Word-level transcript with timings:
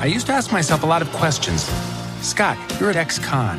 I 0.00 0.06
used 0.06 0.26
to 0.28 0.32
ask 0.32 0.50
myself 0.50 0.82
a 0.82 0.86
lot 0.86 1.02
of 1.02 1.12
questions. 1.12 1.64
Scott, 2.22 2.56
you're 2.80 2.88
at 2.88 2.96
ex-con. 2.96 3.58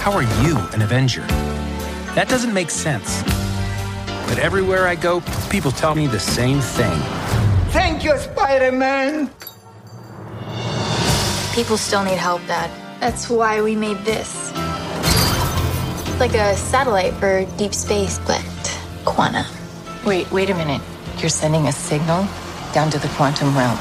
How 0.00 0.10
are 0.10 0.24
you 0.42 0.58
an 0.72 0.82
Avenger? 0.82 1.24
That 2.16 2.28
doesn't 2.28 2.52
make 2.52 2.68
sense. 2.68 3.22
But 4.26 4.40
everywhere 4.40 4.88
I 4.88 4.96
go, 4.96 5.20
people 5.50 5.70
tell 5.70 5.94
me 5.94 6.08
the 6.08 6.18
same 6.18 6.58
thing. 6.58 6.98
Thank 7.70 8.02
you, 8.02 8.18
Spider 8.18 8.72
Man. 8.72 9.30
People 11.54 11.76
still 11.76 12.02
need 12.02 12.18
help, 12.18 12.44
Dad. 12.48 12.68
That's 13.00 13.30
why 13.30 13.62
we 13.62 13.76
made 13.76 13.98
this. 13.98 14.50
It's 16.08 16.18
Like 16.18 16.34
a 16.34 16.56
satellite 16.56 17.14
for 17.14 17.44
deep 17.56 17.72
space, 17.72 18.18
but 18.26 18.42
quantum. 19.04 19.46
Wait, 20.04 20.28
wait 20.32 20.50
a 20.50 20.54
minute. 20.54 20.82
You're 21.18 21.30
sending 21.30 21.68
a 21.68 21.72
signal 21.72 22.26
down 22.72 22.90
to 22.90 22.98
the 22.98 23.08
quantum 23.14 23.56
realm. 23.56 23.78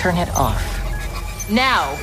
Turn 0.00 0.16
it 0.16 0.34
off. 0.34 1.50
Now! 1.50 1.94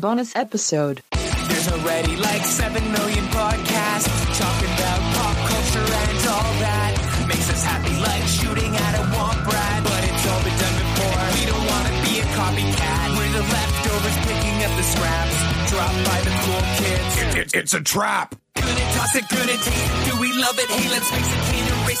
Bonus 0.00 0.34
episode. 0.34 1.02
There's 1.12 1.68
already 1.68 2.16
like 2.16 2.40
7 2.40 2.72
million 2.90 3.24
podcasts 3.26 4.08
talking 4.32 4.72
about 4.72 5.00
pop 5.12 5.36
culture 5.44 5.84
and 5.84 6.18
all 6.24 6.52
that. 6.64 7.24
Makes 7.28 7.50
us 7.52 7.62
happy 7.62 7.94
like 8.00 8.24
shooting 8.24 8.72
at 8.74 8.94
a 8.96 9.04
womp 9.12 9.44
rat. 9.44 9.84
But 9.84 10.00
it's 10.08 10.24
all 10.24 10.40
been 10.40 10.56
done 10.56 10.76
before. 10.80 11.20
We 11.36 11.44
don't 11.52 11.66
want 11.68 11.84
to 11.84 11.94
be 12.08 12.16
a 12.16 12.26
copycat. 12.32 13.06
We're 13.12 13.32
the 13.36 13.44
leftovers 13.44 14.16
picking 14.24 14.56
up 14.64 14.72
the 14.80 14.86
scraps 14.88 15.36
dropped 15.68 16.00
by 16.08 16.18
the 16.24 16.32
cool 16.48 16.62
kids. 16.80 17.54
it's 17.54 17.74
a 17.74 17.80
trap. 17.82 18.34
Good 18.56 18.64
at 18.64 18.94
toss 18.96 19.14
it, 19.16 19.28
good 19.28 19.48
at 19.52 19.60
taste 19.60 19.68
it. 19.68 20.10
Do 20.10 20.20
we 20.20 20.32
love 20.32 20.58
it? 20.58 20.68
Hey, 20.70 20.88
let's 20.88 21.10
face 21.10 21.28
it, 21.28 21.40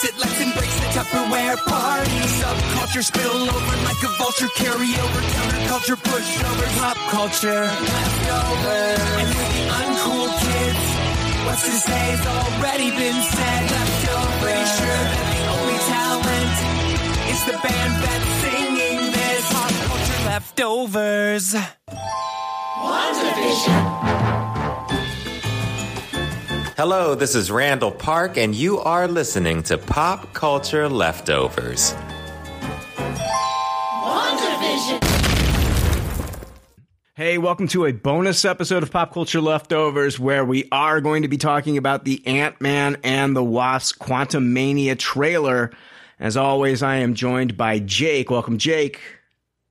can't 0.00 0.14
it. 0.14 0.20
Let's 0.20 0.40
embrace 0.40 0.80
the 0.80 0.86
Tupperware 0.98 1.56
party. 1.66 2.10
Subculture 2.40 3.04
spill 3.04 3.42
over 3.42 3.76
like 3.84 4.02
a 4.02 4.08
vulture. 4.18 4.48
Carry 4.56 4.94
over 4.94 5.20
counterculture, 5.20 5.96
pushover, 5.96 6.78
pop 6.78 6.96
culture. 7.10 7.62
Leftovers. 7.62 9.00
And 9.20 9.28
with 9.28 9.50
the 9.54 9.64
uncool 9.80 10.28
kids, 10.40 10.84
what's 11.46 11.62
to 11.62 11.72
say's 11.72 12.26
already 12.26 12.90
been 12.90 13.22
said. 13.22 13.70
Leftovers. 13.70 14.40
Pretty 14.40 14.66
sure 14.78 15.02
that 15.10 15.26
the 15.34 15.42
only 15.56 15.78
talent 15.92 16.56
is 17.32 17.40
the 17.46 17.56
band 17.64 17.92
that's 18.02 18.30
singing 18.42 19.00
this. 19.12 19.44
Pop 19.52 19.72
culture 19.88 20.20
leftovers. 20.26 21.56
Hello, 26.82 27.14
this 27.14 27.34
is 27.34 27.50
Randall 27.50 27.92
Park, 27.92 28.38
and 28.38 28.54
you 28.54 28.78
are 28.78 29.06
listening 29.06 29.62
to 29.64 29.76
Pop 29.76 30.32
Culture 30.32 30.88
Leftovers. 30.88 31.90
Hey, 37.14 37.36
welcome 37.36 37.68
to 37.68 37.84
a 37.84 37.92
bonus 37.92 38.46
episode 38.46 38.82
of 38.82 38.90
Pop 38.90 39.12
Culture 39.12 39.42
Leftovers 39.42 40.18
where 40.18 40.42
we 40.42 40.70
are 40.72 41.02
going 41.02 41.20
to 41.20 41.28
be 41.28 41.36
talking 41.36 41.76
about 41.76 42.06
the 42.06 42.26
Ant 42.26 42.62
Man 42.62 42.96
and 43.04 43.36
the 43.36 43.44
Wasp 43.44 43.98
Quantum 43.98 44.54
Mania 44.54 44.96
trailer. 44.96 45.72
As 46.18 46.38
always, 46.38 46.82
I 46.82 46.94
am 46.96 47.12
joined 47.12 47.58
by 47.58 47.80
Jake. 47.80 48.30
Welcome, 48.30 48.56
Jake. 48.56 49.02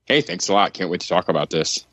Hey, 0.05 0.21
thanks 0.21 0.47
a 0.47 0.53
lot. 0.53 0.73
Can't 0.73 0.91
wait 0.91 1.01
to 1.01 1.07
talk 1.07 1.27
about 1.27 1.49
this. 1.49 1.87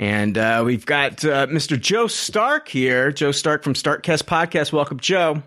And 0.00 0.38
uh, 0.38 0.62
we've 0.64 0.86
got 0.86 1.22
uh, 1.26 1.46
Mr. 1.48 1.78
Joe 1.78 2.06
Stark 2.06 2.68
here. 2.68 3.12
Joe 3.12 3.32
Stark 3.32 3.62
from 3.62 3.74
Starkcast 3.74 4.22
Podcast. 4.24 4.72
Welcome, 4.72 4.98
Joe. 4.98 5.42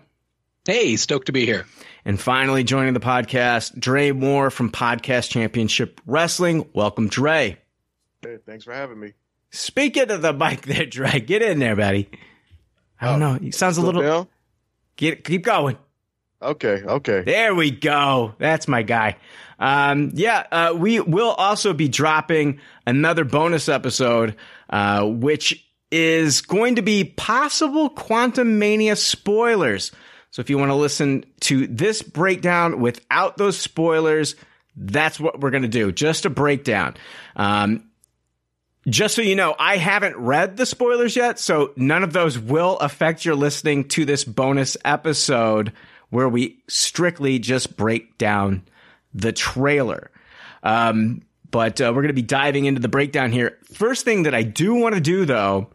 Hey, 0.64 0.94
stoked 0.94 1.26
to 1.26 1.32
be 1.32 1.44
here. 1.44 1.66
And 2.04 2.20
finally, 2.20 2.62
joining 2.62 2.94
the 2.94 3.00
podcast, 3.00 3.76
Dre 3.76 4.12
Moore 4.12 4.50
from 4.50 4.70
Podcast 4.70 5.30
Championship 5.30 6.00
Wrestling. 6.06 6.68
Welcome, 6.72 7.08
Dre. 7.08 7.58
Hey, 8.22 8.38
thanks 8.46 8.64
for 8.64 8.72
having 8.72 9.00
me. 9.00 9.14
Speaking 9.50 10.08
of 10.12 10.22
the 10.22 10.32
mic 10.32 10.62
there, 10.62 10.86
Dre. 10.86 11.18
Get 11.18 11.42
in 11.42 11.58
there, 11.58 11.74
buddy. 11.74 12.08
I 13.00 13.06
don't 13.06 13.18
know. 13.18 13.34
He 13.34 13.50
sounds 13.50 13.76
a 13.76 13.82
little. 13.82 14.02
down? 14.02 14.28
Get 14.94 15.24
keep 15.24 15.42
going. 15.42 15.78
Okay, 16.40 16.80
okay. 16.84 17.22
There 17.22 17.56
we 17.56 17.72
go. 17.72 18.36
That's 18.38 18.68
my 18.68 18.82
guy. 18.82 19.16
Um, 19.58 20.10
yeah, 20.14 20.46
uh, 20.50 20.74
we 20.76 21.00
will 21.00 21.30
also 21.30 21.72
be 21.72 21.88
dropping 21.88 22.60
another 22.86 23.24
bonus 23.24 23.68
episode, 23.68 24.36
uh, 24.70 25.04
which 25.06 25.64
is 25.90 26.40
going 26.40 26.76
to 26.76 26.82
be 26.82 27.04
possible 27.04 27.88
Quantum 27.88 28.58
Mania 28.58 28.96
spoilers. 28.96 29.92
So 30.30 30.40
if 30.40 30.50
you 30.50 30.58
want 30.58 30.70
to 30.70 30.74
listen 30.74 31.24
to 31.42 31.68
this 31.68 32.02
breakdown 32.02 32.80
without 32.80 33.36
those 33.36 33.56
spoilers, 33.56 34.34
that's 34.76 35.20
what 35.20 35.38
we're 35.38 35.50
going 35.50 35.62
to 35.62 35.68
do. 35.68 35.92
Just 35.92 36.24
a 36.24 36.30
breakdown. 36.30 36.96
Um, 37.36 37.88
just 38.88 39.14
so 39.14 39.22
you 39.22 39.36
know, 39.36 39.54
I 39.58 39.76
haven't 39.76 40.16
read 40.16 40.56
the 40.56 40.66
spoilers 40.66 41.16
yet, 41.16 41.38
so 41.38 41.72
none 41.76 42.02
of 42.02 42.12
those 42.12 42.38
will 42.38 42.76
affect 42.78 43.24
your 43.24 43.34
listening 43.34 43.88
to 43.90 44.04
this 44.04 44.24
bonus 44.24 44.76
episode 44.84 45.72
where 46.10 46.28
we 46.28 46.58
strictly 46.68 47.38
just 47.38 47.76
break 47.76 48.18
down 48.18 48.62
the 49.14 49.32
trailer. 49.32 50.10
Um, 50.62 51.22
but 51.50 51.80
uh, 51.80 51.92
we're 51.94 52.02
going 52.02 52.08
to 52.08 52.14
be 52.14 52.22
diving 52.22 52.64
into 52.64 52.80
the 52.80 52.88
breakdown 52.88 53.30
here. 53.30 53.58
First 53.72 54.04
thing 54.04 54.24
that 54.24 54.34
I 54.34 54.42
do 54.42 54.74
want 54.74 54.96
to 54.96 55.00
do, 55.00 55.24
though, 55.24 55.70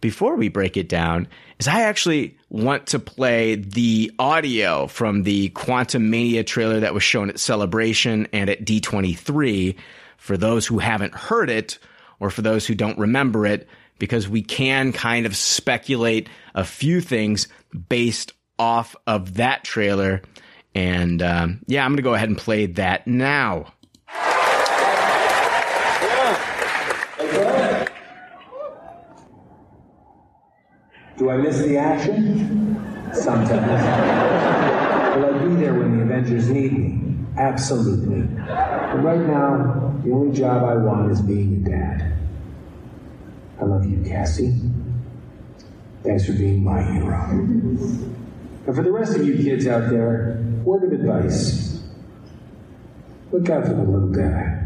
before 0.00 0.36
we 0.36 0.48
break 0.48 0.76
it 0.76 0.88
down, 0.88 1.28
is 1.58 1.68
I 1.68 1.82
actually 1.82 2.38
want 2.48 2.86
to 2.88 2.98
play 2.98 3.56
the 3.56 4.10
audio 4.18 4.86
from 4.86 5.24
the 5.24 5.50
Quantum 5.50 6.08
Mania 6.08 6.44
trailer 6.44 6.80
that 6.80 6.94
was 6.94 7.02
shown 7.02 7.28
at 7.28 7.38
Celebration 7.38 8.26
and 8.32 8.48
at 8.48 8.64
D23 8.64 9.76
for 10.16 10.36
those 10.36 10.66
who 10.66 10.78
haven't 10.78 11.14
heard 11.14 11.50
it 11.50 11.78
or 12.20 12.30
for 12.30 12.42
those 12.42 12.66
who 12.66 12.74
don't 12.74 12.98
remember 12.98 13.44
it, 13.44 13.68
because 13.98 14.28
we 14.28 14.42
can 14.42 14.92
kind 14.92 15.26
of 15.26 15.36
speculate 15.36 16.28
a 16.54 16.64
few 16.64 17.00
things 17.00 17.48
based 17.88 18.32
off 18.58 18.96
of 19.06 19.34
that 19.34 19.62
trailer. 19.62 20.22
And 20.78 21.22
um, 21.22 21.60
yeah, 21.66 21.84
I'm 21.84 21.90
going 21.90 21.96
to 21.96 22.02
go 22.02 22.14
ahead 22.14 22.28
and 22.28 22.38
play 22.38 22.66
that 22.66 23.04
now. 23.04 23.72
Do 31.16 31.30
I 31.30 31.36
miss 31.38 31.58
the 31.58 31.76
action? 31.76 33.10
Sometimes. 33.12 33.50
Will 35.16 35.34
I 35.34 35.38
be 35.48 35.56
there 35.56 35.74
when 35.74 35.98
the 35.98 36.04
Avengers 36.04 36.48
need 36.48 36.72
me? 36.72 37.16
Absolutely. 37.36 38.22
But 38.46 39.02
right 39.02 39.18
now, 39.18 40.00
the 40.04 40.12
only 40.12 40.32
job 40.36 40.62
I 40.62 40.76
want 40.76 41.10
is 41.10 41.20
being 41.20 41.66
a 41.66 41.70
dad. 41.70 42.16
I 43.60 43.64
love 43.64 43.84
you, 43.84 44.00
Cassie. 44.08 44.54
Thanks 46.04 46.26
for 46.26 46.34
being 46.34 46.62
my 46.62 46.80
hero. 46.82 47.30
And 48.68 48.76
for 48.76 48.84
the 48.84 48.92
rest 48.92 49.16
of 49.16 49.26
you 49.26 49.34
kids 49.42 49.66
out 49.66 49.90
there, 49.90 50.44
word 50.64 50.84
of 50.84 50.92
advice 50.92 51.82
look 53.32 53.48
out 53.50 53.64
for 53.64 53.74
the 53.74 53.82
little 53.82 54.08
guy. 54.08 54.64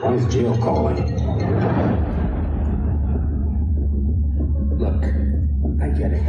Why 0.00 0.14
is 0.14 0.32
jail 0.32 0.56
calling? 0.58 0.96
Look, 4.78 5.04
I 5.82 5.88
get 5.90 6.12
it. 6.12 6.22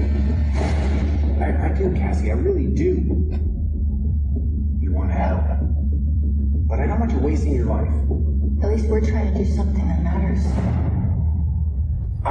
I, 1.42 1.66
I 1.66 1.74
do, 1.74 1.94
Cassie, 1.96 2.32
I 2.32 2.36
really 2.36 2.68
do. 2.68 3.30
You 4.80 4.92
want 4.92 5.10
to 5.10 5.16
help. 5.16 5.44
But 6.68 6.80
I 6.80 6.88
don't 6.88 7.00
want 7.00 7.12
you 7.12 7.20
wasting 7.20 7.54
your 7.56 7.66
life. 7.66 7.94
At 8.64 8.70
least 8.70 8.88
we're 8.88 9.02
trying 9.02 9.34
to 9.34 9.44
do 9.44 9.46
something 9.56 9.88
that 9.88 10.04
matters. 10.04 10.19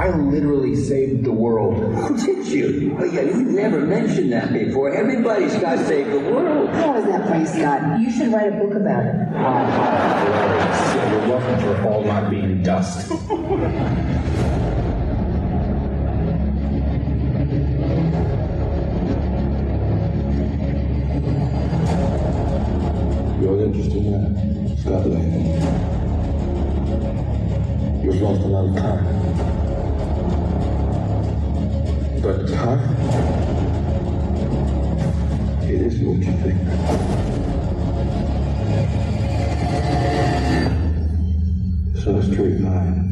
I 0.09 0.17
literally 0.17 0.75
saved 0.75 1.23
the 1.23 1.31
world. 1.31 1.75
Did 2.25 2.47
you? 2.47 2.97
Oh, 2.99 3.03
yeah, 3.03 3.21
you 3.21 3.43
never 3.43 3.81
mentioned 3.81 4.31
that 4.33 4.51
before. 4.51 4.91
Everybody's 4.91 5.53
got 5.57 5.75
to 5.75 5.85
save 5.85 6.07
the 6.07 6.19
world. 6.19 6.69
How 6.69 6.97
is 6.97 7.05
that 7.05 7.27
funny, 7.27 7.45
Scott? 7.45 7.99
You 7.99 8.09
should 8.11 8.33
write 8.33 8.47
a 8.47 8.55
book 8.57 8.73
about 8.73 9.05
it. 9.05 9.27
Ha 9.33 9.65
ha, 9.69 10.25
hilarious. 10.25 10.95
Yeah, 10.95 11.11
you're 11.11 11.27
welcome 11.37 11.59
for 11.59 11.87
all 11.87 12.03
not 12.03 12.31
being 12.31 12.63
dust. 12.63 13.11
You're 23.39 23.57
an 23.57 23.73
interesting 23.73 24.11
man, 24.11 24.77
Scott 24.77 25.05
Lang. 25.05 25.45
You've 28.03 28.21
lost 28.21 28.41
a 28.41 28.47
lot 28.47 28.65
of 28.69 28.75
time. 28.75 29.18
But 32.21 32.49
time, 32.49 32.79
it 35.63 35.81
is 35.81 35.99
what 36.01 36.17
you 36.17 36.33
think. 36.43 36.59
So 42.03 42.21
straight 42.21 42.59
line. 42.59 43.08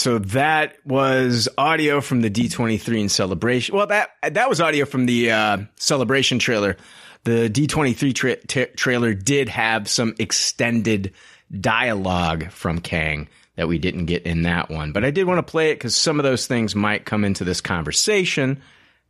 So 0.00 0.18
that 0.18 0.76
was 0.86 1.46
audio 1.58 2.00
from 2.00 2.22
the 2.22 2.30
D23 2.30 3.02
in 3.02 3.08
celebration. 3.10 3.76
Well, 3.76 3.86
that 3.88 4.08
that 4.22 4.48
was 4.48 4.58
audio 4.58 4.86
from 4.86 5.04
the 5.04 5.30
uh, 5.30 5.58
celebration 5.76 6.38
trailer. 6.38 6.78
The 7.24 7.50
D23 7.50 8.14
tra- 8.14 8.36
tra- 8.36 8.74
trailer 8.74 9.12
did 9.12 9.50
have 9.50 9.88
some 9.88 10.14
extended 10.18 11.12
dialogue 11.60 12.50
from 12.50 12.80
Kang 12.80 13.28
that 13.56 13.68
we 13.68 13.78
didn't 13.78 14.06
get 14.06 14.22
in 14.22 14.44
that 14.44 14.70
one, 14.70 14.92
but 14.92 15.04
I 15.04 15.10
did 15.10 15.26
want 15.26 15.36
to 15.36 15.50
play 15.50 15.70
it 15.70 15.74
because 15.74 15.94
some 15.94 16.18
of 16.18 16.22
those 16.22 16.46
things 16.46 16.74
might 16.74 17.04
come 17.04 17.22
into 17.22 17.44
this 17.44 17.60
conversation 17.60 18.62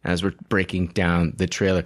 as 0.03 0.25
we're 0.25 0.35
breaking 0.49 0.89
down 0.89 1.35
the 1.37 1.47
trailer. 1.47 1.85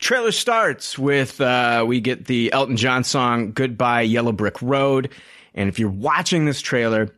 Trailer 0.00 0.32
starts 0.32 0.98
with 0.98 1.38
uh, 1.38 1.84
we 1.86 2.00
get 2.00 2.24
the 2.24 2.50
Elton 2.54 2.78
John 2.78 3.04
song 3.04 3.52
"Goodbye 3.52 4.02
Yellow 4.02 4.32
Brick 4.32 4.62
Road," 4.62 5.10
and 5.54 5.68
if 5.68 5.78
you're 5.78 5.90
watching 5.90 6.46
this 6.46 6.62
trailer 6.62 7.10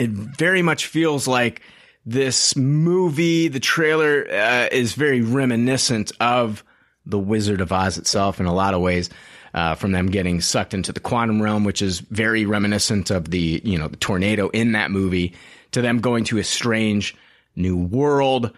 it 0.00 0.10
very 0.10 0.62
much 0.62 0.86
feels 0.86 1.28
like 1.28 1.60
this 2.06 2.56
movie, 2.56 3.48
the 3.48 3.60
trailer 3.60 4.26
uh, 4.30 4.68
is 4.72 4.94
very 4.94 5.20
reminiscent 5.20 6.10
of 6.18 6.64
The 7.04 7.18
Wizard 7.18 7.60
of 7.60 7.70
Oz 7.70 7.98
itself 7.98 8.40
in 8.40 8.46
a 8.46 8.54
lot 8.54 8.74
of 8.74 8.80
ways. 8.80 9.10
Uh, 9.52 9.74
from 9.74 9.90
them 9.90 10.06
getting 10.06 10.40
sucked 10.40 10.74
into 10.74 10.92
the 10.92 11.00
quantum 11.00 11.42
realm, 11.42 11.64
which 11.64 11.82
is 11.82 11.98
very 11.98 12.46
reminiscent 12.46 13.10
of 13.10 13.32
the, 13.32 13.60
you 13.64 13.76
know, 13.76 13.88
the 13.88 13.96
tornado 13.96 14.48
in 14.50 14.72
that 14.72 14.92
movie, 14.92 15.34
to 15.72 15.82
them 15.82 15.98
going 15.98 16.22
to 16.22 16.38
a 16.38 16.44
strange 16.44 17.16
new 17.56 17.76
world 17.76 18.52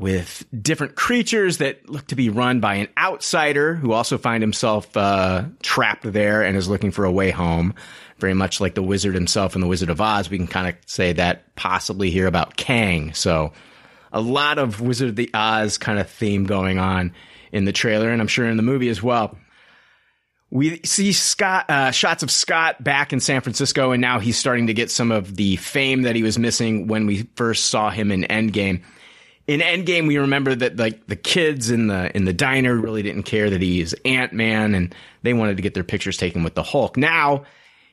with 0.00 0.44
different 0.62 0.94
creatures 0.94 1.58
that 1.58 1.88
look 1.88 2.06
to 2.06 2.14
be 2.14 2.30
run 2.30 2.60
by 2.60 2.76
an 2.76 2.88
outsider 2.98 3.74
who 3.74 3.92
also 3.92 4.16
find 4.18 4.42
himself 4.42 4.94
uh, 4.96 5.44
trapped 5.62 6.10
there 6.10 6.42
and 6.42 6.56
is 6.56 6.68
looking 6.68 6.90
for 6.90 7.04
a 7.04 7.12
way 7.12 7.30
home. 7.30 7.74
Very 8.20 8.34
much 8.34 8.60
like 8.60 8.74
the 8.74 8.82
wizard 8.82 9.14
himself 9.14 9.54
in 9.54 9.60
the 9.60 9.66
Wizard 9.66 9.90
of 9.90 10.00
Oz, 10.00 10.30
we 10.30 10.38
can 10.38 10.46
kind 10.46 10.68
of 10.68 10.76
say 10.86 11.12
that 11.14 11.54
possibly 11.56 12.10
here 12.10 12.26
about 12.26 12.56
Kang. 12.56 13.14
So 13.14 13.52
a 14.12 14.20
lot 14.20 14.58
of 14.58 14.80
Wizard 14.80 15.10
of 15.10 15.16
the 15.16 15.30
Oz 15.34 15.78
kind 15.78 15.98
of 15.98 16.08
theme 16.08 16.44
going 16.44 16.78
on 16.78 17.12
in 17.52 17.64
the 17.64 17.72
trailer, 17.72 18.10
and 18.10 18.20
I'm 18.20 18.28
sure 18.28 18.48
in 18.48 18.56
the 18.56 18.62
movie 18.62 18.88
as 18.88 19.02
well. 19.02 19.36
We 20.52 20.80
see 20.82 21.12
Scott 21.12 21.70
uh, 21.70 21.90
shots 21.92 22.22
of 22.22 22.30
Scott 22.30 22.82
back 22.82 23.12
in 23.12 23.20
San 23.20 23.40
Francisco, 23.40 23.92
and 23.92 24.00
now 24.00 24.18
he's 24.18 24.36
starting 24.36 24.66
to 24.66 24.74
get 24.74 24.90
some 24.90 25.12
of 25.12 25.36
the 25.36 25.56
fame 25.56 26.02
that 26.02 26.16
he 26.16 26.24
was 26.24 26.38
missing 26.38 26.88
when 26.88 27.06
we 27.06 27.28
first 27.36 27.66
saw 27.66 27.90
him 27.90 28.10
in 28.10 28.22
Endgame 28.22 28.82
in 29.50 29.58
Endgame, 29.58 30.06
we 30.06 30.16
remember 30.16 30.54
that 30.54 30.76
like 30.76 31.08
the 31.08 31.16
kids 31.16 31.72
in 31.72 31.88
the 31.88 32.14
in 32.16 32.24
the 32.24 32.32
diner 32.32 32.76
really 32.76 33.02
didn't 33.02 33.24
care 33.24 33.50
that 33.50 33.60
he's 33.60 33.94
Ant 34.04 34.32
Man, 34.32 34.76
and 34.76 34.94
they 35.22 35.34
wanted 35.34 35.56
to 35.56 35.62
get 35.62 35.74
their 35.74 35.82
pictures 35.82 36.16
taken 36.16 36.44
with 36.44 36.54
the 36.54 36.62
Hulk. 36.62 36.96
Now 36.96 37.42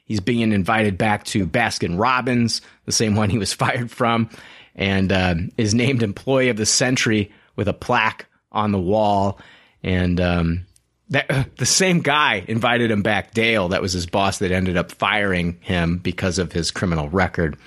he's 0.08 0.20
being 0.20 0.52
invited 0.52 0.98
back 0.98 1.24
to 1.26 1.46
Baskin 1.46 2.00
Robbins, 2.00 2.62
the 2.86 2.92
same 2.92 3.16
one 3.16 3.30
he 3.30 3.38
was 3.38 3.54
fired 3.54 3.92
from, 3.92 4.30
and 4.76 5.12
uh, 5.12 5.36
is 5.58 5.74
named 5.74 6.02
Employee 6.02 6.50
of 6.50 6.58
the 6.58 6.66
Century 6.66 7.32
with 7.56 7.68
a 7.68 7.74
plaque 7.74 8.26
on 8.52 8.72
the 8.72 8.80
wall. 8.80 9.40
And 9.84 10.20
um, 10.20 10.66
that 11.10 11.50
the 11.58 11.66
same 11.66 12.00
guy 12.00 12.44
invited 12.48 12.92
him 12.92 13.02
back, 13.02 13.34
Dale. 13.34 13.70
That 13.70 13.82
was 13.82 13.94
his 13.94 14.06
boss 14.06 14.40
that 14.40 14.52
ended 14.52 14.78
up 14.78 14.92
firing 14.92 15.58
him 15.62 15.98
because 15.98 16.40
of 16.40 16.52
his 16.52 16.72
criminal 16.72 17.10
record. 17.10 17.58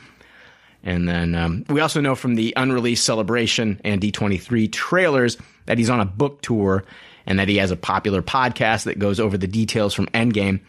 And 0.82 1.06
then 1.06 1.34
um, 1.34 1.64
we 1.68 1.80
also 1.80 2.00
know 2.00 2.14
from 2.14 2.36
the 2.36 2.54
unreleased 2.56 3.04
Celebration 3.04 3.80
and 3.84 4.00
D23 4.00 4.72
trailers 4.72 5.36
that 5.66 5.76
he's 5.76 5.90
on 5.90 6.00
a 6.00 6.06
book 6.06 6.40
tour 6.40 6.84
and 7.26 7.38
that 7.38 7.48
he 7.48 7.58
has 7.58 7.70
a 7.70 7.76
popular 7.76 8.22
podcast 8.22 8.84
that 8.84 8.98
goes 8.98 9.20
over 9.20 9.36
the 9.36 9.46
details 9.46 9.92
from 9.92 10.06
Endgame. 10.08 10.60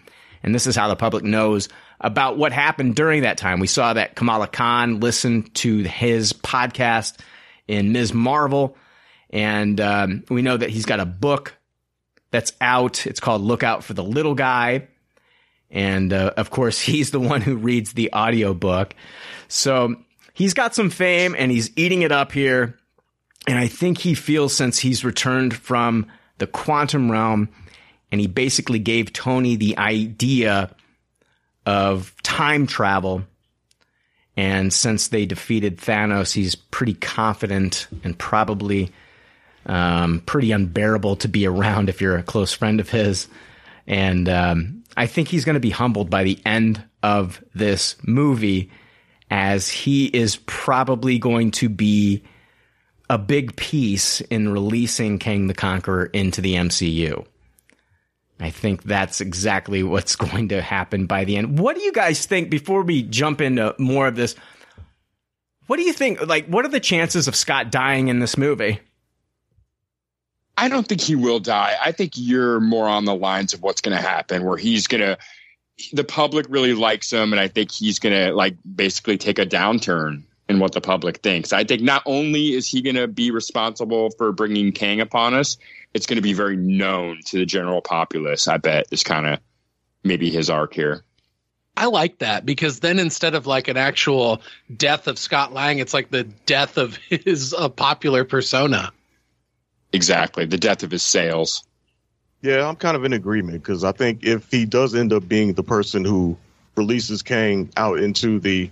And 0.43 0.53
this 0.55 0.67
is 0.67 0.75
how 0.75 0.87
the 0.87 0.95
public 0.95 1.23
knows 1.23 1.69
about 1.99 2.37
what 2.37 2.51
happened 2.51 2.95
during 2.95 3.21
that 3.23 3.37
time. 3.37 3.59
We 3.59 3.67
saw 3.67 3.93
that 3.93 4.15
Kamala 4.15 4.47
Khan 4.47 4.99
listened 4.99 5.53
to 5.55 5.83
his 5.83 6.33
podcast 6.33 7.19
in 7.67 7.91
Ms. 7.91 8.13
Marvel, 8.13 8.75
and 9.29 9.79
um, 9.79 10.23
we 10.29 10.41
know 10.41 10.57
that 10.57 10.69
he's 10.69 10.85
got 10.85 10.99
a 10.99 11.05
book 11.05 11.55
that's 12.31 12.53
out. 12.59 13.05
It's 13.05 13.19
called 13.19 13.41
Look 13.41 13.63
Out 13.63 13.83
for 13.83 13.93
the 13.93 14.03
Little 14.03 14.35
Guy. 14.35 14.87
And 15.69 16.11
uh, 16.11 16.33
of 16.37 16.49
course, 16.49 16.79
he's 16.81 17.11
the 17.11 17.19
one 17.19 17.41
who 17.41 17.55
reads 17.55 17.93
the 17.93 18.11
audiobook. 18.13 18.95
So 19.47 19.95
he's 20.33 20.53
got 20.53 20.73
some 20.73 20.89
fame 20.89 21.35
and 21.37 21.51
he's 21.51 21.71
eating 21.75 22.01
it 22.01 22.11
up 22.11 22.31
here. 22.31 22.77
And 23.47 23.57
I 23.57 23.67
think 23.67 23.97
he 23.97 24.13
feels 24.13 24.55
since 24.55 24.79
he's 24.79 25.03
returned 25.03 25.53
from 25.55 26.07
the 26.37 26.47
quantum 26.47 27.11
realm 27.11 27.49
and 28.11 28.19
he 28.19 28.27
basically 28.27 28.79
gave 28.79 29.13
Tony 29.13 29.55
the 29.55 29.77
idea 29.77 30.75
of 31.65 32.13
time 32.23 32.67
travel. 32.67 33.23
And 34.35 34.73
since 34.73 35.09
they 35.09 35.25
defeated 35.25 35.77
Thanos, 35.77 36.33
he's 36.33 36.55
pretty 36.55 36.93
confident 36.93 37.87
and 38.03 38.17
probably 38.17 38.91
um, 39.65 40.21
pretty 40.25 40.51
unbearable 40.51 41.17
to 41.17 41.27
be 41.27 41.45
around 41.45 41.89
if 41.89 42.01
you're 42.01 42.17
a 42.17 42.23
close 42.23 42.53
friend 42.53 42.79
of 42.79 42.89
his. 42.89 43.27
And 43.87 44.27
um, 44.29 44.83
I 44.97 45.07
think 45.07 45.27
he's 45.27 45.45
going 45.45 45.55
to 45.55 45.59
be 45.59 45.69
humbled 45.69 46.09
by 46.09 46.23
the 46.23 46.39
end 46.45 46.83
of 47.03 47.43
this 47.53 47.95
movie, 48.03 48.71
as 49.29 49.69
he 49.69 50.05
is 50.07 50.37
probably 50.45 51.17
going 51.17 51.51
to 51.51 51.69
be 51.69 52.23
a 53.09 53.17
big 53.17 53.55
piece 53.55 54.21
in 54.21 54.49
releasing 54.49 55.19
Kang 55.19 55.47
the 55.47 55.53
Conqueror 55.53 56.05
into 56.05 56.41
the 56.41 56.55
MCU. 56.55 57.25
I 58.41 58.49
think 58.49 58.83
that's 58.83 59.21
exactly 59.21 59.83
what's 59.83 60.15
going 60.17 60.49
to 60.49 60.61
happen 60.61 61.05
by 61.05 61.23
the 61.23 61.37
end. 61.37 61.59
What 61.59 61.75
do 61.75 61.83
you 61.83 61.91
guys 61.91 62.25
think 62.25 62.49
before 62.49 62.83
we 62.83 63.03
jump 63.03 63.41
into 63.41 63.75
more 63.77 64.07
of 64.07 64.15
this? 64.15 64.35
What 65.67 65.77
do 65.77 65.83
you 65.83 65.93
think? 65.93 66.25
Like, 66.25 66.47
what 66.47 66.65
are 66.65 66.69
the 66.69 66.79
chances 66.79 67.27
of 67.27 67.35
Scott 67.35 67.71
dying 67.71 68.07
in 68.07 68.19
this 68.19 68.37
movie? 68.37 68.79
I 70.57 70.67
don't 70.67 70.85
think 70.85 71.01
he 71.01 71.15
will 71.15 71.39
die. 71.39 71.75
I 71.81 71.91
think 71.91 72.13
you're 72.15 72.59
more 72.59 72.87
on 72.87 73.05
the 73.05 73.15
lines 73.15 73.53
of 73.53 73.61
what's 73.61 73.81
going 73.81 73.95
to 73.95 74.03
happen, 74.03 74.43
where 74.43 74.57
he's 74.57 74.87
going 74.87 75.01
to, 75.01 75.17
the 75.93 76.03
public 76.03 76.45
really 76.49 76.73
likes 76.73 77.11
him, 77.11 77.31
and 77.31 77.39
I 77.39 77.47
think 77.47 77.71
he's 77.71 77.99
going 77.99 78.13
to 78.13 78.35
like 78.35 78.57
basically 78.75 79.17
take 79.17 79.39
a 79.39 79.45
downturn 79.45 80.23
in 80.49 80.59
what 80.59 80.73
the 80.73 80.81
public 80.81 81.19
thinks. 81.19 81.53
I 81.53 81.63
think 81.63 81.81
not 81.81 82.03
only 82.05 82.53
is 82.53 82.67
he 82.67 82.81
going 82.81 82.97
to 82.97 83.07
be 83.07 83.31
responsible 83.31 84.11
for 84.11 84.31
bringing 84.33 84.71
Kang 84.73 84.99
upon 84.99 85.33
us, 85.33 85.57
it's 85.93 86.05
going 86.05 86.17
to 86.17 86.21
be 86.21 86.33
very 86.33 86.57
known 86.57 87.19
to 87.27 87.39
the 87.39 87.45
general 87.45 87.81
populace. 87.81 88.47
I 88.47 88.57
bet 88.57 88.87
is 88.91 89.03
kind 89.03 89.27
of 89.27 89.39
maybe 90.03 90.29
his 90.29 90.49
arc 90.49 90.73
here. 90.73 91.03
I 91.75 91.85
like 91.85 92.19
that 92.19 92.45
because 92.45 92.79
then 92.79 92.99
instead 92.99 93.33
of 93.33 93.47
like 93.47 93.67
an 93.67 93.77
actual 93.77 94.41
death 94.75 95.07
of 95.07 95.17
Scott 95.17 95.53
Lang, 95.53 95.79
it's 95.79 95.93
like 95.93 96.09
the 96.09 96.23
death 96.23 96.77
of 96.77 96.95
his 97.09 97.53
uh, 97.53 97.69
popular 97.69 98.25
persona. 98.25 98.91
Exactly, 99.93 100.45
the 100.45 100.57
death 100.57 100.83
of 100.83 100.91
his 100.91 101.03
sales. 101.03 101.63
Yeah, 102.41 102.67
I'm 102.67 102.75
kind 102.75 102.97
of 102.97 103.03
in 103.03 103.13
agreement 103.13 103.61
because 103.61 103.83
I 103.83 103.91
think 103.91 104.23
if 104.23 104.49
he 104.49 104.65
does 104.65 104.95
end 104.95 105.13
up 105.13 105.27
being 105.27 105.53
the 105.53 105.63
person 105.63 106.03
who 106.03 106.37
releases 106.75 107.21
Kang 107.21 107.69
out 107.77 107.99
into 107.99 108.39
the, 108.39 108.71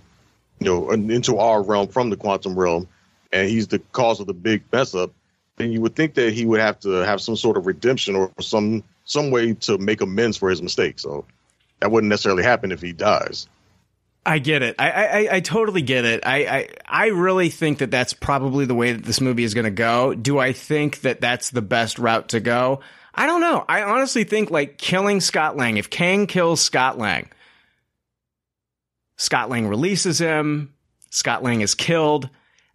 you 0.58 0.64
know, 0.66 0.90
into 0.90 1.38
our 1.38 1.62
realm 1.62 1.88
from 1.88 2.10
the 2.10 2.16
quantum 2.16 2.58
realm, 2.58 2.88
and 3.32 3.48
he's 3.48 3.68
the 3.68 3.78
cause 3.78 4.18
of 4.18 4.26
the 4.26 4.34
big 4.34 4.64
mess 4.72 4.94
up, 4.94 5.12
then 5.60 5.72
you 5.72 5.80
would 5.80 5.94
think 5.94 6.14
that 6.14 6.32
he 6.32 6.46
would 6.46 6.60
have 6.60 6.80
to 6.80 6.90
have 6.90 7.20
some 7.20 7.36
sort 7.36 7.56
of 7.56 7.66
redemption 7.66 8.16
or 8.16 8.32
some 8.40 8.82
some 9.04 9.30
way 9.30 9.54
to 9.54 9.78
make 9.78 10.00
amends 10.00 10.36
for 10.36 10.50
his 10.50 10.62
mistake. 10.62 10.98
So 10.98 11.24
that 11.80 11.90
wouldn't 11.90 12.08
necessarily 12.08 12.42
happen 12.42 12.72
if 12.72 12.80
he 12.80 12.92
dies. 12.92 13.48
I 14.24 14.38
get 14.38 14.62
it. 14.62 14.76
I, 14.78 14.90
I, 14.90 15.28
I 15.36 15.40
totally 15.40 15.80
get 15.80 16.04
it. 16.04 16.26
I, 16.26 16.44
I, 16.44 16.68
I 16.86 17.06
really 17.06 17.48
think 17.48 17.78
that 17.78 17.90
that's 17.90 18.12
probably 18.12 18.66
the 18.66 18.74
way 18.74 18.92
that 18.92 19.02
this 19.02 19.20
movie 19.20 19.44
is 19.44 19.54
going 19.54 19.64
to 19.64 19.70
go. 19.70 20.14
Do 20.14 20.38
I 20.38 20.52
think 20.52 21.00
that 21.00 21.22
that's 21.22 21.50
the 21.50 21.62
best 21.62 21.98
route 21.98 22.28
to 22.30 22.40
go? 22.40 22.80
I 23.14 23.26
don't 23.26 23.40
know. 23.40 23.64
I 23.66 23.82
honestly 23.82 24.24
think 24.24 24.50
like 24.50 24.76
killing 24.76 25.20
Scott 25.20 25.56
Lang. 25.56 25.78
If 25.78 25.88
Kang 25.88 26.26
kills 26.26 26.60
Scott 26.60 26.98
Lang, 26.98 27.30
Scott 29.16 29.48
Lang 29.48 29.66
releases 29.66 30.18
him. 30.18 30.74
Scott 31.10 31.42
Lang 31.42 31.62
is 31.62 31.74
killed. 31.74 32.28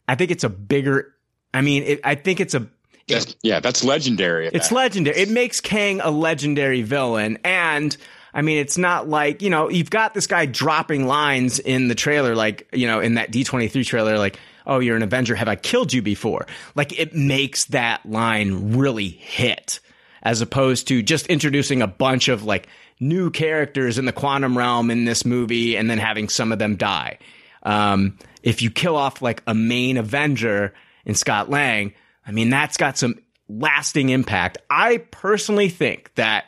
I 0.08 0.16
think 0.16 0.32
it's 0.32 0.44
a 0.44 0.50
bigger. 0.50 1.14
I 1.54 1.62
mean, 1.62 1.84
it, 1.84 2.02
I 2.04 2.16
think 2.16 2.40
it's 2.40 2.54
a. 2.54 2.68
That's, 3.08 3.36
yeah, 3.44 3.60
that's 3.60 3.84
legendary. 3.84 4.48
It's 4.48 4.72
legendary. 4.72 5.18
It 5.18 5.30
makes 5.30 5.62
Kang 5.62 6.02
a 6.02 6.10
legendary 6.10 6.82
villain, 6.82 7.38
and 7.44 7.96
I 8.34 8.42
mean, 8.42 8.58
it's 8.58 8.78
not 8.78 9.08
like, 9.08 9.42
you 9.42 9.50
know, 9.50 9.70
you've 9.70 9.90
got 9.90 10.14
this 10.14 10.28
guy 10.28 10.46
dropping 10.46 11.08
lines 11.08 11.60
in 11.60 11.88
the 11.88 11.96
trailer, 11.96 12.36
like, 12.36 12.68
you 12.74 12.86
know, 12.86 13.00
in 13.00 13.14
that 13.14 13.32
D23 13.32 13.86
trailer, 13.86 14.18
like, 14.18 14.38
oh, 14.68 14.80
you're 14.80 14.98
an 14.98 15.04
Avenger. 15.04 15.36
Have 15.36 15.48
I 15.48 15.56
killed 15.56 15.94
you 15.94 16.02
before? 16.02 16.46
Like, 16.76 17.00
it 17.00 17.16
makes 17.16 17.66
that 17.66 18.06
line 18.06 18.76
really 18.76 19.08
hit 19.08 19.80
as 20.22 20.42
opposed 20.42 20.88
to 20.90 21.02
just 21.02 21.28
introducing 21.28 21.82
a 21.82 21.88
bunch 21.88 22.28
of 22.28 22.44
like 22.44 22.68
new 23.00 23.30
characters 23.30 23.98
in 23.98 24.06
the 24.06 24.12
quantum 24.12 24.58
realm 24.58 24.92
in 24.92 25.06
this 25.06 25.24
movie 25.24 25.78
and 25.78 25.90
then 25.90 26.00
having 26.00 26.28
some 26.28 26.52
of 26.52 26.60
them 26.60 26.76
die. 26.76 27.20
Um, 27.64 28.18
if 28.44 28.62
you 28.62 28.70
kill 28.70 28.98
off 28.98 29.22
like 29.22 29.44
a 29.48 29.54
main 29.54 29.98
Avenger 29.98 30.74
in 31.06 31.16
Scott 31.16 31.50
Lang, 31.50 31.94
I 32.26 32.32
mean, 32.32 32.50
that's 32.50 32.78
got 32.78 32.98
some 32.98 33.20
lasting 33.48 34.10
impact. 34.10 34.58
I 34.70 34.98
personally 34.98 35.70
think 35.70 36.14
that 36.16 36.46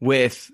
with 0.00 0.50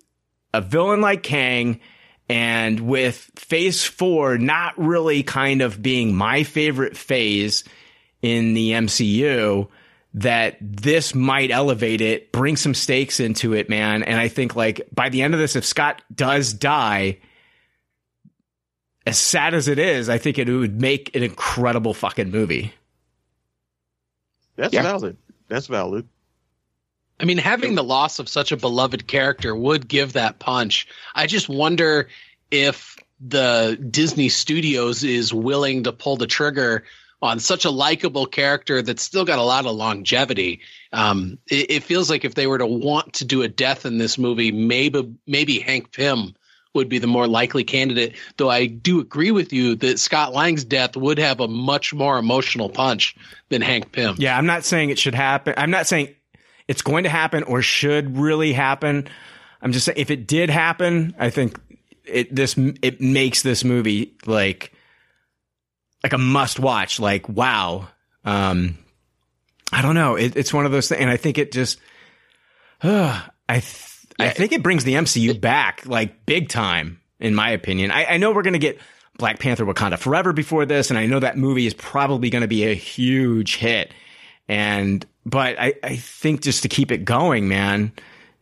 a 0.53 0.61
villain 0.61 1.01
like 1.01 1.23
Kang 1.23 1.81
and 2.29 2.81
with 2.81 3.31
phase 3.37 3.85
four 3.85 4.37
not 4.37 4.79
really 4.79 5.23
kind 5.23 5.63
of 5.63 5.81
being 5.81 6.15
my 6.15 6.43
favorite 6.43 6.97
phase 6.97 7.65
in 8.21 8.55
the 8.55 8.73
MCU, 8.73 9.69
that 10.15 10.57
this 10.61 11.15
might 11.15 11.51
elevate 11.51 12.01
it, 12.01 12.33
bring 12.33 12.57
some 12.57 12.75
stakes 12.75 13.21
into 13.21 13.55
it, 13.55 13.69
man. 13.69 14.03
And 14.03 14.19
I 14.19 14.29
think 14.29 14.57
like 14.57 14.89
by 14.93 15.09
the 15.09 15.23
end 15.23 15.35
of 15.35 15.41
this, 15.41 15.57
if 15.57 15.65
Scott 15.65 16.03
does 16.15 16.53
die, 16.53 17.19
as 19.07 19.19
sad 19.19 19.55
as 19.55 19.69
it 19.69 19.79
is, 19.79 20.09
I 20.09 20.19
think 20.19 20.39
it 20.39 20.51
would 20.51 20.81
make 20.81 21.15
an 21.15 21.23
incredible 21.23 21.95
fucking 21.95 22.31
movie. 22.31 22.75
That's 24.59 24.75
yeah. 24.75 24.83
valid. 24.83 25.17
That's 25.47 25.69
valid. 25.69 26.07
I 27.21 27.25
mean, 27.25 27.39
having 27.39 27.75
the 27.75 27.85
loss 27.85 28.19
of 28.19 28.29
such 28.29 28.53
a 28.53 28.57
beloved 28.57 29.07
character 29.07 29.55
would 29.55 29.89
give 29.89 30.13
that 30.13 30.39
punch. 30.39 30.87
I 31.15 31.27
just 31.27 31.49
wonder 31.49 32.09
if 32.51 32.97
the 33.21 33.79
Disney 33.91 34.29
Studios 34.29 35.03
is 35.05 35.33
willing 35.33 35.85
to 35.85 35.93
pull 35.93 36.17
the 36.17 36.27
trigger 36.27 36.85
on 37.23 37.41
such 37.41 37.65
a 37.65 37.71
likable 37.71 38.27
character 38.27 38.83
that's 38.83 39.03
still 39.03 39.25
got 39.25 39.39
a 39.39 39.43
lot 39.43 39.67
of 39.67 39.75
longevity. 39.75 40.61
Um, 40.93 41.39
it, 41.51 41.71
it, 41.71 41.83
feels 41.83 42.09
like 42.11 42.25
if 42.25 42.35
they 42.35 42.47
were 42.47 42.59
to 42.59 42.67
want 42.67 43.15
to 43.15 43.25
do 43.25 43.43
a 43.43 43.49
death 43.49 43.85
in 43.87 43.99
this 43.99 44.19
movie, 44.19 44.53
maybe 44.53 45.13
maybe 45.27 45.59
Hank 45.59 45.93
Pym 45.93 46.35
would 46.75 46.89
be 46.89 46.99
the 46.99 47.07
more 47.07 47.27
likely 47.27 47.65
candidate. 47.65 48.15
Though 48.37 48.51
I 48.51 48.67
do 48.67 49.01
agree 49.01 49.31
with 49.31 49.53
you 49.53 49.75
that 49.77 49.99
Scott 49.99 50.33
Lang's 50.33 50.65
death 50.65 50.97
would 50.97 51.19
have 51.19 51.41
a 51.41 51.49
much 51.49 51.95
more 51.95 52.19
emotional 52.19 52.69
punch 52.69 53.17
than 53.49 53.63
Hank 53.63 53.93
Pym. 53.93 54.17
Yeah, 54.19 54.37
I'm 54.37 54.47
not 54.47 54.65
saying 54.65 54.91
it 54.91 54.99
should 54.99 55.15
happen. 55.15 55.55
I'm 55.57 55.71
not 55.71 55.87
saying 55.87 56.15
it's 56.67 56.83
going 56.83 57.05
to 57.05 57.11
happen 57.11 57.43
or 57.45 57.63
should 57.63 58.17
really 58.17 58.53
happen. 58.53 59.09
I'm 59.63 59.73
just 59.73 59.87
saying 59.87 59.99
if 59.99 60.11
it 60.11 60.27
did 60.27 60.51
happen, 60.51 61.15
I 61.19 61.31
think 61.31 61.59
it 62.05 62.35
this 62.35 62.57
it 62.83 63.01
makes 63.01 63.43
this 63.43 63.65
movie 63.65 64.15
like 64.27 64.73
like 66.03 66.13
a 66.13 66.19
must 66.19 66.61
watch. 66.61 67.01
Like 67.01 67.29
wow, 67.29 67.89
um, 68.25 68.79
I 69.73 69.83
don't 69.83 69.95
know. 69.95 70.17
It, 70.17 70.37
it's 70.37 70.53
one 70.53 70.67
of 70.67 70.73
those 70.73 70.89
things, 70.89 71.01
and 71.01 71.11
I 71.11 71.17
think 71.17 71.39
it 71.39 71.51
just 71.53 71.81
uh, 72.83 73.21
I 73.49 73.61
th- 73.61 73.88
yeah, 74.19 74.27
I 74.27 74.31
think 74.31 74.53
it 74.53 74.63
brings 74.63 74.85
the 74.85 74.95
MCU 74.95 75.41
back 75.41 75.87
like 75.87 76.27
big 76.27 76.49
time, 76.49 77.01
in 77.21 77.35
my 77.35 77.51
opinion. 77.51 77.91
I, 77.91 78.05
I 78.05 78.17
know 78.17 78.33
we're 78.33 78.43
gonna 78.43 78.59
get 78.59 78.79
Black 79.19 79.41
Panther 79.41 79.67
Wakanda 79.67 79.99
Forever 79.99 80.33
before 80.33 80.65
this, 80.65 80.91
and 80.91 80.99
I 80.99 81.07
know 81.07 81.21
that 81.21 81.37
movie 81.37 81.67
is 81.67 81.75
probably 81.75 82.31
going 82.31 82.43
to 82.43 82.49
be 82.49 82.65
a 82.65 82.75
huge 82.75 83.57
hit. 83.57 83.93
And 84.49 85.05
but 85.27 85.61
I, 85.61 85.75
I 85.83 85.97
think 85.97 86.41
just 86.41 86.63
to 86.63 86.69
keep 86.69 86.91
it 86.91 87.05
going, 87.05 87.49
man, 87.49 87.93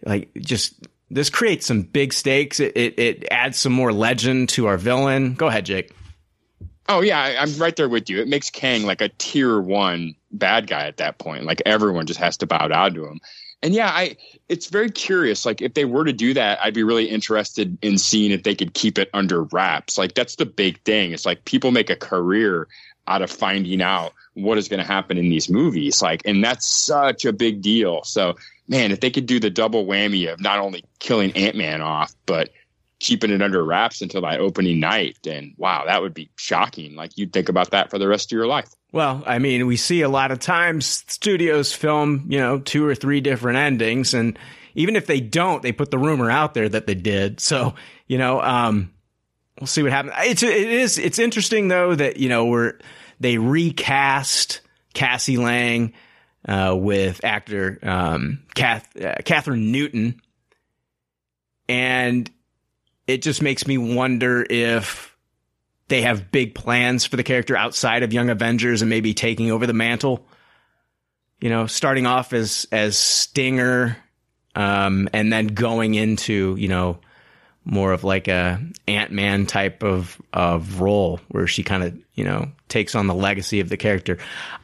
like 0.04 0.30
just 0.34 0.86
this 1.10 1.30
creates 1.30 1.66
some 1.66 1.82
big 1.82 2.12
stakes. 2.12 2.60
It, 2.60 2.76
it, 2.76 2.98
it 2.98 3.28
adds 3.30 3.58
some 3.58 3.72
more 3.72 3.92
legend 3.92 4.50
to 4.50 4.66
our 4.66 4.76
villain. 4.76 5.34
Go 5.34 5.46
ahead, 5.46 5.64
Jake. 5.66 5.90
Oh 6.88 7.00
yeah, 7.00 7.20
I, 7.20 7.36
I'm 7.42 7.56
right 7.56 7.74
there 7.74 7.88
with 7.88 8.10
you. 8.10 8.20
It 8.20 8.28
makes 8.28 8.50
Kang 8.50 8.84
like 8.84 9.00
a 9.00 9.08
tier 9.08 9.58
one 9.58 10.14
bad 10.30 10.68
guy 10.68 10.86
at 10.86 10.98
that 10.98 11.18
point. 11.18 11.44
Like 11.44 11.62
everyone 11.64 12.06
just 12.06 12.20
has 12.20 12.36
to 12.38 12.46
bow 12.46 12.68
down 12.68 12.94
to 12.94 13.06
him. 13.06 13.20
And 13.62 13.74
yeah, 13.74 13.88
I 13.88 14.16
it's 14.48 14.66
very 14.66 14.90
curious. 14.90 15.46
Like 15.46 15.62
if 15.62 15.74
they 15.74 15.84
were 15.84 16.04
to 16.04 16.12
do 16.12 16.34
that, 16.34 16.58
I'd 16.62 16.74
be 16.74 16.84
really 16.84 17.06
interested 17.06 17.76
in 17.82 17.98
seeing 17.98 18.30
if 18.30 18.42
they 18.42 18.54
could 18.54 18.74
keep 18.74 18.98
it 18.98 19.10
under 19.14 19.44
wraps. 19.44 19.98
Like 19.98 20.14
that's 20.14 20.36
the 20.36 20.46
big 20.46 20.80
thing. 20.82 21.12
It's 21.12 21.26
like 21.26 21.44
people 21.46 21.70
make 21.70 21.90
a 21.90 21.96
career 21.96 22.68
out 23.08 23.22
of 23.22 23.30
finding 23.30 23.82
out 23.82 24.12
what 24.34 24.58
is 24.58 24.68
going 24.68 24.80
to 24.80 24.86
happen 24.86 25.16
in 25.16 25.28
these 25.28 25.48
movies. 25.48 26.02
Like, 26.02 26.22
and 26.24 26.42
that's 26.44 26.66
such 26.66 27.24
a 27.24 27.32
big 27.32 27.62
deal. 27.62 28.02
So, 28.04 28.34
man, 28.68 28.90
if 28.90 29.00
they 29.00 29.10
could 29.10 29.26
do 29.26 29.40
the 29.40 29.50
double 29.50 29.86
whammy 29.86 30.30
of 30.30 30.40
not 30.40 30.58
only 30.58 30.84
killing 30.98 31.32
Ant 31.32 31.56
Man 31.56 31.80
off, 31.80 32.14
but 32.26 32.50
keeping 32.98 33.30
it 33.30 33.42
under 33.42 33.62
wraps 33.64 34.00
until 34.00 34.22
that 34.22 34.40
opening 34.40 34.80
night. 34.80 35.18
then 35.22 35.54
wow, 35.58 35.84
that 35.86 36.00
would 36.00 36.14
be 36.14 36.30
shocking. 36.36 36.94
Like 36.94 37.16
you'd 37.16 37.32
think 37.32 37.48
about 37.48 37.70
that 37.70 37.90
for 37.90 37.98
the 37.98 38.08
rest 38.08 38.32
of 38.32 38.36
your 38.36 38.46
life. 38.46 38.70
Well, 38.96 39.22
I 39.26 39.40
mean, 39.40 39.66
we 39.66 39.76
see 39.76 40.00
a 40.00 40.08
lot 40.08 40.30
of 40.30 40.38
times 40.38 41.04
studios 41.06 41.70
film, 41.70 42.24
you 42.30 42.38
know, 42.38 42.60
two 42.60 42.86
or 42.86 42.94
three 42.94 43.20
different 43.20 43.58
endings, 43.58 44.14
and 44.14 44.38
even 44.74 44.96
if 44.96 45.04
they 45.04 45.20
don't, 45.20 45.62
they 45.62 45.72
put 45.72 45.90
the 45.90 45.98
rumor 45.98 46.30
out 46.30 46.54
there 46.54 46.66
that 46.66 46.86
they 46.86 46.94
did. 46.94 47.38
So, 47.38 47.74
you 48.06 48.16
know, 48.16 48.40
um, 48.40 48.94
we'll 49.60 49.66
see 49.66 49.82
what 49.82 49.92
happens. 49.92 50.14
It's 50.20 50.42
it 50.42 50.56
is 50.56 50.96
it's 50.96 51.18
interesting 51.18 51.68
though 51.68 51.94
that 51.94 52.16
you 52.16 52.30
know 52.30 52.46
we're 52.46 52.78
they 53.20 53.36
recast 53.36 54.62
Cassie 54.94 55.36
Lang 55.36 55.92
uh, 56.48 56.74
with 56.74 57.22
actor 57.22 57.78
um, 57.82 58.44
Kath, 58.54 58.96
uh, 58.96 59.16
Kathryn 59.16 59.72
Newton, 59.72 60.22
and 61.68 62.30
it 63.06 63.20
just 63.20 63.42
makes 63.42 63.66
me 63.66 63.76
wonder 63.76 64.46
if 64.48 65.14
they 65.88 66.02
have 66.02 66.30
big 66.32 66.54
plans 66.54 67.04
for 67.06 67.16
the 67.16 67.22
character 67.22 67.56
outside 67.56 68.02
of 68.02 68.12
Young 68.12 68.30
Avengers 68.30 68.82
and 68.82 68.88
maybe 68.88 69.14
taking 69.14 69.50
over 69.50 69.66
the 69.66 69.72
mantle. 69.72 70.26
You 71.40 71.50
know, 71.50 71.66
starting 71.66 72.06
off 72.06 72.32
as 72.32 72.66
as 72.72 72.98
Stinger, 72.98 73.96
um, 74.54 75.08
and 75.12 75.32
then 75.32 75.48
going 75.48 75.94
into 75.94 76.56
you 76.58 76.68
know 76.68 76.98
more 77.64 77.92
of 77.92 78.04
like 78.04 78.28
a 78.28 78.60
Ant 78.88 79.12
Man 79.12 79.44
type 79.44 79.82
of 79.82 80.20
of 80.32 80.80
role 80.80 81.20
where 81.28 81.46
she 81.46 81.62
kind 81.62 81.82
of 81.82 81.94
you 82.14 82.24
know 82.24 82.50
takes 82.68 82.94
on 82.94 83.06
the 83.06 83.14
legacy 83.14 83.60
of 83.60 83.68
the 83.68 83.76
character. 83.76 84.18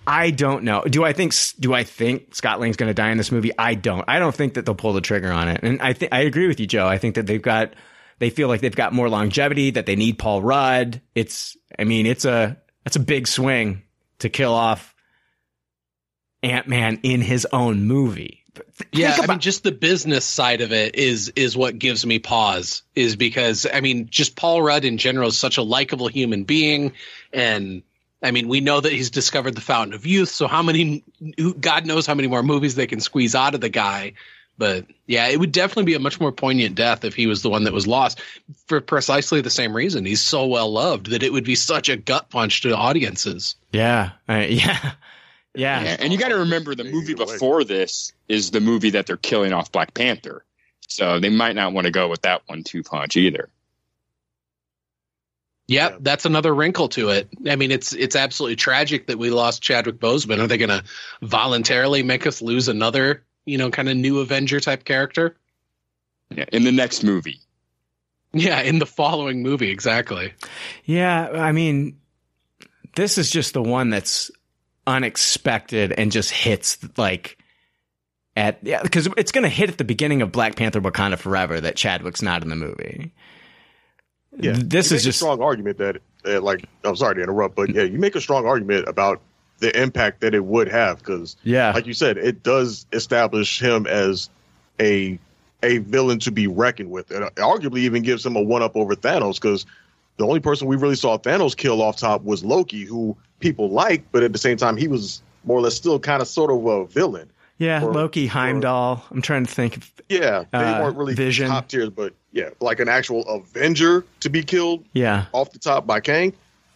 I 0.07 0.31
don't 0.31 0.64
know. 0.64 0.83
Do 0.83 1.05
I 1.05 1.12
think 1.12 1.35
do 1.61 1.75
I 1.75 1.85
think 1.85 2.35
Scott 2.35 2.59
Lang's 2.59 2.76
going 2.76 2.88
to 2.91 2.95
die 2.95 3.11
in 3.11 3.19
this 3.19 3.31
movie? 3.31 3.50
I 3.59 3.75
don't. 3.75 4.05
I 4.09 4.19
don't 4.19 4.35
think 4.35 4.55
that 4.55 4.64
they'll 4.64 4.75
pull 4.75 4.95
the 4.95 5.00
trigger 5.00 5.31
on 5.31 5.49
it. 5.49 5.61
And 5.62 5.83
I 5.83 5.93
think 5.93 6.12
I 6.12 6.21
agree 6.21 6.47
with 6.47 6.59
you, 6.59 6.67
Joe. 6.67 6.87
I 6.87 6.97
think 6.97 7.17
that 7.17 7.26
they've 7.26 7.43
got 7.43 7.75
they 8.19 8.31
feel 8.31 8.49
like 8.49 8.61
they've 8.61 8.75
got 8.75 8.92
more 8.92 9.09
longevity. 9.09 9.71
That 9.71 9.87
they 9.87 9.97
need 9.97 10.19
Paul 10.19 10.42
Rudd. 10.42 11.00
It's 11.14 11.57
I 11.78 11.85
mean 11.85 12.07
it's 12.07 12.25
a 12.25 12.57
that's 12.85 12.97
a 12.97 13.00
big 13.00 13.28
swing 13.28 13.83
to 14.21 14.28
kill 14.28 14.54
off 14.54 14.95
Ant 16.42 16.69
Man 16.69 17.00
in 17.02 17.21
his 17.21 17.47
own 17.52 17.85
movie. 17.85 18.45
yeah, 18.92 19.16
I 19.21 19.26
mean, 19.26 19.38
just 19.38 19.62
the 19.62 19.73
business 19.73 20.25
side 20.25 20.61
of 20.61 20.73
it 20.73 20.97
is 20.97 21.33
is 21.37 21.57
what 21.57 21.78
gives 21.78 22.04
me 22.04 22.19
pause. 22.19 22.83
Is 22.95 23.16
because 23.16 23.66
I 23.73 23.81
mean, 23.81 24.09
just 24.11 24.37
Paul 24.37 24.62
Rudd 24.62 24.85
in 24.85 24.99
general 24.99 25.28
is 25.28 25.38
such 25.38 25.57
a 25.57 25.62
likable 25.62 26.09
human 26.09 26.45
being, 26.45 26.92
and 27.33 27.83
I 28.23 28.31
mean, 28.31 28.49
we 28.49 28.61
know 28.61 28.81
that 28.81 28.92
he's 28.92 29.11
discovered 29.11 29.54
the 29.54 29.61
Fountain 29.61 29.95
of 29.95 30.07
Youth. 30.07 30.28
So 30.28 30.47
how 30.47 30.62
many? 30.62 31.04
God 31.61 31.87
knows 31.87 32.07
how 32.07 32.14
many 32.14 32.28
more 32.28 32.42
movies 32.42 32.75
they 32.75 32.87
can 32.87 33.00
squeeze 33.00 33.35
out 33.35 33.54
of 33.54 33.61
the 33.61 33.69
guy. 33.69 34.12
But 34.59 34.87
yeah, 35.06 35.28
it 35.28 35.40
would 35.40 35.52
definitely 35.52 35.85
be 35.85 35.94
a 35.94 35.99
much 35.99 36.21
more 36.21 36.32
poignant 36.32 36.75
death 36.75 37.04
if 37.04 37.14
he 37.14 37.26
was 37.26 37.42
the 37.42 37.50
one 37.50 37.64
that 37.64 37.73
was 37.73 37.87
lost 37.87 38.21
for 38.66 38.80
precisely 38.80 39.40
the 39.40 39.50
same 39.50 39.75
reason. 39.75 40.04
He's 40.04 40.21
so 40.21 40.47
well 40.47 40.71
loved 40.71 41.06
that 41.06 41.23
it 41.23 41.32
would 41.32 41.44
be 41.44 41.54
such 41.54 41.88
a 41.88 41.97
gut 41.97 42.30
punch 42.30 42.61
to 42.62 42.76
audiences. 42.76 43.56
Yeah, 43.73 44.11
uh, 44.28 44.44
yeah. 44.49 44.92
Yeah. 45.54 45.82
yeah. 45.82 45.97
And 46.00 46.12
you 46.12 46.18
got 46.18 46.28
to 46.28 46.38
remember 46.38 46.75
the 46.75 46.85
movie 46.85 47.14
before 47.14 47.64
this 47.64 48.12
is 48.28 48.50
the 48.50 48.61
movie 48.61 48.90
that 48.90 49.06
they're 49.06 49.16
killing 49.16 49.52
off 49.52 49.71
Black 49.73 49.92
Panther. 49.94 50.44
So 50.88 51.21
they 51.21 51.30
might 51.30 51.56
not 51.56 51.73
want 51.73 51.87
to 51.87 51.90
go 51.90 52.09
with 52.09 52.23
that 52.23 52.42
one 52.47 52.64
two 52.64 52.82
punch 52.82 53.16
either. 53.16 53.49
Yep, 55.68 55.90
yeah. 55.90 55.99
that's 56.00 56.25
another 56.26 56.54
wrinkle 56.54 56.88
to 56.90 57.11
it. 57.11 57.28
I 57.49 57.56
mean, 57.56 57.71
it's 57.71 57.92
it's 57.92 58.16
absolutely 58.16 58.56
tragic 58.56 59.06
that 59.06 59.18
we 59.18 59.30
lost 59.30 59.62
Chadwick 59.62 59.99
Boseman. 59.99 60.38
Are 60.38 60.47
they 60.47 60.59
going 60.59 60.68
to 60.71 60.85
voluntarily 61.23 62.02
make 62.02 62.26
us 62.26 62.42
lose 62.42 62.68
another, 62.68 63.23
you 63.44 63.58
know, 63.58 63.70
kind 63.70 63.88
of 63.88 63.96
new 63.96 64.20
Avenger 64.20 64.61
type 64.61 64.84
character? 64.84 65.37
Yeah, 66.30 66.46
in 66.52 66.64
the 66.64 66.72
next 66.72 67.02
movie. 67.02 67.40
Yeah, 68.32 68.61
in 68.62 68.78
the 68.78 68.87
following 68.87 69.42
movie, 69.42 69.70
exactly. 69.70 70.32
Yeah, 70.84 71.28
I 71.28 71.52
mean, 71.52 71.98
this 72.96 73.18
is 73.18 73.31
just 73.31 73.52
the 73.52 73.62
one 73.62 73.90
that's 73.90 74.31
unexpected 74.87 75.92
and 75.92 76.11
just 76.11 76.31
hits 76.31 76.78
like 76.96 77.38
at 78.35 78.59
yeah 78.62 78.83
because 78.83 79.09
it's 79.16 79.31
going 79.31 79.44
to 79.44 79.48
hit 79.48 79.68
at 79.70 79.78
the 79.78 79.85
beginning 79.85 80.22
of 80.22 80.33
Black 80.33 80.57
Panther 80.57 80.81
Wakanda 80.81 81.18
Forever 81.18 81.61
that 81.61 81.76
Chadwick's 81.76 82.22
not 82.22 82.42
in 82.42 82.48
the 82.48 82.57
movie. 82.57 83.12
Yeah, 84.38 84.55
this 84.57 84.90
is 84.92 85.05
just 85.05 85.16
a 85.16 85.24
strong 85.24 85.42
argument 85.42 85.78
that 85.78 85.98
uh, 86.24 86.40
like 86.40 86.64
I'm 86.85 86.96
sorry 86.96 87.16
to 87.16 87.22
interrupt, 87.22 87.55
but 87.55 87.68
yeah, 87.74 87.83
you 87.83 87.98
make 87.98 88.14
a 88.16 88.20
strong 88.20 88.46
argument 88.46 88.88
about 88.88 89.20
the 89.62 89.81
impact 89.81 90.20
that 90.20 90.35
it 90.35 90.44
would 90.44 90.68
have 90.68 90.98
because 90.98 91.37
yeah, 91.44 91.72
like 91.72 91.87
you 91.87 91.94
said, 91.94 92.18
it 92.18 92.42
does 92.42 92.85
establish 92.92 93.61
him 93.61 93.87
as 93.87 94.29
a 94.81 95.18
a 95.62 95.79
villain 95.79 96.18
to 96.18 96.33
be 96.33 96.48
reckoned 96.48 96.90
with, 96.90 97.12
and 97.12 97.25
arguably 97.37 97.79
even 97.81 98.03
gives 98.03 98.27
him 98.27 98.35
a 98.35 98.42
one 98.42 98.62
up 98.62 98.77
over 98.77 98.96
Thanos 98.96 99.35
because 99.35 99.64
the 100.16 100.27
only 100.27 100.40
person 100.40 100.66
we 100.66 100.77
really 100.77 100.96
saw 100.96 101.16
Thanos 101.16 101.57
kill 101.57 101.81
off 101.81 101.96
top 101.96 102.25
was 102.25 102.44
Loki, 102.44 102.85
who 102.85 103.16
people 103.38 103.70
liked, 103.70 104.11
but 104.11 104.25
at 104.25 104.33
the 104.33 104.38
same 104.38 104.57
time, 104.57 104.77
he 104.77 104.88
was 104.88 105.22
more 105.44 105.59
or 105.59 105.61
less 105.61 105.77
still 105.77 106.01
kind 106.01 106.20
of 106.20 106.27
sort 106.27 106.51
of 106.51 106.66
a 106.66 106.87
villain. 106.87 107.31
Yeah, 107.59 107.85
or, 107.85 107.92
Loki, 107.92 108.27
Heimdall. 108.27 108.96
Or, 108.96 109.03
I'm 109.12 109.22
trying 109.22 109.46
to 109.46 109.53
think. 109.53 109.77
Of, 109.77 109.92
yeah, 110.09 110.44
they 110.51 110.59
uh, 110.59 110.83
weren't 110.83 110.96
really 110.96 111.14
Vision. 111.14 111.48
top 111.48 111.68
tiers, 111.68 111.90
but 111.90 112.14
yeah, 112.33 112.51
like 112.59 112.81
an 112.81 112.88
actual 112.88 113.25
Avenger 113.29 114.05
to 114.20 114.29
be 114.29 114.42
killed. 114.42 114.85
Yeah, 114.92 115.27
off 115.33 115.53
the 115.53 115.61
top 115.61 115.87
by 115.87 116.01
Kang. 116.01 116.33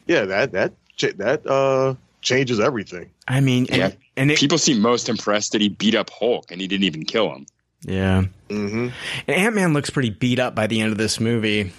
Yeah, 0.06 0.26
that 0.26 0.52
that 0.52 0.72
that 1.18 1.44
uh 1.44 1.94
changes 2.26 2.60
everything. 2.60 3.10
I 3.26 3.40
mean, 3.40 3.66
yeah, 3.66 3.86
and, 3.86 3.96
and 4.16 4.30
it, 4.32 4.38
people 4.38 4.58
seem 4.58 4.80
most 4.80 5.08
impressed 5.08 5.52
that 5.52 5.60
he 5.60 5.68
beat 5.68 5.94
up 5.94 6.10
Hulk 6.10 6.50
and 6.50 6.60
he 6.60 6.66
didn't 6.66 6.84
even 6.84 7.04
kill 7.04 7.32
him. 7.32 7.46
Yeah, 7.82 8.24
mm-hmm. 8.48 8.88
and 9.28 9.36
Ant 9.36 9.54
Man 9.54 9.72
looks 9.72 9.90
pretty 9.90 10.10
beat 10.10 10.38
up 10.38 10.54
by 10.54 10.66
the 10.66 10.80
end 10.80 10.92
of 10.92 10.98
this 10.98 11.20
movie. 11.20 11.72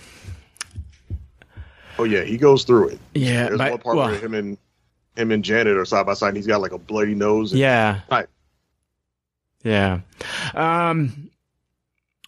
Oh 2.00 2.06
yeah, 2.06 2.24
he 2.24 2.38
goes 2.38 2.64
through 2.64 2.90
it. 2.90 3.00
Yeah, 3.14 3.48
there's 3.48 3.58
but, 3.58 3.72
one 3.72 3.80
part 3.80 3.98
well, 3.98 4.08
where 4.08 4.20
him 4.20 4.34
and 4.34 4.58
him 5.16 5.32
and 5.32 5.44
Janet 5.44 5.78
are 5.78 5.86
side 5.86 6.06
by 6.06 6.14
side. 6.14 6.30
and 6.30 6.38
He's 6.38 6.48
got 6.48 6.62
like 6.62 6.72
a 6.72 6.78
bloody 6.78 7.16
nose. 7.16 7.52
And, 7.52 7.60
yeah, 7.60 8.02
right. 8.10 8.28
Yeah. 9.64 10.02
Um, 10.54 11.30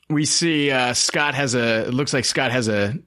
we 0.10 0.26
see 0.26 0.72
uh, 0.72 0.94
Scott 0.94 1.36
has 1.36 1.56
a. 1.56 1.88
It 1.88 1.94
looks 1.94 2.14
like 2.14 2.26
Scott 2.26 2.52
has 2.52 2.68
a 2.68 2.98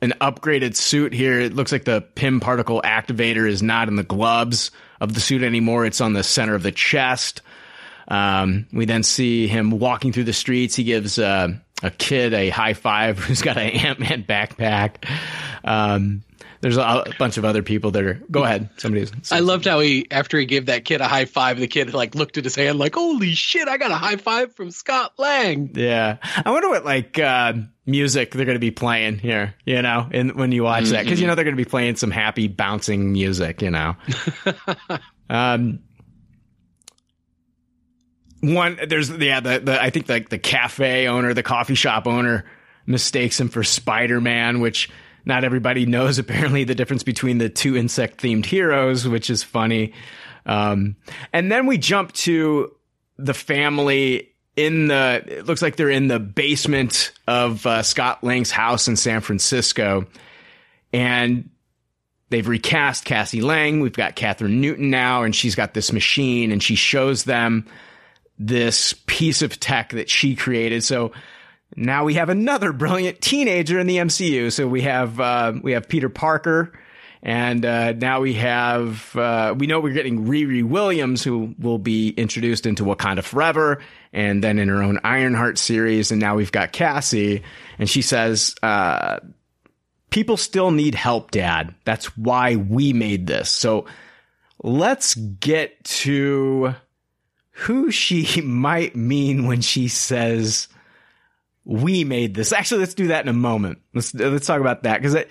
an 0.00 0.12
upgraded 0.20 0.76
suit 0.76 1.12
here. 1.12 1.40
It 1.40 1.54
looks 1.54 1.72
like 1.72 1.84
the 1.84 2.00
Pym 2.00 2.40
particle 2.40 2.82
activator 2.82 3.48
is 3.48 3.62
not 3.62 3.88
in 3.88 3.96
the 3.96 4.02
gloves 4.02 4.70
of 5.00 5.14
the 5.14 5.20
suit 5.20 5.42
anymore. 5.42 5.86
It's 5.86 6.00
on 6.00 6.12
the 6.12 6.22
center 6.22 6.54
of 6.54 6.62
the 6.62 6.72
chest. 6.72 7.42
Um, 8.08 8.66
we 8.72 8.84
then 8.84 9.02
see 9.02 9.46
him 9.48 9.70
walking 9.70 10.12
through 10.12 10.24
the 10.24 10.32
streets. 10.32 10.76
He 10.76 10.84
gives 10.84 11.18
uh, 11.18 11.48
a 11.82 11.90
kid 11.90 12.34
a 12.34 12.50
high 12.50 12.74
five 12.74 13.18
who's 13.24 13.42
got 13.42 13.56
an 13.56 13.70
Ant 13.70 13.98
Man 13.98 14.22
backpack. 14.24 15.08
Um, 15.64 16.22
there's 16.60 16.76
a, 16.76 16.82
a, 16.82 17.04
bunch 17.18 17.36
of 17.36 17.44
other 17.44 17.62
people 17.62 17.90
that 17.92 18.04
are. 18.04 18.14
Go 18.30 18.44
ahead. 18.44 18.68
Somebody's. 18.76 19.12
I 19.30 19.40
loved 19.40 19.64
how 19.64 19.80
he, 19.80 20.06
after 20.10 20.38
he 20.38 20.46
gave 20.46 20.66
that 20.66 20.84
kid 20.84 21.00
a 21.00 21.08
high 21.08 21.24
five, 21.24 21.58
the 21.58 21.66
kid 21.66 21.92
like 21.94 22.14
looked 22.14 22.38
at 22.38 22.44
his 22.44 22.54
hand 22.54 22.78
like, 22.78 22.94
"Holy 22.94 23.34
shit! 23.34 23.68
I 23.68 23.76
got 23.76 23.90
a 23.90 23.96
high 23.96 24.16
five 24.16 24.54
from 24.54 24.70
Scott 24.70 25.12
Lang." 25.18 25.70
Yeah, 25.74 26.16
I 26.44 26.50
wonder 26.50 26.68
what 26.68 26.84
like 26.84 27.18
uh, 27.18 27.54
music 27.84 28.32
they're 28.32 28.44
going 28.44 28.56
to 28.56 28.60
be 28.60 28.70
playing 28.70 29.18
here. 29.18 29.54
You 29.64 29.82
know, 29.82 30.08
and 30.10 30.34
when 30.34 30.52
you 30.52 30.64
watch 30.64 30.84
mm-hmm. 30.84 30.92
that, 30.92 31.04
because 31.04 31.20
you 31.20 31.26
know 31.26 31.34
they're 31.34 31.44
going 31.44 31.56
to 31.56 31.62
be 31.62 31.68
playing 31.68 31.96
some 31.96 32.10
happy 32.10 32.48
bouncing 32.48 33.12
music. 33.12 33.62
You 33.62 33.70
know. 33.70 33.96
um, 35.30 35.80
one 38.40 38.78
there's 38.88 39.10
yeah 39.10 39.40
the, 39.40 39.60
the 39.60 39.82
I 39.82 39.90
think 39.90 40.08
like 40.08 40.28
the, 40.28 40.36
the 40.36 40.40
cafe 40.40 41.08
owner, 41.08 41.34
the 41.34 41.42
coffee 41.42 41.74
shop 41.74 42.06
owner 42.06 42.44
mistakes 42.86 43.40
him 43.40 43.48
for 43.48 43.64
Spider 43.64 44.20
Man, 44.20 44.60
which 44.60 44.90
not 45.26 45.44
everybody 45.44 45.84
knows 45.84 46.18
apparently 46.20 46.64
the 46.64 46.74
difference 46.74 47.02
between 47.02 47.38
the 47.38 47.50
two 47.50 47.76
insect 47.76 48.22
themed 48.22 48.46
heroes, 48.46 49.06
which 49.06 49.28
is 49.28 49.42
funny. 49.42 49.92
Um, 50.46 50.96
and 51.32 51.50
then 51.52 51.66
we 51.66 51.76
jump 51.76 52.12
to 52.12 52.74
the 53.18 53.34
family 53.34 54.32
in 54.54 54.88
the, 54.88 55.22
it 55.26 55.46
looks 55.46 55.60
like 55.60 55.76
they're 55.76 55.90
in 55.90 56.08
the 56.08 56.20
basement 56.20 57.12
of 57.26 57.66
uh, 57.66 57.82
Scott 57.82 58.24
Lang's 58.24 58.50
house 58.50 58.88
in 58.88 58.96
San 58.96 59.20
Francisco. 59.20 60.06
And 60.92 61.50
they've 62.30 62.46
recast 62.46 63.04
Cassie 63.04 63.42
Lang. 63.42 63.80
We've 63.80 63.92
got 63.92 64.16
Kathryn 64.16 64.58
Newton 64.60 64.88
now, 64.88 65.24
and 65.24 65.34
she's 65.34 65.54
got 65.54 65.74
this 65.74 65.92
machine 65.92 66.52
and 66.52 66.62
she 66.62 66.74
shows 66.74 67.24
them 67.24 67.66
this 68.38 68.94
piece 69.06 69.42
of 69.42 69.58
tech 69.58 69.90
that 69.90 70.08
she 70.08 70.36
created. 70.36 70.84
So 70.84 71.12
now 71.74 72.04
we 72.04 72.14
have 72.14 72.28
another 72.28 72.72
brilliant 72.72 73.20
teenager 73.20 73.78
in 73.78 73.86
the 73.86 73.96
MCU. 73.96 74.52
So 74.52 74.68
we 74.68 74.82
have 74.82 75.18
uh, 75.18 75.54
we 75.62 75.72
have 75.72 75.88
Peter 75.88 76.08
Parker, 76.08 76.72
and 77.22 77.64
uh, 77.64 77.92
now 77.92 78.20
we 78.20 78.34
have 78.34 79.14
uh, 79.16 79.54
we 79.58 79.66
know 79.66 79.80
we're 79.80 79.92
getting 79.92 80.26
Riri 80.26 80.62
Williams, 80.62 81.24
who 81.24 81.54
will 81.58 81.78
be 81.78 82.10
introduced 82.10 82.66
into 82.66 82.84
Wakanda 82.84 83.24
Forever, 83.24 83.82
and 84.12 84.44
then 84.44 84.58
in 84.58 84.68
her 84.68 84.82
own 84.82 85.00
Ironheart 85.02 85.58
series. 85.58 86.12
And 86.12 86.20
now 86.20 86.36
we've 86.36 86.52
got 86.52 86.72
Cassie, 86.72 87.42
and 87.78 87.90
she 87.90 88.00
says, 88.00 88.54
uh, 88.62 89.18
"People 90.10 90.36
still 90.36 90.70
need 90.70 90.94
help, 90.94 91.32
Dad. 91.32 91.74
That's 91.84 92.16
why 92.16 92.56
we 92.56 92.92
made 92.92 93.26
this." 93.26 93.50
So 93.50 93.86
let's 94.62 95.14
get 95.14 95.82
to 95.84 96.74
who 97.50 97.90
she 97.90 98.40
might 98.44 98.94
mean 98.94 99.46
when 99.46 99.62
she 99.62 99.88
says 99.88 100.68
we 101.66 102.04
made 102.04 102.34
this. 102.34 102.52
Actually, 102.52 102.80
let's 102.80 102.94
do 102.94 103.08
that 103.08 103.24
in 103.24 103.28
a 103.28 103.34
moment. 103.34 103.80
Let's 103.92 104.14
let's 104.14 104.46
talk 104.46 104.60
about 104.60 104.84
that 104.84 105.02
because 105.02 105.24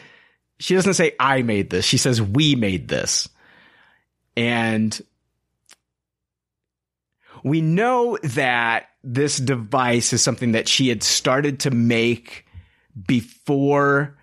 she 0.60 0.76
doesn't 0.76 0.93
say 0.95 1.13
I 1.19 1.41
made 1.41 1.69
this. 1.69 1.86
She 1.86 1.98
says 1.98 2.21
we 2.21 2.56
made 2.56 2.89
this, 2.89 3.30
and 4.36 5.02
we 7.43 7.62
know 7.62 8.17
that 8.21 8.89
this 9.02 9.38
device 9.38 10.12
is 10.12 10.21
something 10.21 10.52
that 10.52 10.67
she 10.67 10.89
had 10.89 11.04
started 11.04 11.62
to 11.62 11.71
make 11.71 12.45
before 13.08 14.17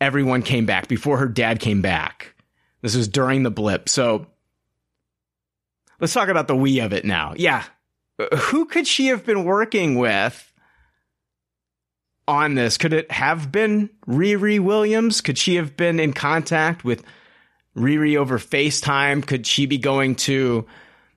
everyone 0.00 0.42
came 0.42 0.64
back, 0.66 0.86
before 0.86 1.16
her 1.18 1.28
dad 1.28 1.58
came 1.58 1.82
back. 1.82 2.34
This 2.82 2.94
was 2.94 3.08
during 3.08 3.42
the 3.42 3.50
blip. 3.50 3.88
So 3.88 4.26
let's 5.98 6.12
talk 6.12 6.28
about 6.28 6.46
the 6.46 6.54
we 6.54 6.80
of 6.80 6.92
it 6.92 7.04
now. 7.04 7.34
Yeah. 7.36 7.64
Who 8.36 8.66
could 8.66 8.86
she 8.86 9.06
have 9.08 9.26
been 9.26 9.44
working 9.44 9.96
with 9.96 10.45
on 12.28 12.54
this? 12.54 12.76
Could 12.78 12.92
it 12.92 13.10
have 13.10 13.52
been 13.52 13.90
Riri 14.06 14.58
Williams? 14.60 15.20
Could 15.20 15.38
she 15.38 15.56
have 15.56 15.76
been 15.76 16.00
in 16.00 16.12
contact 16.12 16.84
with 16.84 17.02
Riri 17.76 18.16
over 18.16 18.38
FaceTime? 18.38 19.26
Could 19.26 19.46
she 19.46 19.66
be 19.66 19.78
going 19.78 20.16
to 20.16 20.66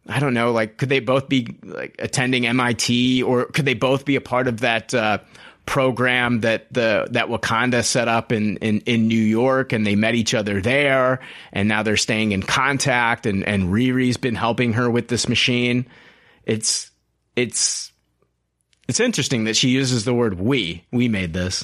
I 0.09 0.19
don't 0.19 0.33
know, 0.33 0.51
like 0.51 0.77
could 0.77 0.89
they 0.89 0.99
both 0.99 1.29
be 1.29 1.55
like 1.63 1.95
attending 1.99 2.47
MIT 2.47 3.21
or 3.21 3.45
could 3.45 3.65
they 3.65 3.75
both 3.75 4.05
be 4.05 4.15
a 4.15 4.21
part 4.21 4.47
of 4.47 4.61
that 4.61 4.91
uh, 4.93 5.19
program 5.67 6.39
that 6.39 6.73
the 6.73 7.07
that 7.11 7.27
Wakanda 7.27 7.85
set 7.85 8.07
up 8.07 8.31
in, 8.31 8.57
in 8.57 8.79
in 8.81 9.07
New 9.07 9.21
York 9.21 9.71
and 9.71 9.85
they 9.85 9.95
met 9.95 10.15
each 10.15 10.33
other 10.33 10.61
there 10.61 11.19
and 11.53 11.69
now 11.69 11.83
they're 11.83 11.95
staying 11.95 12.31
in 12.31 12.41
contact 12.41 13.27
and 13.27 13.43
and 13.43 13.65
Riri's 13.71 14.17
been 14.17 14.33
helping 14.33 14.73
her 14.73 14.89
with 14.89 15.09
this 15.09 15.29
machine. 15.29 15.85
It's 16.43 16.89
it's 17.35 17.88
it's 18.89 18.99
interesting 18.99 19.43
that 19.43 19.55
she 19.55 19.69
uses 19.69 20.03
the 20.03 20.15
word 20.15 20.39
we. 20.39 20.83
We 20.91 21.07
made 21.09 21.31
this. 21.31 21.63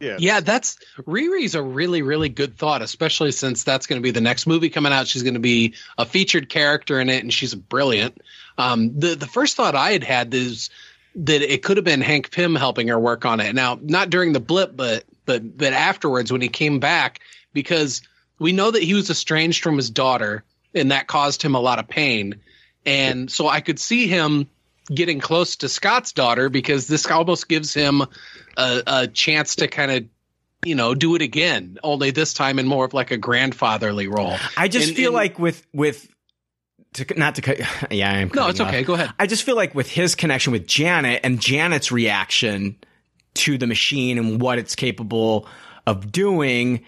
Yeah. 0.00 0.16
Yeah, 0.18 0.40
that's 0.40 0.76
Riri's 1.06 1.54
a 1.54 1.62
really, 1.62 2.02
really 2.02 2.28
good 2.28 2.58
thought, 2.58 2.82
especially 2.82 3.30
since 3.30 3.62
that's 3.62 3.86
going 3.86 4.00
to 4.00 4.02
be 4.02 4.10
the 4.10 4.20
next 4.20 4.44
movie 4.44 4.68
coming 4.68 4.92
out. 4.92 5.06
She's 5.06 5.22
going 5.22 5.34
to 5.34 5.40
be 5.40 5.74
a 5.96 6.04
featured 6.04 6.48
character 6.48 6.98
in 7.00 7.08
it, 7.08 7.22
and 7.22 7.32
she's 7.32 7.54
brilliant. 7.54 8.20
Um, 8.58 8.98
the 8.98 9.14
the 9.14 9.28
first 9.28 9.56
thought 9.56 9.76
I 9.76 9.92
had 9.92 10.02
had 10.02 10.34
is 10.34 10.68
that 11.14 11.42
it 11.42 11.62
could 11.62 11.76
have 11.76 11.84
been 11.84 12.00
Hank 12.00 12.32
Pym 12.32 12.56
helping 12.56 12.88
her 12.88 12.98
work 12.98 13.24
on 13.24 13.38
it. 13.38 13.54
Now, 13.54 13.78
not 13.80 14.10
during 14.10 14.32
the 14.32 14.40
blip, 14.40 14.76
but 14.76 15.04
but 15.26 15.56
but 15.56 15.72
afterwards 15.72 16.32
when 16.32 16.40
he 16.40 16.48
came 16.48 16.80
back, 16.80 17.20
because 17.52 18.02
we 18.40 18.50
know 18.50 18.72
that 18.72 18.82
he 18.82 18.94
was 18.94 19.10
estranged 19.10 19.62
from 19.62 19.76
his 19.76 19.90
daughter, 19.90 20.42
and 20.74 20.90
that 20.90 21.06
caused 21.06 21.40
him 21.40 21.54
a 21.54 21.60
lot 21.60 21.78
of 21.78 21.86
pain. 21.86 22.40
And 22.84 23.30
so 23.30 23.48
I 23.48 23.60
could 23.60 23.78
see 23.78 24.08
him 24.08 24.48
getting 24.88 25.20
close 25.20 25.56
to 25.56 25.68
Scott's 25.68 26.12
daughter 26.12 26.48
because 26.48 26.86
this 26.86 27.06
almost 27.06 27.48
gives 27.48 27.74
him 27.74 28.02
a, 28.56 28.82
a 28.86 29.06
chance 29.06 29.56
to 29.56 29.68
kind 29.68 29.90
of 29.90 30.04
you 30.64 30.74
know 30.74 30.94
do 30.94 31.14
it 31.14 31.22
again 31.22 31.78
only 31.82 32.10
this 32.10 32.32
time 32.32 32.58
in 32.58 32.66
more 32.66 32.84
of 32.84 32.94
like 32.94 33.10
a 33.10 33.16
grandfatherly 33.16 34.08
role. 34.08 34.36
I 34.56 34.68
just 34.68 34.88
and, 34.88 34.96
feel 34.96 35.08
and, 35.08 35.14
like 35.14 35.38
with 35.38 35.66
with 35.72 36.08
to, 36.94 37.06
not 37.16 37.34
to 37.36 37.42
cut 37.42 37.58
yeah 37.90 38.10
i'm 38.10 38.30
no 38.34 38.48
it's 38.48 38.60
okay 38.60 38.80
off. 38.80 38.86
go 38.86 38.94
ahead. 38.94 39.10
I 39.18 39.26
just 39.26 39.42
feel 39.42 39.56
like 39.56 39.74
with 39.74 39.88
his 39.88 40.14
connection 40.14 40.52
with 40.52 40.66
janet 40.66 41.20
and 41.24 41.40
janet's 41.40 41.92
reaction 41.92 42.76
to 43.34 43.58
the 43.58 43.66
machine 43.66 44.18
and 44.18 44.40
what 44.40 44.58
it's 44.58 44.74
capable 44.74 45.46
of 45.86 46.10
doing 46.10 46.84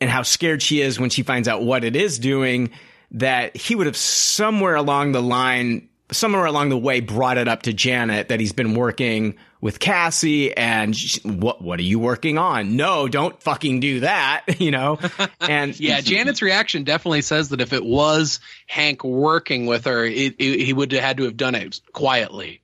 and 0.00 0.10
how 0.10 0.22
scared 0.22 0.62
she 0.62 0.80
is 0.80 0.98
when 0.98 1.10
she 1.10 1.22
finds 1.22 1.46
out 1.46 1.62
what 1.62 1.84
it 1.84 1.94
is 1.94 2.18
doing 2.18 2.70
that 3.12 3.56
he 3.56 3.74
would 3.74 3.86
have 3.86 3.96
somewhere 3.96 4.74
along 4.74 5.12
the 5.12 5.22
line 5.22 5.88
somewhere 6.10 6.44
along 6.44 6.68
the 6.68 6.78
way 6.78 7.00
brought 7.00 7.38
it 7.38 7.48
up 7.48 7.62
to 7.62 7.72
Janet 7.72 8.28
that 8.28 8.40
he's 8.40 8.52
been 8.52 8.74
working 8.74 9.36
with 9.60 9.80
Cassie 9.80 10.56
and 10.56 10.94
she, 10.94 11.20
what 11.28 11.62
what 11.62 11.78
are 11.80 11.84
you 11.84 11.98
working 11.98 12.38
on? 12.38 12.76
No, 12.76 13.08
don't 13.08 13.40
fucking 13.42 13.80
do 13.80 14.00
that, 14.00 14.44
you 14.60 14.70
know. 14.70 14.98
And 15.40 15.78
yeah, 15.78 16.00
Janet's 16.00 16.42
reaction 16.42 16.84
definitely 16.84 17.22
says 17.22 17.50
that 17.50 17.60
if 17.60 17.72
it 17.72 17.84
was 17.84 18.40
Hank 18.66 19.04
working 19.04 19.66
with 19.66 19.84
her, 19.84 20.04
it, 20.04 20.34
it, 20.38 20.64
he 20.64 20.72
would 20.72 20.90
have 20.92 21.02
had 21.02 21.16
to 21.18 21.24
have 21.24 21.36
done 21.36 21.54
it 21.54 21.80
quietly. 21.92 22.62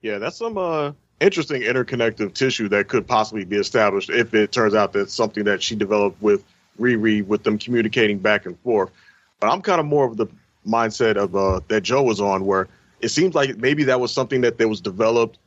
Yeah, 0.00 0.18
that's 0.18 0.36
some 0.36 0.56
uh, 0.56 0.92
interesting 1.20 1.62
interconnective 1.62 2.34
tissue 2.34 2.68
that 2.68 2.88
could 2.88 3.06
possibly 3.06 3.44
be 3.44 3.56
established 3.56 4.10
if 4.10 4.34
it 4.34 4.52
turns 4.52 4.74
out 4.74 4.92
that 4.92 5.10
something 5.10 5.44
that 5.44 5.62
she 5.62 5.74
developed 5.74 6.22
with 6.22 6.44
Riri 6.78 7.26
with 7.26 7.42
them 7.42 7.58
communicating 7.58 8.18
back 8.18 8.46
and 8.46 8.58
forth. 8.60 8.90
But 9.40 9.50
I'm 9.50 9.62
kind 9.62 9.80
of 9.80 9.86
more 9.86 10.06
of 10.06 10.16
the 10.16 10.26
mindset 10.66 11.16
of 11.16 11.34
uh, 11.36 11.60
that 11.68 11.82
Joe 11.82 12.02
was 12.02 12.20
on, 12.20 12.44
where 12.46 12.68
it 13.00 13.08
seems 13.08 13.34
like 13.34 13.56
maybe 13.56 13.84
that 13.84 14.00
was 14.00 14.12
something 14.12 14.42
that 14.42 14.58
that 14.58 14.68
was 14.68 14.80
developed 14.80 15.38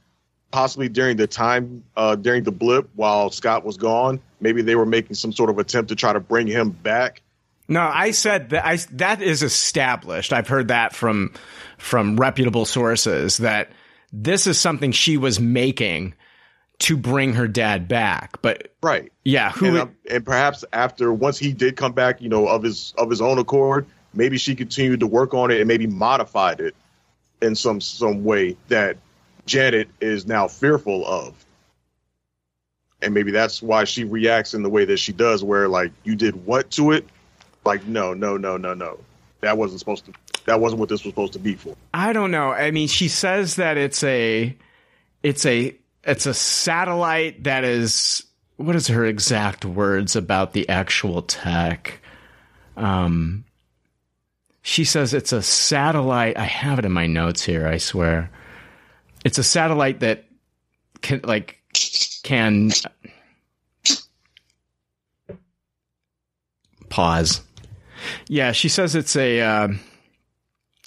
possibly 0.52 0.90
during 0.90 1.18
the 1.18 1.28
time 1.28 1.84
uh, 1.96 2.16
during 2.16 2.44
the 2.44 2.52
blip 2.52 2.90
while 2.96 3.30
Scott 3.30 3.66
was 3.66 3.78
gone. 3.78 4.20
Maybe 4.40 4.62
they 4.62 4.76
were 4.76 4.86
making 4.86 5.16
some 5.16 5.32
sort 5.32 5.50
of 5.50 5.60
attempt 5.60 5.90
to 5.90 5.96
try 5.96 6.14
to 6.14 6.20
bring 6.20 6.48
him 6.48 6.70
back. 6.70 7.22
No, 7.68 7.82
I 7.82 8.12
said 8.12 8.52
that 8.52 8.66
I 8.66 8.78
that 8.94 9.22
is 9.22 9.44
established. 9.44 10.32
I've 10.32 10.48
heard 10.48 10.70
that 10.70 10.96
from 10.96 11.34
from 11.78 12.18
reputable 12.18 12.66
sources 12.66 13.38
that 13.38 13.72
this 14.14 14.48
is 14.48 14.60
something 14.60 14.92
she 14.92 15.18
was 15.18 15.40
making 15.40 16.14
to 16.80 16.96
bring 16.96 17.34
her 17.34 17.48
dad 17.48 17.88
back. 17.88 18.42
But 18.42 18.74
right, 18.82 19.12
yeah, 19.26 19.52
who 19.52 19.68
and, 19.68 19.78
um, 19.78 19.96
and 20.10 20.26
perhaps 20.26 20.64
after 20.72 21.12
once 21.12 21.38
he 21.38 21.52
did 21.52 21.76
come 21.76 21.92
back, 21.92 22.22
you 22.22 22.30
know, 22.30 22.48
of 22.48 22.64
his 22.64 22.94
of 22.98 23.10
his 23.10 23.20
own 23.20 23.38
accord, 23.38 23.86
maybe 24.14 24.38
she 24.38 24.56
continued 24.56 25.02
to 25.02 25.08
work 25.08 25.34
on 25.34 25.52
it 25.52 25.60
and 25.60 25.68
maybe 25.68 25.88
modified 25.88 26.60
it 26.60 26.76
in 27.42 27.56
some 27.56 27.82
some 27.82 28.24
way 28.24 28.58
that 28.68 28.98
Janet 29.46 29.90
is 30.02 30.26
now 30.26 30.48
fearful 30.48 31.06
of. 31.06 31.34
And 33.02 33.14
maybe 33.14 33.32
that's 33.32 33.62
why 33.62 33.84
she 33.84 34.04
reacts 34.04 34.54
in 34.54 34.64
the 34.64 34.70
way 34.70 34.86
that 34.86 34.98
she 34.98 35.14
does, 35.14 35.44
where 35.44 35.68
like 35.68 35.92
you 36.04 36.16
did 36.16 36.46
what 36.46 36.72
to 36.72 36.92
it? 36.92 37.08
Like, 37.64 37.86
no, 37.86 38.14
no, 38.14 38.38
no, 38.38 38.58
no, 38.58 38.74
no. 38.74 39.00
That 39.42 39.58
wasn't 39.58 39.80
supposed 39.80 40.06
to 40.06 40.14
that 40.46 40.62
wasn't 40.62 40.80
what 40.80 40.90
this 40.90 41.04
was 41.04 41.12
supposed 41.12 41.34
to 41.34 41.40
be 41.40 41.56
for. 41.56 41.76
I 41.94 42.14
don't 42.14 42.32
know. 42.32 42.52
I 42.52 42.72
mean, 42.72 42.88
she 42.88 43.10
says 43.10 43.58
that 43.58 43.78
it's 43.78 44.04
a 44.04 44.56
it's 45.22 45.46
a 45.46 45.76
it's 46.04 46.26
a 46.26 46.34
satellite 46.34 47.44
that 47.44 47.64
is 47.64 48.26
what 48.56 48.76
is 48.76 48.88
her 48.88 49.06
exact 49.06 49.66
words 49.66 50.16
about 50.16 50.54
the 50.54 50.68
actual 50.70 51.22
tech? 51.22 52.00
Um 52.76 53.44
she 54.68 54.84
says 54.84 55.14
it's 55.14 55.32
a 55.32 55.42
satellite. 55.42 56.38
I 56.38 56.44
have 56.44 56.78
it 56.78 56.84
in 56.84 56.92
my 56.92 57.08
notes 57.08 57.42
here, 57.42 57.66
I 57.66 57.78
swear. 57.78 58.30
It's 59.24 59.38
a 59.38 59.44
satellite 59.44 60.02
that 60.02 60.26
can 61.02 61.22
like 61.24 61.58
can 62.24 62.72
pause. 66.90 67.40
Yeah, 68.28 68.52
she 68.52 68.68
says 68.68 68.94
it's 68.94 69.16
a 69.16 69.40
uh, 69.40 69.70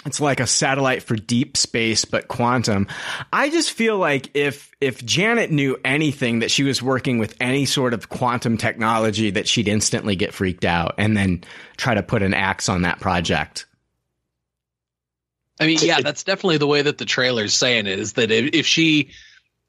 it's 0.05 0.21
like 0.21 0.41
a 0.41 0.47
satellite 0.47 1.03
for 1.03 1.17
deep 1.17 1.57
space 1.57 2.05
but 2.05 2.29
quantum. 2.29 2.87
I 3.33 3.49
just 3.49 3.73
feel 3.73 3.97
like 3.97 4.29
if 4.35 4.71
if 4.83 5.03
Janet 5.07 5.51
knew 5.51 5.79
anything 5.87 6.41
that 6.41 6.51
she 6.51 6.65
was 6.65 6.83
working 6.83 7.17
with 7.17 7.35
any 7.41 7.65
sort 7.65 7.95
of 7.95 8.11
quantum 8.11 8.59
technology 8.59 9.31
that 9.31 9.49
she'd 9.49 9.69
instantly 9.69 10.17
get 10.17 10.35
freaked 10.35 10.67
out 10.67 10.97
and 10.99 11.17
then 11.17 11.45
try 11.79 11.95
to 11.95 12.03
put 12.03 12.23
an 12.23 12.35
axe 12.35 12.69
on 12.69 12.83
that 12.83 13.01
project. 13.01 13.65
I 15.61 15.67
mean, 15.67 15.79
yeah, 15.83 16.01
that's 16.01 16.25
definitely 16.25 16.57
the 16.57 16.67
way 16.67 16.83
that 16.83 16.99
the 16.99 17.05
trailer's 17.05 17.53
saying 17.55 17.87
it 17.87 17.99
is 17.99 18.15
that 18.15 18.31
if, 18.31 18.55
if 18.55 18.67
she 18.67 19.11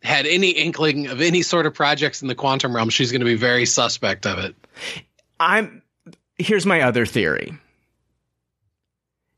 had 0.02 0.26
any 0.26 0.52
inkling 0.52 1.08
of 1.08 1.22
any 1.22 1.42
sort 1.42 1.66
of 1.66 1.74
projects 1.74 2.22
in 2.22 2.30
the 2.30 2.36
quantum 2.36 2.76
realm, 2.76 2.90
she's 2.90 3.12
going 3.12 3.20
to 3.20 3.26
be 3.26 3.36
very 3.36 3.66
suspect 3.66 4.26
of 4.26 4.40
it. 4.40 4.56
I'm 5.40 5.82
here's 6.38 6.66
my 6.66 6.82
other 6.82 7.06
theory 7.06 7.54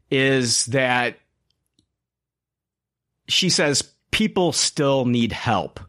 is 0.10 0.66
that 0.68 1.18
she 3.28 3.50
says 3.50 3.82
people 4.12 4.52
still 4.52 5.06
need 5.06 5.32
help. 5.32 5.80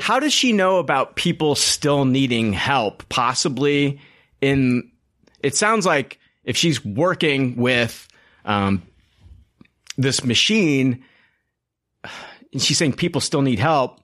How 0.00 0.18
does 0.18 0.32
she 0.32 0.52
know 0.52 0.78
about 0.78 1.16
people 1.16 1.54
still 1.54 2.06
needing 2.06 2.54
help? 2.54 3.06
Possibly 3.10 4.00
in, 4.40 4.90
it 5.42 5.54
sounds 5.54 5.84
like 5.84 6.18
if 6.44 6.56
she's 6.56 6.82
working 6.82 7.56
with 7.56 8.08
um, 8.46 8.82
this 9.96 10.24
machine, 10.24 11.04
and 12.52 12.62
she's 12.62 12.78
saying 12.78 12.94
people 12.94 13.20
still 13.20 13.42
need 13.42 13.58
help. 13.58 14.00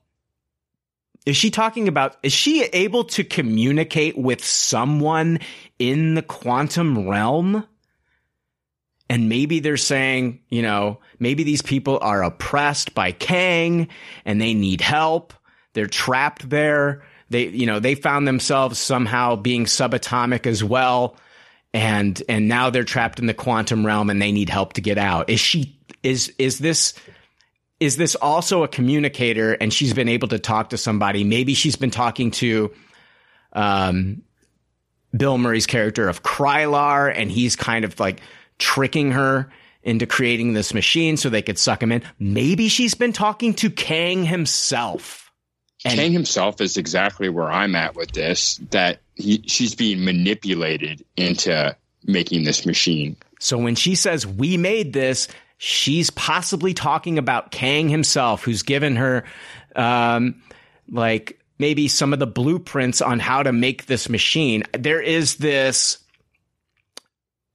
Is 1.27 1.37
she 1.37 1.51
talking 1.51 1.89
about, 1.89 2.17
is 2.23 2.33
she 2.33 2.63
able 2.63 3.05
to 3.05 3.23
communicate 3.23 4.17
with 4.17 4.43
someone 4.43 5.41
in 5.79 6.15
the 6.15 6.23
quantum 6.23 7.09
realm? 7.09 7.67
And 9.11 9.29
maybe 9.29 9.61
they're 9.61 9.77
saying, 9.77 10.41
you 10.49 10.63
know, 10.63 11.01
maybe 11.19 11.43
these 11.43 11.63
people 11.63 11.99
are 12.01 12.23
oppressed 12.23 12.95
by 12.95 13.13
Kang 13.13 13.89
and 14.25 14.41
they 14.41 14.55
need 14.55 14.81
help. 14.81 15.35
They're 15.75 15.87
trapped 15.87 16.49
there. 16.49 17.03
They, 17.31 17.49
you 17.49 17.67
know, 17.67 17.79
they 17.79 17.95
found 17.95 18.27
themselves 18.27 18.79
somehow 18.79 19.37
being 19.37 19.67
subatomic 19.67 20.47
as 20.47 20.65
well. 20.65 21.17
And, 21.75 22.23
and 22.29 22.49
now 22.49 22.71
they're 22.71 22.85
trapped 22.85 23.19
in 23.19 23.27
the 23.27 23.35
quantum 23.35 23.85
realm 23.85 24.09
and 24.09 24.21
they 24.21 24.33
need 24.33 24.49
help 24.49 24.75
to 24.75 24.81
get 24.81 24.97
out. 24.97 25.29
Is 25.29 25.41
she, 25.41 25.78
is, 26.03 26.33
is 26.39 26.59
this, 26.59 26.95
is 27.81 27.97
this 27.97 28.15
also 28.17 28.63
a 28.63 28.69
communicator 28.69 29.53
and 29.55 29.73
she's 29.73 29.95
been 29.95 30.09
able 30.09 30.29
to 30.29 30.39
talk 30.39 30.71
to 30.71 30.79
somebody? 30.79 31.25
Maybe 31.25 31.55
she's 31.55 31.77
been 31.77 31.91
talking 31.91 32.31
to 32.33 32.73
um, 33.53 34.23
Bill 35.17 35.39
Murray's 35.39 35.67
character 35.67 36.09
of 36.09 36.23
Krylar 36.23 37.13
and 37.15 37.31
he's 37.31 37.57
kind 37.57 37.85
of 37.85 37.99
like 38.01 38.21
tricking 38.59 39.13
her 39.13 39.51
into 39.83 40.07
creating 40.07 40.53
this 40.53 40.75
machine 40.75 41.17
so 41.17 41.31
they 41.31 41.43
could 41.43 41.59
suck 41.59 41.83
him 41.83 41.93
in. 41.93 42.03
Maybe 42.19 42.69
she's 42.69 42.95
been 42.95 43.13
talking 43.13 43.55
to 43.55 43.71
Kang 43.71 44.25
himself. 44.25 45.31
And 45.85 45.95
Kang 45.95 46.13
himself 46.13 46.61
is 46.61 46.77
exactly 46.77 47.29
where 47.29 47.51
I'm 47.51 47.77
at 47.77 47.95
with 47.95 48.13
this. 48.13 48.57
That 48.71 48.99
he, 49.15 49.43
she's 49.47 49.75
being 49.75 50.05
manipulated 50.05 51.05
into 51.17 51.77
making 52.05 52.45
this 52.45 52.67
machine. 52.67 53.17
So 53.39 53.57
when 53.57 53.77
she 53.77 53.95
says 53.95 54.27
we 54.27 54.57
made 54.57 54.93
this, 54.93 55.29
she's 55.59 56.09
possibly 56.11 56.73
talking 56.73 57.19
about 57.19 57.51
Kang 57.51 57.89
himself, 57.89 58.45
who's 58.45 58.63
given 58.63 58.97
her, 58.97 59.25
um, 59.77 60.41
like 60.89 61.39
maybe 61.59 61.89
some 61.89 62.13
of 62.13 62.21
the 62.21 62.27
blueprints 62.27 63.03
on 63.03 63.19
how 63.19 63.43
to 63.43 63.53
make 63.53 63.87
this 63.87 64.09
machine. 64.09 64.63
There 64.73 65.03
is 65.03 65.37
this 65.37 65.99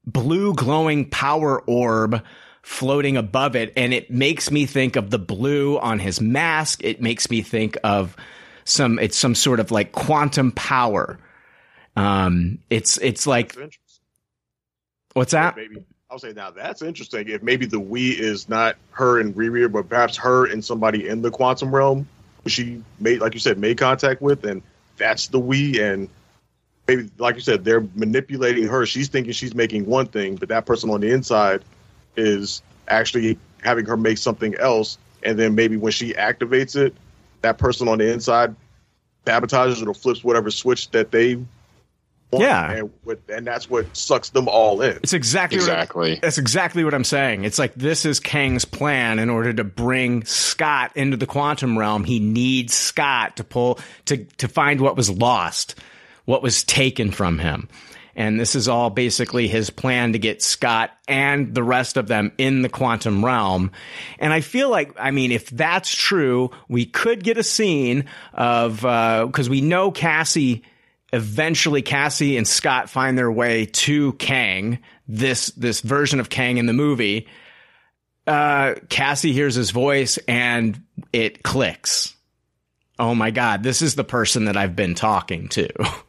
blue 0.05 0.53
glowing 0.53 1.09
power 1.09 1.61
orb 1.61 2.21
floating 2.61 3.17
above 3.17 3.55
it. 3.55 3.73
And 3.75 3.93
it 3.93 4.11
makes 4.11 4.51
me 4.51 4.65
think 4.65 4.95
of 4.95 5.09
the 5.09 5.19
blue 5.19 5.79
on 5.79 5.99
his 5.99 6.21
mask. 6.21 6.83
It 6.83 7.01
makes 7.01 7.29
me 7.29 7.41
think 7.41 7.77
of 7.83 8.15
some, 8.65 8.99
it's 8.99 9.17
some 9.17 9.35
sort 9.35 9.59
of 9.59 9.71
like 9.71 9.93
quantum 9.93 10.51
power. 10.51 11.19
Um, 11.95 12.59
it's, 12.69 12.97
it's 12.97 13.25
like, 13.27 13.55
what's 15.13 15.31
that? 15.31 15.55
Maybe 15.55 15.85
I'll 16.13 16.19
say 16.19 16.31
now 16.31 16.51
that's 16.51 16.83
interesting. 16.83 17.27
If 17.27 17.41
maybe 17.41 17.65
the 17.65 17.79
we 17.79 18.11
is 18.11 18.47
not 18.47 18.75
her 18.91 19.19
and 19.19 19.33
Riri, 19.33 19.71
but 19.71 19.89
perhaps 19.89 20.15
her 20.17 20.45
and 20.45 20.63
somebody 20.63 21.07
in 21.07 21.23
the 21.23 21.31
quantum 21.31 21.73
realm, 21.73 22.07
she 22.45 22.83
made, 22.99 23.19
like 23.19 23.33
you 23.33 23.39
said, 23.39 23.57
made 23.57 23.79
contact 23.79 24.21
with, 24.21 24.45
and 24.45 24.61
that's 24.97 25.29
the 25.29 25.39
we, 25.39 25.81
and 25.81 26.07
maybe, 26.87 27.09
like 27.17 27.33
you 27.33 27.41
said, 27.41 27.65
they're 27.65 27.87
manipulating 27.95 28.67
her. 28.67 28.85
She's 28.85 29.07
thinking 29.07 29.33
she's 29.33 29.55
making 29.55 29.87
one 29.87 30.05
thing, 30.05 30.35
but 30.35 30.49
that 30.49 30.67
person 30.67 30.91
on 30.91 31.01
the 31.01 31.11
inside 31.11 31.63
is 32.15 32.61
actually 32.89 33.39
having 33.63 33.87
her 33.87 33.97
make 33.97 34.19
something 34.19 34.53
else. 34.59 34.99
And 35.23 35.39
then 35.39 35.55
maybe 35.55 35.77
when 35.77 35.93
she 35.93 36.13
activates 36.13 36.75
it, 36.75 36.93
that 37.41 37.57
person 37.57 37.87
on 37.87 37.97
the 37.97 38.13
inside 38.13 38.55
sabotages 39.25 39.81
it 39.81 39.87
or 39.87 39.95
flips 39.95 40.23
whatever 40.23 40.51
switch 40.51 40.91
that 40.91 41.09
they. 41.09 41.43
Yeah. 42.41 42.71
And, 42.71 42.91
with, 43.03 43.19
and 43.29 43.45
that's 43.45 43.69
what 43.69 43.95
sucks 43.95 44.29
them 44.29 44.47
all 44.47 44.81
in. 44.81 44.97
It's 44.97 45.13
exactly 45.13 45.57
exactly. 45.57 46.11
What, 46.11 46.21
that's 46.21 46.37
exactly 46.37 46.83
what 46.83 46.93
I'm 46.93 47.03
saying. 47.03 47.43
It's 47.43 47.59
like 47.59 47.75
this 47.75 48.05
is 48.05 48.19
Kang's 48.19 48.65
plan 48.65 49.19
in 49.19 49.29
order 49.29 49.53
to 49.53 49.63
bring 49.63 50.25
Scott 50.25 50.91
into 50.95 51.17
the 51.17 51.27
quantum 51.27 51.77
realm. 51.77 52.03
He 52.03 52.19
needs 52.19 52.73
Scott 52.73 53.37
to 53.37 53.43
pull 53.43 53.79
to 54.05 54.25
to 54.37 54.47
find 54.47 54.81
what 54.81 54.95
was 54.95 55.09
lost, 55.09 55.75
what 56.25 56.43
was 56.43 56.63
taken 56.63 57.11
from 57.11 57.39
him. 57.39 57.67
And 58.15 58.39
this 58.39 58.53
is 58.55 58.67
all 58.67 58.89
basically 58.89 59.47
his 59.47 59.69
plan 59.71 60.13
to 60.13 60.19
get 60.19 60.43
Scott 60.43 60.91
and 61.07 61.55
the 61.55 61.63
rest 61.63 61.97
of 61.97 62.07
them 62.07 62.31
in 62.37 62.61
the 62.61 62.69
quantum 62.69 63.25
realm. 63.25 63.71
And 64.19 64.31
I 64.31 64.41
feel 64.41 64.69
like, 64.69 64.93
I 64.99 65.09
mean, 65.09 65.31
if 65.31 65.49
that's 65.49 65.93
true, 65.93 66.51
we 66.67 66.85
could 66.85 67.23
get 67.23 67.39
a 67.39 67.43
scene 67.43 68.05
of, 68.33 68.77
because 68.77 69.47
uh, 69.47 69.51
we 69.51 69.61
know 69.61 69.89
Cassie, 69.91 70.61
eventually 71.13 71.83
Cassie 71.83 72.35
and 72.37 72.47
Scott 72.47 72.89
find 72.89 73.17
their 73.17 73.31
way 73.31 73.67
to 73.67 74.13
Kang, 74.13 74.79
this, 75.07 75.47
this 75.51 75.79
version 75.79 76.19
of 76.19 76.29
Kang 76.29 76.57
in 76.57 76.65
the 76.65 76.73
movie. 76.73 77.27
Uh, 78.25 78.73
Cassie 78.89 79.31
hears 79.31 79.55
his 79.55 79.69
voice 79.69 80.17
and 80.27 80.81
it 81.13 81.43
clicks. 81.43 82.15
Oh 82.97 83.13
my 83.13 83.31
God, 83.31 83.63
this 83.63 83.81
is 83.81 83.95
the 83.95 84.03
person 84.03 84.45
that 84.45 84.57
I've 84.57 84.75
been 84.75 84.95
talking 84.95 85.49
to. 85.49 85.69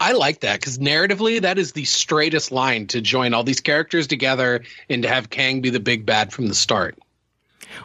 I 0.00 0.12
like 0.12 0.40
that 0.40 0.60
because 0.60 0.78
narratively, 0.78 1.42
that 1.42 1.58
is 1.58 1.72
the 1.72 1.84
straightest 1.84 2.52
line 2.52 2.86
to 2.88 3.00
join 3.00 3.34
all 3.34 3.42
these 3.42 3.60
characters 3.60 4.06
together 4.06 4.62
and 4.88 5.02
to 5.02 5.08
have 5.08 5.28
Kang 5.28 5.60
be 5.60 5.70
the 5.70 5.80
big 5.80 6.06
bad 6.06 6.32
from 6.32 6.46
the 6.46 6.54
start. 6.54 6.96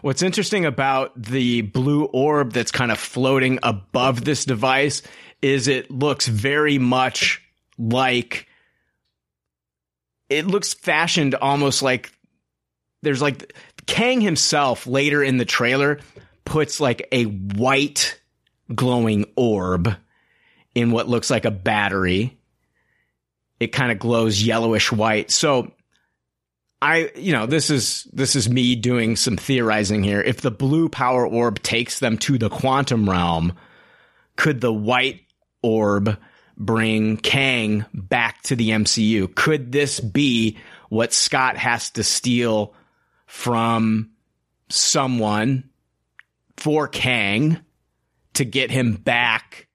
What's 0.01 0.21
interesting 0.21 0.63
about 0.65 1.19
the 1.21 1.61
blue 1.61 2.05
orb 2.05 2.53
that's 2.53 2.71
kind 2.71 2.91
of 2.91 2.99
floating 2.99 3.59
above 3.63 4.23
this 4.23 4.45
device 4.45 5.01
is 5.43 5.67
it 5.67 5.91
looks 5.91 6.27
very 6.27 6.79
much 6.79 7.41
like 7.77 8.47
it 10.29 10.47
looks 10.47 10.73
fashioned 10.73 11.35
almost 11.35 11.83
like 11.83 12.11
there's 13.03 13.21
like 13.21 13.53
Kang 13.85 14.21
himself 14.21 14.87
later 14.87 15.21
in 15.21 15.37
the 15.37 15.45
trailer 15.45 15.99
puts 16.45 16.79
like 16.79 17.07
a 17.11 17.25
white 17.25 18.19
glowing 18.73 19.25
orb 19.35 19.95
in 20.73 20.91
what 20.91 21.09
looks 21.09 21.29
like 21.29 21.45
a 21.45 21.51
battery. 21.51 22.37
It 23.59 23.67
kind 23.67 23.91
of 23.91 23.99
glows 23.99 24.41
yellowish 24.41 24.91
white. 24.91 25.29
So 25.29 25.73
I, 26.81 27.11
you 27.15 27.33
know, 27.33 27.45
this 27.45 27.69
is, 27.69 28.07
this 28.13 28.35
is 28.35 28.49
me 28.49 28.75
doing 28.75 29.15
some 29.15 29.37
theorizing 29.37 30.03
here. 30.03 30.21
If 30.21 30.41
the 30.41 30.51
blue 30.51 30.89
power 30.89 31.27
orb 31.27 31.61
takes 31.61 31.99
them 31.99 32.17
to 32.19 32.37
the 32.37 32.49
quantum 32.49 33.09
realm, 33.09 33.53
could 34.35 34.61
the 34.61 34.73
white 34.73 35.22
orb 35.63 36.17
bring 36.57 37.17
Kang 37.17 37.85
back 37.93 38.41
to 38.43 38.55
the 38.55 38.69
MCU? 38.69 39.33
Could 39.33 39.71
this 39.71 39.99
be 39.99 40.57
what 40.89 41.13
Scott 41.13 41.57
has 41.57 41.89
to 41.91 42.03
steal 42.03 42.75
from 43.25 44.11
someone 44.69 45.69
for 46.57 46.87
Kang 46.87 47.59
to 48.33 48.45
get 48.45 48.69
him 48.69 48.93
back 48.93 49.67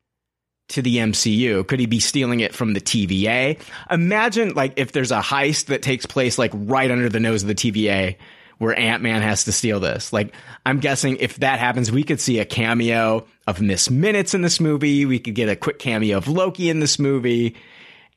to 0.68 0.82
the 0.82 0.98
MCU? 0.98 1.66
Could 1.66 1.80
he 1.80 1.86
be 1.86 2.00
stealing 2.00 2.40
it 2.40 2.54
from 2.54 2.74
the 2.74 2.80
TVA? 2.80 3.60
Imagine 3.90 4.54
like 4.54 4.74
if 4.76 4.92
there's 4.92 5.12
a 5.12 5.20
heist 5.20 5.66
that 5.66 5.82
takes 5.82 6.06
place 6.06 6.38
like 6.38 6.52
right 6.54 6.90
under 6.90 7.08
the 7.08 7.20
nose 7.20 7.42
of 7.42 7.48
the 7.48 7.54
TVA 7.54 8.16
where 8.58 8.78
Ant-Man 8.78 9.22
has 9.22 9.44
to 9.44 9.52
steal 9.52 9.80
this. 9.80 10.12
Like 10.12 10.34
I'm 10.66 10.80
guessing 10.80 11.16
if 11.16 11.36
that 11.36 11.58
happens, 11.58 11.90
we 11.90 12.04
could 12.04 12.20
see 12.20 12.38
a 12.38 12.44
cameo 12.44 13.26
of 13.48 13.62
Miss 13.62 13.88
Minutes 13.88 14.34
in 14.34 14.42
this 14.42 14.60
movie. 14.60 15.06
We 15.06 15.18
could 15.18 15.34
get 15.34 15.48
a 15.48 15.56
quick 15.56 15.78
cameo 15.78 16.18
of 16.18 16.28
Loki 16.28 16.68
in 16.68 16.80
this 16.80 16.98
movie 16.98 17.56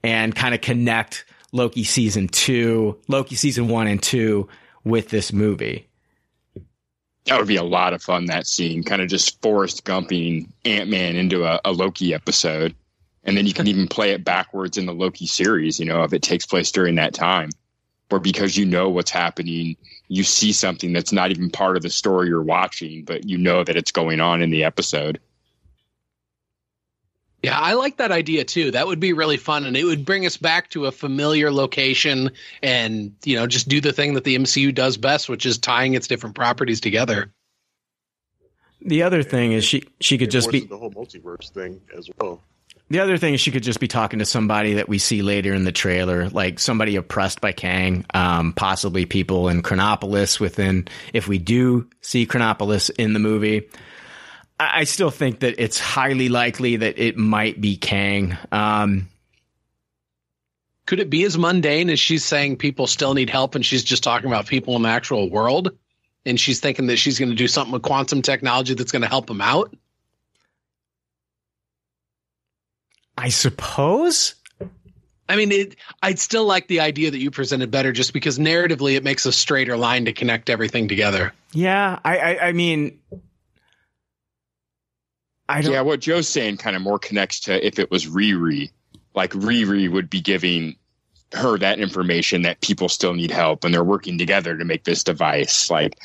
and 0.03 0.35
kind 0.35 0.53
of 0.53 0.59
connect 0.59 1.23
Loki 1.53 1.85
season 1.85 2.27
2, 2.27 2.99
Loki 3.07 3.35
season 3.35 3.69
1 3.69 3.87
and 3.87 4.03
2 4.03 4.49
with 4.83 5.07
this 5.07 5.31
movie. 5.31 5.87
That 7.25 7.37
would 7.37 7.47
be 7.47 7.55
a 7.55 7.63
lot 7.63 7.93
of 7.93 8.03
fun. 8.03 8.25
That 8.25 8.45
scene, 8.45 8.83
kind 8.83 9.01
of 9.01 9.07
just 9.07 9.41
Forrest 9.41 9.85
Gumping 9.85 10.49
Ant 10.65 10.89
Man 10.89 11.15
into 11.15 11.45
a, 11.45 11.61
a, 11.63 11.71
Loki 11.71 12.13
episode, 12.13 12.75
and 13.23 13.37
then 13.37 13.47
you 13.47 13.53
can 13.53 13.67
even 13.69 13.87
play 13.87 14.11
it 14.11 14.25
backwards 14.25 14.77
in 14.77 14.85
the 14.85 14.93
Loki 14.93 15.27
series. 15.27 15.79
You 15.79 15.85
know, 15.85 16.03
if 16.03 16.11
it 16.11 16.23
takes 16.23 16.45
place 16.45 16.73
during 16.73 16.95
that 16.95 17.13
time, 17.13 17.51
or 18.11 18.19
because 18.19 18.57
you 18.57 18.65
know 18.65 18.89
what's 18.89 19.11
happening, 19.11 19.75
you 20.07 20.23
see 20.23 20.51
something 20.51 20.93
that's 20.93 21.11
not 21.11 21.31
even 21.31 21.49
part 21.49 21.77
of 21.77 21.83
the 21.83 21.89
story 21.89 22.27
you're 22.27 22.41
watching, 22.41 23.03
but 23.03 23.27
you 23.27 23.37
know 23.37 23.63
that 23.63 23.77
it's 23.77 23.91
going 23.91 24.19
on 24.19 24.41
in 24.41 24.49
the 24.49 24.63
episode. 24.63 25.19
Yeah, 27.43 27.59
I 27.59 27.73
like 27.73 27.97
that 27.97 28.11
idea 28.11 28.43
too. 28.43 28.69
That 28.71 28.85
would 28.85 28.99
be 28.99 29.13
really 29.13 29.37
fun 29.37 29.65
and 29.65 29.75
it 29.75 29.83
would 29.83 30.05
bring 30.05 30.27
us 30.27 30.37
back 30.37 30.69
to 30.71 30.85
a 30.85 30.91
familiar 30.91 31.51
location 31.51 32.29
and, 32.61 33.15
you 33.25 33.35
know, 33.35 33.47
just 33.47 33.67
do 33.67 33.81
the 33.81 33.91
thing 33.91 34.13
that 34.13 34.25
the 34.25 34.35
MCU 34.35 34.73
does 34.75 34.97
best, 34.97 35.27
which 35.27 35.45
is 35.45 35.57
tying 35.57 35.95
its 35.95 36.07
different 36.07 36.35
properties 36.35 36.79
together. 36.79 37.31
The 38.83 39.03
other 39.03 39.23
thing 39.23 39.53
is 39.53 39.63
she 39.63 39.83
she 39.99 40.17
could 40.17 40.31
just 40.31 40.51
be 40.51 40.61
the 40.61 40.77
whole 40.77 40.91
multiverse 40.91 41.49
thing 41.49 41.81
as 41.95 42.09
well. 42.19 42.41
The 42.91 42.99
other 42.99 43.17
thing 43.17 43.33
is 43.33 43.39
she 43.39 43.51
could 43.51 43.63
just 43.63 43.79
be 43.79 43.87
talking 43.87 44.19
to 44.19 44.25
somebody 44.25 44.73
that 44.73 44.89
we 44.89 44.99
see 44.99 45.21
later 45.21 45.53
in 45.53 45.63
the 45.63 45.71
trailer, 45.71 46.27
like 46.27 46.59
somebody 46.59 46.97
oppressed 46.97 47.39
by 47.39 47.53
Kang, 47.53 48.05
um, 48.13 48.51
possibly 48.51 49.05
people 49.05 49.47
in 49.47 49.61
Chronopolis 49.61 50.41
within, 50.41 50.89
if 51.13 51.25
we 51.25 51.37
do 51.37 51.87
see 52.01 52.25
Chronopolis 52.25 52.89
in 52.89 53.13
the 53.13 53.19
movie. 53.19 53.69
I 54.59 54.83
still 54.83 55.09
think 55.09 55.39
that 55.39 55.55
it's 55.57 55.79
highly 55.79 56.27
likely 56.27 56.75
that 56.75 56.99
it 56.99 57.15
might 57.15 57.61
be 57.61 57.77
Kang. 57.77 58.37
Um, 58.51 59.07
Could 60.85 60.99
it 60.99 61.09
be 61.09 61.23
as 61.23 61.37
mundane 61.37 61.89
as 61.89 61.99
she's 61.99 62.25
saying 62.25 62.57
people 62.57 62.87
still 62.87 63.13
need 63.13 63.29
help 63.29 63.55
and 63.55 63.65
she's 63.65 63.85
just 63.85 64.03
talking 64.03 64.27
about 64.27 64.47
people 64.47 64.75
in 64.75 64.81
the 64.81 64.89
actual 64.89 65.29
world? 65.29 65.71
And 66.25 66.37
she's 66.37 66.59
thinking 66.59 66.87
that 66.87 66.97
she's 66.97 67.19
going 67.19 67.29
to 67.29 67.37
do 67.37 67.47
something 67.47 67.71
with 67.71 67.83
quantum 67.83 68.21
technology 68.21 68.73
that's 68.73 68.91
going 68.91 69.03
to 69.03 69.07
help 69.07 69.27
them 69.27 69.39
out? 69.39 69.73
I 73.21 73.29
suppose. 73.29 74.33
I 75.29 75.35
mean, 75.35 75.51
it, 75.51 75.75
I'd 76.01 76.17
still 76.17 76.45
like 76.45 76.67
the 76.67 76.79
idea 76.79 77.11
that 77.11 77.19
you 77.19 77.29
presented 77.29 77.69
better 77.69 77.91
just 77.91 78.13
because 78.13 78.39
narratively 78.39 78.95
it 78.95 79.03
makes 79.03 79.27
a 79.27 79.31
straighter 79.31 79.77
line 79.77 80.05
to 80.05 80.13
connect 80.13 80.49
everything 80.49 80.87
together. 80.87 81.31
Yeah, 81.53 81.99
I, 82.03 82.17
I, 82.17 82.47
I 82.47 82.51
mean, 82.53 82.99
I 85.47 85.61
don't. 85.61 85.71
yeah, 85.71 85.81
what 85.81 85.99
Joe's 85.99 86.27
saying 86.27 86.57
kind 86.57 86.75
of 86.75 86.81
more 86.81 86.97
connects 86.97 87.41
to 87.41 87.63
if 87.65 87.77
it 87.77 87.91
was 87.91 88.07
Riri. 88.07 88.71
Like 89.13 89.33
Riri 89.33 89.89
would 89.89 90.09
be 90.09 90.19
giving 90.19 90.75
her 91.33 91.59
that 91.59 91.79
information 91.79 92.41
that 92.41 92.59
people 92.61 92.89
still 92.89 93.13
need 93.13 93.29
help 93.29 93.63
and 93.63 93.71
they're 93.71 93.83
working 93.83 94.17
together 94.17 94.57
to 94.57 94.65
make 94.65 94.83
this 94.83 95.03
device. 95.03 95.69
Like 95.69 95.95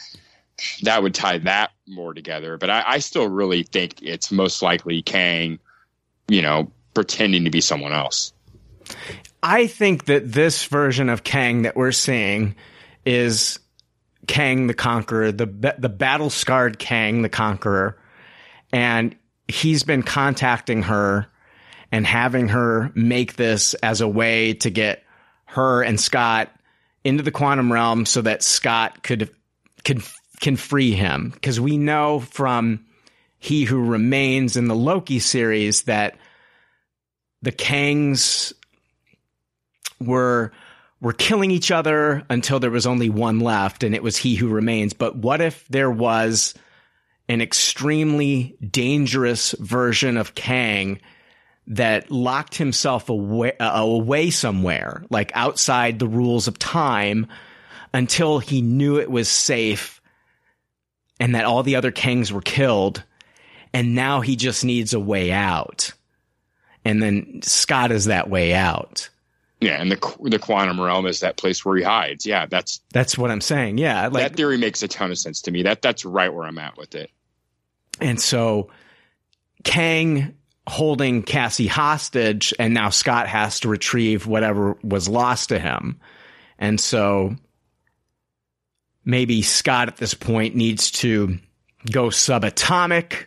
that 0.83 1.03
would 1.03 1.15
tie 1.15 1.39
that 1.39 1.71
more 1.89 2.13
together. 2.13 2.59
But 2.59 2.69
I, 2.69 2.85
I 2.87 2.99
still 2.99 3.29
really 3.29 3.63
think 3.63 4.03
it's 4.03 4.31
most 4.31 4.61
likely 4.61 5.01
Kang, 5.01 5.59
you 6.29 6.43
know, 6.43 6.71
pretending 6.97 7.45
to 7.45 7.51
be 7.51 7.61
someone 7.61 7.93
else. 7.93 8.33
I 9.43 9.67
think 9.67 10.07
that 10.07 10.33
this 10.33 10.65
version 10.65 11.11
of 11.11 11.23
Kang 11.23 11.63
that 11.63 11.77
we're 11.77 11.93
seeing 11.93 12.57
is 13.05 13.59
Kang 14.27 14.67
the 14.67 14.73
Conqueror, 14.73 15.31
the 15.31 15.75
the 15.77 15.91
battle 15.91 16.31
scarred 16.31 16.79
Kang 16.79 17.21
the 17.21 17.29
Conqueror, 17.29 17.99
and 18.73 19.15
he's 19.47 19.83
been 19.83 20.03
contacting 20.03 20.85
her 20.85 21.27
and 21.93 22.07
having 22.07 22.49
her 22.49 22.91
make 22.95 23.37
this 23.37 23.75
as 23.75 24.01
a 24.01 24.09
way 24.09 24.55
to 24.55 24.71
get 24.71 25.03
her 25.45 25.83
and 25.83 26.01
Scott 26.01 26.51
into 27.05 27.23
the 27.23 27.31
quantum 27.31 27.71
realm 27.71 28.07
so 28.07 28.23
that 28.23 28.43
Scott 28.43 29.03
could 29.03 29.31
can 29.85 30.01
can 30.41 30.57
free 30.57 30.93
him 30.93 31.29
because 31.35 31.61
we 31.61 31.77
know 31.77 32.21
from 32.21 32.87
He 33.39 33.65
Who 33.65 33.85
Remains 33.85 34.57
in 34.57 34.67
the 34.67 34.75
Loki 34.75 35.19
series 35.19 35.83
that 35.83 36.17
the 37.47 37.53
Kangs 37.53 38.53
were 40.01 40.51
were 41.01 41.13
killing 41.13 41.53
each 41.53 41.71
other 41.71 42.25
until 42.29 42.59
there 42.59 42.73
was 42.73 42.89
only 42.89 43.09
one 43.09 43.39
left 43.39 43.85
and 43.85 43.95
it 43.95 44.03
was 44.03 44.17
he 44.17 44.35
who 44.35 44.49
remains. 44.49 44.93
But 44.95 45.15
what 45.15 45.41
if 45.41 45.65
there 45.69 45.91
was 45.91 46.55
an 47.29 47.41
extremely 47.41 48.57
dangerous 48.69 49.53
version 49.61 50.17
of 50.17 50.35
Kang 50.35 50.99
that 51.69 52.11
locked 52.11 52.57
himself 52.57 53.11
away, 53.11 53.53
uh, 53.61 53.81
away 53.81 54.31
somewhere 54.31 55.05
like 55.09 55.31
outside 55.37 56.01
the 56.01 56.09
rules 56.09 56.49
of 56.49 56.59
time 56.59 57.29
until 57.95 58.41
he 58.41 58.61
knew 58.61 58.99
it 58.99 59.11
was 59.11 59.29
safe 59.29 60.01
and 61.21 61.37
that 61.37 61.45
all 61.45 61.63
the 61.63 61.77
other 61.77 61.93
Kangs 61.93 62.33
were 62.33 62.43
killed 62.43 63.05
and 63.73 63.95
now 63.95 64.21
he 64.21 64.35
just 64.35 64.65
needs 64.65 64.95
a 64.95 64.99
way 64.99 65.31
out 65.31 65.93
and 66.87 67.03
then 67.03 67.41
Scott 67.43 67.93
is 67.93 68.07
that 68.07 68.31
way 68.31 68.55
out 68.55 69.09
yeah, 69.61 69.81
and 69.81 69.91
the 69.91 70.17
the 70.23 70.39
quantum 70.39 70.81
realm 70.81 71.07
is 71.07 71.21
that 71.21 71.39
place 71.39 71.65
where 71.65 71.77
he 71.77 71.83
hides. 71.83 72.27
Yeah, 72.27 72.47
that's 72.47 72.81
that's 72.93 73.17
what 73.17 73.31
I'm 73.31 73.41
saying. 73.41 73.79
Yeah, 73.79 74.09
like, 74.09 74.23
that 74.23 74.37
theory 74.37 74.59
makes 74.59 74.83
a 74.83 74.89
ton 74.89 75.11
of 75.11 75.19
sense 75.19 75.43
to 75.43 75.51
me. 75.51 75.63
That 75.63 75.81
that's 75.81 76.05
right 76.05 76.33
where 76.33 76.47
I'm 76.47 76.59
at 76.59 76.77
with 76.77 76.95
it. 76.95 77.11
And 78.01 78.21
so, 78.21 78.69
Kang 79.65 80.35
holding 80.67 81.23
Cassie 81.23 81.69
hostage, 81.69 82.53
and 82.59 82.75
now 82.75 82.91
Scott 82.91 83.29
has 83.29 83.61
to 83.61 83.69
retrieve 83.69 84.27
whatever 84.27 84.77
was 84.83 85.09
lost 85.09 85.49
to 85.49 85.59
him. 85.59 86.01
And 86.59 86.79
so, 86.79 87.35
maybe 89.07 89.41
Scott 89.41 89.89
at 89.89 89.97
this 89.97 90.13
point 90.13 90.55
needs 90.55 90.91
to 90.91 91.39
go 91.91 92.09
subatomic 92.09 93.27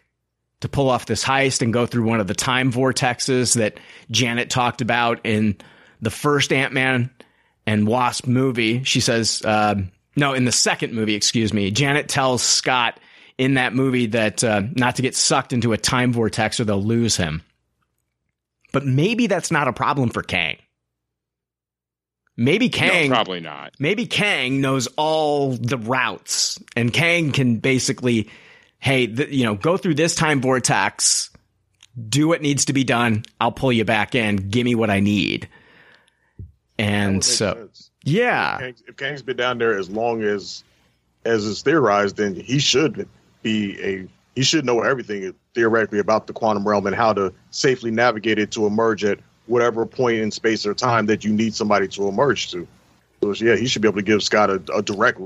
to 0.62 0.70
pull 0.70 0.90
off 0.90 1.06
this 1.06 1.24
heist 1.24 1.62
and 1.62 1.72
go 1.72 1.86
through 1.86 2.06
one 2.06 2.20
of 2.20 2.28
the 2.28 2.34
time 2.34 2.72
vortexes 2.72 3.56
that 3.56 3.80
Janet 4.12 4.50
talked 4.50 4.82
about 4.82 5.26
in 5.26 5.58
the 6.02 6.12
first 6.12 6.52
Ant 6.52 6.74
Man 6.74 7.10
and 7.66 7.88
Wasp 7.88 8.28
movie, 8.28 8.84
she 8.84 9.00
says, 9.00 9.42
uh, 9.46 9.76
no, 10.16 10.34
in 10.34 10.46
the 10.46 10.52
second 10.52 10.94
movie, 10.94 11.16
excuse 11.16 11.54
me, 11.54 11.72
Janet 11.72 12.10
tells 12.10 12.42
Scott 12.42 13.00
in 13.38 13.54
that 13.54 13.74
movie 13.74 14.08
that 14.08 14.44
uh, 14.44 14.64
not 14.76 14.98
to 14.98 15.02
get 15.02 15.16
sucked 15.16 15.54
into 15.54 15.72
a 15.72 15.78
time 15.78 16.12
vortex 16.12 16.60
or 16.60 16.66
they'll 16.66 16.84
lose 16.84 17.16
him. 17.16 17.42
But 18.72 18.86
maybe 18.86 19.28
that's 19.28 19.52
not 19.52 19.68
a 19.68 19.74
problem 19.74 20.10
for 20.10 20.22
Kang. 20.22 20.58
Maybe 22.36 22.70
Kang 22.70 23.10
no, 23.10 23.16
probably 23.16 23.40
not. 23.40 23.74
Maybe 23.80 24.06
Kang 24.06 24.62
knows 24.62 24.88
all 24.96 25.52
the 25.52 25.78
routes, 25.78 26.58
and 26.76 26.94
Kang 26.94 27.32
can 27.32 27.58
basically, 27.58 28.30
hey, 28.80 29.08
th- 29.08 29.30
you 29.30 29.44
know, 29.44 29.56
go 29.56 29.78
through 29.78 29.96
this 29.96 30.16
time 30.16 30.42
vortex, 30.42 31.30
do 32.08 32.28
what 32.28 32.42
needs 32.42 32.66
to 32.66 32.74
be 32.74 32.84
done. 32.84 33.24
I'll 33.40 33.52
pull 33.52 33.72
you 33.72 33.86
back 33.86 34.16
in. 34.16 34.38
Give 34.38 34.66
me 34.66 34.76
what 34.76 34.90
I 34.90 35.00
need. 35.00 35.48
And 36.78 37.24
so, 37.24 37.54
sense. 37.54 37.92
yeah, 38.06 38.56
if 38.56 38.60
Kang's, 38.62 38.84
if 38.88 38.98
Kang's 38.98 39.22
been 39.22 39.38
down 39.38 39.58
there 39.58 39.78
as 39.78 39.90
long 39.90 40.24
as 40.24 40.64
as 41.26 41.44
is 41.44 41.62
theorized, 41.62 42.16
then 42.16 42.36
he 42.36 42.60
should 42.60 43.08
be 43.44 43.84
a 43.84 44.08
he 44.36 44.44
should 44.44 44.66
know 44.66 44.82
everything 44.82 45.34
theoretically 45.54 46.00
about 46.00 46.28
the 46.28 46.34
quantum 46.34 46.66
realm 46.66 46.88
and 46.88 46.96
how 46.96 47.12
to 47.12 47.34
safely 47.52 47.92
navigate 47.92 48.40
it 48.40 48.52
to 48.52 48.66
emerge 48.66 49.04
at 49.04 49.20
whatever 49.48 49.86
point 49.86 50.20
in 50.20 50.32
space 50.32 50.66
or 50.66 50.74
time 50.74 51.08
that 51.08 51.26
you 51.26 51.34
need 51.34 51.54
somebody 51.54 51.88
to 51.90 52.08
emerge 52.08 52.50
to. 52.52 52.66
So 53.22 53.34
yeah, 53.34 53.58
he 53.58 53.68
should 53.68 53.82
be 53.82 53.90
able 53.90 53.98
to 53.98 54.04
give 54.04 54.24
Scott 54.24 54.50
a, 54.50 54.62
a 54.74 54.82
direct 54.82 55.20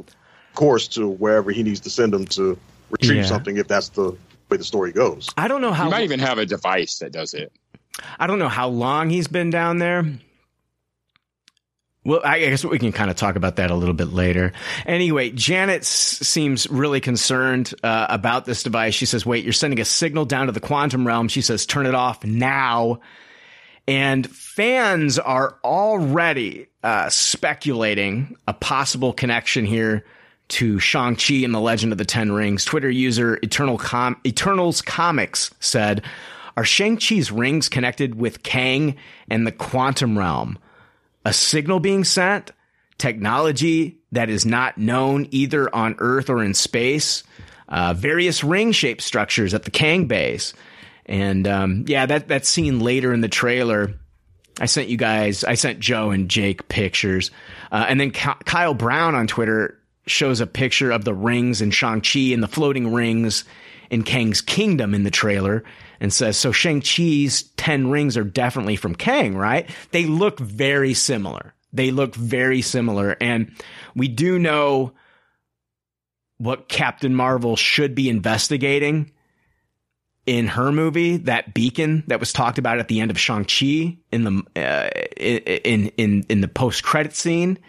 course 0.56 0.88
to 0.88 1.08
wherever 1.08 1.52
he 1.52 1.62
needs 1.62 1.82
to 1.82 1.92
send 1.92 2.14
him 2.14 2.26
to 2.26 2.58
retrieve 2.94 3.24
yeah. 3.24 3.26
something 3.26 3.58
if 3.58 3.68
that's 3.68 3.90
the 3.90 4.16
way 4.50 4.58
the 4.58 4.64
story 4.64 4.92
goes. 4.92 5.30
I 5.36 5.48
don't 5.48 5.62
know 5.62 5.74
how. 5.74 5.86
You 5.86 5.92
might 5.92 6.04
even 6.04 6.20
have 6.20 6.38
a 6.38 6.46
device 6.46 7.00
that 7.00 7.12
does 7.12 7.34
it. 7.34 7.52
I 8.20 8.28
don't 8.28 8.40
know 8.40 8.50
how 8.50 8.70
long 8.70 9.10
he's 9.10 9.28
been 9.28 9.50
down 9.50 9.80
there. 9.80 10.06
Well, 12.06 12.20
I 12.24 12.40
guess 12.40 12.66
we 12.66 12.80
can 12.80 12.92
kind 12.92 13.10
of 13.10 13.16
talk 13.16 13.38
about 13.38 13.56
that 13.58 13.72
a 13.72 13.76
little 13.76 13.94
bit 13.94 14.10
later. 14.10 14.52
Anyway, 14.86 15.30
Janet 15.30 15.86
seems 15.86 16.70
really 16.70 17.00
concerned 17.00 17.74
uh, 17.82 18.08
about 18.10 18.44
this 18.46 18.64
device. 18.64 18.94
She 18.94 19.06
says, 19.06 19.26
wait, 19.26 19.46
you're 19.46 19.54
sending 19.54 19.80
a 19.80 19.86
signal 19.86 20.26
down 20.26 20.48
to 20.48 20.52
the 20.52 20.60
quantum 20.60 21.08
realm. 21.08 21.30
She 21.30 21.42
says, 21.42 21.66
turn 21.66 21.86
it 21.86 21.96
off 21.96 22.26
now. 22.26 23.00
And 23.88 24.30
fans 24.30 25.18
are 25.18 25.58
already 25.64 26.68
uh, 26.84 27.10
speculating 27.10 28.36
a 28.48 28.54
possible 28.54 29.14
connection 29.14 29.64
here 29.66 30.04
to 30.54 30.80
Shang-Chi 30.80 31.44
and 31.44 31.54
the 31.54 31.60
Legend 31.60 31.92
of 31.92 31.98
the 31.98 32.06
Ten 32.06 32.32
Rings. 32.32 32.66
Twitter 32.66 32.90
user 32.90 33.40
Eternal 33.44 33.78
Com- 33.78 34.20
Eternals 34.26 34.82
Comics 34.82 35.52
said, 35.60 36.04
are 36.56 36.66
Shang-Chi's 36.66 37.32
rings 37.32 37.70
connected 37.70 38.16
with 38.16 38.44
Kang 38.44 38.96
and 39.30 39.46
the 39.46 39.52
quantum 39.52 40.18
realm? 40.18 40.58
a 41.26 41.34
signal 41.34 41.80
being 41.80 42.04
sent, 42.04 42.52
technology 42.98 43.98
that 44.12 44.30
is 44.30 44.46
not 44.46 44.78
known 44.78 45.28
either 45.32 45.74
on 45.74 45.96
Earth 46.00 46.30
or 46.30 46.44
in 46.44 46.54
space, 46.54 47.24
uh, 47.70 47.94
various 47.94 48.44
ring 48.44 48.72
shaped 48.72 49.02
structures 49.02 49.54
at 49.54 49.64
the 49.64 49.72
Kang 49.72 50.06
base. 50.06 50.54
And 51.06 51.48
um, 51.48 51.86
yeah, 51.88 52.06
that, 52.06 52.28
that 52.28 52.46
scene 52.46 52.80
later 52.80 53.14
in 53.14 53.22
the 53.22 53.30
trailer, 53.30 53.94
I 54.60 54.68
sent 54.68 54.90
you 54.90 54.98
guys, 54.98 55.44
I 55.44 55.56
sent 55.56 55.80
Joe 55.80 56.12
and 56.12 56.30
Jake 56.30 56.68
pictures. 56.68 57.32
Uh, 57.72 57.86
and 57.88 58.00
then 58.00 58.12
Kyle 58.12 58.74
Brown 58.74 59.16
on 59.16 59.28
Twitter 59.28 59.80
shows 60.06 60.42
a 60.42 60.48
picture 60.48 60.92
of 60.92 61.06
the 61.06 61.14
rings 61.14 61.62
in 61.62 61.72
Shang-Chi 61.72 62.32
and 62.34 62.44
the 62.44 62.48
floating 62.48 62.94
rings 62.94 63.46
in 63.90 64.04
Kang's 64.04 64.42
kingdom 64.42 64.94
in 64.94 65.04
the 65.04 65.12
trailer 65.12 65.64
and 66.00 66.12
says, 66.12 66.38
So 66.38 66.52
Shang-Chi's 66.52 67.44
10 67.58 67.90
rings 67.90 68.18
are 68.18 68.24
definitely 68.24 68.76
from 68.76 68.96
Kang, 68.96 69.36
right? 69.36 69.70
They 69.92 70.06
look 70.06 70.40
very 70.40 70.94
similar. 70.94 71.54
They 71.72 71.92
look 71.92 72.16
very 72.16 72.62
similar. 72.62 73.16
And 73.20 73.52
we 73.96 74.08
do 74.08 74.38
know 74.38 74.94
what 76.38 76.68
Captain 76.68 77.16
Marvel 77.16 77.56
should 77.56 77.96
be 77.96 78.10
investigating 78.10 79.12
in 80.26 80.48
her 80.48 80.72
movie, 80.72 81.18
that 81.18 81.54
beacon 81.54 82.04
that 82.08 82.20
was 82.20 82.32
talked 82.32 82.58
about 82.58 82.80
at 82.80 82.88
the 82.88 83.02
end 83.02 83.12
of 83.12 83.20
Shang-Chi 83.20 83.98
in 84.12 84.24
the, 84.24 84.44
uh, 84.56 84.90
in, 85.18 85.88
in, 85.98 86.26
in 86.30 86.42
the 86.42 86.48
post-credit 86.48 87.14
scene. 87.14 87.60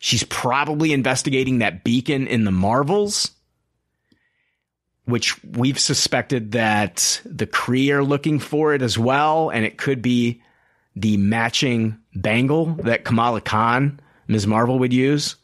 She's 0.00 0.24
probably 0.24 0.92
investigating 0.92 1.58
that 1.58 1.84
beacon 1.84 2.26
in 2.26 2.44
the 2.44 2.50
Marvels 2.50 3.30
which 5.10 5.42
we've 5.44 5.78
suspected 5.78 6.52
that 6.52 7.20
the 7.24 7.46
Kree 7.46 7.90
are 7.90 8.04
looking 8.04 8.38
for 8.38 8.74
it 8.74 8.82
as 8.82 8.96
well, 8.96 9.50
and 9.50 9.64
it 9.64 9.76
could 9.76 10.00
be 10.00 10.42
the 10.96 11.16
matching 11.16 11.98
bangle 12.14 12.66
that 12.84 13.04
Kamala 13.04 13.40
Khan, 13.40 14.00
Ms. 14.28 14.46
Marvel, 14.46 14.78
would 14.78 14.92
use, 14.92 15.36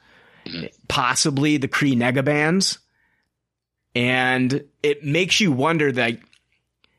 possibly 0.88 1.57
the 1.57 1.68
Kree 1.68 1.96
negabands. 1.96 2.78
And 3.94 4.64
it 4.82 5.04
makes 5.04 5.40
you 5.40 5.52
wonder 5.52 5.90
that 5.92 6.18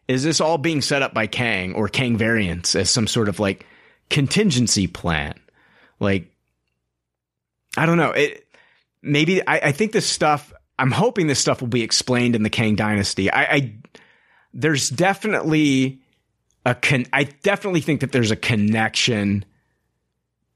is 0.07 0.23
this 0.23 0.41
all 0.41 0.57
being 0.57 0.81
set 0.81 1.01
up 1.01 1.13
by 1.13 1.27
Kang 1.27 1.73
or 1.73 1.89
Kang 1.89 2.17
variants 2.17 2.75
as 2.75 2.89
some 2.89 3.07
sort 3.07 3.29
of 3.29 3.39
like 3.39 3.65
contingency 4.09 4.87
plan? 4.87 5.35
Like, 5.99 6.31
I 7.77 7.85
don't 7.85 7.97
know. 7.97 8.11
It 8.11 8.47
maybe 9.01 9.45
I, 9.47 9.59
I 9.59 9.71
think 9.71 9.91
this 9.91 10.07
stuff 10.07 10.51
I'm 10.79 10.91
hoping 10.91 11.27
this 11.27 11.39
stuff 11.39 11.61
will 11.61 11.67
be 11.67 11.83
explained 11.83 12.35
in 12.35 12.43
the 12.43 12.49
Kang 12.49 12.75
Dynasty. 12.75 13.31
I, 13.31 13.43
I 13.43 13.75
there's 14.53 14.89
definitely 14.89 16.01
a 16.65 16.75
con. 16.75 17.05
I 17.13 17.23
definitely 17.23 17.81
think 17.81 18.01
that 18.01 18.11
there's 18.11 18.31
a 18.31 18.35
connection 18.35 19.45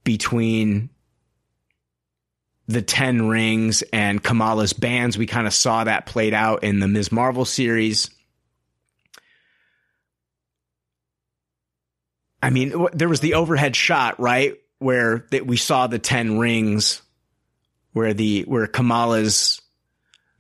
between 0.04 0.90
the 2.68 2.82
Ten 2.82 3.28
Rings 3.28 3.82
and 3.94 4.24
Kamala's 4.24 4.74
bands. 4.74 5.18
We 5.18 5.28
kind 5.28 5.48
of 5.48 5.54
saw 5.54 5.84
that 5.84 6.06
played 6.06 6.34
out 6.34 6.64
in 6.64 6.80
the 6.80 6.88
Ms. 6.88 7.12
Marvel 7.12 7.46
series. 7.46 8.10
I 12.44 12.50
mean, 12.50 12.88
there 12.94 13.10
was 13.10 13.20
the 13.20 13.36
overhead 13.36 13.76
shot, 13.76 14.20
right, 14.20 14.60
where 14.80 15.28
that 15.32 15.46
we 15.46 15.58
saw 15.58 15.88
the 15.88 16.00
Ten 16.00 16.40
Rings, 16.40 17.02
where 17.94 18.14
the 18.14 18.44
where 18.44 18.68
Kamala's 18.68 19.62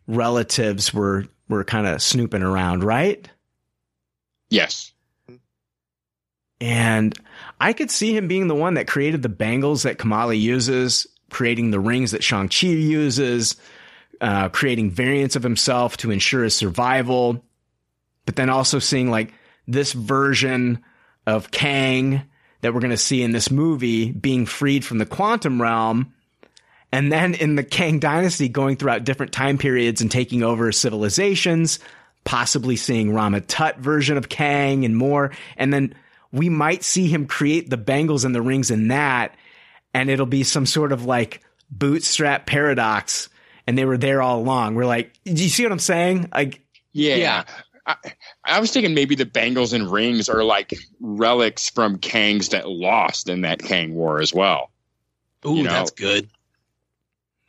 relatives 0.07 0.93
were 0.93 1.25
were 1.47 1.63
kind 1.63 1.87
of 1.87 2.01
snooping 2.01 2.43
around, 2.43 2.83
right? 2.83 3.29
Yes. 4.49 4.91
And 6.59 7.17
I 7.59 7.73
could 7.73 7.89
see 7.89 8.15
him 8.15 8.27
being 8.27 8.47
the 8.47 8.55
one 8.55 8.75
that 8.75 8.87
created 8.87 9.23
the 9.23 9.29
bangles 9.29 9.83
that 9.83 9.97
Kamala 9.97 10.35
uses, 10.35 11.07
creating 11.31 11.71
the 11.71 11.79
rings 11.79 12.11
that 12.11 12.23
Shang-Chi 12.23 12.67
uses, 12.67 13.55
uh, 14.21 14.49
creating 14.49 14.91
variants 14.91 15.35
of 15.35 15.41
himself 15.41 15.97
to 15.97 16.11
ensure 16.11 16.43
his 16.43 16.55
survival. 16.55 17.43
But 18.25 18.35
then 18.35 18.51
also 18.51 18.77
seeing 18.77 19.09
like 19.09 19.33
this 19.67 19.93
version 19.93 20.83
of 21.25 21.49
Kang 21.49 22.23
that 22.61 22.73
we're 22.73 22.79
going 22.79 22.91
to 22.91 22.97
see 22.97 23.23
in 23.23 23.31
this 23.31 23.49
movie 23.49 24.11
being 24.11 24.45
freed 24.45 24.85
from 24.85 24.99
the 24.99 25.05
quantum 25.05 25.59
realm. 25.59 26.13
And 26.91 27.11
then 27.11 27.33
in 27.33 27.55
the 27.55 27.63
Kang 27.63 27.99
dynasty 27.99 28.49
going 28.49 28.75
throughout 28.75 29.05
different 29.05 29.31
time 29.31 29.57
periods 29.57 30.01
and 30.01 30.11
taking 30.11 30.43
over 30.43 30.71
civilizations, 30.71 31.79
possibly 32.23 32.75
seeing 32.75 33.13
Rama 33.13 33.41
Tut 33.41 33.77
version 33.77 34.17
of 34.17 34.29
Kang 34.29 34.83
and 34.83 34.95
more. 34.95 35.31
And 35.55 35.73
then 35.73 35.95
we 36.31 36.49
might 36.49 36.83
see 36.83 37.07
him 37.07 37.27
create 37.27 37.69
the 37.69 37.77
bangles 37.77 38.25
and 38.25 38.35
the 38.35 38.41
rings 38.41 38.71
in 38.71 38.89
that, 38.89 39.35
and 39.93 40.09
it'll 40.09 40.25
be 40.25 40.43
some 40.43 40.65
sort 40.65 40.91
of 40.91 41.05
like 41.05 41.41
bootstrap 41.69 42.45
paradox. 42.45 43.29
And 43.67 43.77
they 43.77 43.85
were 43.85 43.97
there 43.97 44.21
all 44.21 44.39
along. 44.39 44.75
We're 44.75 44.85
like, 44.85 45.13
do 45.23 45.31
you 45.31 45.49
see 45.49 45.63
what 45.63 45.71
I'm 45.71 45.79
saying? 45.79 46.29
Like, 46.33 46.61
yeah. 46.91 47.15
yeah. 47.15 47.43
I, 47.85 47.95
I, 48.43 48.59
was 48.59 48.71
thinking 48.71 48.93
maybe 48.93 49.15
the 49.15 49.25
bangles 49.25 49.71
and 49.73 49.89
rings 49.89 50.29
are 50.29 50.43
like 50.43 50.73
relics 50.99 51.69
from 51.69 51.97
Kangs 51.97 52.49
that 52.49 52.67
lost 52.67 53.29
in 53.29 53.41
that 53.41 53.59
Kang 53.59 53.95
War 53.95 54.19
as 54.19 54.33
well. 54.33 54.71
Ooh, 55.45 55.55
you 55.55 55.63
know? 55.63 55.69
that's 55.69 55.91
good. 55.91 56.29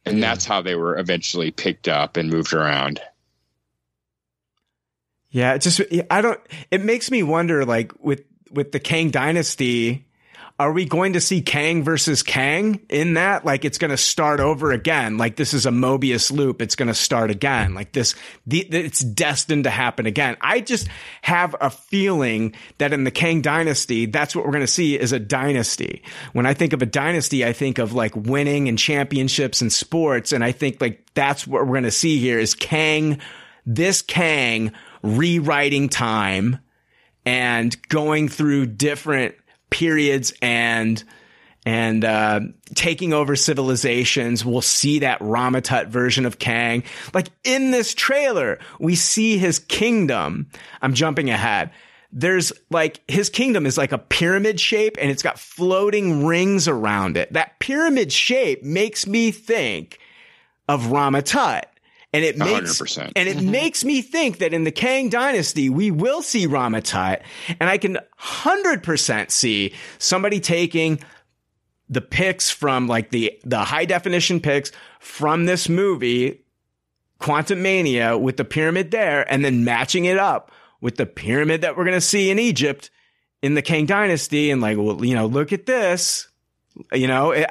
And 0.05 0.19
yeah. 0.19 0.29
that's 0.29 0.45
how 0.45 0.63
they 0.63 0.75
were 0.75 0.99
eventually 0.99 1.51
picked 1.51 1.89
up 1.89 2.17
and 2.17 2.31
moved 2.31 2.53
around. 2.53 3.01
Yeah, 5.31 5.55
it 5.55 5.63
just 5.63 5.81
I 6.11 6.21
don't. 6.21 6.41
It 6.71 6.83
makes 6.83 7.11
me 7.11 7.23
wonder, 7.23 7.65
like 7.65 7.93
with 8.05 8.25
with 8.51 8.73
the 8.73 8.81
Kang 8.81 9.11
Dynasty, 9.11 10.07
are 10.59 10.73
we 10.73 10.85
going 10.85 11.15
to 11.15 11.21
see 11.21 11.41
Kang 11.41 11.83
versus 11.83 12.23
Kang 12.23 12.81
in 12.89 13.15
that? 13.15 13.45
Like 13.45 13.65
it's 13.65 13.79
going 13.79 13.91
to 13.91 13.97
start 13.97 14.39
over 14.39 14.71
again. 14.71 15.19
Like 15.19 15.37
this 15.37 15.55
is 15.55 15.67
a 15.67 15.71
Mobius 15.71 16.31
loop. 16.31 16.63
It's 16.63 16.77
going 16.77 16.89
to 16.89 16.95
start 16.95 17.31
again. 17.31 17.75
Like 17.75 17.93
this, 17.93 18.15
the, 18.47 18.61
it's 18.61 19.01
destined 19.01 19.65
to 19.65 19.71
happen 19.71 20.07
again. 20.07 20.37
I 20.41 20.61
just 20.61 20.89
have 21.23 21.57
a 21.61 21.71
feeling 21.71 22.55
that 22.79 22.93
in 22.93 23.05
the 23.05 23.11
Kang 23.11 23.41
dynasty, 23.41 24.07
that's 24.07 24.37
what 24.37 24.45
we're 24.45 24.53
going 24.53 24.61
to 24.63 24.67
see 24.67 24.99
is 24.99 25.13
a 25.13 25.19
dynasty. 25.19 26.03
When 26.33 26.47
I 26.47 26.55
think 26.55 26.73
of 26.73 26.83
a 26.83 26.87
dynasty, 26.87 27.45
I 27.45 27.53
think 27.53 27.79
of 27.79 27.93
like 27.93 28.15
winning 28.15 28.69
and 28.69 28.79
championships 28.79 29.63
and 29.63 29.73
sports. 29.73 30.33
And 30.33 30.45
I 30.45 30.53
think 30.53 30.81
like 30.81 31.05
that's 31.15 31.47
what 31.47 31.63
we're 31.63 31.73
going 31.73 31.85
to 31.85 31.91
see 31.91 32.19
here 32.19 32.39
is 32.39 32.55
Kang, 32.55 33.21
this 33.67 34.03
Kang 34.03 34.73
rewriting 35.03 35.89
time 35.89 36.59
and 37.25 37.77
going 37.89 38.29
through 38.29 38.67
different 38.67 39.35
periods 39.73 40.33
and 40.41 41.03
and 41.65 42.05
uh, 42.05 42.41
taking 42.75 43.13
over 43.13 43.37
civilizations. 43.37 44.45
We'll 44.45 44.63
see 44.63 45.01
that 45.01 45.21
Ramatut 45.21 45.89
version 45.89 46.27
of 46.27 46.39
Kang. 46.39 46.83
Like 47.15 47.29
in 47.45 47.71
this 47.71 47.95
trailer, 47.95 48.59
we 48.79 48.97
see 48.97 49.39
his 49.39 49.59
kingdom. 49.59 50.49
I'm 50.81 50.95
jumping 50.95 51.31
ahead. 51.31 51.71
There's 52.11 52.53
like 52.69 53.01
his 53.09 53.31
kingdom 53.31 53.65
is 53.65 53.79
like 53.79 53.93
a 53.93 53.99
pyramid 53.99 54.61
shape 54.61 54.97
and 55.01 55.11
it's 55.11 55.23
got 55.23 55.39
floating 55.39 56.27
rings 56.27 56.69
around 56.69 57.17
it. 57.17 57.33
That 57.33 57.59
pyramid 57.59 58.13
shape 58.13 58.63
makes 58.63 59.07
me 59.07 59.31
think 59.31 59.99
of 60.69 60.91
Rama 60.91 61.23
Tut. 61.23 61.72
And 62.13 62.25
it 62.25 62.37
makes 62.37 62.81
100%. 62.81 63.13
and 63.17 63.29
it 63.29 63.39
mm-hmm. 63.39 63.51
makes 63.51 63.85
me 63.85 64.03
think 64.03 64.39
that 64.39 64.53
in 64.53 64.65
the 64.65 64.71
Kang 64.71 65.09
dynasty 65.09 65.71
we 65.71 65.91
will 65.91 66.21
see 66.21 66.47
Rama 66.47 66.83
Tut, 66.83 67.23
and 67.59 67.71
I 67.71 67.79
can 67.79 67.99
hundred 68.17 68.83
percent 68.83 69.31
see 69.31 69.73
somebody 69.99 70.39
taking 70.39 71.01
the 71.89 72.03
pics 72.03 72.51
from 72.51 72.87
like 72.87 73.11
the 73.11 73.39
the 73.45 73.61
high 73.61 73.87
definition 73.87 74.41
pics 74.41 74.73
from 75.01 75.47
this 75.47 75.71
movie, 75.71 76.45
Quantumania, 77.19 78.21
with 78.21 78.37
the 78.37 78.45
pyramid 78.45 78.91
there, 78.91 79.31
and 79.33 79.43
then 79.43 79.65
matching 79.65 80.05
it 80.05 80.19
up 80.19 80.53
with 80.83 80.97
the 80.97 81.07
pyramid 81.07 81.63
that 81.63 81.79
we're 81.79 81.85
gonna 81.85 82.01
see 82.01 82.31
in 82.31 82.39
Egypt 82.39 82.91
in 83.41 83.55
the 83.55 83.63
Kang 83.63 83.87
dynasty, 83.87 84.51
and 84.51 84.61
like, 84.61 84.77
well, 84.77 85.03
you 85.03 85.15
know, 85.15 85.27
look 85.27 85.53
at 85.53 85.65
this, 85.65 86.29
you 86.93 87.07
know, 87.07 87.31
it, 87.31 87.51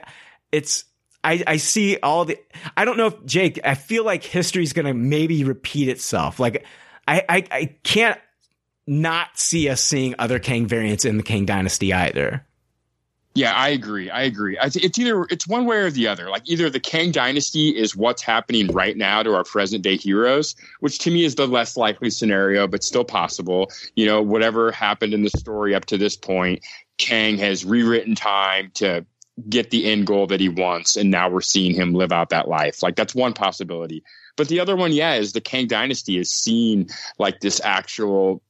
it's 0.52 0.86
I, 1.24 1.44
I 1.46 1.58
see 1.58 1.98
all 2.02 2.26
the, 2.26 2.40
I 2.76 2.86
don't 2.86 2.98
know 2.98 3.08
if 3.08 3.26
Jake, 3.26 3.60
I 3.64 3.76
feel 3.76 4.04
like 4.04 4.24
history's 4.24 4.74
going 4.74 4.88
to 4.88 4.94
maybe 4.94 5.44
repeat 5.44 5.88
itself. 5.90 6.40
Like 6.40 6.66
I, 7.08 7.24
I, 7.30 7.44
I 7.52 7.76
can't 7.84 8.20
not 8.88 9.38
see 9.38 9.70
us 9.70 9.82
seeing 9.82 10.16
other 10.18 10.40
Kang 10.40 10.66
variants 10.66 11.06
in 11.06 11.18
the 11.18 11.24
Kang 11.24 11.46
dynasty 11.46 11.94
either. 11.94 12.46
Yeah, 13.34 13.54
I 13.54 13.70
agree. 13.70 14.10
I 14.10 14.24
agree. 14.24 14.58
It's 14.62 15.00
either 15.00 15.26
it's 15.30 15.48
one 15.48 15.66
way 15.66 15.78
or 15.78 15.90
the 15.90 16.08
other. 16.08 16.30
Like 16.30 16.42
either 16.50 16.70
the 16.70 16.82
Kang 16.82 17.12
dynasty 17.12 17.70
is 17.70 17.96
what's 17.96 18.22
happening 18.22 18.68
right 18.68 18.98
now 18.98 19.24
to 19.24 19.34
our 19.34 19.46
present 19.46 19.84
day 19.84 19.96
heroes, 19.96 20.54
which 20.82 21.00
to 21.00 21.12
me 21.12 21.24
is 21.24 21.36
the 21.36 21.48
less 21.48 21.78
likely 21.78 22.10
scenario, 22.10 22.68
but 22.68 22.84
still 22.84 23.06
possible. 23.06 23.72
You 23.96 24.06
know, 24.06 24.22
whatever 24.22 24.72
happened 24.72 25.14
in 25.14 25.24
the 25.24 25.30
story 25.30 25.74
up 25.74 25.86
to 25.86 25.98
this 25.98 26.18
point, 26.18 26.62
Kang 26.98 27.38
has 27.38 27.64
rewritten 27.64 28.16
time 28.16 28.70
to 28.76 29.06
get 29.50 29.72
the 29.72 29.90
end 29.90 30.08
goal 30.08 30.28
that 30.28 30.40
he 30.40 30.50
wants 30.50 30.98
and 30.98 31.10
now 31.10 31.30
we're 31.30 31.42
seeing 31.42 31.74
him 31.74 31.94
live 31.94 32.12
out 32.12 32.30
that 32.30 32.48
life. 32.48 32.84
Like 32.84 32.96
that's 32.96 33.16
one 33.16 33.34
possibility. 33.34 34.04
But 34.36 34.48
the 34.48 34.60
other 34.60 34.76
one 34.76 34.92
yeah 34.92 35.14
is 35.14 35.34
the 35.34 35.42
kang 35.42 35.68
dynasty 35.68 36.18
is 36.18 36.32
seen 36.32 36.88
like 37.18 37.40
this 37.40 37.62
actual 37.64 38.42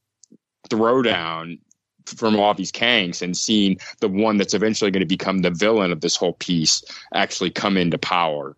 throwdown 0.68 1.58
from 2.06 2.38
all 2.38 2.54
these 2.54 2.72
kangs 2.72 3.22
and 3.22 3.36
seeing 3.36 3.78
the 4.00 4.08
one 4.08 4.36
that's 4.36 4.54
eventually 4.54 4.90
going 4.90 5.00
to 5.00 5.06
become 5.06 5.38
the 5.38 5.50
villain 5.50 5.92
of 5.92 6.00
this 6.00 6.16
whole 6.16 6.32
piece 6.34 6.82
actually 7.14 7.50
come 7.50 7.76
into 7.76 7.98
power. 7.98 8.56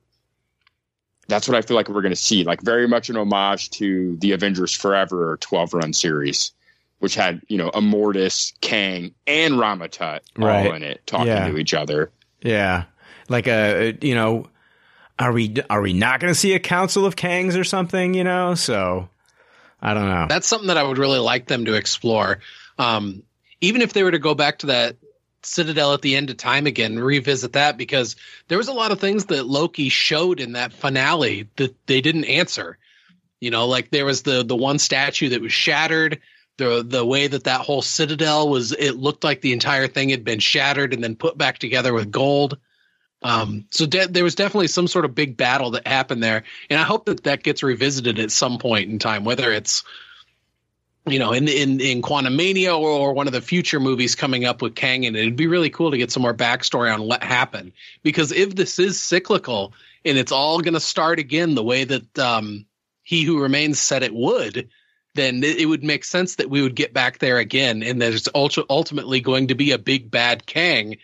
That's 1.29 1.49
what 1.49 1.57
i 1.57 1.63
feel 1.63 1.77
like 1.77 1.89
we're 1.89 2.03
going 2.03 2.11
to 2.11 2.17
see 2.17 2.45
like 2.45 2.63
very 2.63 2.89
much 2.89 3.11
an 3.11 3.17
homage 3.17 3.71
to 3.71 4.17
the 4.21 4.33
avengers 4.33 4.75
forever 4.75 5.39
12 5.41 5.75
run 5.75 5.93
series 5.93 6.53
which 7.05 7.15
had 7.15 7.43
you 7.49 7.59
know 7.59 7.71
Immortus, 7.73 8.55
Kang, 8.63 9.15
and 9.27 9.57
Ramatut 9.57 10.21
right. 10.39 10.67
all 10.67 10.73
in 10.73 10.83
it, 10.83 11.07
talking 11.07 11.27
yeah. 11.27 11.47
to 11.49 11.59
each 11.59 11.75
other. 11.75 12.11
Yeah, 12.41 12.85
like 13.29 13.47
a 13.47 13.95
you 14.01 14.15
know, 14.15 14.49
are 15.19 15.31
we 15.31 15.55
are 15.69 15.83
we 15.83 15.93
not 15.93 16.21
going 16.21 16.33
to 16.33 16.39
see 16.39 16.55
a 16.55 16.59
council 16.59 17.05
of 17.05 17.15
Kangs 17.15 17.61
or 17.61 17.65
something? 17.65 18.15
You 18.15 18.25
know, 18.25 18.55
so 18.55 19.11
I 19.83 19.93
don't 19.93 20.09
know. 20.09 20.25
That's 20.31 20.47
something 20.47 20.69
that 20.69 20.79
I 20.79 20.83
would 20.83 20.97
really 20.97 21.19
like 21.19 21.47
them 21.47 21.67
to 21.67 21.75
explore. 21.75 22.41
Um, 22.79 23.23
even 23.61 23.83
if 23.83 23.93
they 23.93 24.03
were 24.03 24.11
to 24.11 24.19
go 24.19 24.35
back 24.35 24.61
to 24.61 24.69
that 24.69 24.97
Citadel 25.43 25.93
at 25.93 26.01
the 26.01 26.17
end 26.17 26.31
of 26.31 26.39
time 26.39 26.67
again, 26.67 26.99
revisit 26.99 27.53
that 27.53 27.77
because 27.77 28.17
there 28.49 28.57
was 28.57 28.69
a 28.69 28.73
lot 28.73 28.93
of 28.93 28.99
things 28.99 29.27
that 29.27 29.45
Loki 29.45 29.91
showed 29.91 30.41
in 30.41 30.53
that 30.53 30.73
finale 30.73 31.51
that 31.57 31.75
they 31.87 32.01
didn't 32.01 32.25
answer. 32.25 32.79
You 33.41 33.51
know, 33.51 33.67
like 33.67 33.91
there 33.91 34.07
was 34.07 34.23
the 34.23 34.43
the 34.43 34.57
one 34.57 34.79
statue 34.79 35.29
that 35.29 35.43
was 35.43 35.53
shattered 35.53 36.23
the 36.57 36.85
the 36.87 37.05
way 37.05 37.27
that 37.27 37.45
that 37.45 37.63
whole 37.63 37.83
citadel 37.83 38.49
was 38.49 38.73
it 38.73 38.97
looked 38.97 39.25
like 39.25 39.41
the 39.41 39.53
entire 39.53 39.89
thing 39.89 40.11
had 40.11 40.25
been 40.25 40.39
shattered 40.39 40.95
and 40.95 41.03
then 41.03 41.17
put 41.17 41.37
back 41.37 41.59
together 41.59 41.93
with 41.93 42.11
gold. 42.11 42.59
Um, 43.23 43.65
so 43.71 43.87
de- 43.87 44.09
there 44.09 44.25
was 44.25 44.35
definitely 44.35 44.69
some 44.69 44.87
sort 44.87 45.07
of 45.07 45.15
big 45.15 45.37
battle 45.37 45.71
that 45.73 45.87
happened 45.87 46.23
there. 46.23 46.45
And 46.71 46.79
i 46.79 46.83
hope 46.83 47.07
that 47.07 47.25
that 47.25 47.43
gets 47.43 47.63
revisited 47.63 48.19
at 48.19 48.31
some 48.31 48.59
point 48.59 48.91
in 48.91 48.99
time 48.99 49.25
whether 49.25 49.51
it's 49.51 49.83
you 51.07 51.19
know 51.19 51.33
in 51.33 51.49
in 51.49 51.81
in 51.81 52.03
quantumania 52.03 52.79
or, 52.79 52.89
or 52.89 53.13
one 53.13 53.27
of 53.27 53.33
the 53.33 53.41
future 53.41 53.81
movies 53.81 54.15
coming 54.15 54.45
up 54.45 54.63
with 54.63 54.75
kang 54.75 55.07
and 55.07 55.17
it'd 55.17 55.37
be 55.37 55.47
really 55.47 55.71
cool 55.71 55.91
to 55.91 55.99
get 55.99 56.13
some 56.13 56.23
more 56.23 56.35
backstory 56.35 56.93
on 56.93 57.03
what 57.03 57.23
happened. 57.23 57.73
Because 58.03 58.31
if 58.31 58.55
this 58.55 58.79
is 58.79 59.01
cyclical 59.01 59.73
and 60.05 60.19
it's 60.19 60.33
all 60.33 60.61
going 60.61 60.75
to 60.75 60.81
start 60.81 61.19
again 61.19 61.55
the 61.55 61.65
way 61.65 61.83
that 61.85 62.19
um, 62.19 62.67
he 63.03 63.25
who 63.25 63.43
remains 63.43 63.81
said 63.81 64.05
it 64.05 64.15
would 64.15 64.69
then 65.15 65.43
it 65.45 65.69
would 65.69 65.85
make 65.85 66.05
sense 66.05 66.37
that 66.37 66.51
we 66.51 66.63
would 66.63 66.75
get 66.75 66.93
back 66.93 67.19
there 67.19 67.39
again, 67.39 67.83
and 67.83 68.01
there's 68.01 68.29
ultimately 68.35 69.21
going 69.21 69.49
to 69.49 69.55
be 69.55 69.73
a 69.73 69.79
big 69.79 70.11
bad 70.11 70.47
Kang 70.47 70.97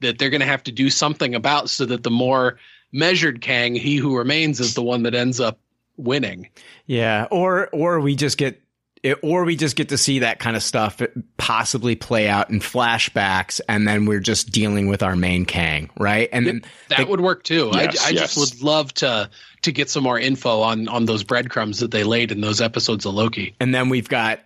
that 0.00 0.18
they're 0.18 0.30
going 0.30 0.40
to 0.40 0.46
have 0.46 0.62
to 0.64 0.72
do 0.72 0.90
something 0.90 1.34
about, 1.34 1.68
so 1.70 1.84
that 1.86 2.02
the 2.02 2.10
more 2.10 2.58
measured 2.92 3.40
Kang, 3.40 3.74
he 3.74 3.96
who 3.96 4.16
remains, 4.16 4.60
is 4.60 4.74
the 4.74 4.82
one 4.82 5.02
that 5.02 5.14
ends 5.14 5.40
up 5.40 5.58
winning. 5.96 6.48
Yeah, 6.86 7.26
or 7.30 7.68
or 7.68 8.00
we 8.00 8.16
just 8.16 8.38
get 8.38 8.62
it, 9.02 9.18
or 9.22 9.44
we 9.44 9.56
just 9.56 9.76
get 9.76 9.90
to 9.90 9.98
see 9.98 10.20
that 10.20 10.38
kind 10.38 10.56
of 10.56 10.62
stuff 10.62 11.00
possibly 11.36 11.96
play 11.96 12.28
out 12.28 12.50
in 12.50 12.60
flashbacks, 12.60 13.60
and 13.68 13.86
then 13.86 14.06
we're 14.06 14.20
just 14.20 14.50
dealing 14.50 14.88
with 14.88 15.02
our 15.02 15.16
main 15.16 15.44
Kang, 15.44 15.90
right? 15.98 16.28
And 16.32 16.46
then 16.46 16.62
that 16.88 16.98
the, 16.98 17.06
would 17.06 17.20
work 17.20 17.42
too. 17.42 17.70
Yes, 17.72 18.04
I, 18.04 18.08
I 18.08 18.10
yes. 18.10 18.34
just 18.34 18.38
would 18.38 18.62
love 18.62 18.92
to 18.94 19.30
to 19.62 19.72
get 19.72 19.90
some 19.90 20.02
more 20.02 20.18
info 20.18 20.60
on 20.60 20.88
on 20.88 21.04
those 21.04 21.24
breadcrumbs 21.24 21.80
that 21.80 21.90
they 21.90 22.04
laid 22.04 22.32
in 22.32 22.40
those 22.40 22.60
episodes 22.60 23.06
of 23.06 23.14
Loki. 23.14 23.54
And 23.60 23.74
then 23.74 23.88
we've 23.88 24.08
got 24.08 24.40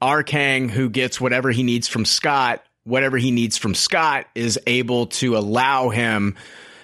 our 0.00 0.22
Kang 0.22 0.68
who 0.68 0.90
gets 0.90 1.20
whatever 1.20 1.50
he 1.50 1.62
needs 1.62 1.88
from 1.88 2.04
Scott. 2.04 2.62
Whatever 2.84 3.16
he 3.16 3.30
needs 3.30 3.56
from 3.56 3.76
Scott 3.76 4.26
is 4.34 4.58
able 4.66 5.06
to 5.06 5.36
allow 5.36 5.90
him 5.90 6.34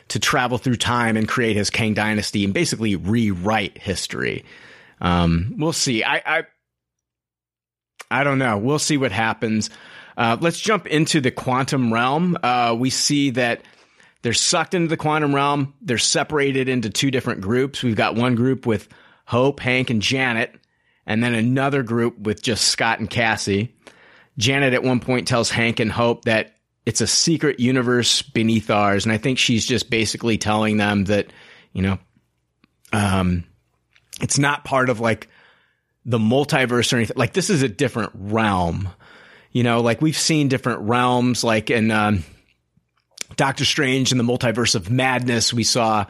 to 0.08 0.18
travel 0.18 0.56
through 0.56 0.76
time 0.76 1.16
and 1.16 1.28
create 1.28 1.56
his 1.56 1.70
Kang 1.70 1.94
dynasty 1.94 2.44
and 2.44 2.54
basically 2.54 2.96
rewrite 2.96 3.76
history. 3.78 4.44
Um, 5.00 5.54
we'll 5.58 5.72
see. 5.72 6.02
I, 6.04 6.22
I, 6.24 6.42
I 8.10 8.24
don't 8.24 8.38
know. 8.38 8.58
We'll 8.58 8.78
see 8.78 8.96
what 8.96 9.12
happens. 9.12 9.70
Uh, 10.16 10.36
let's 10.40 10.58
jump 10.58 10.86
into 10.86 11.20
the 11.20 11.30
quantum 11.30 11.92
realm. 11.92 12.36
Uh, 12.42 12.74
we 12.78 12.90
see 12.90 13.30
that 13.30 13.62
they're 14.22 14.32
sucked 14.32 14.74
into 14.74 14.88
the 14.88 14.96
quantum 14.96 15.34
realm. 15.34 15.74
They're 15.80 15.98
separated 15.98 16.68
into 16.68 16.90
two 16.90 17.10
different 17.10 17.40
groups. 17.40 17.82
We've 17.82 17.96
got 17.96 18.16
one 18.16 18.34
group 18.34 18.66
with 18.66 18.88
Hope, 19.24 19.60
Hank, 19.60 19.90
and 19.90 20.02
Janet, 20.02 20.54
and 21.06 21.22
then 21.22 21.34
another 21.34 21.82
group 21.82 22.18
with 22.18 22.42
just 22.42 22.66
Scott 22.66 22.98
and 22.98 23.08
Cassie. 23.08 23.76
Janet 24.38 24.74
at 24.74 24.82
one 24.82 25.00
point 25.00 25.28
tells 25.28 25.50
Hank 25.50 25.80
and 25.80 25.92
Hope 25.92 26.24
that 26.24 26.56
it's 26.86 27.00
a 27.00 27.06
secret 27.06 27.60
universe 27.60 28.22
beneath 28.22 28.70
ours. 28.70 29.04
And 29.04 29.12
I 29.12 29.18
think 29.18 29.38
she's 29.38 29.66
just 29.66 29.90
basically 29.90 30.38
telling 30.38 30.78
them 30.78 31.04
that, 31.04 31.26
you 31.72 31.82
know, 31.82 31.98
um, 32.92 33.44
it's 34.20 34.38
not 34.38 34.64
part 34.64 34.88
of 34.88 34.98
like 34.98 35.28
the 36.08 36.18
multiverse 36.18 36.90
or 36.92 36.96
anything. 36.96 37.18
Like 37.18 37.34
this 37.34 37.50
is 37.50 37.62
a 37.62 37.68
different 37.68 38.12
realm. 38.14 38.88
You 39.52 39.62
know, 39.62 39.82
like 39.82 40.00
we've 40.00 40.16
seen 40.16 40.48
different 40.48 40.80
realms, 40.80 41.44
like 41.44 41.70
in 41.70 41.90
um, 41.90 42.24
Doctor 43.36 43.66
Strange 43.66 44.10
in 44.10 44.18
the 44.18 44.24
multiverse 44.24 44.74
of 44.74 44.90
madness, 44.90 45.52
we 45.52 45.64
saw 45.64 46.06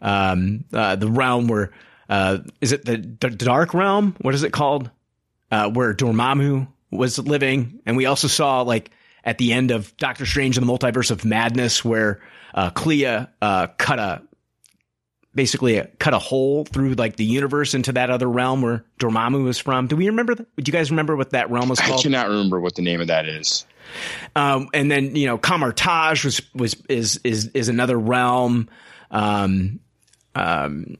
um, 0.00 0.64
uh, 0.72 0.96
the 0.96 1.10
realm 1.10 1.46
where 1.48 1.72
uh, 2.08 2.38
is 2.62 2.72
it 2.72 2.86
the, 2.86 2.96
the 2.96 3.30
dark 3.30 3.74
realm? 3.74 4.16
What 4.22 4.34
is 4.34 4.42
it 4.42 4.52
called? 4.52 4.90
Uh, 5.50 5.70
where 5.70 5.94
Dormammu 5.94 6.66
was 6.90 7.18
living, 7.18 7.80
and 7.84 7.96
we 7.98 8.06
also 8.06 8.28
saw 8.28 8.62
like 8.62 8.90
at 9.24 9.36
the 9.36 9.52
end 9.52 9.70
of 9.70 9.94
Doctor 9.98 10.24
Strange 10.24 10.56
in 10.56 10.66
the 10.66 10.72
multiverse 10.72 11.10
of 11.10 11.24
madness, 11.24 11.84
where 11.84 12.22
uh, 12.54 12.70
Clea 12.70 13.26
uh, 13.42 13.66
cut 13.78 13.98
a 13.98 14.22
basically 15.34 15.82
cut 15.98 16.14
a 16.14 16.18
hole 16.18 16.64
through 16.64 16.94
like 16.94 17.16
the 17.16 17.24
universe 17.24 17.74
into 17.74 17.92
that 17.92 18.10
other 18.10 18.28
realm 18.28 18.62
where 18.62 18.84
Dormammu 18.98 19.44
was 19.44 19.58
from. 19.58 19.86
Do 19.86 19.96
we 19.96 20.06
remember? 20.06 20.34
That? 20.34 20.56
Do 20.56 20.68
you 20.70 20.72
guys 20.72 20.90
remember 20.90 21.16
what 21.16 21.30
that 21.30 21.50
realm 21.50 21.68
was 21.68 21.80
called? 21.80 22.00
I 22.00 22.02
cannot 22.02 22.28
remember 22.28 22.60
what 22.60 22.74
the 22.74 22.82
name 22.82 23.00
of 23.00 23.08
that 23.08 23.26
is. 23.26 23.66
Um, 24.36 24.68
and 24.72 24.90
then 24.90 25.16
you 25.16 25.26
know, 25.26 25.38
Kamar-Taj 25.38 26.24
was 26.24 26.42
was 26.54 26.76
is 26.88 27.20
is 27.24 27.48
is 27.54 27.68
another 27.68 27.98
realm. 27.98 28.68
Um, 29.10 29.80
um, 30.34 30.96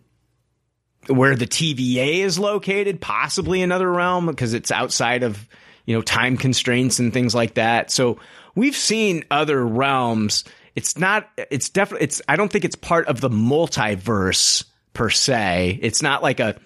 where 1.08 1.36
the 1.36 1.46
TVA 1.46 2.18
is 2.18 2.38
located, 2.38 3.00
possibly 3.00 3.62
another 3.62 3.90
realm 3.90 4.26
because 4.26 4.54
it's 4.54 4.70
outside 4.70 5.22
of 5.22 5.46
you 5.84 5.94
know 5.94 6.02
time 6.02 6.36
constraints 6.36 6.98
and 6.98 7.12
things 7.12 7.34
like 7.34 7.54
that. 7.54 7.90
So 7.90 8.18
we've 8.54 8.76
seen 8.76 9.24
other 9.30 9.64
realms 9.64 10.44
it's 10.74 10.98
not 10.98 11.28
it's 11.36 11.68
definitely 11.68 12.04
it's 12.04 12.22
I 12.28 12.36
don't 12.36 12.50
think 12.50 12.64
it's 12.64 12.76
part 12.76 13.06
of 13.08 13.20
the 13.20 13.30
multiverse 13.30 14.64
per 14.92 15.10
se. 15.10 15.78
It's 15.82 16.02
not 16.02 16.22
like 16.22 16.40
a 16.40 16.56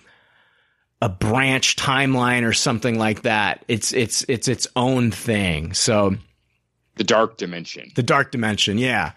a 1.01 1.09
branch 1.09 1.77
timeline 1.77 2.47
or 2.47 2.53
something 2.53 2.99
like 2.99 3.23
that. 3.23 3.65
It's 3.69 3.93
it's 3.93 4.25
it's 4.29 4.49
its 4.49 4.67
own 4.75 5.11
thing. 5.11 5.75
So 5.75 6.17
the 6.97 7.05
dark 7.05 7.37
dimension. 7.37 7.93
The 7.95 8.03
dark 8.03 8.33
dimension, 8.33 8.77
yeah. 8.77 9.13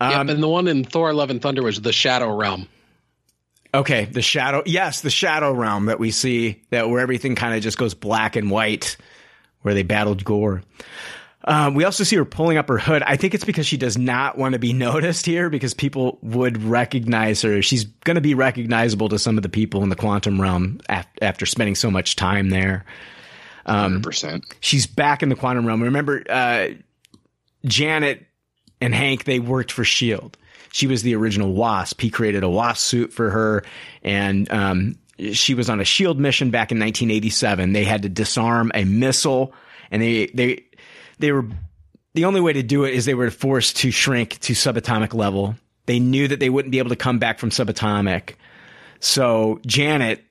Um, 0.00 0.10
yep, 0.10 0.36
and 0.36 0.42
the 0.42 0.48
one 0.48 0.68
in 0.68 0.84
Thor: 0.84 1.14
Love 1.14 1.30
and 1.30 1.40
Thunder 1.40 1.62
was 1.62 1.80
the 1.80 1.92
Shadow 1.92 2.36
Realm. 2.36 2.68
Okay, 3.74 4.04
the 4.04 4.20
shadow. 4.20 4.62
Yes, 4.66 5.00
the 5.00 5.08
shadow 5.08 5.50
realm 5.50 5.86
that 5.86 5.98
we 5.98 6.10
see 6.10 6.60
that 6.68 6.90
where 6.90 7.00
everything 7.00 7.34
kind 7.34 7.54
of 7.54 7.62
just 7.62 7.78
goes 7.78 7.94
black 7.94 8.36
and 8.36 8.50
white, 8.50 8.98
where 9.62 9.72
they 9.72 9.82
battled 9.82 10.24
Gorr. 10.24 10.62
Um, 11.44 11.74
we 11.74 11.84
also 11.84 12.04
see 12.04 12.16
her 12.16 12.24
pulling 12.24 12.56
up 12.56 12.68
her 12.68 12.78
hood. 12.78 13.02
I 13.02 13.16
think 13.16 13.34
it's 13.34 13.44
because 13.44 13.66
she 13.66 13.76
does 13.76 13.98
not 13.98 14.38
want 14.38 14.52
to 14.52 14.58
be 14.58 14.72
noticed 14.72 15.26
here 15.26 15.50
because 15.50 15.74
people 15.74 16.18
would 16.22 16.62
recognize 16.62 17.42
her. 17.42 17.62
She's 17.62 17.84
going 17.84 18.14
to 18.14 18.20
be 18.20 18.34
recognizable 18.34 19.08
to 19.10 19.18
some 19.18 19.36
of 19.36 19.42
the 19.42 19.48
people 19.48 19.82
in 19.82 19.88
the 19.88 19.96
quantum 19.96 20.40
realm 20.40 20.80
af- 20.88 21.06
after 21.20 21.46
spending 21.46 21.74
so 21.74 21.90
much 21.90 22.16
time 22.16 22.50
there. 22.50 22.84
Um, 23.66 24.02
100%. 24.02 24.44
She's 24.60 24.86
back 24.86 25.22
in 25.22 25.28
the 25.28 25.36
quantum 25.36 25.66
realm. 25.66 25.82
Remember, 25.82 26.22
uh, 26.28 26.68
Janet 27.64 28.26
and 28.80 28.94
Hank, 28.94 29.24
they 29.24 29.38
worked 29.38 29.72
for 29.72 29.82
S.H.I.E.L.D. 29.82 30.38
She 30.72 30.86
was 30.86 31.02
the 31.02 31.14
original 31.14 31.52
Wasp. 31.52 32.00
He 32.00 32.10
created 32.10 32.42
a 32.42 32.48
Wasp 32.48 32.80
suit 32.80 33.12
for 33.12 33.30
her. 33.30 33.64
And, 34.02 34.50
um, 34.50 34.96
she 35.32 35.54
was 35.54 35.70
on 35.70 35.78
a 35.78 35.82
S.H.I.E.L.D. 35.82 36.20
mission 36.20 36.50
back 36.50 36.72
in 36.72 36.78
1987. 36.80 37.72
They 37.72 37.84
had 37.84 38.02
to 38.02 38.08
disarm 38.08 38.72
a 38.74 38.84
missile 38.84 39.54
and 39.92 40.00
they, 40.00 40.26
they, 40.28 40.64
they 41.18 41.32
were 41.32 41.46
the 42.14 42.24
only 42.24 42.40
way 42.40 42.52
to 42.52 42.62
do 42.62 42.84
it 42.84 42.94
is 42.94 43.04
they 43.04 43.14
were 43.14 43.30
forced 43.30 43.78
to 43.78 43.90
shrink 43.90 44.38
to 44.40 44.52
subatomic 44.52 45.14
level. 45.14 45.54
They 45.86 45.98
knew 45.98 46.28
that 46.28 46.40
they 46.40 46.50
wouldn't 46.50 46.72
be 46.72 46.78
able 46.78 46.90
to 46.90 46.96
come 46.96 47.18
back 47.18 47.38
from 47.38 47.50
subatomic. 47.50 48.34
So 49.00 49.60
Janet 49.66 50.22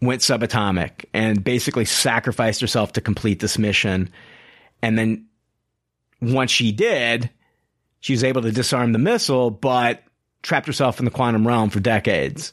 went 0.00 0.20
subatomic 0.20 1.04
and 1.14 1.42
basically 1.42 1.84
sacrificed 1.84 2.60
herself 2.60 2.92
to 2.92 3.00
complete 3.00 3.40
this 3.40 3.58
mission. 3.58 4.10
And 4.82 4.98
then 4.98 5.26
once 6.20 6.50
she 6.50 6.72
did, 6.72 7.30
she 8.00 8.12
was 8.12 8.24
able 8.24 8.42
to 8.42 8.52
disarm 8.52 8.92
the 8.92 8.98
missile, 8.98 9.50
but 9.50 10.02
trapped 10.42 10.66
herself 10.66 10.98
in 10.98 11.04
the 11.04 11.10
quantum 11.10 11.46
realm 11.46 11.70
for 11.70 11.80
decades. 11.80 12.52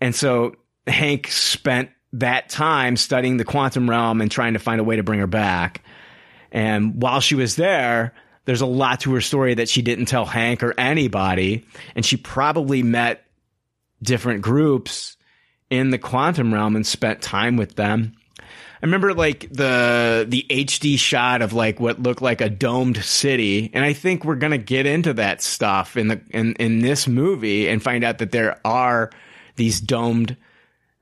And 0.00 0.14
so 0.14 0.56
Hank 0.86 1.28
spent 1.28 1.90
that 2.14 2.48
time 2.48 2.96
studying 2.96 3.36
the 3.36 3.44
quantum 3.44 3.88
realm 3.88 4.20
and 4.20 4.30
trying 4.30 4.54
to 4.54 4.58
find 4.58 4.80
a 4.80 4.84
way 4.84 4.96
to 4.96 5.02
bring 5.02 5.20
her 5.20 5.26
back. 5.26 5.82
And 6.52 7.00
while 7.00 7.20
she 7.20 7.34
was 7.34 7.56
there, 7.56 8.14
there's 8.44 8.60
a 8.60 8.66
lot 8.66 9.00
to 9.00 9.14
her 9.14 9.20
story 9.20 9.54
that 9.54 9.68
she 9.68 9.82
didn't 9.82 10.06
tell 10.06 10.24
Hank 10.24 10.62
or 10.62 10.74
anybody. 10.78 11.66
And 11.94 12.04
she 12.04 12.16
probably 12.16 12.82
met 12.82 13.24
different 14.02 14.42
groups 14.42 15.16
in 15.68 15.90
the 15.90 15.98
quantum 15.98 16.52
realm 16.52 16.76
and 16.76 16.86
spent 16.86 17.22
time 17.22 17.56
with 17.56 17.76
them. 17.76 18.14
I 18.82 18.86
remember 18.86 19.12
like 19.12 19.40
the 19.50 20.24
the 20.26 20.46
HD 20.48 20.98
shot 20.98 21.42
of 21.42 21.52
like 21.52 21.78
what 21.78 22.02
looked 22.02 22.22
like 22.22 22.40
a 22.40 22.48
domed 22.48 22.96
city, 23.04 23.70
and 23.74 23.84
I 23.84 23.92
think 23.92 24.24
we're 24.24 24.36
gonna 24.36 24.56
get 24.56 24.86
into 24.86 25.12
that 25.14 25.42
stuff 25.42 25.98
in 25.98 26.08
the 26.08 26.20
in 26.30 26.54
in 26.54 26.78
this 26.78 27.06
movie 27.06 27.68
and 27.68 27.82
find 27.82 28.04
out 28.04 28.18
that 28.18 28.32
there 28.32 28.58
are 28.64 29.10
these 29.56 29.80
domed 29.80 30.34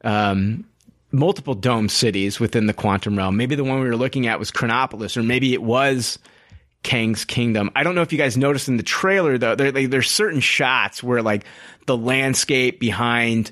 um, 0.03 0.65
multiple 1.11 1.55
dome 1.55 1.89
cities 1.89 2.39
within 2.39 2.67
the 2.67 2.75
quantum 2.75 3.17
realm. 3.17 3.37
Maybe 3.37 3.55
the 3.55 3.65
one 3.65 3.81
we 3.81 3.89
were 3.89 3.97
looking 3.97 4.27
at 4.27 4.39
was 4.39 4.51
Chronopolis, 4.51 5.17
or 5.17 5.23
maybe 5.23 5.55
it 5.55 5.63
was 5.63 6.19
Kang's 6.83 7.25
Kingdom. 7.25 7.71
I 7.75 7.83
don't 7.83 7.95
know 7.95 8.03
if 8.03 8.13
you 8.13 8.19
guys 8.19 8.37
noticed 8.37 8.69
in 8.69 8.77
the 8.77 8.83
trailer 8.83 9.39
though. 9.39 9.55
There, 9.55 9.73
like, 9.73 9.91
there's 9.91 10.11
certain 10.11 10.41
shots 10.41 11.03
where 11.03 11.23
like 11.23 11.45
the 11.87 11.97
landscape 11.97 12.81
behind 12.81 13.51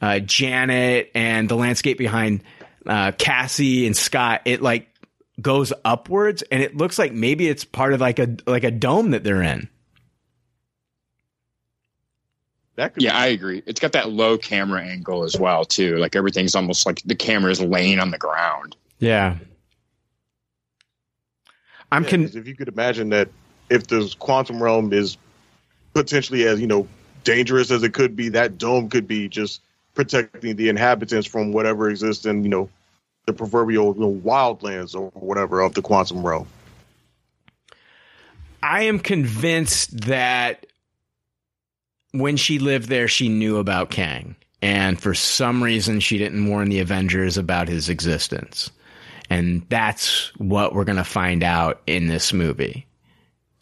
uh, 0.00 0.18
Janet 0.20 1.10
and 1.14 1.48
the 1.48 1.56
landscape 1.56 1.98
behind 1.98 2.42
uh, 2.86 3.12
Cassie 3.12 3.86
and 3.86 3.96
Scott, 3.96 4.42
it 4.44 4.62
like 4.62 4.88
goes 5.40 5.72
upwards, 5.84 6.42
and 6.50 6.62
it 6.62 6.76
looks 6.76 6.98
like 6.98 7.12
maybe 7.12 7.48
it's 7.48 7.64
part 7.64 7.92
of 7.92 8.00
like 8.00 8.18
a 8.18 8.36
like 8.46 8.64
a 8.64 8.70
dome 8.70 9.10
that 9.12 9.24
they're 9.24 9.42
in. 9.42 9.68
Yeah, 12.78 12.88
be- 12.94 13.08
I 13.08 13.26
agree. 13.26 13.62
It's 13.66 13.80
got 13.80 13.92
that 13.92 14.10
low 14.10 14.38
camera 14.38 14.82
angle 14.82 15.24
as 15.24 15.38
well, 15.38 15.64
too. 15.64 15.96
Like 15.96 16.16
everything's 16.16 16.54
almost 16.54 16.86
like 16.86 17.02
the 17.04 17.14
camera 17.14 17.50
is 17.50 17.60
laying 17.60 17.98
on 17.98 18.10
the 18.10 18.18
ground. 18.18 18.76
Yeah. 18.98 19.36
I'm 21.92 22.04
yeah, 22.04 22.10
con- 22.10 22.30
if 22.34 22.46
you 22.46 22.54
could 22.54 22.68
imagine 22.68 23.10
that 23.10 23.28
if 23.70 23.86
the 23.86 24.14
quantum 24.18 24.62
realm 24.62 24.92
is 24.92 25.16
potentially 25.94 26.46
as 26.46 26.60
you 26.60 26.66
know 26.66 26.86
dangerous 27.24 27.70
as 27.70 27.82
it 27.82 27.94
could 27.94 28.16
be, 28.16 28.28
that 28.30 28.58
dome 28.58 28.88
could 28.88 29.06
be 29.06 29.28
just 29.28 29.60
protecting 29.94 30.56
the 30.56 30.68
inhabitants 30.68 31.26
from 31.26 31.52
whatever 31.52 31.88
exists 31.88 32.26
in 32.26 32.42
you 32.42 32.50
know 32.50 32.68
the 33.26 33.32
proverbial 33.32 33.94
you 33.94 34.00
know, 34.00 34.12
wildlands 34.12 34.94
or 34.94 35.10
whatever 35.14 35.60
of 35.60 35.74
the 35.74 35.82
quantum 35.82 36.24
realm. 36.24 36.46
I 38.62 38.84
am 38.84 38.98
convinced 38.98 40.02
that 40.02 40.66
when 42.20 42.36
she 42.36 42.58
lived 42.58 42.88
there, 42.88 43.08
she 43.08 43.28
knew 43.28 43.58
about 43.58 43.90
Kang. 43.90 44.36
And 44.62 45.00
for 45.00 45.14
some 45.14 45.62
reason, 45.62 46.00
she 46.00 46.18
didn't 46.18 46.46
warn 46.48 46.70
the 46.70 46.80
Avengers 46.80 47.36
about 47.36 47.68
his 47.68 47.88
existence. 47.88 48.70
And 49.28 49.66
that's 49.68 50.32
what 50.38 50.74
we're 50.74 50.84
going 50.84 50.96
to 50.96 51.04
find 51.04 51.42
out 51.42 51.82
in 51.86 52.06
this 52.06 52.32
movie. 52.32 52.86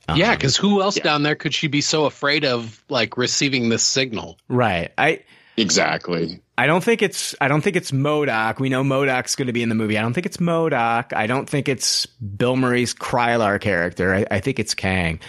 Um, 0.07 0.19
yeah, 0.19 0.35
because 0.35 0.57
who 0.57 0.83
else 0.83 0.97
yeah. 0.97 1.03
down 1.03 1.23
there 1.23 1.35
could 1.35 1.55
she 1.55 1.67
be 1.67 1.81
so 1.81 2.05
afraid 2.05 2.45
of, 2.45 2.85
like 2.89 3.17
receiving 3.17 3.71
this 3.71 3.83
signal? 3.83 4.39
Right. 4.49 4.93
I 4.99 5.25
exactly. 5.57 6.41
I 6.57 6.67
don't 6.67 6.85
think 6.85 7.03
it's. 7.03 7.35
I 7.41 7.49
don't 7.49 7.63
think 7.63 7.77
it's 7.77 7.91
MODOK. 7.91 8.61
We 8.61 8.69
know 8.69 8.85
MODOK's 8.85 9.35
going 9.35 9.47
to 9.47 9.53
be 9.53 9.63
in 9.63 9.71
the 9.71 9.75
movie. 9.75 9.99
I 9.99 10.03
don't 10.03 10.13
think 10.13 10.27
it's 10.27 10.37
MODOK. 10.37 11.13
I 11.15 11.27
don't 11.27 11.49
think 11.49 11.69
it's 11.69 12.07
Bill 12.07 12.57
Murray's 12.57 12.95
Krylar 12.95 13.61
character. 13.61 14.15
I, 14.15 14.27
I 14.31 14.41
think 14.41 14.59
it's 14.59 14.75
Kang. 14.75 15.21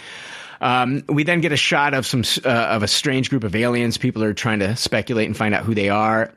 Um, 0.60 1.02
we 1.08 1.24
then 1.24 1.40
get 1.40 1.52
a 1.52 1.56
shot 1.56 1.94
of 1.94 2.06
some 2.06 2.22
uh, 2.44 2.48
of 2.48 2.82
a 2.82 2.88
strange 2.88 3.30
group 3.30 3.44
of 3.44 3.54
aliens. 3.54 3.98
People 3.98 4.22
are 4.24 4.34
trying 4.34 4.60
to 4.60 4.76
speculate 4.76 5.26
and 5.26 5.36
find 5.36 5.54
out 5.54 5.64
who 5.64 5.74
they 5.74 5.88
are. 5.88 6.32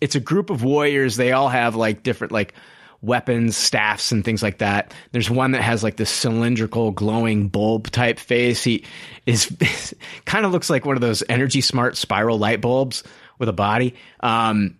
It's 0.00 0.14
a 0.14 0.20
group 0.20 0.50
of 0.50 0.62
warriors. 0.62 1.16
They 1.16 1.32
all 1.32 1.48
have 1.48 1.76
like 1.76 2.02
different 2.02 2.32
like 2.32 2.54
weapons, 3.02 3.56
staffs, 3.56 4.12
and 4.12 4.24
things 4.24 4.42
like 4.42 4.58
that. 4.58 4.94
There's 5.12 5.30
one 5.30 5.52
that 5.52 5.62
has 5.62 5.82
like 5.82 5.96
this 5.96 6.10
cylindrical, 6.10 6.90
glowing 6.90 7.48
bulb 7.48 7.90
type 7.90 8.18
face. 8.18 8.62
He 8.62 8.84
is 9.26 9.54
kind 10.24 10.44
of 10.44 10.52
looks 10.52 10.70
like 10.70 10.84
one 10.84 10.96
of 10.96 11.00
those 11.00 11.22
energy 11.28 11.60
smart 11.60 11.96
spiral 11.96 12.38
light 12.38 12.60
bulbs 12.60 13.02
with 13.38 13.48
a 13.48 13.54
body. 13.54 13.94
Um, 14.20 14.76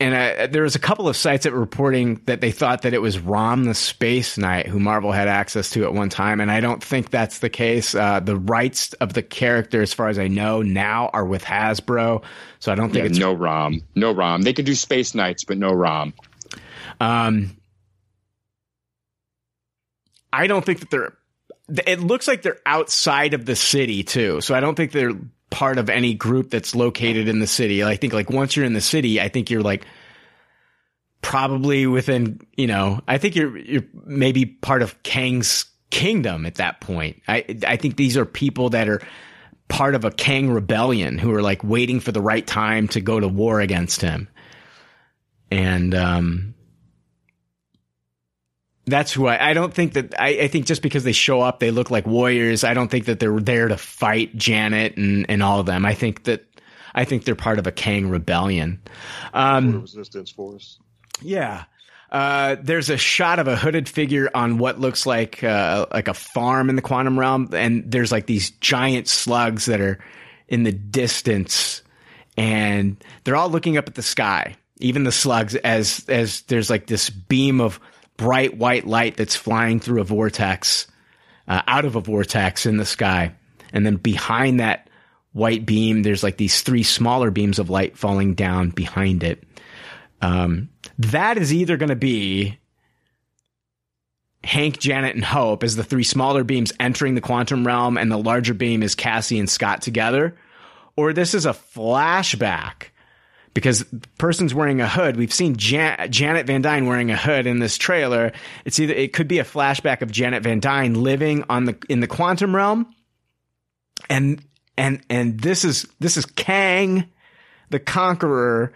and 0.00 0.14
uh, 0.14 0.46
there 0.46 0.62
was 0.62 0.74
a 0.74 0.78
couple 0.78 1.08
of 1.08 1.16
sites 1.16 1.44
that 1.44 1.52
were 1.52 1.60
reporting 1.60 2.22
that 2.24 2.40
they 2.40 2.50
thought 2.50 2.82
that 2.82 2.94
it 2.94 3.02
was 3.02 3.18
Rom 3.18 3.64
the 3.64 3.74
Space 3.74 4.38
Knight 4.38 4.66
who 4.66 4.80
Marvel 4.80 5.12
had 5.12 5.28
access 5.28 5.68
to 5.70 5.84
at 5.84 5.92
one 5.92 6.08
time, 6.08 6.40
and 6.40 6.50
I 6.50 6.60
don't 6.60 6.82
think 6.82 7.10
that's 7.10 7.40
the 7.40 7.50
case. 7.50 7.94
Uh, 7.94 8.20
the 8.20 8.36
rights 8.36 8.94
of 8.94 9.12
the 9.12 9.22
character, 9.22 9.82
as 9.82 9.92
far 9.92 10.08
as 10.08 10.18
I 10.18 10.28
know, 10.28 10.62
now 10.62 11.10
are 11.12 11.24
with 11.24 11.44
Hasbro, 11.44 12.22
so 12.60 12.72
I 12.72 12.74
don't 12.74 12.90
think 12.90 13.04
Yeah, 13.04 13.10
it's 13.10 13.18
no 13.18 13.34
Rom, 13.34 13.82
no 13.94 14.12
Rom. 14.12 14.40
They 14.40 14.54
could 14.54 14.64
do 14.64 14.74
Space 14.74 15.14
Knights, 15.14 15.44
but 15.44 15.58
no 15.58 15.70
Rom. 15.70 16.14
Um, 16.98 17.56
I 20.32 20.46
don't 20.46 20.64
think 20.64 20.80
that 20.80 20.90
they're. 20.90 21.12
It 21.86 22.00
looks 22.00 22.26
like 22.26 22.42
they're 22.42 22.58
outside 22.64 23.34
of 23.34 23.44
the 23.44 23.54
city 23.54 24.02
too, 24.02 24.40
so 24.40 24.54
I 24.54 24.60
don't 24.60 24.74
think 24.74 24.92
they're 24.92 25.12
part 25.50 25.78
of 25.78 25.90
any 25.90 26.14
group 26.14 26.50
that's 26.50 26.74
located 26.74 27.28
in 27.28 27.40
the 27.40 27.46
city. 27.46 27.82
I 27.84 27.96
think 27.96 28.12
like 28.12 28.30
once 28.30 28.56
you're 28.56 28.64
in 28.64 28.72
the 28.72 28.80
city, 28.80 29.20
I 29.20 29.28
think 29.28 29.50
you're 29.50 29.62
like 29.62 29.84
probably 31.22 31.86
within. 31.86 32.40
You 32.56 32.66
know, 32.66 33.00
I 33.06 33.18
think 33.18 33.36
you're 33.36 33.56
you're 33.58 33.84
maybe 34.04 34.46
part 34.46 34.82
of 34.82 35.02
Kang's 35.02 35.66
kingdom 35.90 36.46
at 36.46 36.56
that 36.56 36.80
point. 36.80 37.20
I 37.28 37.58
I 37.66 37.76
think 37.76 37.96
these 37.96 38.16
are 38.16 38.24
people 38.24 38.70
that 38.70 38.88
are 38.88 39.02
part 39.68 39.94
of 39.94 40.04
a 40.04 40.10
Kang 40.10 40.50
rebellion 40.50 41.18
who 41.18 41.32
are 41.34 41.42
like 41.42 41.62
waiting 41.62 42.00
for 42.00 42.12
the 42.12 42.20
right 42.20 42.46
time 42.46 42.88
to 42.88 43.00
go 43.00 43.20
to 43.20 43.28
war 43.28 43.60
against 43.60 44.00
him. 44.00 44.28
And 45.50 45.94
um 45.94 46.54
that's 48.90 49.12
who 49.12 49.26
I, 49.26 49.50
I 49.50 49.52
don't 49.54 49.72
think 49.72 49.94
that 49.94 50.20
I, 50.20 50.28
I 50.28 50.48
think 50.48 50.66
just 50.66 50.82
because 50.82 51.04
they 51.04 51.12
show 51.12 51.40
up 51.40 51.58
they 51.60 51.70
look 51.70 51.90
like 51.90 52.06
warriors 52.06 52.64
i 52.64 52.74
don't 52.74 52.90
think 52.90 53.06
that 53.06 53.20
they're 53.20 53.40
there 53.40 53.68
to 53.68 53.76
fight 53.76 54.36
janet 54.36 54.96
and, 54.96 55.26
and 55.28 55.42
all 55.42 55.60
of 55.60 55.66
them 55.66 55.84
i 55.84 55.94
think 55.94 56.24
that 56.24 56.44
i 56.94 57.04
think 57.04 57.24
they're 57.24 57.34
part 57.34 57.58
of 57.58 57.66
a 57.66 57.72
kang 57.72 58.08
rebellion 58.08 58.80
um 59.34 59.80
resistance 59.82 60.30
force. 60.30 60.78
yeah 61.22 61.64
uh, 62.10 62.56
there's 62.60 62.90
a 62.90 62.96
shot 62.96 63.38
of 63.38 63.46
a 63.46 63.54
hooded 63.54 63.88
figure 63.88 64.28
on 64.34 64.58
what 64.58 64.80
looks 64.80 65.06
like 65.06 65.44
uh, 65.44 65.86
like 65.92 66.08
a 66.08 66.14
farm 66.14 66.68
in 66.68 66.74
the 66.74 66.82
quantum 66.82 67.18
realm, 67.18 67.48
and 67.52 67.88
there's 67.90 68.10
like 68.10 68.26
these 68.26 68.50
giant 68.50 69.06
slugs 69.06 69.66
that 69.66 69.80
are 69.80 69.98
in 70.48 70.64
the 70.64 70.72
distance, 70.72 71.82
and 72.36 72.96
they're 73.22 73.36
all 73.36 73.48
looking 73.48 73.76
up 73.76 73.86
at 73.86 73.94
the 73.94 74.02
sky. 74.02 74.56
Even 74.78 75.04
the 75.04 75.12
slugs, 75.12 75.54
as 75.54 76.04
as 76.08 76.42
there's 76.42 76.68
like 76.68 76.88
this 76.88 77.10
beam 77.10 77.60
of 77.60 77.78
bright 78.20 78.54
white 78.54 78.86
light 78.86 79.16
that's 79.16 79.34
flying 79.34 79.80
through 79.80 80.02
a 80.02 80.04
vortex, 80.04 80.86
uh, 81.48 81.62
out 81.66 81.86
of 81.86 81.96
a 81.96 82.02
vortex 82.02 82.66
in 82.66 82.76
the 82.76 82.84
sky, 82.84 83.32
and 83.72 83.86
then 83.86 83.96
behind 83.96 84.60
that 84.60 84.90
white 85.32 85.64
beam, 85.64 86.02
there's 86.02 86.22
like 86.22 86.36
these 86.36 86.60
three 86.60 86.82
smaller 86.82 87.30
beams 87.30 87.58
of 87.58 87.70
light 87.70 87.96
falling 87.96 88.34
down 88.34 88.68
behind 88.68 89.22
it. 89.22 89.42
Um, 90.20 90.68
that 90.98 91.38
is 91.38 91.54
either 91.54 91.78
going 91.78 91.88
to 91.88 91.96
be 91.96 92.58
Hank, 94.44 94.78
Janet, 94.78 95.14
and 95.14 95.24
Hope 95.24 95.64
as 95.64 95.76
the 95.76 95.84
three 95.84 96.04
smaller 96.04 96.44
beams 96.44 96.74
entering 96.78 97.14
the 97.14 97.22
quantum 97.22 97.66
realm, 97.66 97.96
and 97.96 98.12
the 98.12 98.18
larger 98.18 98.52
beam 98.52 98.82
is 98.82 98.94
Cassie 98.94 99.38
and 99.38 99.48
Scott 99.48 99.80
together, 99.80 100.36
or 100.94 101.14
this 101.14 101.32
is 101.32 101.46
a 101.46 101.54
flashback 101.54 102.89
because 103.54 103.80
the 103.80 104.08
person's 104.18 104.54
wearing 104.54 104.80
a 104.80 104.88
hood. 104.88 105.16
We've 105.16 105.32
seen 105.32 105.56
Jan- 105.56 106.10
Janet 106.10 106.46
Van 106.46 106.62
Dyne 106.62 106.86
wearing 106.86 107.10
a 107.10 107.16
hood 107.16 107.46
in 107.46 107.58
this 107.58 107.76
trailer. 107.76 108.32
It's 108.64 108.78
either 108.78 108.94
it 108.94 109.12
could 109.12 109.28
be 109.28 109.38
a 109.38 109.44
flashback 109.44 110.02
of 110.02 110.10
Janet 110.10 110.42
Van 110.42 110.60
Dyne 110.60 110.94
living 110.94 111.44
on 111.48 111.64
the 111.64 111.76
in 111.88 112.00
the 112.00 112.06
quantum 112.06 112.54
realm, 112.54 112.94
and 114.08 114.42
and 114.78 115.02
and 115.10 115.40
this 115.40 115.64
is 115.64 115.86
this 115.98 116.16
is 116.16 116.26
Kang, 116.26 117.08
the 117.70 117.80
Conqueror, 117.80 118.72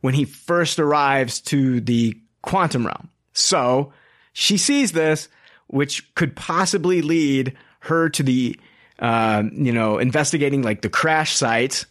when 0.00 0.14
he 0.14 0.24
first 0.24 0.78
arrives 0.78 1.40
to 1.42 1.80
the 1.80 2.16
quantum 2.42 2.86
realm. 2.86 3.08
So 3.32 3.92
she 4.32 4.58
sees 4.58 4.92
this, 4.92 5.28
which 5.66 6.14
could 6.14 6.36
possibly 6.36 7.02
lead 7.02 7.56
her 7.80 8.08
to 8.10 8.22
the, 8.22 8.58
uh, 8.98 9.42
you 9.52 9.72
know, 9.72 9.98
investigating 9.98 10.62
like 10.62 10.82
the 10.82 10.88
crash 10.88 11.34
site. 11.34 11.86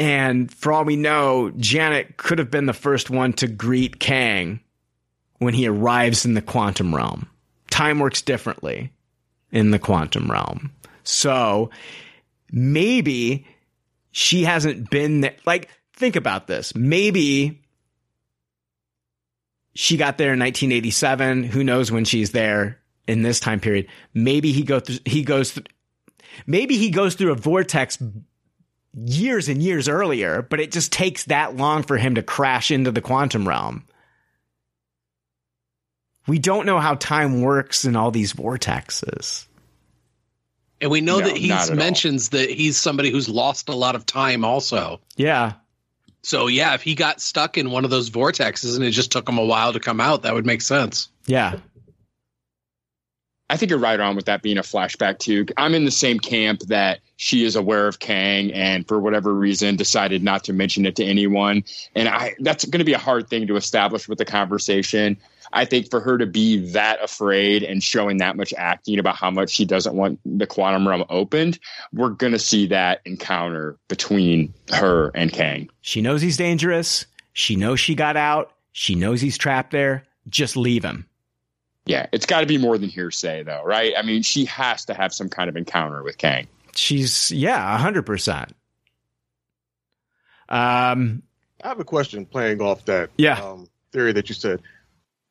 And 0.00 0.50
for 0.50 0.72
all 0.72 0.86
we 0.86 0.96
know, 0.96 1.52
Janet 1.58 2.16
could 2.16 2.38
have 2.38 2.50
been 2.50 2.64
the 2.64 2.72
first 2.72 3.10
one 3.10 3.34
to 3.34 3.46
greet 3.46 4.00
Kang 4.00 4.60
when 5.40 5.52
he 5.52 5.68
arrives 5.68 6.24
in 6.24 6.32
the 6.32 6.40
quantum 6.40 6.94
realm. 6.94 7.28
Time 7.68 7.98
works 7.98 8.22
differently 8.22 8.94
in 9.52 9.72
the 9.72 9.78
quantum 9.78 10.30
realm. 10.30 10.72
So 11.04 11.68
maybe 12.50 13.46
she 14.10 14.44
hasn't 14.44 14.88
been 14.88 15.20
there. 15.20 15.36
Like, 15.44 15.68
think 15.92 16.16
about 16.16 16.46
this. 16.46 16.74
Maybe 16.74 17.60
she 19.74 19.98
got 19.98 20.16
there 20.16 20.32
in 20.32 20.40
1987. 20.40 21.44
Who 21.44 21.62
knows 21.62 21.92
when 21.92 22.06
she's 22.06 22.32
there 22.32 22.78
in 23.06 23.20
this 23.20 23.38
time 23.38 23.60
period? 23.60 23.86
Maybe 24.14 24.50
he 24.52 24.62
go 24.62 24.80
through, 24.80 24.98
he 25.04 25.24
goes 25.24 25.52
through, 25.52 25.64
maybe 26.46 26.78
he 26.78 26.88
goes 26.88 27.16
through 27.16 27.32
a 27.32 27.36
vortex 27.36 27.98
years 28.94 29.48
and 29.48 29.62
years 29.62 29.88
earlier, 29.88 30.42
but 30.42 30.60
it 30.60 30.72
just 30.72 30.92
takes 30.92 31.24
that 31.24 31.56
long 31.56 31.82
for 31.82 31.96
him 31.96 32.16
to 32.16 32.22
crash 32.22 32.70
into 32.70 32.90
the 32.90 33.00
quantum 33.00 33.46
realm. 33.46 33.84
We 36.26 36.38
don't 36.38 36.66
know 36.66 36.78
how 36.78 36.94
time 36.94 37.40
works 37.40 37.84
in 37.84 37.96
all 37.96 38.10
these 38.10 38.32
vortexes. 38.32 39.46
And 40.80 40.90
we 40.90 41.00
know 41.00 41.18
No, 41.18 41.26
that 41.26 41.36
he 41.36 41.50
at 41.52 41.70
all. 41.70 41.76
mentions 41.76 42.30
that 42.30 42.50
he's 42.50 42.76
somebody 42.76 43.10
who's 43.10 43.28
lost 43.28 43.68
a 43.68 43.74
lot 43.74 43.94
of 43.96 44.06
time 44.06 44.44
also. 44.44 45.00
Yeah. 45.16 45.54
So 46.22 46.46
yeah, 46.46 46.74
if 46.74 46.82
he 46.82 46.94
got 46.94 47.20
stuck 47.20 47.58
in 47.58 47.70
one 47.70 47.84
of 47.84 47.90
those 47.90 48.10
vortexes 48.10 48.76
and 48.76 48.84
it 48.84 48.90
just 48.90 49.10
took 49.12 49.28
him 49.28 49.38
a 49.38 49.44
while 49.44 49.72
to 49.72 49.80
come 49.80 50.00
out, 50.00 50.22
that 50.22 50.34
would 50.34 50.46
make 50.46 50.62
sense. 50.62 51.08
Yeah. 51.26 51.58
I 53.50 53.56
think 53.56 53.70
you're 53.70 53.80
right 53.80 53.98
on 53.98 54.14
with 54.14 54.26
that 54.26 54.42
being 54.42 54.58
a 54.58 54.62
flashback 54.62 55.18
too. 55.18 55.44
I'm 55.56 55.74
in 55.74 55.84
the 55.84 55.90
same 55.90 56.20
camp 56.20 56.60
that 56.68 57.00
she 57.16 57.44
is 57.44 57.56
aware 57.56 57.88
of 57.88 57.98
Kang 57.98 58.52
and 58.52 58.86
for 58.86 59.00
whatever 59.00 59.34
reason 59.34 59.74
decided 59.74 60.22
not 60.22 60.44
to 60.44 60.52
mention 60.52 60.86
it 60.86 60.94
to 60.96 61.04
anyone. 61.04 61.64
And 61.96 62.08
I 62.08 62.36
that's 62.38 62.64
going 62.64 62.78
to 62.78 62.84
be 62.84 62.92
a 62.92 62.98
hard 62.98 63.28
thing 63.28 63.48
to 63.48 63.56
establish 63.56 64.08
with 64.08 64.18
the 64.18 64.24
conversation. 64.24 65.18
I 65.52 65.64
think 65.64 65.90
for 65.90 65.98
her 65.98 66.16
to 66.16 66.26
be 66.26 66.70
that 66.70 67.02
afraid 67.02 67.64
and 67.64 67.82
showing 67.82 68.18
that 68.18 68.36
much 68.36 68.54
acting 68.56 69.00
about 69.00 69.16
how 69.16 69.32
much 69.32 69.50
she 69.50 69.64
doesn't 69.64 69.96
want 69.96 70.20
the 70.24 70.46
quantum 70.46 70.86
realm 70.86 71.04
opened, 71.10 71.58
we're 71.92 72.10
going 72.10 72.32
to 72.32 72.38
see 72.38 72.68
that 72.68 73.00
encounter 73.04 73.76
between 73.88 74.54
her 74.72 75.10
and 75.16 75.32
Kang. 75.32 75.68
She 75.80 76.02
knows 76.02 76.22
he's 76.22 76.36
dangerous. 76.36 77.04
She 77.32 77.56
knows 77.56 77.80
she 77.80 77.96
got 77.96 78.16
out. 78.16 78.52
She 78.70 78.94
knows 78.94 79.20
he's 79.20 79.36
trapped 79.36 79.72
there. 79.72 80.04
Just 80.28 80.56
leave 80.56 80.84
him. 80.84 81.09
Yeah, 81.90 82.06
it's 82.12 82.24
got 82.24 82.40
to 82.42 82.46
be 82.46 82.56
more 82.56 82.78
than 82.78 82.88
hearsay 82.88 83.42
though, 83.42 83.64
right? 83.64 83.94
I 83.98 84.02
mean, 84.02 84.22
she 84.22 84.44
has 84.44 84.84
to 84.84 84.94
have 84.94 85.12
some 85.12 85.28
kind 85.28 85.48
of 85.48 85.56
encounter 85.56 86.04
with 86.04 86.16
Kang. 86.18 86.46
She's 86.76 87.32
yeah, 87.32 87.76
hundred 87.78 88.06
percent. 88.06 88.54
Um, 90.48 91.22
I 91.62 91.68
have 91.68 91.80
a 91.80 91.84
question 91.84 92.26
playing 92.26 92.60
off 92.60 92.84
that 92.84 93.10
Yeah. 93.16 93.40
um, 93.40 93.68
theory 93.92 94.12
that 94.12 94.28
you 94.28 94.36
said. 94.36 94.62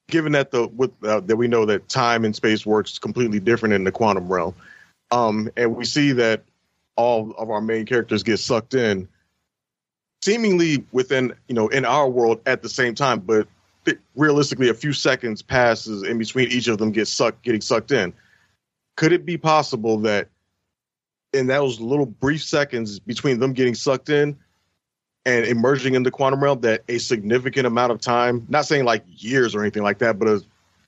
Given 0.10 0.34
that 0.34 0.52
the 0.52 0.68
with, 0.68 0.92
uh, 1.04 1.22
that 1.22 1.38
we 1.38 1.48
know 1.48 1.66
that 1.66 1.88
time 1.88 2.26
and 2.26 2.36
space 2.36 2.66
works 2.66 3.00
completely 3.00 3.40
different 3.40 3.74
in 3.76 3.86
the 3.86 3.92
quantum 3.92 4.28
realm, 4.28 4.56
um, 5.12 5.50
and 5.56 5.78
we 5.78 5.86
see 5.86 6.14
that 6.14 6.44
all 6.98 7.32
of 7.38 7.50
our 7.50 7.62
main 7.62 7.86
characters 7.86 8.24
get 8.24 8.40
sucked 8.40 8.74
in, 8.74 9.08
seemingly 10.24 10.84
within 10.92 11.36
you 11.48 11.56
know 11.56 11.68
in 11.70 11.86
our 11.86 12.10
world 12.10 12.42
at 12.46 12.62
the 12.64 12.70
same 12.70 12.96
time, 12.96 13.20
but 13.20 13.44
th- 13.44 13.48
realistically, 14.16 14.70
a 14.70 14.74
few 14.74 14.94
seconds 14.94 15.42
passes 15.42 16.04
in 16.04 16.18
between 16.18 16.50
each 16.50 16.68
of 16.68 16.78
them 16.78 16.92
get 16.92 17.08
sucked 17.08 17.44
getting 17.44 17.62
sucked 17.62 17.92
in. 17.92 18.14
Could 18.98 19.14
it 19.14 19.26
be 19.26 19.38
possible 19.38 19.98
that 20.00 20.30
in 21.34 21.48
those 21.48 21.80
little 21.80 22.06
brief 22.06 22.44
seconds 22.44 23.00
between 23.00 23.40
them 23.40 23.54
getting 23.54 23.76
sucked 23.76 24.10
in 24.10 24.38
and 25.26 25.46
emerging 25.46 25.96
in 25.96 26.04
the 26.04 26.12
quantum 26.12 26.44
realm 26.44 26.62
that 26.62 26.84
a 26.90 26.98
significant 26.98 27.68
amount 27.68 27.92
of 27.92 28.02
time, 28.02 28.46
not 28.50 28.66
saying 28.66 28.86
like 28.86 29.04
years 29.08 29.54
or 29.54 29.62
anything 29.62 29.84
like 29.84 30.00
that, 30.00 30.18
but 30.18 30.28
a, 30.28 30.44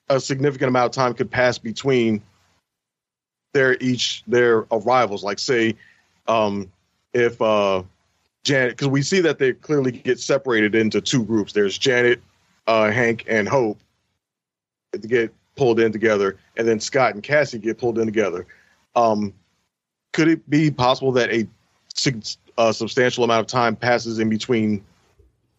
a 0.09 0.19
significant 0.19 0.69
amount 0.69 0.85
of 0.87 0.91
time 0.91 1.13
could 1.13 1.29
pass 1.29 1.57
between 1.57 2.21
their 3.53 3.77
each 3.79 4.23
their 4.27 4.65
arrivals. 4.71 5.23
Like 5.23 5.39
say, 5.39 5.75
um, 6.27 6.71
if 7.13 7.41
uh, 7.41 7.83
Janet, 8.43 8.71
because 8.71 8.87
we 8.87 9.01
see 9.01 9.21
that 9.21 9.37
they 9.37 9.53
clearly 9.53 9.91
get 9.91 10.19
separated 10.19 10.75
into 10.75 11.01
two 11.01 11.23
groups. 11.23 11.53
There's 11.53 11.77
Janet, 11.77 12.21
uh, 12.68 12.91
Hank, 12.91 13.26
and 13.28 13.47
Hope 13.47 13.80
to 14.93 14.99
get 14.99 15.34
pulled 15.55 15.80
in 15.80 15.91
together, 15.91 16.38
and 16.57 16.68
then 16.68 16.80
Scott 16.80 17.14
and 17.14 17.24
Cassie 17.24 17.59
get 17.59 17.78
pulled 17.78 17.97
in 17.97 18.05
together. 18.05 18.45
Um, 18.95 19.34
could 20.14 20.28
it 20.28 20.49
be 20.49 20.72
possible 20.72 21.14
that 21.14 21.32
a 21.32 21.47
a 22.57 22.74
substantial 22.74 23.24
amount 23.24 23.41
of 23.41 23.47
time 23.47 23.76
passes 23.76 24.20
in 24.20 24.30
between 24.30 24.84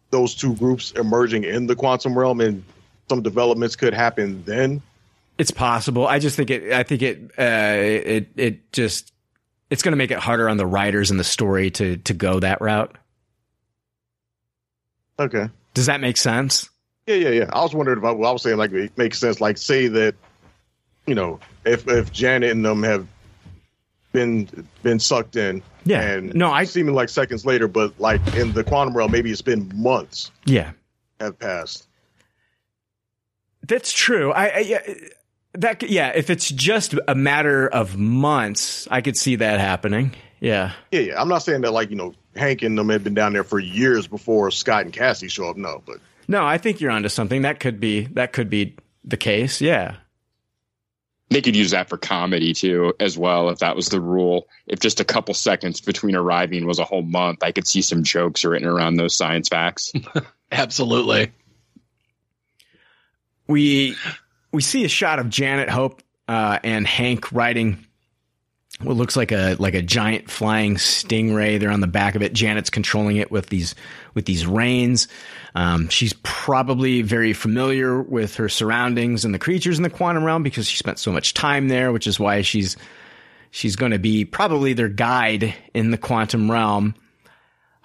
those 0.09 0.35
two 0.35 0.55
groups 0.55 0.91
emerging 0.91 1.43
in 1.43 1.67
the 1.67 1.75
quantum 1.75 2.17
realm 2.17 2.39
and 2.39 2.63
some 3.09 3.21
developments 3.21 3.75
could 3.75 3.93
happen 3.93 4.43
then. 4.45 4.81
It's 5.37 5.51
possible. 5.51 6.07
I 6.07 6.19
just 6.19 6.35
think 6.35 6.51
it. 6.51 6.71
I 6.71 6.83
think 6.83 7.01
it. 7.01 7.31
Uh, 7.37 7.75
it. 7.77 8.29
It 8.35 8.71
just. 8.71 9.11
It's 9.69 9.81
going 9.81 9.93
to 9.93 9.97
make 9.97 10.11
it 10.11 10.19
harder 10.19 10.47
on 10.47 10.57
the 10.57 10.65
writers 10.65 11.09
and 11.09 11.19
the 11.19 11.23
story 11.23 11.71
to 11.71 11.97
to 11.97 12.13
go 12.13 12.39
that 12.39 12.61
route. 12.61 12.95
Okay. 15.19 15.49
Does 15.73 15.87
that 15.87 16.01
make 16.01 16.17
sense? 16.17 16.69
Yeah, 17.07 17.15
yeah, 17.15 17.29
yeah. 17.29 17.49
I 17.51 17.61
was 17.61 17.73
wondering 17.73 17.97
about. 17.97 18.17
Well, 18.17 18.29
I 18.29 18.33
was 18.33 18.41
saying 18.41 18.57
like 18.57 18.71
it 18.71 18.97
makes 18.97 19.17
sense. 19.17 19.41
Like, 19.41 19.57
say 19.57 19.87
that, 19.87 20.15
you 21.05 21.15
know, 21.15 21.39
if 21.65 21.87
if 21.87 22.11
Janet 22.11 22.51
and 22.51 22.63
them 22.63 22.83
have 22.83 23.07
been 24.13 24.67
been 24.83 24.99
sucked 24.99 25.35
in, 25.35 25.61
yeah, 25.85 26.01
and 26.01 26.33
no, 26.33 26.51
I 26.51 26.63
seeming 26.63 26.95
like 26.95 27.09
seconds 27.09 27.45
later, 27.45 27.67
but 27.67 27.99
like 27.99 28.21
in 28.35 28.53
the 28.53 28.63
quantum 28.63 28.95
realm, 28.95 29.11
maybe 29.11 29.31
it's 29.31 29.41
been 29.41 29.69
months. 29.75 30.31
Yeah, 30.45 30.71
have 31.19 31.37
passed. 31.37 31.87
That's 33.67 33.91
true. 33.91 34.31
I, 34.31 34.47
I 34.47 34.59
yeah, 34.59 34.93
that 35.53 35.83
yeah. 35.83 36.11
If 36.15 36.29
it's 36.29 36.49
just 36.49 36.95
a 37.07 37.15
matter 37.15 37.67
of 37.67 37.97
months, 37.97 38.87
I 38.89 39.01
could 39.01 39.17
see 39.17 39.35
that 39.37 39.59
happening. 39.59 40.15
Yeah. 40.39 40.73
Yeah, 40.91 40.99
yeah. 40.99 41.21
I'm 41.21 41.29
not 41.29 41.39
saying 41.39 41.61
that 41.61 41.71
like 41.71 41.89
you 41.89 41.95
know 41.95 42.13
Hank 42.35 42.61
and 42.61 42.77
them 42.77 42.89
had 42.89 43.03
been 43.03 43.13
down 43.13 43.33
there 43.33 43.45
for 43.45 43.59
years 43.59 44.07
before 44.07 44.51
Scott 44.51 44.83
and 44.83 44.93
Cassie 44.93 45.29
show 45.29 45.49
up. 45.49 45.57
No, 45.57 45.81
but 45.85 45.97
no, 46.27 46.45
I 46.45 46.57
think 46.57 46.81
you're 46.81 46.91
onto 46.91 47.09
something. 47.09 47.43
That 47.43 47.59
could 47.59 47.79
be 47.79 48.05
that 48.13 48.33
could 48.33 48.49
be 48.49 48.77
the 49.03 49.17
case. 49.17 49.61
Yeah. 49.61 49.97
They 51.29 51.41
could 51.41 51.55
use 51.55 51.71
that 51.71 51.89
for 51.89 51.97
comedy 51.97 52.53
too, 52.53 52.93
as 52.99 53.17
well, 53.17 53.49
if 53.49 53.59
that 53.59 53.75
was 53.75 53.89
the 53.89 53.99
rule. 53.99 54.47
If 54.67 54.79
just 54.79 54.99
a 54.99 55.05
couple 55.05 55.33
seconds 55.33 55.81
between 55.81 56.15
arriving 56.15 56.67
was 56.67 56.77
a 56.77 56.83
whole 56.83 57.01
month, 57.01 57.41
I 57.41 57.51
could 57.51 57.65
see 57.65 57.81
some 57.81 58.03
jokes 58.03 58.45
written 58.45 58.67
around 58.67 58.95
those 58.95 59.15
science 59.15 59.49
facts. 59.49 59.93
Absolutely. 60.51 61.31
We 63.47 63.95
we 64.51 64.61
see 64.61 64.85
a 64.85 64.89
shot 64.89 65.19
of 65.19 65.29
Janet 65.29 65.69
Hope 65.69 66.03
uh, 66.27 66.59
and 66.63 66.85
Hank 66.85 67.31
riding 67.31 67.85
what 68.83 68.95
looks 68.95 69.15
like 69.15 69.31
a 69.31 69.55
like 69.59 69.73
a 69.73 69.81
giant 69.81 70.29
flying 70.29 70.75
stingray. 70.75 71.59
They're 71.59 71.71
on 71.71 71.81
the 71.81 71.87
back 71.87 72.15
of 72.15 72.21
it. 72.21 72.33
Janet's 72.33 72.69
controlling 72.69 73.17
it 73.17 73.31
with 73.31 73.47
these 73.47 73.75
with 74.13 74.25
these 74.25 74.45
reins. 74.45 75.07
Um, 75.55 75.89
she's 75.89 76.13
probably 76.23 77.01
very 77.01 77.33
familiar 77.33 78.01
with 78.01 78.35
her 78.35 78.49
surroundings 78.49 79.25
and 79.25 79.33
the 79.33 79.39
creatures 79.39 79.77
in 79.77 79.83
the 79.83 79.89
quantum 79.89 80.23
realm 80.23 80.43
because 80.43 80.67
she 80.67 80.77
spent 80.77 80.99
so 80.99 81.11
much 81.11 81.33
time 81.33 81.67
there, 81.67 81.91
which 81.91 82.07
is 82.07 82.19
why 82.19 82.41
she's 82.41 82.77
she's 83.51 83.75
going 83.75 83.91
to 83.91 83.99
be 83.99 84.25
probably 84.25 84.73
their 84.73 84.89
guide 84.89 85.53
in 85.73 85.91
the 85.91 85.97
quantum 85.97 86.49
realm. 86.49 86.95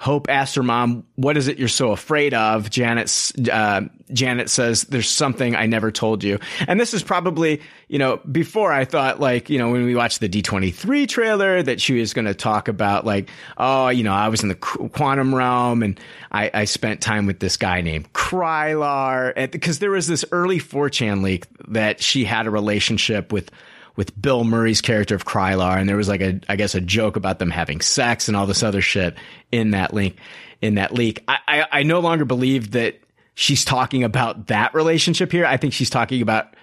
Hope 0.01 0.31
asks 0.31 0.55
her 0.55 0.63
mom, 0.63 1.05
"What 1.17 1.37
is 1.37 1.49
it 1.49 1.59
you're 1.59 1.67
so 1.67 1.91
afraid 1.91 2.33
of?" 2.33 2.71
Janet 2.71 3.33
uh, 3.51 3.81
Janet 4.13 4.49
says, 4.49 4.85
"There's 4.85 5.11
something 5.11 5.57
I 5.57 5.67
never 5.67 5.91
told 5.91 6.23
you." 6.23 6.39
And 6.69 6.79
this 6.79 6.95
is 6.95 7.03
probably, 7.03 7.61
you 7.89 7.99
know, 7.99 8.19
before 8.19 8.73
I 8.73 8.85
thought 8.85 9.19
like, 9.19 9.51
you 9.51 9.59
know, 9.59 9.71
when 9.71 9.85
we 9.85 9.97
watched 9.97 10.21
the 10.21 10.29
D23 10.29 11.09
trailer 11.09 11.65
that 11.65 11.81
she 11.81 11.99
was 11.99 12.15
going 12.15 12.27
to 12.27 12.35
talk 12.35 12.69
about 12.69 13.05
like, 13.05 13.29
oh, 13.57 13.89
you 13.89 14.05
know, 14.05 14.13
I 14.13 14.29
was 14.29 14.45
in 14.45 14.49
the 14.49 14.55
quantum 14.55 15.35
realm 15.35 15.83
and 15.83 15.99
I, 16.31 16.49
I 16.55 16.65
spent 16.67 17.01
time 17.01 17.27
with 17.27 17.41
this 17.41 17.57
guy 17.57 17.81
named 17.81 18.13
Krylar, 18.13 19.51
because 19.51 19.81
there 19.81 19.91
was 19.91 20.07
this 20.07 20.25
early 20.31 20.61
4chan 20.61 21.25
leak 21.25 21.47
that 21.67 22.01
she 22.01 22.25
had 22.25 22.47
a 22.47 22.51
relationship 22.51 23.33
with 23.33 23.51
with 23.99 24.19
Bill 24.23 24.45
Murray's 24.45 24.81
character 24.81 25.17
of 25.17 25.25
Krylar, 25.25 25.77
and 25.77 25.89
there 25.89 25.97
was 25.97 26.07
like 26.07 26.21
a, 26.21 26.41
I 26.49 26.55
guess, 26.55 26.77
a 26.77 26.81
joke 26.81 27.17
about 27.17 27.41
them 27.41 27.51
having 27.51 27.81
sex 27.81 28.29
and 28.29 28.37
all 28.37 28.47
this 28.47 28.63
other 28.63 28.81
shit 28.81 29.17
in 29.51 29.73
that 29.73 29.93
link, 29.93 30.19
in 30.63 30.77
that 30.77 30.93
leak. 30.95 31.25
I, 31.27 31.39
I, 31.49 31.67
I 31.73 31.83
no 31.83 31.99
longer 31.99 32.25
believe 32.25 32.71
that 32.71 33.01
she's 33.35 33.65
talking 33.65 34.05
about 34.05 34.47
that 34.47 34.73
relationship 34.73 35.33
here. 35.33 35.45
I 35.45 35.57
think 35.57 35.73
she's 35.73 35.91
talking 35.91 36.23
about 36.23 36.55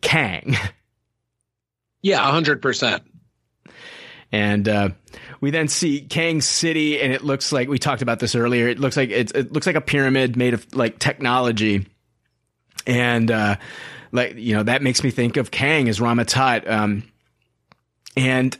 Kang. 0.00 0.56
Yeah, 2.00 2.20
hundred 2.30 2.62
percent. 2.62 3.02
And 4.30 4.68
uh, 4.68 4.90
we 5.40 5.50
then 5.50 5.66
see 5.66 6.00
Kang 6.00 6.40
City, 6.40 7.00
and 7.00 7.12
it 7.12 7.24
looks 7.24 7.50
like 7.50 7.68
we 7.68 7.80
talked 7.80 8.02
about 8.02 8.20
this 8.20 8.36
earlier. 8.36 8.68
It 8.68 8.78
looks 8.78 8.96
like 8.96 9.10
it, 9.10 9.34
it 9.34 9.52
looks 9.52 9.66
like 9.66 9.74
a 9.74 9.80
pyramid 9.80 10.36
made 10.36 10.54
of 10.54 10.64
like 10.76 11.00
technology, 11.00 11.88
and 12.86 13.28
uh, 13.32 13.56
like 14.12 14.36
you 14.36 14.54
know 14.54 14.62
that 14.62 14.82
makes 14.82 15.02
me 15.02 15.10
think 15.10 15.36
of 15.36 15.50
Kang 15.50 15.88
as 15.88 16.00
Rama-Tut. 16.00 16.68
Um, 16.68 17.04
and 18.16 18.56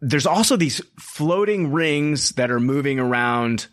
there's 0.00 0.26
also 0.26 0.56
these 0.56 0.80
floating 0.98 1.72
rings 1.72 2.30
that 2.32 2.50
are 2.50 2.60
moving 2.60 2.98
around 2.98 3.66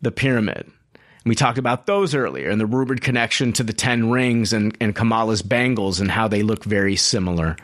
the 0.00 0.10
pyramid. 0.10 0.64
And 0.64 1.30
we 1.30 1.34
talked 1.34 1.58
about 1.58 1.86
those 1.86 2.14
earlier 2.14 2.48
and 2.48 2.60
the 2.60 2.66
rumored 2.66 3.02
connection 3.02 3.52
to 3.54 3.62
the 3.62 3.72
10 3.72 4.10
rings 4.10 4.52
and, 4.52 4.76
and 4.80 4.94
Kamala's 4.94 5.42
bangles 5.42 6.00
and 6.00 6.10
how 6.10 6.28
they 6.28 6.42
look 6.42 6.64
very 6.64 6.96
similar. 6.96 7.56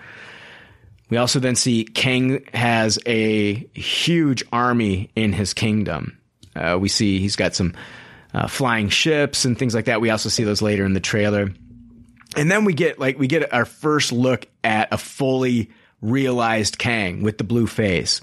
We 1.09 1.17
also 1.17 1.39
then 1.39 1.57
see 1.57 1.85
Kang 1.85 2.45
has 2.53 2.99
a 3.07 3.55
huge 3.75 4.43
army 4.53 5.11
in 5.15 5.33
his 5.33 5.55
kingdom. 5.55 6.19
Uh, 6.57 6.79
we 6.81 6.89
see 6.89 7.21
he's 7.21 7.37
got 7.37 7.55
some 7.55 7.75
uh, 8.35 8.49
flying 8.49 8.89
ships 8.89 9.45
and 9.45 9.57
things 9.57 9.75
like 9.75 9.85
that. 9.85 10.01
We 10.01 10.11
also 10.11 10.29
see 10.29 10.45
those 10.45 10.61
later 10.61 10.85
in 10.85 10.93
the 10.93 11.01
trailer. 11.01 11.51
And 12.37 12.51
then 12.51 12.65
we 12.65 12.75
get 12.75 12.99
like 12.99 13.19
we 13.19 13.29
get 13.29 13.53
our 13.53 13.65
first 13.65 14.11
look 14.11 14.47
at 14.65 14.93
a 14.93 14.99
fully 14.99 15.71
realized 16.03 16.79
Kang 16.79 17.23
with 17.23 17.39
the 17.39 17.45
blue 17.45 17.69
face. 17.69 18.21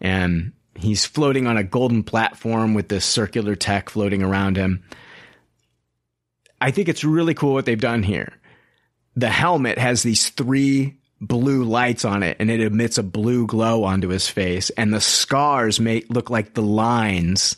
And 0.00 0.52
he's 0.76 1.04
floating 1.04 1.48
on 1.48 1.56
a 1.56 1.64
golden 1.64 2.04
platform 2.04 2.74
with 2.74 2.88
this 2.88 3.04
circular 3.04 3.56
tech 3.56 3.90
floating 3.90 4.22
around 4.22 4.56
him. 4.56 4.84
I 6.60 6.70
think 6.70 6.88
it's 6.88 7.04
really 7.04 7.34
cool 7.34 7.54
what 7.54 7.66
they've 7.66 7.80
done 7.80 8.04
here. 8.04 8.32
The 9.16 9.28
helmet 9.28 9.78
has 9.78 10.04
these 10.04 10.30
three 10.30 10.96
blue 11.20 11.64
lights 11.64 12.04
on 12.04 12.22
it 12.22 12.36
and 12.38 12.48
it 12.48 12.60
emits 12.60 12.96
a 12.96 13.02
blue 13.02 13.48
glow 13.48 13.82
onto 13.82 14.08
his 14.08 14.28
face 14.28 14.70
and 14.70 14.94
the 14.94 15.00
scars 15.00 15.80
make 15.80 16.08
look 16.10 16.30
like 16.30 16.54
the 16.54 16.62
lines 16.62 17.56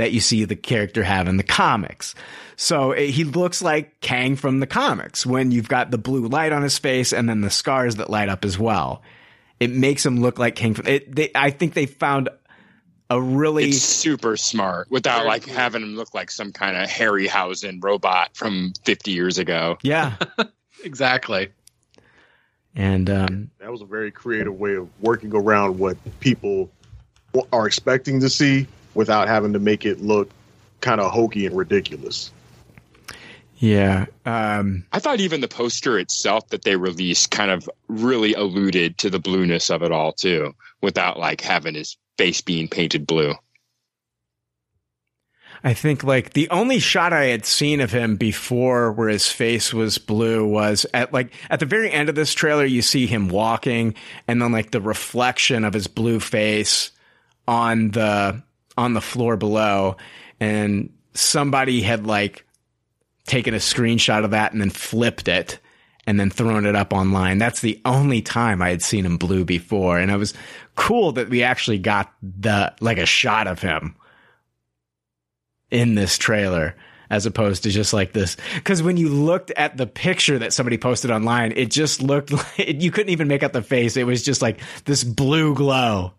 that 0.00 0.12
you 0.12 0.20
see 0.20 0.46
the 0.46 0.56
character 0.56 1.02
have 1.02 1.28
in 1.28 1.36
the 1.36 1.42
comics. 1.42 2.14
So 2.56 2.92
it, 2.92 3.10
he 3.10 3.24
looks 3.24 3.60
like 3.60 4.00
Kang 4.00 4.34
from 4.34 4.58
the 4.58 4.66
comics 4.66 5.26
when 5.26 5.50
you've 5.50 5.68
got 5.68 5.90
the 5.90 5.98
blue 5.98 6.26
light 6.26 6.52
on 6.52 6.62
his 6.62 6.78
face 6.78 7.12
and 7.12 7.28
then 7.28 7.42
the 7.42 7.50
scars 7.50 7.96
that 7.96 8.08
light 8.08 8.30
up 8.30 8.46
as 8.46 8.58
well. 8.58 9.02
It 9.60 9.70
makes 9.70 10.04
him 10.06 10.18
look 10.22 10.38
like 10.38 10.56
Kang 10.56 10.72
from 10.72 10.86
it. 10.86 11.14
They, 11.14 11.30
I 11.34 11.50
think 11.50 11.74
they 11.74 11.84
found 11.84 12.30
a 13.10 13.20
really 13.20 13.68
it's 13.68 13.82
super 13.82 14.38
smart 14.38 14.90
without 14.90 15.26
like 15.26 15.44
having 15.44 15.82
him 15.82 15.96
look 15.96 16.14
like 16.14 16.30
some 16.30 16.50
kind 16.50 16.78
of 16.78 16.88
Harryhausen 16.88 17.84
robot 17.84 18.30
from 18.34 18.72
50 18.84 19.10
years 19.10 19.36
ago. 19.36 19.76
Yeah, 19.82 20.16
exactly. 20.84 21.50
And 22.74 23.10
um, 23.10 23.50
that 23.58 23.70
was 23.70 23.82
a 23.82 23.86
very 23.86 24.10
creative 24.10 24.58
way 24.58 24.76
of 24.76 24.88
working 25.02 25.34
around 25.34 25.78
what 25.78 25.98
people 26.20 26.70
are 27.52 27.66
expecting 27.66 28.20
to 28.20 28.30
see 28.30 28.66
without 28.94 29.28
having 29.28 29.52
to 29.52 29.58
make 29.58 29.86
it 29.86 30.00
look 30.00 30.30
kind 30.80 31.00
of 31.00 31.10
hokey 31.10 31.46
and 31.46 31.56
ridiculous. 31.56 32.30
Yeah. 33.58 34.06
Um, 34.24 34.86
I 34.90 35.00
thought 35.00 35.20
even 35.20 35.42
the 35.42 35.48
poster 35.48 35.98
itself 35.98 36.48
that 36.48 36.62
they 36.62 36.76
released 36.76 37.30
kind 37.30 37.50
of 37.50 37.68
really 37.88 38.32
alluded 38.32 38.96
to 38.98 39.10
the 39.10 39.18
blueness 39.18 39.68
of 39.70 39.82
it 39.82 39.92
all 39.92 40.12
too, 40.12 40.54
without 40.80 41.18
like 41.18 41.42
having 41.42 41.74
his 41.74 41.98
face 42.16 42.40
being 42.40 42.68
painted 42.68 43.06
blue. 43.06 43.34
I 45.62 45.74
think 45.74 46.02
like 46.02 46.32
the 46.32 46.48
only 46.48 46.78
shot 46.78 47.12
I 47.12 47.26
had 47.26 47.44
seen 47.44 47.82
of 47.82 47.92
him 47.92 48.16
before 48.16 48.92
where 48.92 49.10
his 49.10 49.30
face 49.30 49.74
was 49.74 49.98
blue 49.98 50.46
was 50.46 50.86
at 50.94 51.12
like 51.12 51.34
at 51.50 51.60
the 51.60 51.66
very 51.66 51.90
end 51.90 52.08
of 52.08 52.14
this 52.14 52.32
trailer, 52.32 52.64
you 52.64 52.80
see 52.80 53.06
him 53.06 53.28
walking 53.28 53.94
and 54.26 54.40
then 54.40 54.52
like 54.52 54.70
the 54.70 54.80
reflection 54.80 55.64
of 55.64 55.74
his 55.74 55.86
blue 55.86 56.18
face 56.18 56.92
on 57.46 57.90
the 57.90 58.42
on 58.76 58.94
the 58.94 59.00
floor 59.00 59.36
below 59.36 59.96
and 60.38 60.92
somebody 61.14 61.82
had 61.82 62.06
like 62.06 62.44
taken 63.26 63.54
a 63.54 63.58
screenshot 63.58 64.24
of 64.24 64.30
that 64.32 64.52
and 64.52 64.60
then 64.60 64.70
flipped 64.70 65.28
it 65.28 65.58
and 66.06 66.18
then 66.18 66.30
thrown 66.30 66.66
it 66.66 66.74
up 66.74 66.92
online. 66.92 67.38
That's 67.38 67.60
the 67.60 67.80
only 67.84 68.22
time 68.22 68.62
I 68.62 68.70
had 68.70 68.82
seen 68.82 69.06
him 69.06 69.18
blue 69.18 69.44
before. 69.44 69.98
And 69.98 70.10
it 70.10 70.16
was 70.16 70.34
cool 70.74 71.12
that 71.12 71.28
we 71.28 71.42
actually 71.42 71.78
got 71.78 72.12
the 72.22 72.74
like 72.80 72.98
a 72.98 73.06
shot 73.06 73.46
of 73.46 73.60
him 73.60 73.94
in 75.70 75.94
this 75.94 76.18
trailer 76.18 76.74
as 77.10 77.26
opposed 77.26 77.64
to 77.64 77.70
just 77.70 77.92
like 77.92 78.12
this. 78.12 78.36
Cause 78.64 78.82
when 78.82 78.96
you 78.96 79.08
looked 79.08 79.50
at 79.52 79.76
the 79.76 79.86
picture 79.86 80.38
that 80.38 80.52
somebody 80.52 80.78
posted 80.78 81.10
online, 81.10 81.52
it 81.54 81.70
just 81.70 82.02
looked 82.02 82.32
like 82.58 82.82
you 82.82 82.90
couldn't 82.90 83.10
even 83.10 83.28
make 83.28 83.42
out 83.42 83.52
the 83.52 83.62
face. 83.62 83.96
It 83.96 84.04
was 84.04 84.22
just 84.22 84.40
like 84.42 84.60
this 84.84 85.04
blue 85.04 85.54
glow. 85.54 86.14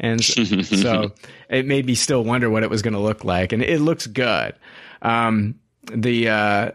And 0.00 0.24
so 0.24 1.12
it 1.48 1.66
made 1.66 1.86
me 1.86 1.94
still 1.94 2.24
wonder 2.24 2.50
what 2.50 2.62
it 2.62 2.70
was 2.70 2.82
going 2.82 2.94
to 2.94 3.00
look 3.00 3.24
like. 3.24 3.52
And 3.52 3.62
it 3.62 3.80
looks 3.80 4.06
good. 4.06 4.54
Um, 5.02 5.60
the, 5.92 6.28
uh, 6.28 6.70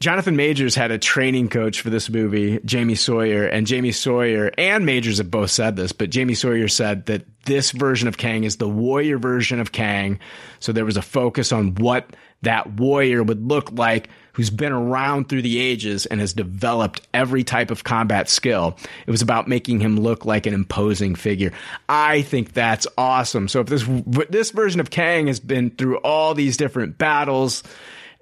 Jonathan 0.00 0.36
Majors 0.36 0.76
had 0.76 0.92
a 0.92 0.98
training 0.98 1.48
coach 1.48 1.80
for 1.80 1.90
this 1.90 2.08
movie, 2.08 2.60
Jamie 2.64 2.94
Sawyer, 2.94 3.46
and 3.46 3.66
Jamie 3.66 3.90
Sawyer 3.90 4.52
and 4.56 4.86
Majors 4.86 5.18
have 5.18 5.30
both 5.30 5.50
said 5.50 5.74
this, 5.74 5.90
but 5.90 6.10
Jamie 6.10 6.34
Sawyer 6.34 6.68
said 6.68 7.06
that 7.06 7.24
this 7.46 7.72
version 7.72 8.06
of 8.06 8.16
Kang 8.16 8.44
is 8.44 8.58
the 8.58 8.68
warrior 8.68 9.18
version 9.18 9.58
of 9.58 9.72
Kang. 9.72 10.20
So 10.60 10.70
there 10.70 10.84
was 10.84 10.96
a 10.96 11.02
focus 11.02 11.50
on 11.50 11.74
what 11.74 12.14
that 12.42 12.74
warrior 12.74 13.24
would 13.24 13.44
look 13.44 13.72
like 13.72 14.08
who's 14.38 14.50
been 14.50 14.70
around 14.70 15.28
through 15.28 15.42
the 15.42 15.58
ages 15.58 16.06
and 16.06 16.20
has 16.20 16.32
developed 16.32 17.00
every 17.12 17.42
type 17.42 17.72
of 17.72 17.82
combat 17.82 18.28
skill. 18.28 18.78
It 19.04 19.10
was 19.10 19.20
about 19.20 19.48
making 19.48 19.80
him 19.80 19.98
look 19.98 20.24
like 20.24 20.46
an 20.46 20.54
imposing 20.54 21.16
figure. 21.16 21.52
I 21.88 22.22
think 22.22 22.52
that's 22.52 22.86
awesome. 22.96 23.48
So 23.48 23.58
if 23.58 23.66
this 23.66 23.84
this 24.30 24.52
version 24.52 24.78
of 24.80 24.90
Kang 24.90 25.26
has 25.26 25.40
been 25.40 25.70
through 25.70 25.96
all 25.98 26.34
these 26.34 26.56
different 26.56 26.98
battles, 26.98 27.64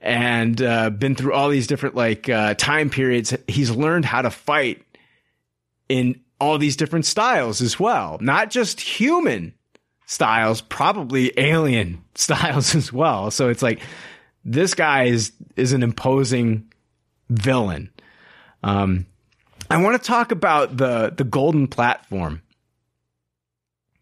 and 0.01 0.63
uh, 0.63 0.89
been 0.89 1.17
through 1.17 1.35
all 1.35 1.51
these 1.51 1.67
different 1.67 1.95
like 1.95 2.31
uh, 2.31 2.55
time 2.55 2.89
periods. 2.89 3.37
He's 3.47 3.71
learned 3.71 4.07
how 4.07 4.23
to 4.23 4.31
fight 4.31 4.83
in 5.91 6.23
all 6.41 6.57
these 6.57 6.77
different 6.77 7.05
styles 7.05 7.61
as 7.61 7.79
well, 7.79 8.17
not 8.23 8.49
just 8.49 8.81
human 8.81 9.53
styles, 10.07 10.63
probably 10.63 11.31
alien 11.37 12.03
styles 12.15 12.75
as 12.75 12.91
well. 12.91 13.31
So 13.31 13.51
it's 13.51 13.63
like 13.63 13.83
this 14.47 14.75
guy 14.75 15.05
is 15.05 15.33
is 15.57 15.73
an 15.73 15.83
imposing 15.83 16.73
villain. 17.29 17.91
Um, 18.63 19.07
I 19.69 19.83
want 19.83 20.01
to 20.01 20.07
talk 20.07 20.31
about 20.31 20.77
the 20.77 21.13
the 21.15 21.25
golden 21.25 21.67
platform 21.67 22.43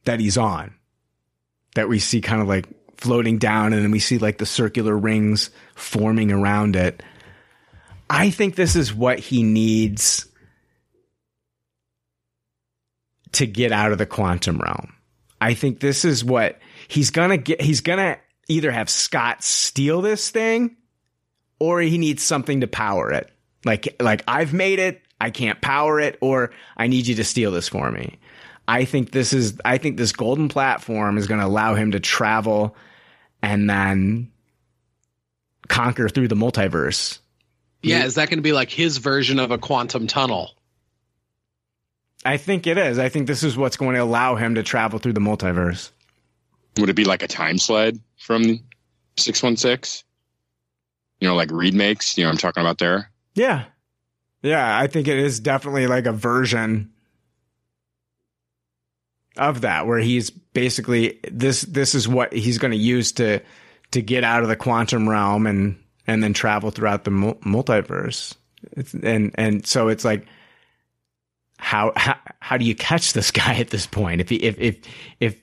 that 0.04 0.20
he's 0.20 0.36
on, 0.36 0.74
that 1.74 1.88
we 1.88 1.98
see 1.98 2.20
kind 2.20 2.42
of 2.42 2.46
like 2.46 2.66
floating 2.98 3.38
down 3.38 3.72
and 3.72 3.82
then 3.82 3.90
we 3.90 3.98
see 3.98 4.18
like 4.18 4.38
the 4.38 4.46
circular 4.46 4.96
rings 4.96 5.50
forming 5.74 6.30
around 6.30 6.76
it. 6.76 7.02
I 8.08 8.30
think 8.30 8.54
this 8.54 8.76
is 8.76 8.94
what 8.94 9.18
he 9.18 9.42
needs 9.42 10.26
to 13.32 13.46
get 13.46 13.72
out 13.72 13.92
of 13.92 13.98
the 13.98 14.06
quantum 14.06 14.58
realm. 14.58 14.92
I 15.40 15.54
think 15.54 15.80
this 15.80 16.04
is 16.04 16.22
what 16.22 16.58
he's 16.86 17.10
gonna 17.10 17.38
get. 17.38 17.62
He's 17.62 17.80
gonna 17.80 18.18
either 18.48 18.70
have 18.70 18.90
Scott 18.90 19.42
steal 19.42 20.02
this 20.02 20.30
thing 20.30 20.76
or 21.58 21.80
he 21.80 21.98
needs 21.98 22.22
something 22.22 22.60
to 22.60 22.66
power 22.66 23.10
it. 23.12 23.30
Like, 23.64 23.96
like 24.00 24.22
I've 24.28 24.52
made 24.52 24.78
it. 24.78 25.00
I 25.20 25.30
can't 25.30 25.60
power 25.60 26.00
it 26.00 26.18
or 26.20 26.50
I 26.76 26.86
need 26.86 27.06
you 27.06 27.14
to 27.16 27.24
steal 27.24 27.50
this 27.50 27.68
for 27.68 27.90
me. 27.90 28.18
I 28.66 28.84
think 28.84 29.12
this 29.12 29.32
is, 29.32 29.58
I 29.64 29.78
think 29.78 29.96
this 29.96 30.12
golden 30.12 30.48
platform 30.48 31.18
is 31.18 31.26
going 31.26 31.40
to 31.40 31.46
allow 31.46 31.74
him 31.74 31.92
to 31.92 32.00
travel 32.00 32.76
and 33.42 33.68
then 33.68 34.30
conquer 35.68 36.08
through 36.08 36.28
the 36.28 36.34
multiverse. 36.34 37.18
Yeah, 37.82 38.04
is 38.04 38.14
that 38.14 38.30
going 38.30 38.38
to 38.38 38.42
be 38.42 38.52
like 38.52 38.70
his 38.70 38.96
version 38.96 39.38
of 39.38 39.50
a 39.50 39.58
quantum 39.58 40.06
tunnel? 40.06 40.52
I 42.24 42.38
think 42.38 42.66
it 42.66 42.78
is. 42.78 42.98
I 42.98 43.10
think 43.10 43.26
this 43.26 43.42
is 43.42 43.56
what's 43.56 43.76
going 43.76 43.94
to 43.96 44.02
allow 44.02 44.34
him 44.36 44.54
to 44.54 44.62
travel 44.62 44.98
through 44.98 45.12
the 45.12 45.20
multiverse. 45.20 45.90
Would 46.78 46.88
it 46.88 46.94
be 46.94 47.04
like 47.04 47.22
a 47.22 47.28
time 47.28 47.58
sled 47.58 48.00
from 48.24 48.60
616? 49.16 50.04
You 51.20 51.28
know, 51.28 51.36
like 51.36 51.50
Reed 51.50 51.74
makes, 51.74 52.16
you 52.16 52.24
know 52.24 52.30
I'm 52.30 52.36
talking 52.36 52.62
about 52.62 52.78
there? 52.78 53.10
Yeah. 53.34 53.64
Yeah, 54.42 54.78
I 54.78 54.86
think 54.86 55.08
it 55.08 55.18
is 55.18 55.40
definitely 55.40 55.86
like 55.86 56.06
a 56.06 56.12
version 56.12 56.92
of 59.36 59.62
that 59.62 59.86
where 59.86 59.98
he's 59.98 60.30
basically 60.30 61.18
this 61.30 61.62
this 61.62 61.94
is 61.94 62.06
what 62.06 62.32
he's 62.32 62.58
going 62.58 62.70
to 62.70 62.76
use 62.76 63.12
to 63.12 63.40
to 63.90 64.02
get 64.02 64.22
out 64.22 64.42
of 64.42 64.48
the 64.48 64.56
quantum 64.56 65.08
realm 65.08 65.46
and 65.46 65.82
and 66.06 66.22
then 66.22 66.34
travel 66.34 66.70
throughout 66.70 67.04
the 67.04 67.10
multiverse. 67.10 68.36
It's, 68.72 68.94
and 68.94 69.32
and 69.34 69.66
so 69.66 69.88
it's 69.88 70.04
like 70.04 70.26
how, 71.58 71.92
how 71.96 72.16
how 72.40 72.56
do 72.58 72.64
you 72.64 72.74
catch 72.74 73.12
this 73.12 73.30
guy 73.32 73.56
at 73.56 73.70
this 73.70 73.86
point? 73.86 74.20
If 74.20 74.28
he 74.28 74.36
if 74.36 74.58
if 74.58 74.78
if 75.20 75.36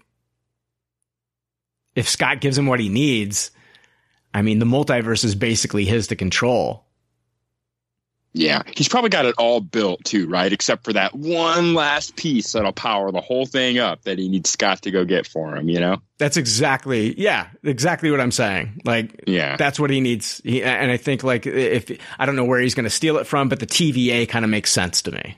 if 1.96 2.10
Scott 2.10 2.42
gives 2.42 2.58
him 2.58 2.68
what 2.68 2.80
he 2.80 2.90
needs, 2.90 3.52
I 4.34 4.42
mean 4.42 4.60
the 4.60 4.66
multiverse 4.66 5.24
is 5.24 5.36
basically 5.36 5.86
his 5.86 6.08
to 6.08 6.16
control. 6.16 6.86
Yeah, 8.34 8.62
he's 8.78 8.88
probably 8.88 9.10
got 9.10 9.26
it 9.26 9.36
all 9.38 9.60
built 9.60 10.06
too, 10.06 10.28
right? 10.28 10.52
Except 10.52 10.86
for 10.86 10.94
that 10.94 11.14
one 11.14 11.74
last 11.74 12.16
piece 12.16 12.54
that'll 12.54 12.72
power 12.72 13.12
the 13.12 13.20
whole 13.20 13.46
thing 13.46 13.78
up 13.78 14.04
that 14.04 14.18
he 14.18 14.30
needs 14.30 14.50
Scott 14.50 14.84
to 14.84 14.92
go 14.92 15.04
get 15.04 15.28
for 15.28 15.54
him, 15.54 15.68
you 15.68 15.82
know? 15.82 16.02
That's 16.18 16.38
exactly, 16.38 17.20
yeah, 17.20 17.48
exactly 17.62 18.10
what 18.10 18.22
I'm 18.22 18.32
saying. 18.32 18.84
Like, 18.86 19.26
yeah, 19.28 19.58
that's 19.58 19.82
what 19.82 19.90
he 19.90 20.00
needs. 20.00 20.40
He, 20.46 20.64
and 20.64 20.90
I 20.90 20.96
think, 20.96 21.24
like, 21.26 21.46
if 21.46 21.92
I 22.18 22.26
don't 22.26 22.38
know 22.38 22.46
where 22.46 22.62
he's 22.62 22.74
going 22.74 22.86
to 22.86 22.90
steal 22.90 23.18
it 23.18 23.28
from, 23.28 23.50
but 23.50 23.60
the 23.60 23.68
TVA 23.68 24.30
kind 24.30 24.46
of 24.46 24.52
makes 24.52 24.72
sense 24.72 25.02
to 25.02 25.12
me. 25.12 25.38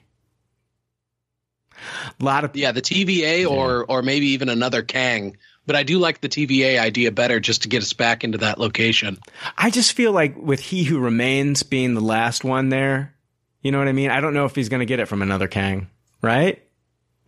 A 2.22 2.24
lot 2.24 2.44
of, 2.44 2.56
yeah, 2.56 2.74
the 2.74 2.82
TVA 2.82 3.42
yeah. 3.42 3.48
or, 3.48 3.86
or 3.86 4.04
maybe 4.04 4.28
even 4.28 4.50
another 4.50 4.84
Kang 4.84 5.36
but 5.66 5.76
I 5.76 5.84
do 5.84 6.00
like 6.00 6.22
the 6.22 6.30
TVA 6.30 6.80
idea 6.80 7.12
better 7.12 7.40
just 7.40 7.64
to 7.64 7.70
get 7.70 7.82
us 7.82 7.94
back 7.94 8.24
into 8.24 8.40
that 8.40 8.60
location. 8.60 9.18
I 9.58 9.70
just 9.70 9.94
feel 9.94 10.12
like 10.12 10.36
with 10.38 10.60
He 10.60 10.84
Who 10.84 11.00
Remains 11.00 11.64
being 11.64 11.94
the 11.94 12.02
last 12.02 12.44
one 12.44 12.70
there, 12.70 13.14
you 13.62 13.72
know 13.72 13.80
what 13.80 13.88
I 13.88 13.94
mean? 13.94 14.10
I 14.10 14.20
don't 14.20 14.34
know 14.34 14.46
if 14.46 14.56
he's 14.56 14.70
going 14.70 14.82
to 14.82 14.86
get 14.86 15.00
it 15.00 15.08
from 15.08 15.22
another 15.22 15.48
Kang, 15.48 15.88
right? 16.22 16.62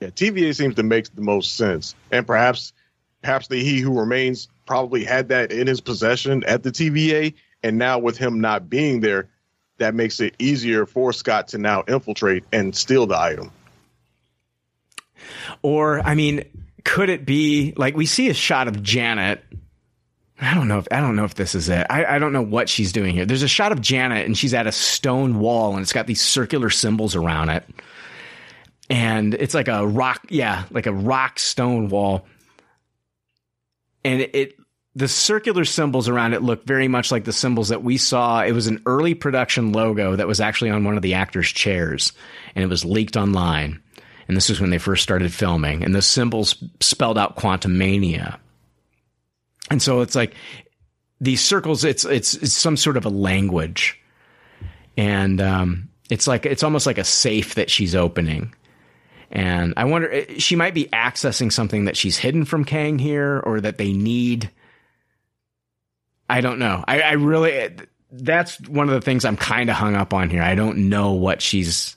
Yeah, 0.02 0.10
TVA 0.10 0.56
seems 0.56 0.76
to 0.76 0.84
make 0.84 1.14
the 1.16 1.22
most 1.22 1.56
sense. 1.56 1.96
And 2.12 2.28
perhaps 2.28 2.74
perhaps 3.22 3.48
the 3.48 3.64
He 3.64 3.80
Who 3.80 3.98
Remains 3.98 4.48
probably 4.66 5.04
had 5.04 5.30
that 5.30 5.52
in 5.52 5.68
his 5.68 5.82
possession 5.82 6.44
at 6.44 6.64
the 6.64 6.72
TVA 6.72 7.34
and 7.64 7.78
now 7.78 7.98
with 7.98 8.18
him 8.18 8.42
not 8.42 8.70
being 8.70 9.00
there, 9.00 9.28
that 9.78 9.96
makes 9.96 10.20
it 10.20 10.36
easier 10.38 10.86
for 10.86 11.12
Scott 11.12 11.48
to 11.50 11.58
now 11.58 11.84
infiltrate 11.88 12.44
and 12.52 12.76
steal 12.76 13.08
the 13.08 13.18
item. 13.18 13.52
Or, 15.64 16.00
I 16.02 16.14
mean, 16.14 16.44
could 16.86 17.10
it 17.10 17.26
be 17.26 17.74
like 17.76 17.98
we 17.98 18.06
see 18.06 18.30
a 18.30 18.34
shot 18.34 18.70
of 18.70 18.82
Janet? 18.82 19.44
I 20.40 20.54
don't 20.54 20.68
know 20.68 20.78
if 20.78 20.88
I 20.92 21.02
don't 21.02 21.16
know 21.16 21.26
if 21.26 21.36
this 21.36 21.56
is 21.56 21.68
it. 21.68 21.86
I, 21.90 22.06
I 22.06 22.20
don't 22.20 22.32
know 22.32 22.42
what 22.42 22.70
she's 22.70 22.94
doing 22.94 23.14
here. 23.14 23.26
There's 23.26 23.44
a 23.44 23.48
shot 23.50 23.72
of 23.72 23.82
Janet 23.82 24.26
and 24.26 24.38
she's 24.38 24.54
at 24.54 24.68
a 24.68 24.72
stone 24.72 25.40
wall 25.40 25.74
and 25.74 25.82
it's 25.82 25.94
got 25.94 26.08
these 26.08 26.22
circular 26.22 26.70
symbols 26.70 27.16
around 27.16 27.50
it. 27.50 27.66
And 28.90 29.34
it's 29.34 29.56
like 29.56 29.68
a 29.68 29.86
rock, 29.86 30.28
yeah, 30.30 30.66
like 30.70 30.86
a 30.86 30.94
rock 30.94 31.40
stone 31.40 31.90
wall. 31.90 32.28
And 34.04 34.22
it, 34.22 34.36
it 34.36 34.54
the 34.94 35.08
circular 35.08 35.66
symbols 35.66 36.08
around 36.08 36.34
it 36.34 36.44
look 36.44 36.66
very 36.66 36.88
much 36.88 37.12
like 37.12 37.24
the 37.24 37.34
symbols 37.34 37.70
that 37.70 37.84
we 37.84 37.98
saw. 37.98 38.44
It 38.44 38.52
was 38.52 38.68
an 38.68 38.84
early 38.86 39.16
production 39.16 39.72
logo 39.72 40.16
that 40.16 40.28
was 40.28 40.40
actually 40.40 40.70
on 40.70 40.84
one 40.84 40.96
of 40.96 41.02
the 41.02 41.16
actors' 41.16 41.52
chairs 41.52 42.14
and 42.54 42.64
it 42.64 42.68
was 42.68 42.86
leaked 42.86 43.18
online 43.18 43.82
and 44.28 44.36
this 44.36 44.50
is 44.50 44.60
when 44.60 44.70
they 44.70 44.78
first 44.78 45.04
started 45.04 45.34
filming, 45.34 45.84
and 45.84 45.94
the 45.94 46.02
symbols 46.02 46.64
spelled 46.80 47.18
out 47.18 47.38
Quantumania. 47.38 48.40
And 49.70 49.82
so 49.82 50.02
it's 50.02 50.16
like 50.16 50.36
these 51.22 51.42
circles. 51.42 51.84
It's 51.84 52.06
it's 52.06 52.36
it's 52.36 52.54
some 52.54 52.78
sort 52.78 52.98
of 52.98 53.06
a 53.06 53.10
language, 53.10 54.00
and 54.98 55.40
um, 55.42 55.90
it's 56.10 56.28
like 56.28 56.46
it's 56.46 56.64
almost 56.64 56.86
like 56.86 56.98
a 56.98 57.04
safe 57.04 57.56
that 57.56 57.70
she's 57.70 57.96
opening. 57.96 58.54
And 59.32 59.74
I 59.76 59.86
wonder, 59.86 60.12
eh, 60.12 60.38
she 60.38 60.56
might 60.56 60.74
be 60.74 60.86
accessing 60.86 61.52
something 61.52 61.86
that 61.86 61.98
she's 61.98 62.18
hidden 62.18 62.46
from 62.46 62.64
Kang 62.64 63.00
here, 63.00 63.42
or 63.44 63.62
that 63.62 63.78
they 63.78 63.94
need. 63.94 64.50
I 66.28 66.42
don't 66.42 66.58
know. 66.58 66.84
I, 66.88 67.02
I 67.02 67.12
really, 67.14 67.76
that's 68.12 68.60
one 68.68 68.90
of 68.90 68.96
the 68.96 69.02
things 69.02 69.26
I'm 69.26 69.38
kind 69.38 69.70
of 69.70 69.76
hung 69.76 69.94
up 69.94 70.12
on 70.12 70.32
here. 70.32 70.42
I 70.42 70.56
don't 70.56 70.90
know 70.90 71.12
what 71.14 71.40
she's 71.40 71.96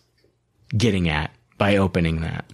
getting 0.76 1.09
at 1.09 1.31
by 1.59 1.76
opening 1.76 2.20
that. 2.22 2.44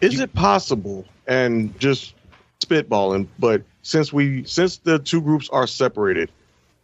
Is 0.00 0.20
it 0.20 0.34
possible, 0.34 1.06
and 1.26 1.78
just 1.80 2.14
spitballing, 2.60 3.28
but 3.38 3.62
since 3.82 4.12
we 4.12 4.44
since 4.44 4.78
the 4.78 4.98
two 4.98 5.22
groups 5.22 5.48
are 5.48 5.66
separated, 5.66 6.30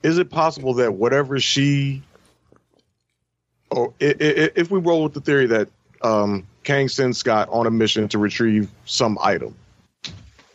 is 0.02 0.18
it 0.18 0.30
possible 0.30 0.74
that 0.74 0.94
whatever 0.94 1.38
she, 1.38 2.02
or 3.70 3.92
if 4.00 4.70
we 4.70 4.80
roll 4.80 5.02
with 5.02 5.14
the 5.14 5.20
theory 5.20 5.46
that 5.46 5.68
um, 6.02 6.46
Kang 6.64 6.88
sends 6.88 7.18
Scott 7.18 7.48
on 7.50 7.66
a 7.66 7.70
mission 7.70 8.08
to 8.08 8.18
retrieve 8.18 8.70
some 8.86 9.18
item, 9.20 9.54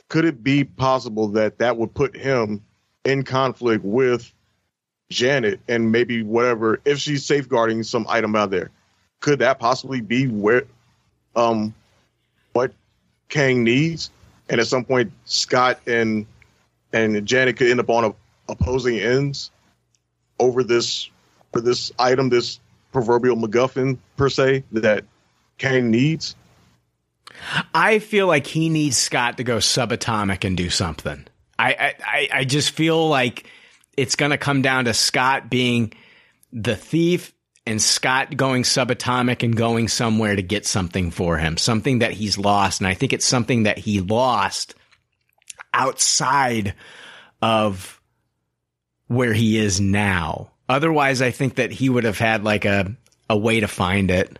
could 0.09 0.25
it 0.25 0.43
be 0.43 0.63
possible 0.63 1.27
that 1.29 1.59
that 1.59 1.77
would 1.77 1.93
put 1.93 2.15
him 2.15 2.63
in 3.03 3.23
conflict 3.23 3.83
with 3.83 4.31
Janet 5.09 5.59
and 5.67 5.91
maybe 5.91 6.23
whatever 6.23 6.79
if 6.85 6.99
she's 6.99 7.25
safeguarding 7.25 7.83
some 7.83 8.05
item 8.09 8.35
out 8.35 8.49
there? 8.49 8.71
Could 9.19 9.39
that 9.39 9.59
possibly 9.59 10.01
be 10.01 10.27
where 10.27 10.63
um 11.35 11.73
what 12.53 12.71
Kang 13.29 13.63
needs? 13.63 14.09
And 14.49 14.61
at 14.61 14.67
some 14.67 14.85
point, 14.85 15.11
Scott 15.25 15.79
and 15.87 16.25
and 16.93 17.25
Janet 17.25 17.57
could 17.57 17.67
end 17.67 17.79
up 17.79 17.89
on 17.89 18.05
a, 18.05 18.15
opposing 18.49 18.97
ends 18.97 19.51
over 20.39 20.63
this 20.63 21.09
for 21.51 21.61
this 21.61 21.91
item, 21.99 22.29
this 22.29 22.59
proverbial 22.91 23.35
MacGuffin 23.35 23.97
per 24.15 24.29
se 24.29 24.63
that 24.71 25.03
Kang 25.57 25.91
needs. 25.91 26.35
I 27.73 27.99
feel 27.99 28.27
like 28.27 28.47
he 28.47 28.69
needs 28.69 28.97
Scott 28.97 29.37
to 29.37 29.43
go 29.43 29.57
subatomic 29.57 30.43
and 30.43 30.55
do 30.55 30.69
something. 30.69 31.27
I 31.59 31.93
I, 32.03 32.29
I 32.33 32.43
just 32.45 32.71
feel 32.71 33.09
like 33.09 33.45
it's 33.97 34.15
going 34.15 34.31
to 34.31 34.37
come 34.37 34.61
down 34.61 34.85
to 34.85 34.93
Scott 34.93 35.49
being 35.49 35.91
the 36.53 36.75
thief 36.75 37.33
and 37.67 37.81
Scott 37.81 38.35
going 38.35 38.63
subatomic 38.63 39.43
and 39.43 39.55
going 39.55 39.87
somewhere 39.87 40.35
to 40.35 40.41
get 40.41 40.65
something 40.65 41.11
for 41.11 41.37
him, 41.37 41.57
something 41.57 41.99
that 41.99 42.13
he's 42.13 42.37
lost. 42.37 42.79
And 42.79 42.87
I 42.87 42.93
think 42.93 43.13
it's 43.13 43.25
something 43.25 43.63
that 43.63 43.77
he 43.77 44.01
lost 44.01 44.73
outside 45.73 46.73
of 47.41 48.01
where 49.07 49.33
he 49.33 49.57
is 49.57 49.79
now. 49.79 50.51
Otherwise, 50.69 51.21
I 51.21 51.31
think 51.31 51.55
that 51.55 51.71
he 51.71 51.89
would 51.89 52.03
have 52.03 52.17
had 52.17 52.43
like 52.43 52.65
a, 52.65 52.95
a 53.29 53.37
way 53.37 53.59
to 53.59 53.67
find 53.67 54.09
it. 54.11 54.39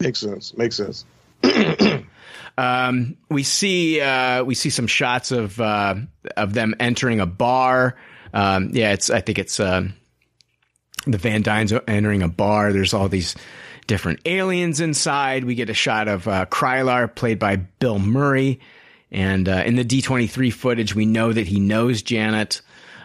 Makes 0.00 0.20
sense. 0.20 0.56
Makes 0.56 0.76
sense. 0.76 1.04
um, 2.58 3.16
we 3.28 3.42
see 3.42 4.00
uh, 4.00 4.44
we 4.44 4.54
see 4.54 4.70
some 4.70 4.86
shots 4.86 5.32
of 5.32 5.60
uh, 5.60 5.96
of 6.36 6.54
them 6.54 6.74
entering 6.78 7.20
a 7.20 7.26
bar. 7.26 7.96
Um, 8.32 8.70
yeah, 8.72 8.92
it's 8.92 9.10
I 9.10 9.20
think 9.20 9.38
it's 9.38 9.58
uh, 9.58 9.88
the 11.12 11.18
Van 11.18 11.42
Dynes 11.42 11.72
entering 11.86 12.22
a 12.22 12.28
bar. 12.28 12.72
There's 12.72 12.94
all 12.94 13.08
these 13.08 13.34
different 13.86 14.20
aliens 14.26 14.80
inside. 14.80 15.44
We 15.44 15.54
get 15.54 15.70
a 15.70 15.74
shot 15.74 16.08
of 16.08 16.28
uh, 16.28 16.46
Krylar, 16.46 17.12
played 17.12 17.38
by 17.38 17.56
Bill 17.56 17.98
Murray. 17.98 18.60
And 19.10 19.48
uh, 19.48 19.62
in 19.64 19.76
the 19.76 19.84
D23 19.84 20.52
footage, 20.52 20.94
we 20.94 21.06
know 21.06 21.32
that 21.32 21.46
he 21.46 21.58
knows 21.58 22.02
Janet. 22.02 22.60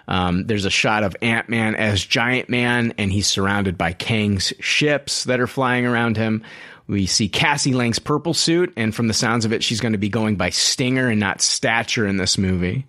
Um, 0.07 0.45
there's 0.45 0.65
a 0.65 0.69
shot 0.69 1.03
of 1.03 1.15
Ant 1.21 1.47
Man 1.47 1.75
as 1.75 2.03
Giant 2.03 2.49
Man, 2.49 2.93
and 2.97 3.11
he's 3.11 3.27
surrounded 3.27 3.77
by 3.77 3.93
Kang's 3.93 4.53
ships 4.59 5.23
that 5.23 5.39
are 5.39 5.47
flying 5.47 5.85
around 5.85 6.17
him. 6.17 6.43
We 6.87 7.05
see 7.05 7.29
Cassie 7.29 7.73
Lang's 7.73 7.99
purple 7.99 8.33
suit, 8.33 8.73
and 8.75 8.93
from 8.93 9.07
the 9.07 9.13
sounds 9.13 9.45
of 9.45 9.53
it, 9.53 9.63
she's 9.63 9.79
going 9.79 9.93
to 9.93 9.97
be 9.97 10.09
going 10.09 10.35
by 10.35 10.49
Stinger 10.49 11.07
and 11.07 11.19
not 11.19 11.41
Stature 11.41 12.05
in 12.05 12.17
this 12.17 12.37
movie. 12.37 12.85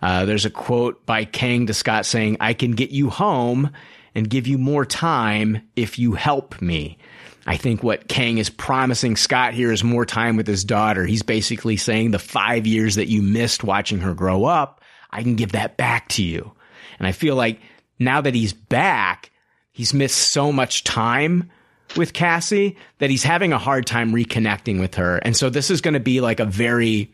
Uh, 0.00 0.24
there's 0.24 0.46
a 0.46 0.50
quote 0.50 1.04
by 1.04 1.26
Kang 1.26 1.66
to 1.66 1.74
Scott 1.74 2.06
saying, 2.06 2.38
I 2.40 2.54
can 2.54 2.72
get 2.72 2.90
you 2.90 3.10
home 3.10 3.70
and 4.18 4.28
give 4.28 4.46
you 4.46 4.58
more 4.58 4.84
time 4.84 5.62
if 5.76 5.98
you 5.98 6.12
help 6.12 6.60
me. 6.60 6.98
I 7.46 7.56
think 7.56 7.82
what 7.82 8.08
Kang 8.08 8.36
is 8.36 8.50
promising 8.50 9.16
Scott 9.16 9.54
here 9.54 9.72
is 9.72 9.82
more 9.82 10.04
time 10.04 10.36
with 10.36 10.46
his 10.46 10.64
daughter. 10.64 11.06
He's 11.06 11.22
basically 11.22 11.78
saying 11.78 12.10
the 12.10 12.18
five 12.18 12.66
years 12.66 12.96
that 12.96 13.08
you 13.08 13.22
missed 13.22 13.64
watching 13.64 14.00
her 14.00 14.12
grow 14.12 14.44
up, 14.44 14.82
I 15.10 15.22
can 15.22 15.36
give 15.36 15.52
that 15.52 15.78
back 15.78 16.08
to 16.10 16.22
you. 16.22 16.52
And 16.98 17.06
I 17.06 17.12
feel 17.12 17.36
like 17.36 17.60
now 17.98 18.20
that 18.20 18.34
he's 18.34 18.52
back, 18.52 19.30
he's 19.72 19.94
missed 19.94 20.18
so 20.18 20.52
much 20.52 20.84
time 20.84 21.50
with 21.96 22.12
Cassie 22.12 22.76
that 22.98 23.08
he's 23.08 23.22
having 23.22 23.54
a 23.54 23.58
hard 23.58 23.86
time 23.86 24.12
reconnecting 24.12 24.78
with 24.78 24.96
her. 24.96 25.16
And 25.16 25.34
so 25.34 25.48
this 25.48 25.70
is 25.70 25.80
going 25.80 25.94
to 25.94 26.00
be 26.00 26.20
like 26.20 26.40
a 26.40 26.44
very, 26.44 27.10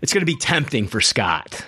it's 0.00 0.14
going 0.14 0.22
to 0.22 0.32
be 0.32 0.38
tempting 0.38 0.88
for 0.88 1.02
Scott. 1.02 1.66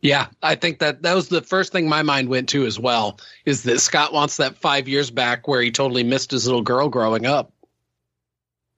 Yeah, 0.00 0.28
I 0.42 0.54
think 0.54 0.80
that 0.80 1.02
that 1.02 1.14
was 1.14 1.28
the 1.28 1.42
first 1.42 1.72
thing 1.72 1.88
my 1.88 2.02
mind 2.02 2.28
went 2.28 2.50
to 2.50 2.66
as 2.66 2.78
well. 2.78 3.18
Is 3.44 3.62
that 3.64 3.80
Scott 3.80 4.12
wants 4.12 4.36
that 4.36 4.56
five 4.56 4.88
years 4.88 5.10
back 5.10 5.48
where 5.48 5.60
he 5.60 5.70
totally 5.70 6.04
missed 6.04 6.30
his 6.30 6.46
little 6.46 6.62
girl 6.62 6.88
growing 6.88 7.26
up. 7.26 7.52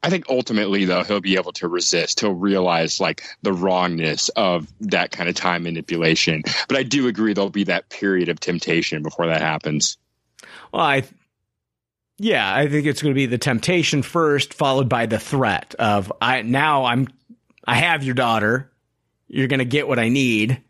I 0.03 0.11
think 0.11 0.27
ultimately, 0.29 0.85
though, 0.85 1.03
he'll 1.03 1.21
be 1.21 1.35
able 1.35 1.53
to 1.55 1.67
resist. 1.67 2.21
He'll 2.21 2.33
realize 2.33 3.01
like 3.01 3.25
the 3.43 3.53
wrongness 3.53 4.29
of 4.31 4.69
that 4.81 5.11
kind 5.11 5.29
of 5.29 5.35
time 5.35 5.65
manipulation. 5.65 6.45
But 6.69 6.77
I 6.77 6.85
do 6.85 7.09
agree 7.09 7.33
there'll 7.33 7.51
be 7.51 7.65
that 7.65 7.89
period 7.89 8.29
of 8.29 8.39
temptation 8.39 9.03
before 9.03 9.27
that 9.27 9.43
happens. 9.43 9.99
Well, 10.73 10.83
I, 10.83 11.03
yeah, 12.19 12.55
I 12.55 12.69
think 12.69 12.87
it's 12.87 13.03
going 13.03 13.13
to 13.13 13.19
be 13.19 13.27
the 13.27 13.39
temptation 13.39 14.03
first, 14.03 14.55
followed 14.55 14.89
by 14.89 15.07
the 15.07 15.19
threat 15.19 15.75
of 15.81 16.13
I 16.23 16.43
now 16.43 16.85
I'm 16.85 17.09
I 17.65 17.75
have 17.75 18.05
your 18.05 18.15
daughter. 18.15 18.71
You're 19.27 19.49
going 19.49 19.59
to 19.59 19.65
get 19.65 19.89
what 19.89 19.99
I 19.99 20.09
need 20.09 20.63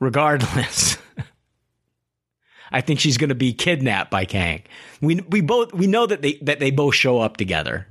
regardless. 0.00 0.98
I 2.72 2.80
think 2.80 3.00
she's 3.00 3.18
going 3.18 3.28
to 3.28 3.34
be 3.34 3.52
kidnapped 3.52 4.10
by 4.10 4.24
Kang. 4.24 4.62
We 5.00 5.20
we 5.28 5.40
both 5.40 5.72
we 5.72 5.86
know 5.86 6.06
that 6.06 6.22
they 6.22 6.34
that 6.42 6.58
they 6.58 6.70
both 6.70 6.94
show 6.94 7.20
up 7.20 7.36
together. 7.36 7.86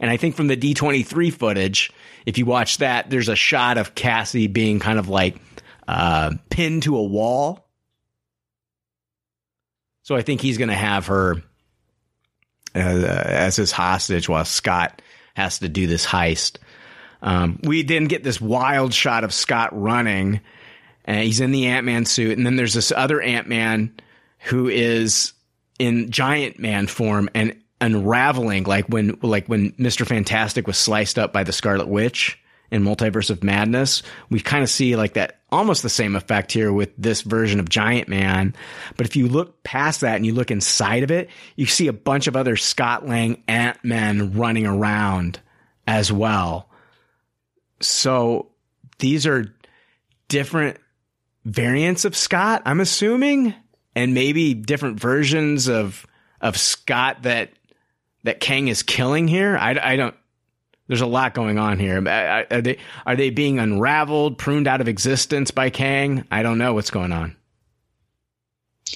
And 0.00 0.10
I 0.10 0.16
think 0.16 0.36
from 0.36 0.48
the 0.48 0.56
D23 0.56 1.32
footage, 1.32 1.92
if 2.26 2.36
you 2.38 2.46
watch 2.46 2.78
that, 2.78 3.10
there's 3.10 3.28
a 3.28 3.36
shot 3.36 3.78
of 3.78 3.94
Cassie 3.94 4.48
being 4.48 4.80
kind 4.80 4.98
of 4.98 5.08
like 5.08 5.36
uh, 5.86 6.32
pinned 6.50 6.82
to 6.84 6.96
a 6.96 7.02
wall. 7.02 7.66
So 10.02 10.16
I 10.16 10.22
think 10.22 10.40
he's 10.40 10.58
going 10.58 10.68
to 10.68 10.74
have 10.74 11.06
her 11.06 11.36
uh, 12.74 12.78
as 12.78 13.56
his 13.56 13.72
hostage 13.72 14.28
while 14.28 14.44
Scott 14.44 15.02
has 15.34 15.60
to 15.60 15.68
do 15.68 15.86
this 15.86 16.06
heist. 16.06 16.58
Um, 17.22 17.58
we 17.62 17.82
didn't 17.82 18.08
get 18.08 18.24
this 18.24 18.40
wild 18.40 18.94
shot 18.94 19.24
of 19.24 19.34
Scott 19.34 19.70
running 19.72 20.40
and 21.08 21.24
he's 21.24 21.40
in 21.40 21.50
the 21.50 21.66
Ant 21.66 21.86
Man 21.86 22.04
suit, 22.04 22.36
and 22.36 22.46
then 22.46 22.56
there's 22.56 22.74
this 22.74 22.92
other 22.92 23.20
Ant 23.20 23.48
Man 23.48 23.92
who 24.40 24.68
is 24.68 25.32
in 25.78 26.10
Giant 26.10 26.58
Man 26.60 26.86
form 26.86 27.30
and 27.34 27.56
unraveling, 27.80 28.64
like 28.64 28.86
when 28.88 29.18
like 29.22 29.46
when 29.46 29.72
Mister 29.78 30.04
Fantastic 30.04 30.66
was 30.66 30.76
sliced 30.76 31.18
up 31.18 31.32
by 31.32 31.44
the 31.44 31.52
Scarlet 31.52 31.88
Witch 31.88 32.38
in 32.70 32.84
Multiverse 32.84 33.30
of 33.30 33.42
Madness. 33.42 34.02
We 34.28 34.40
kind 34.40 34.62
of 34.62 34.68
see 34.68 34.96
like 34.96 35.14
that 35.14 35.40
almost 35.50 35.82
the 35.82 35.88
same 35.88 36.14
effect 36.14 36.52
here 36.52 36.70
with 36.70 36.90
this 36.98 37.22
version 37.22 37.58
of 37.58 37.70
Giant 37.70 38.08
Man. 38.08 38.54
But 38.98 39.06
if 39.06 39.16
you 39.16 39.28
look 39.28 39.62
past 39.62 40.02
that 40.02 40.16
and 40.16 40.26
you 40.26 40.34
look 40.34 40.50
inside 40.50 41.04
of 41.04 41.10
it, 41.10 41.30
you 41.56 41.64
see 41.64 41.86
a 41.86 41.92
bunch 41.94 42.26
of 42.26 42.36
other 42.36 42.56
Scott 42.56 43.08
Lang 43.08 43.42
Ant 43.48 43.82
Men 43.82 44.34
running 44.34 44.66
around 44.66 45.40
as 45.86 46.12
well. 46.12 46.68
So 47.80 48.50
these 48.98 49.26
are 49.26 49.54
different 50.28 50.76
variants 51.44 52.04
of 52.04 52.16
Scott, 52.16 52.62
I'm 52.64 52.80
assuming, 52.80 53.54
and 53.94 54.14
maybe 54.14 54.54
different 54.54 55.00
versions 55.00 55.68
of 55.68 56.06
of 56.40 56.56
Scott 56.56 57.22
that 57.22 57.50
that 58.24 58.40
Kang 58.40 58.68
is 58.68 58.82
killing 58.82 59.28
here. 59.28 59.56
I, 59.56 59.78
I 59.82 59.96
don't. 59.96 60.14
There's 60.86 61.00
a 61.02 61.06
lot 61.06 61.34
going 61.34 61.58
on 61.58 61.78
here. 61.78 61.98
Are 61.98 62.62
they 62.62 62.78
are 63.04 63.16
they 63.16 63.30
being 63.30 63.58
unraveled, 63.58 64.38
pruned 64.38 64.66
out 64.66 64.80
of 64.80 64.88
existence 64.88 65.50
by 65.50 65.70
Kang? 65.70 66.26
I 66.30 66.42
don't 66.42 66.58
know 66.58 66.74
what's 66.74 66.90
going 66.90 67.12
on. 67.12 67.36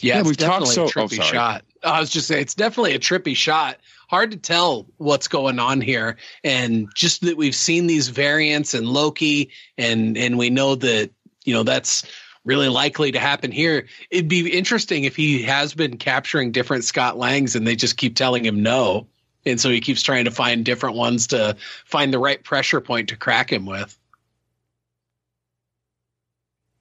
Yeah, 0.01 0.18
yeah 0.18 0.22
we've 0.22 0.36
talked 0.36 0.68
so. 0.68 0.82
A 0.82 0.84
oh, 0.86 0.88
trippy 0.88 1.18
oh, 1.20 1.22
shot. 1.22 1.64
I 1.84 2.01
was 2.01 2.11
just 2.11 2.28
saying 2.28 2.43
it's 2.43 2.55
definitely 2.55 2.95
a 2.95 2.99
trippy 2.99 3.36
shot. 3.36 3.78
Hard 4.09 4.30
to 4.30 4.36
tell 4.36 4.86
what's 4.99 5.28
going 5.28 5.59
on 5.59 5.80
here, 5.80 6.16
and 6.45 6.88
just 6.95 7.22
that 7.22 7.36
we've 7.36 7.55
seen 7.55 7.86
these 7.86 8.09
variants 8.09 8.74
in 8.74 8.86
Loki, 8.86 9.51
and 9.76 10.16
and 10.16 10.38
we 10.38 10.51
know 10.51 10.74
that 10.76 11.11
you 11.45 11.53
know 11.53 11.62
that's 11.62 12.05
really 12.45 12.68
likely 12.68 13.12
to 13.12 13.18
happen 13.18 13.53
here. 13.53 13.86
It'd 14.11 14.28
be 14.28 14.51
interesting 14.51 15.05
if 15.05 15.16
he 15.16 15.43
has 15.43 15.74
been 15.74 15.97
capturing 15.99 16.53
different 16.53 16.84
Scott 16.84 17.16
Langs 17.16 17.55
and 17.55 17.66
they 17.66 17.76
just 17.76 17.97
keep 17.97 18.16
telling 18.16 18.45
him 18.45 18.62
no. 18.62 19.07
And 19.45 19.61
so 19.61 19.70
he 19.70 19.80
keeps 19.80 20.03
trying 20.03 20.24
to 20.26 20.30
find 20.30 20.64
different 20.64 20.97
ones 20.97 21.28
to 21.28 21.57
find 21.84 22.12
the 22.12 22.18
right 22.18 22.43
pressure 22.43 22.80
point 22.80 23.09
to 23.09 23.16
crack 23.16 23.53
him 23.53 23.66
with. 23.66 23.99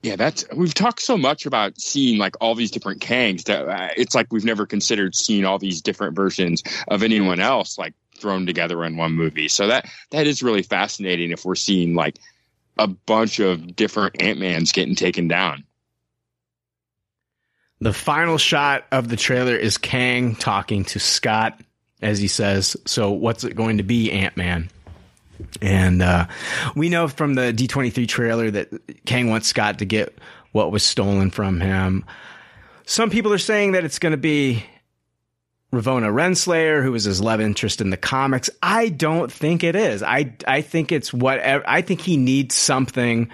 Yeah, 0.04 0.16
that's 0.16 0.46
we've 0.56 0.74
talked 0.74 1.02
so 1.02 1.16
much 1.16 1.46
about 1.46 1.80
seeing 1.80 2.18
like 2.18 2.36
all 2.42 2.56
these 2.56 2.72
different 2.72 3.02
Kangs 3.02 3.44
that 3.44 3.68
uh, 3.68 3.90
it's 3.96 4.16
like 4.16 4.34
we've 4.34 4.46
never 4.46 4.66
considered 4.66 5.16
seeing 5.16 5.46
all 5.46 5.60
these 5.60 5.82
different 5.82 6.16
versions 6.16 6.64
of 6.88 7.04
anyone 7.04 7.40
else 7.40 7.78
like 7.78 7.94
thrown 8.18 8.48
together 8.48 8.84
in 8.84 8.98
one 8.98 9.12
movie. 9.12 9.48
So 9.48 9.68
that 9.68 9.86
that 10.10 10.26
is 10.26 10.42
really 10.42 10.64
fascinating 10.64 11.30
if 11.30 11.46
we're 11.46 11.54
seeing 11.54 11.94
like 11.94 12.18
a 12.78 12.88
bunch 12.88 13.40
of 13.40 13.76
different 13.76 14.22
Ant 14.22 14.40
Mans 14.40 14.72
getting 14.72 14.96
taken 14.96 15.28
down. 15.28 15.64
The 17.80 17.94
final 17.94 18.38
shot 18.38 18.86
of 18.92 19.10
the 19.10 19.18
trailer 19.18 19.56
is 19.56 19.78
Kang 19.78 20.36
talking 20.36 20.86
to 20.86 21.00
Scott 21.00 21.60
as 22.02 22.20
he 22.20 22.28
says, 22.28 22.76
So, 22.86 23.12
what's 23.12 23.44
it 23.44 23.56
going 23.56 23.78
to 23.78 23.84
be, 23.84 24.12
Ant 24.12 24.38
Man? 24.38 24.70
And 25.62 26.02
uh, 26.02 26.28
we 26.76 26.90
know 26.90 27.08
from 27.08 27.34
the 27.34 27.54
D23 27.54 28.08
trailer 28.08 28.52
that 28.52 28.70
Kang 29.06 29.30
wants 29.30 29.48
Scott 29.48 29.80
to 29.80 29.86
get 29.86 30.18
what 30.52 30.72
was 30.72 30.84
stolen 30.84 31.32
from 31.32 31.60
him. 31.60 32.06
Some 32.86 33.10
people 33.10 33.34
are 33.34 33.40
saying 33.40 33.72
that 33.72 33.84
it's 33.86 34.00
going 34.00 34.12
to 34.12 34.18
be 34.18 34.64
Ravonna 35.72 36.12
Renslayer, 36.12 36.84
who 36.84 36.92
was 36.92 37.06
his 37.06 37.22
love 37.22 37.40
interest 37.40 37.80
in 37.80 37.90
the 37.90 37.98
comics. 37.98 38.50
I 38.62 38.90
don't 38.90 39.32
think 39.32 39.64
it 39.64 39.76
is. 39.76 40.04
I 40.04 40.36
I 40.46 40.62
think 40.62 40.92
it's 40.92 41.14
whatever. 41.14 41.64
I 41.68 41.82
think 41.82 42.02
he 42.02 42.18
needs 42.18 42.56
something 42.56 43.30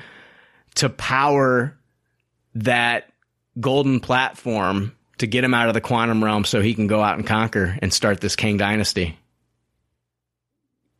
to 0.75 0.89
power 0.89 1.75
that 2.55 3.11
golden 3.59 3.99
platform 3.99 4.95
to 5.17 5.25
get 5.25 5.43
him 5.43 5.55
out 5.55 5.67
of 5.67 5.73
the 5.73 5.81
quantum 5.81 6.23
realm 6.23 6.45
so 6.45 6.61
he 6.61 6.75
can 6.75 6.85
go 6.85 7.01
out 7.01 7.17
and 7.17 7.25
conquer 7.25 7.77
and 7.81 7.91
start 7.91 8.21
this 8.21 8.35
Kang 8.35 8.57
dynasty. 8.57 9.17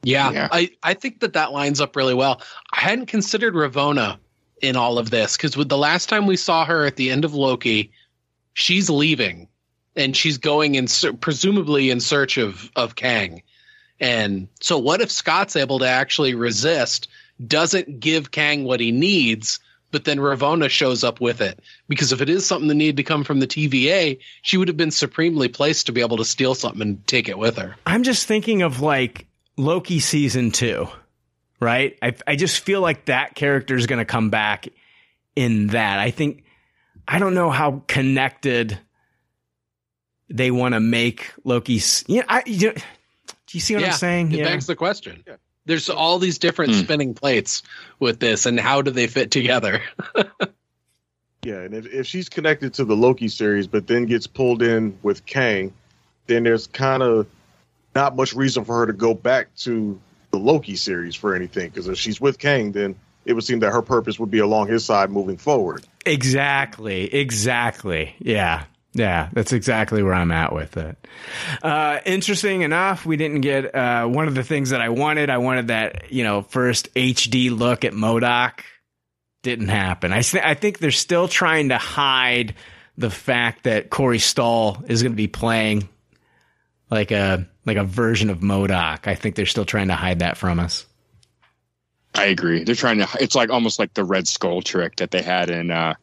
Yeah, 0.03 0.31
yeah. 0.31 0.47
I, 0.51 0.71
I 0.81 0.93
think 0.93 1.19
that 1.19 1.33
that 1.33 1.51
lines 1.51 1.81
up 1.81 1.95
really 1.95 2.13
well. 2.13 2.41
I 2.71 2.79
hadn't 2.79 3.07
considered 3.07 3.53
Ravonna 3.53 4.17
in 4.61 4.75
all 4.75 4.97
of 4.97 5.09
this 5.09 5.38
because 5.38 5.55
with 5.55 5.69
the 5.69 5.77
last 5.77 6.09
time 6.09 6.25
we 6.25 6.38
saw 6.38 6.65
her 6.65 6.85
at 6.85 6.95
the 6.95 7.11
end 7.11 7.25
of 7.25 7.33
Loki, 7.33 7.91
she's 8.53 8.89
leaving 8.89 9.47
and 9.97 10.15
she's 10.15 10.37
going 10.37 10.75
in 10.75 10.87
presumably 11.19 11.89
in 11.89 11.99
search 11.99 12.37
of 12.37 12.71
of 12.75 12.95
Kang. 12.95 13.41
And 13.99 14.47
so 14.61 14.77
what 14.77 15.01
if 15.01 15.11
Scott's 15.11 15.55
able 15.55 15.79
to 15.79 15.87
actually 15.87 16.35
resist, 16.35 17.07
doesn't 17.45 17.99
give 17.99 18.31
Kang 18.31 18.63
what 18.63 18.79
he 18.79 18.91
needs, 18.91 19.59
but 19.91 20.05
then 20.05 20.19
Ravonna 20.19 20.69
shows 20.69 21.03
up 21.03 21.19
with 21.19 21.41
it. 21.41 21.59
Because 21.87 22.11
if 22.11 22.21
it 22.21 22.29
is 22.29 22.45
something 22.45 22.67
that 22.67 22.75
needed 22.75 22.97
to 22.97 23.03
come 23.03 23.23
from 23.23 23.39
the 23.39 23.47
TVA, 23.47 24.19
she 24.43 24.57
would 24.57 24.67
have 24.67 24.77
been 24.77 24.91
supremely 24.91 25.47
placed 25.47 25.87
to 25.87 25.91
be 25.91 26.01
able 26.01 26.17
to 26.17 26.25
steal 26.25 26.53
something 26.53 26.81
and 26.81 27.07
take 27.07 27.27
it 27.27 27.37
with 27.37 27.57
her. 27.57 27.75
I'm 27.85 28.03
just 28.03 28.27
thinking 28.27 28.61
of 28.61 28.81
like 28.81 29.25
Loki 29.57 29.99
season 29.99 30.51
two, 30.51 30.87
right? 31.59 31.97
I 32.01 32.13
I 32.27 32.35
just 32.35 32.59
feel 32.63 32.81
like 32.81 33.05
that 33.05 33.33
character 33.33 33.75
is 33.75 33.87
going 33.87 33.99
to 33.99 34.05
come 34.05 34.29
back 34.29 34.67
in 35.35 35.67
that. 35.67 35.99
I 35.99 36.11
think 36.11 36.43
I 37.07 37.17
don't 37.17 37.33
know 37.33 37.49
how 37.49 37.83
connected 37.87 38.77
they 40.30 40.51
want 40.51 40.73
to 40.73 40.80
make 40.80 41.32
Loki's. 41.43 42.03
Yeah, 42.07 42.23
I. 42.28 42.43
You 42.45 42.67
know, 42.67 42.73
do 42.73 42.82
you 43.51 43.59
see 43.59 43.75
what 43.75 43.82
yeah, 43.82 43.88
I'm 43.88 43.93
saying? 43.93 44.32
It 44.32 44.39
yeah. 44.39 44.45
begs 44.45 44.67
the 44.67 44.75
question. 44.75 45.23
There's 45.65 45.89
all 45.89 46.19
these 46.19 46.38
different 46.39 46.73
Hmm. 46.73 46.80
spinning 46.82 47.13
plates 47.13 47.63
with 47.99 48.19
this, 48.19 48.45
and 48.45 48.59
how 48.59 48.82
do 48.82 48.91
they 48.91 49.07
fit 49.07 49.32
together? 49.32 49.82
Yeah, 51.43 51.61
and 51.61 51.73
if, 51.73 51.86
if 51.86 52.07
she's 52.07 52.28
connected 52.28 52.73
to 52.73 52.84
the 52.84 52.95
Loki 52.95 53.30
series, 53.30 53.67
but 53.67 53.88
then 53.88 54.05
gets 54.05 54.28
pulled 54.28 54.61
in 54.61 54.99
with 55.01 55.25
Kang, 55.25 55.73
then 56.25 56.43
there's 56.43 56.67
kind 56.67 57.01
of 57.01 57.25
not 57.95 58.17
much 58.17 58.34
reason 58.34 58.65
for 58.65 58.80
her 58.80 58.88
to 58.88 58.91
go 58.91 59.13
back 59.13 59.55
to 59.57 59.97
the 60.32 60.39
Loki 60.39 60.75
series 60.75 61.15
for 61.15 61.34
anything. 61.36 61.69
Because 61.69 61.88
if 61.88 61.97
she's 61.97 62.19
with 62.19 62.38
Kang, 62.38 62.73
then 62.73 62.95
it 63.23 63.32
would 63.32 63.45
seem 63.45 63.59
that 63.59 63.71
her 63.71 63.82
purpose 63.82 64.19
would 64.19 64.30
be 64.30 64.39
along 64.39 64.67
his 64.67 64.84
side 64.84 65.09
moving 65.09 65.38
forward. 65.38 65.86
Exactly. 66.05 67.13
Exactly. 67.13 68.13
Yeah. 68.19 68.65
Yeah, 68.97 69.29
that's 69.31 69.53
exactly 69.53 70.01
where 70.01 70.15
I'm 70.15 70.31
at 70.31 70.51
with 70.51 70.75
it. 70.75 70.97
Uh, 71.61 71.99
interesting 72.03 72.63
enough, 72.63 73.05
we 73.05 73.15
didn't 73.15 73.41
get 73.41 73.75
uh, 73.75 74.07
one 74.07 74.27
of 74.27 74.33
the 74.33 74.43
things 74.43 74.71
that 74.71 74.81
I 74.81 74.89
wanted. 74.89 75.29
I 75.29 75.37
wanted 75.37 75.67
that 75.67 76.11
you 76.11 76.23
know 76.23 76.41
first 76.41 76.91
HD 76.95 77.55
look 77.55 77.85
at 77.85 77.93
MODOK. 77.93 78.61
Didn't 79.43 79.67
happen. 79.67 80.11
I 80.11 80.23
I 80.43 80.55
think 80.55 80.79
they're 80.79 80.89
still 80.89 81.27
trying 81.27 81.69
to 81.69 81.77
hide 81.77 82.55
the 82.97 83.11
fact 83.11 83.65
that 83.65 83.91
Corey 83.91 84.17
Stoll 84.17 84.83
is 84.87 85.03
going 85.03 85.11
to 85.11 85.17
be 85.17 85.27
playing 85.27 85.87
like 86.89 87.11
a 87.11 87.47
like 87.65 87.77
a 87.77 87.83
version 87.83 88.31
of 88.31 88.39
MODOK. 88.39 89.07
I 89.07 89.13
think 89.13 89.35
they're 89.35 89.45
still 89.45 89.65
trying 89.65 89.89
to 89.89 89.95
hide 89.95 90.19
that 90.19 90.37
from 90.37 90.59
us. 90.59 90.87
I 92.15 92.25
agree. 92.25 92.63
They're 92.63 92.73
trying 92.73 92.97
to. 92.97 93.07
It's 93.21 93.35
like 93.35 93.51
almost 93.51 93.77
like 93.77 93.93
the 93.93 94.03
Red 94.03 94.27
Skull 94.27 94.63
trick 94.63 94.95
that 94.95 95.11
they 95.11 95.21
had 95.21 95.51
in 95.51 95.69
uh, 95.69 95.93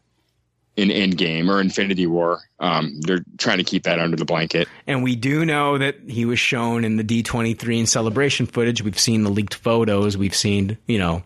in 0.77 0.89
Endgame 0.89 1.49
or 1.49 1.61
Infinity 1.61 2.07
War. 2.07 2.41
Um, 2.59 3.01
they're 3.01 3.25
trying 3.39 3.59
to 3.59 3.64
keep 3.64 3.85
that 3.85 3.99
under 3.99 4.16
the 4.16 4.25
blanket. 4.25 4.68
And 4.87 5.03
we 5.03 5.14
do 5.16 5.45
know 5.45 5.79
that 5.79 5.97
he 6.09 6.25
was 6.25 6.39
shown 6.39 6.85
in 6.85 6.97
the 6.97 7.05
D23 7.05 7.79
and 7.79 7.89
celebration 7.89 8.47
footage. 8.47 8.83
We've 8.83 8.99
seen 8.99 9.22
the 9.22 9.31
leaked 9.31 9.55
photos. 9.55 10.16
We've 10.16 10.35
seen, 10.35 10.79
you 10.87 10.99
know, 10.99 11.22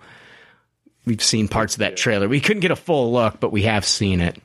we've 1.07 1.23
seen 1.23 1.49
parts 1.49 1.75
of 1.75 1.79
that 1.81 1.97
trailer. 1.97 2.29
We 2.29 2.41
couldn't 2.41 2.61
get 2.61 2.71
a 2.71 2.77
full 2.77 3.13
look, 3.13 3.41
but 3.41 3.53
we 3.53 3.63
have 3.63 3.85
seen 3.85 4.21
it. 4.21 4.37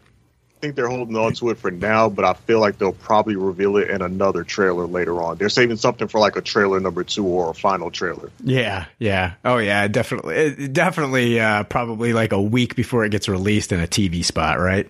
I 0.64 0.66
think 0.66 0.78
they're 0.78 0.88
holding 0.88 1.18
on 1.18 1.34
to 1.34 1.50
it 1.50 1.58
for 1.58 1.72
now, 1.72 2.08
but 2.08 2.24
I 2.24 2.32
feel 2.32 2.62
like 2.62 2.78
they'll 2.78 2.94
probably 2.94 3.36
reveal 3.36 3.76
it 3.76 3.90
in 3.90 4.02
another 4.02 4.46
trailer 4.46 4.86
later 4.86 5.22
on. 5.22 5.38
They're 5.38 5.50
saving 5.50 5.76
something 5.76 6.08
for 6.08 6.22
like 6.22 6.38
a 6.38 6.42
trailer 6.42 6.80
number 6.80 7.04
two 7.04 7.26
or 7.26 7.50
a 7.50 7.54
final 7.54 7.92
trailer. 7.92 8.32
Yeah, 8.42 8.86
yeah. 8.98 9.34
Oh, 9.44 9.58
yeah, 9.58 9.90
definitely. 9.90 10.36
It, 10.36 10.72
definitely, 10.72 11.38
uh, 11.38 11.64
probably 11.64 12.14
like 12.14 12.32
a 12.32 12.42
week 12.42 12.78
before 12.78 13.04
it 13.04 13.10
gets 13.10 13.28
released 13.28 13.74
in 13.74 13.82
a 13.82 13.88
TV 13.88 14.24
spot, 14.24 14.58
right? 14.58 14.88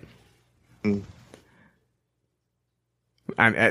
I'm, 3.38 3.54
uh, 3.56 3.70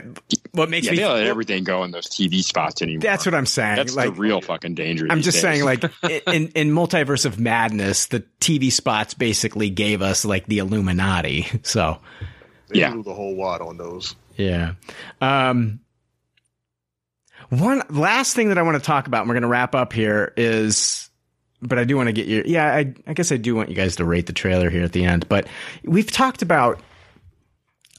what 0.51 0.69
makes 0.69 0.85
yeah, 0.85 0.91
me 0.91 0.97
they 0.97 1.05
let 1.05 1.27
everything 1.27 1.63
go 1.63 1.83
in 1.83 1.91
those 1.91 2.07
TV 2.07 2.43
spots 2.43 2.81
anymore. 2.81 3.01
That's 3.01 3.25
what 3.25 3.33
I'm 3.35 3.45
saying. 3.45 3.77
That's 3.77 3.95
like, 3.95 4.13
the 4.13 4.19
real 4.21 4.41
fucking 4.41 4.75
danger. 4.75 5.07
I'm 5.09 5.17
these 5.19 5.25
just 5.25 5.35
days. 5.35 5.41
saying, 5.41 5.63
like 5.65 5.83
in 6.27 6.49
in 6.49 6.69
Multiverse 6.71 7.25
of 7.25 7.39
Madness, 7.39 8.07
the 8.07 8.21
TV 8.39 8.71
spots 8.71 9.13
basically 9.13 9.69
gave 9.69 10.01
us 10.01 10.25
like 10.25 10.45
the 10.47 10.59
Illuminati. 10.59 11.47
So 11.63 11.99
They 12.69 12.79
Yeah. 12.79 12.91
blew 12.91 13.03
the 13.03 13.13
whole 13.13 13.35
wad 13.35 13.61
on 13.61 13.77
those. 13.77 14.15
yeah. 14.35 14.73
Um, 15.21 15.79
one 17.49 17.83
last 17.89 18.35
thing 18.35 18.49
that 18.49 18.57
I 18.57 18.61
want 18.63 18.77
to 18.77 18.83
talk 18.83 19.07
about, 19.07 19.21
and 19.21 19.29
we're 19.29 19.35
going 19.35 19.43
to 19.43 19.47
wrap 19.49 19.75
up 19.75 19.93
here, 19.93 20.33
is, 20.37 21.09
but 21.61 21.77
I 21.77 21.83
do 21.83 21.95
want 21.97 22.07
to 22.07 22.13
get 22.13 22.27
your, 22.27 22.43
yeah, 22.45 22.65
I, 22.73 22.93
I 23.05 23.13
guess 23.13 23.31
I 23.31 23.37
do 23.37 23.53
want 23.55 23.69
you 23.69 23.75
guys 23.75 23.95
to 23.97 24.05
rate 24.05 24.25
the 24.25 24.33
trailer 24.33 24.69
here 24.69 24.83
at 24.83 24.91
the 24.93 25.03
end. 25.05 25.27
But 25.29 25.47
we've 25.83 26.09
talked 26.09 26.41
about 26.41 26.79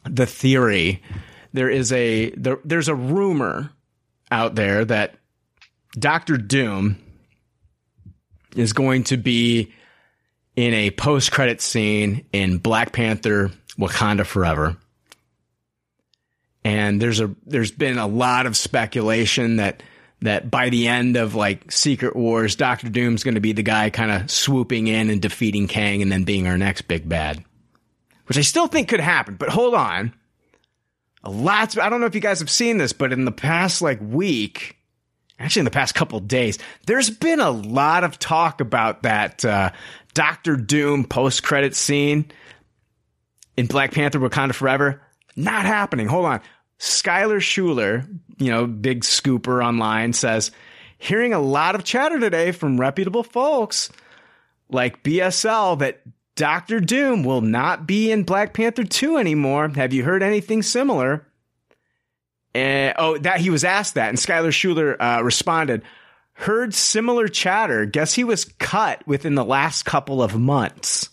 the 0.05 0.27
theory. 0.27 1.03
There 1.55 1.71
is 1.71 1.93
a 1.93 2.31
there, 2.31 2.59
there's 2.65 2.89
a 2.89 2.95
rumor 2.95 3.71
out 4.31 4.57
there 4.57 4.85
that 4.85 5.15
Doctor 5.97 6.37
Doom 6.37 6.99
is 8.57 8.73
going 8.73 9.05
to 9.05 9.17
be 9.17 9.73
in 10.57 10.75
a 10.75 10.91
post 10.91 11.31
credit 11.31 11.61
scene 11.61 12.27
in 12.33 12.59
Black 12.59 12.93
Panther 12.93 13.53
Wakanda 13.79 14.27
Forever. 14.27 14.77
And 16.65 17.01
there's 17.01 17.21
a 17.21 17.33
there's 17.47 17.71
been 17.71 17.99
a 17.99 18.07
lot 18.07 18.47
of 18.47 18.57
speculation 18.57 19.57
that 19.57 19.83
that 20.23 20.51
by 20.51 20.71
the 20.71 20.89
end 20.89 21.17
of 21.17 21.37
like 21.37 21.71
Secret 21.71 22.17
Wars, 22.17 22.57
Doctor 22.57 22.89
Doom's 22.89 23.23
going 23.23 23.35
to 23.35 23.41
be 23.41 23.53
the 23.53 23.63
guy 23.63 23.91
kind 23.91 24.11
of 24.11 24.29
swooping 24.29 24.89
in 24.89 25.09
and 25.09 25.23
defeating 25.23 25.69
Kang 25.69 26.03
and 26.03 26.11
then 26.11 26.25
being 26.25 26.49
our 26.49 26.59
next 26.59 26.83
big 26.83 27.09
bad. 27.09 27.45
Which 28.27 28.39
I 28.39 28.41
still 28.41 28.67
think 28.67 28.89
could 28.89 29.01
happen, 29.01 29.37
but 29.37 29.51
hold 29.51 29.75
on. 29.75 30.15
A 31.25 31.31
lot 31.31 31.77
I 31.79 31.89
don't 31.89 32.01
know 32.01 32.07
if 32.07 32.15
you 32.15 32.21
guys 32.21 32.41
have 32.41 32.51
seen 32.51 32.79
this, 32.79 32.93
but 32.93 33.13
in 33.13 33.25
the 33.25 33.33
past 33.33 33.81
like 33.81 33.99
week, 34.01 34.77
actually 35.39 35.61
in 35.61 35.65
the 35.65 35.71
past 35.71 35.95
couple 35.95 36.21
days, 36.21 36.59
there's 36.87 37.11
been 37.11 37.41
a 37.41 37.51
lot 37.51 38.05
of 38.05 38.19
talk 38.19 38.61
about 38.61 39.03
that 39.03 39.45
uh, 39.45 39.71
Doctor 40.13 40.57
Doom 40.57 41.05
post 41.05 41.43
credit 41.43 41.75
scene 41.75 42.31
in 43.57 43.67
Black 43.67 43.93
Panther 43.93 44.21
Wakanda 44.21 44.55
Forever. 44.55 45.01
Not 45.35 45.65
happening. 45.65 46.07
Hold 46.07 46.27
on. 46.27 46.41
Skyler 46.79 47.39
Shuler, 47.39 48.07
you 48.39 48.51
know, 48.51 48.67
big 48.67 49.01
scooper 49.01 49.65
online, 49.65 50.13
says, 50.13 50.51
hearing 50.99 51.33
a 51.33 51.41
lot 51.41 51.75
of 51.75 51.85
chatter 51.85 52.21
today 52.21 52.53
from 52.53 52.79
reputable 52.79 53.23
folks 53.23 53.91
like 54.69 55.03
BSL 55.03 55.79
that 55.79 56.03
Doctor 56.37 56.81
Doom 56.81 57.23
will 57.23 57.41
not 57.41 57.87
be 57.87 58.11
in 58.11 58.25
Black 58.25 58.55
Panther 58.55 58.85
2 58.85 59.19
anymore. 59.19 59.69
Have 59.69 59.93
you 59.93 60.03
heard 60.03 60.23
anything 60.23 60.63
similar? 60.63 61.27
And, 62.55 62.95
oh, 62.99 63.19
that 63.19 63.41
he 63.41 63.51
was 63.51 63.65
asked 63.65 63.95
that, 63.95 64.09
and 64.09 64.19
Skyler 64.19 64.51
Shuler 64.51 64.97
uh, 64.99 65.23
responded, 65.23 65.83
heard 66.35 66.75
similar 66.75 67.29
chatter. 67.29 67.85
Guess 67.87 68.15
he 68.15 68.25
was 68.25 68.45
cut 68.45 69.07
within 69.07 69.35
the 69.35 69.45
last 69.45 69.85
couple 69.85 70.23
of 70.23 70.39
months. 70.39 71.09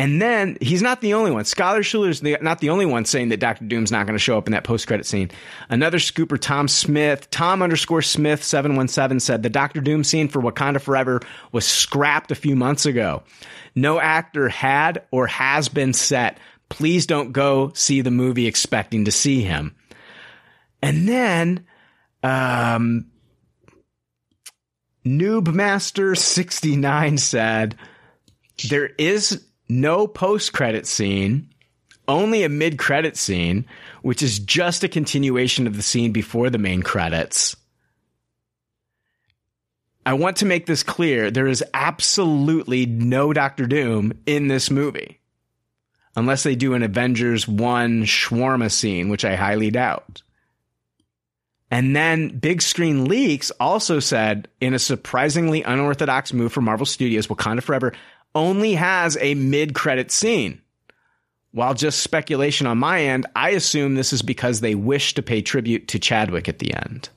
And 0.00 0.20
then 0.22 0.56
he's 0.62 0.80
not 0.80 1.02
the 1.02 1.12
only 1.12 1.30
one. 1.30 1.44
Shuler's 1.44 2.20
the, 2.20 2.38
not 2.40 2.60
the 2.60 2.70
only 2.70 2.86
one 2.86 3.04
saying 3.04 3.28
that 3.28 3.38
Doctor 3.38 3.66
Doom's 3.66 3.92
not 3.92 4.06
going 4.06 4.14
to 4.14 4.18
show 4.18 4.38
up 4.38 4.48
in 4.48 4.52
that 4.52 4.64
post 4.64 4.86
credit 4.86 5.04
scene. 5.04 5.30
Another 5.68 5.98
scooper, 5.98 6.40
Tom 6.40 6.68
Smith, 6.68 7.28
Tom 7.28 7.60
underscore 7.60 8.00
Smith 8.00 8.42
seven 8.42 8.76
one 8.76 8.88
seven 8.88 9.20
said 9.20 9.42
the 9.42 9.50
Doctor 9.50 9.82
Doom 9.82 10.02
scene 10.02 10.28
for 10.28 10.40
Wakanda 10.40 10.80
Forever 10.80 11.20
was 11.52 11.66
scrapped 11.66 12.30
a 12.30 12.34
few 12.34 12.56
months 12.56 12.86
ago. 12.86 13.24
No 13.74 14.00
actor 14.00 14.48
had 14.48 15.02
or 15.10 15.26
has 15.26 15.68
been 15.68 15.92
set. 15.92 16.38
Please 16.70 17.04
don't 17.04 17.32
go 17.32 17.70
see 17.74 18.00
the 18.00 18.10
movie 18.10 18.46
expecting 18.46 19.04
to 19.04 19.12
see 19.12 19.42
him. 19.42 19.76
And 20.80 21.06
then, 21.06 21.66
um, 22.22 23.10
Noobmaster69 25.04 27.18
said, 27.18 27.76
there 28.70 28.86
is 28.86 29.44
no 29.70 30.06
post 30.06 30.52
credit 30.52 30.86
scene, 30.86 31.48
only 32.08 32.42
a 32.42 32.48
mid 32.48 32.78
credit 32.78 33.16
scene, 33.16 33.64
which 34.02 34.22
is 34.22 34.38
just 34.38 34.84
a 34.84 34.88
continuation 34.88 35.66
of 35.66 35.76
the 35.76 35.82
scene 35.82 36.12
before 36.12 36.50
the 36.50 36.58
main 36.58 36.82
credits. 36.82 37.56
I 40.04 40.14
want 40.14 40.38
to 40.38 40.46
make 40.46 40.66
this 40.66 40.82
clear. 40.82 41.30
There 41.30 41.46
is 41.46 41.62
absolutely 41.72 42.86
no 42.86 43.32
Doctor 43.32 43.66
Doom 43.66 44.14
in 44.26 44.48
this 44.48 44.70
movie. 44.70 45.20
Unless 46.16 46.42
they 46.42 46.56
do 46.56 46.74
an 46.74 46.82
Avengers 46.82 47.46
1 47.46 48.02
shawarma 48.04 48.72
scene, 48.72 49.08
which 49.08 49.24
I 49.24 49.36
highly 49.36 49.70
doubt. 49.70 50.22
And 51.70 51.94
then 51.94 52.38
Big 52.38 52.62
Screen 52.62 53.04
Leaks 53.04 53.52
also 53.60 54.00
said, 54.00 54.48
in 54.60 54.74
a 54.74 54.78
surprisingly 54.78 55.62
unorthodox 55.62 56.32
move 56.32 56.52
for 56.52 56.60
Marvel 56.60 56.86
Studios, 56.86 57.28
Wakanda 57.28 57.62
Forever 57.62 57.92
only 58.34 58.74
has 58.74 59.16
a 59.20 59.34
mid 59.34 59.74
credit 59.74 60.10
scene. 60.10 60.60
While 61.52 61.74
just 61.74 62.02
speculation 62.02 62.66
on 62.66 62.78
my 62.78 63.02
end, 63.02 63.26
I 63.34 63.50
assume 63.50 63.94
this 63.94 64.12
is 64.12 64.22
because 64.22 64.60
they 64.60 64.76
wish 64.76 65.14
to 65.14 65.22
pay 65.22 65.42
tribute 65.42 65.88
to 65.88 65.98
Chadwick 65.98 66.48
at 66.48 66.60
the 66.60 66.72
end. 66.72 67.08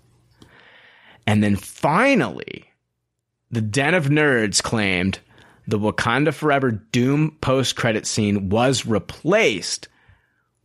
And 1.27 1.43
then 1.43 1.55
finally, 1.55 2.65
the 3.51 3.61
Den 3.61 3.93
of 3.93 4.05
Nerds 4.05 4.61
claimed 4.61 5.19
the 5.67 5.79
Wakanda 5.79 6.33
Forever 6.33 6.71
Doom 6.71 7.37
post 7.41 7.75
credit 7.75 8.07
scene 8.07 8.49
was 8.49 8.85
replaced 8.85 9.87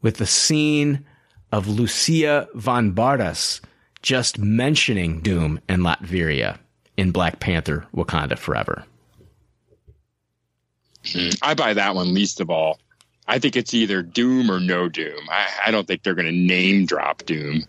with 0.01 0.17
the 0.17 0.27
scene 0.27 1.05
of 1.53 1.69
Lucia 1.69 2.49
von 2.55 2.95
Bardas 2.95 3.61
just 4.03 4.39
mentioning 4.39 5.21
Doom 5.21 5.61
and 5.69 5.83
Latveria 5.83 6.59
in 6.97 7.11
Black 7.11 7.41
Panther 7.41 7.87
Wakanda 7.95 8.39
Forever. 8.39 8.85
Mm, 11.13 11.39
I 11.43 11.55
buy 11.55 11.75
that 11.75 11.95
one 11.95 12.15
least 12.15 12.41
of 12.41 12.51
all. 12.51 12.79
I 13.27 13.39
think 13.39 13.57
it's 13.57 13.75
either 13.75 14.03
Doom 14.03 14.51
or 14.51 14.61
no 14.61 14.89
Doom. 14.89 15.29
I, 15.31 15.49
I 15.67 15.71
don't 15.71 15.87
think 15.87 16.03
they're 16.03 16.15
going 16.15 16.27
to 16.27 16.33
name 16.33 16.87
drop 16.87 17.25
Doom. 17.25 17.65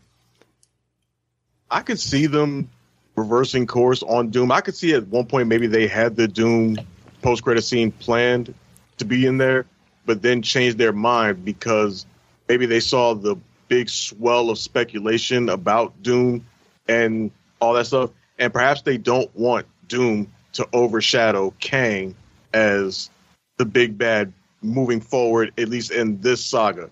I 1.69 1.81
could 1.81 1.99
see 1.99 2.25
them 2.25 2.69
reversing 3.15 3.67
course 3.67 4.01
on 4.01 4.29
Doom. 4.29 4.51
I 4.51 4.61
could 4.61 4.75
see 4.75 4.93
at 4.93 5.07
one 5.07 5.25
point 5.25 5.47
maybe 5.47 5.67
they 5.67 5.87
had 5.87 6.15
the 6.15 6.27
Doom 6.27 6.77
post 7.21 7.43
credit 7.43 7.63
scene 7.63 7.91
planned 7.91 8.53
to 8.97 9.05
be 9.05 9.25
in 9.25 9.37
there, 9.37 9.65
but 10.05 10.21
then 10.21 10.41
changed 10.41 10.77
their 10.77 10.93
mind 10.93 11.43
because 11.43 12.05
maybe 12.47 12.65
they 12.65 12.79
saw 12.79 13.13
the 13.13 13.35
big 13.67 13.89
swell 13.89 14.49
of 14.49 14.57
speculation 14.57 15.49
about 15.49 16.01
Doom 16.01 16.45
and 16.87 17.31
all 17.59 17.73
that 17.73 17.85
stuff, 17.85 18.11
and 18.37 18.51
perhaps 18.51 18.81
they 18.81 18.97
don't 18.97 19.33
want 19.35 19.67
Doom 19.87 20.31
to 20.53 20.67
overshadow 20.73 21.53
Kang 21.59 22.15
as 22.53 23.09
the 23.59 23.65
big 23.65 23.97
bad 23.97 24.33
moving 24.63 24.99
forward, 24.99 25.53
at 25.59 25.69
least 25.69 25.91
in 25.91 26.19
this 26.21 26.43
saga. 26.43 26.89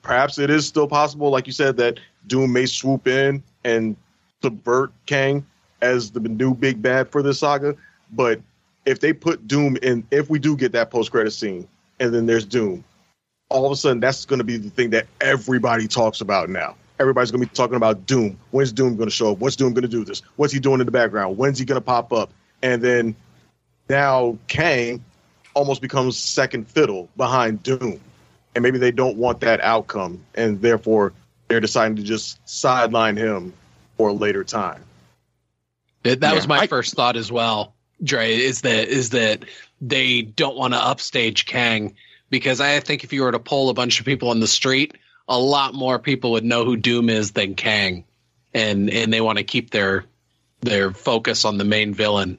Perhaps 0.00 0.38
it 0.38 0.48
is 0.48 0.66
still 0.66 0.86
possible, 0.86 1.30
like 1.30 1.46
you 1.46 1.52
said, 1.52 1.76
that 1.76 1.98
Doom 2.26 2.52
may 2.52 2.64
swoop 2.64 3.06
in 3.06 3.42
and 3.64 3.96
subvert 4.40 4.92
Kang 5.04 5.44
as 5.82 6.12
the 6.12 6.20
new 6.20 6.54
big 6.54 6.80
bad 6.80 7.10
for 7.10 7.22
this 7.22 7.40
saga. 7.40 7.74
But 8.12 8.40
if 8.86 9.00
they 9.00 9.12
put 9.12 9.46
Doom 9.46 9.76
in, 9.82 10.06
if 10.10 10.30
we 10.30 10.38
do 10.38 10.56
get 10.56 10.72
that 10.72 10.90
post 10.90 11.10
credit 11.10 11.32
scene, 11.32 11.68
and 12.00 12.14
then 12.14 12.26
there's 12.26 12.44
Doom, 12.44 12.84
all 13.50 13.66
of 13.66 13.72
a 13.72 13.76
sudden 13.76 14.00
that's 14.00 14.24
going 14.24 14.38
to 14.38 14.44
be 14.44 14.56
the 14.56 14.70
thing 14.70 14.90
that 14.90 15.06
everybody 15.20 15.88
talks 15.88 16.20
about 16.20 16.48
now. 16.48 16.76
Everybody's 17.00 17.32
going 17.32 17.42
to 17.42 17.48
be 17.48 17.54
talking 17.54 17.76
about 17.76 18.06
Doom. 18.06 18.38
When's 18.52 18.70
Doom 18.70 18.96
going 18.96 19.08
to 19.08 19.14
show 19.14 19.32
up? 19.32 19.38
What's 19.38 19.56
Doom 19.56 19.74
going 19.74 19.82
to 19.82 19.88
do 19.88 20.04
this? 20.04 20.22
What's 20.36 20.52
he 20.52 20.60
doing 20.60 20.78
in 20.78 20.86
the 20.86 20.92
background? 20.92 21.36
When's 21.36 21.58
he 21.58 21.64
going 21.64 21.80
to 21.80 21.84
pop 21.84 22.12
up? 22.12 22.30
And 22.62 22.80
then 22.80 23.16
now 23.88 24.38
Kang 24.46 25.04
almost 25.54 25.80
becomes 25.80 26.16
second 26.16 26.68
fiddle 26.68 27.08
behind 27.16 27.62
Doom. 27.62 28.00
And 28.54 28.62
maybe 28.62 28.78
they 28.78 28.92
don't 28.92 29.16
want 29.16 29.40
that 29.40 29.60
outcome, 29.60 30.24
and 30.34 30.60
therefore 30.60 31.12
they're 31.48 31.60
deciding 31.60 31.96
to 31.96 32.02
just 32.02 32.38
sideline 32.48 33.16
him 33.16 33.52
for 33.96 34.10
a 34.10 34.12
later 34.12 34.44
time. 34.44 34.82
That, 36.04 36.20
that 36.20 36.30
yeah, 36.30 36.34
was 36.34 36.46
my 36.46 36.60
I, 36.60 36.66
first 36.66 36.94
thought 36.94 37.16
as 37.16 37.32
well, 37.32 37.74
Dre. 38.02 38.36
Is 38.36 38.60
that 38.60 38.88
is 38.88 39.10
that 39.10 39.44
they 39.80 40.22
don't 40.22 40.56
want 40.56 40.74
to 40.74 40.78
upstage 40.78 41.46
Kang 41.46 41.96
because 42.30 42.60
I 42.60 42.78
think 42.80 43.04
if 43.04 43.12
you 43.12 43.22
were 43.22 43.32
to 43.32 43.38
poll 43.38 43.70
a 43.70 43.74
bunch 43.74 44.00
of 44.00 44.06
people 44.06 44.30
on 44.30 44.40
the 44.40 44.46
street, 44.46 44.96
a 45.28 45.38
lot 45.38 45.74
more 45.74 45.98
people 45.98 46.32
would 46.32 46.44
know 46.44 46.64
who 46.64 46.76
Doom 46.76 47.08
is 47.08 47.32
than 47.32 47.54
Kang, 47.54 48.04
and 48.52 48.90
and 48.90 49.12
they 49.12 49.20
want 49.20 49.38
to 49.38 49.44
keep 49.44 49.70
their 49.70 50.04
their 50.60 50.92
focus 50.92 51.44
on 51.44 51.58
the 51.58 51.64
main 51.64 51.94
villain. 51.94 52.38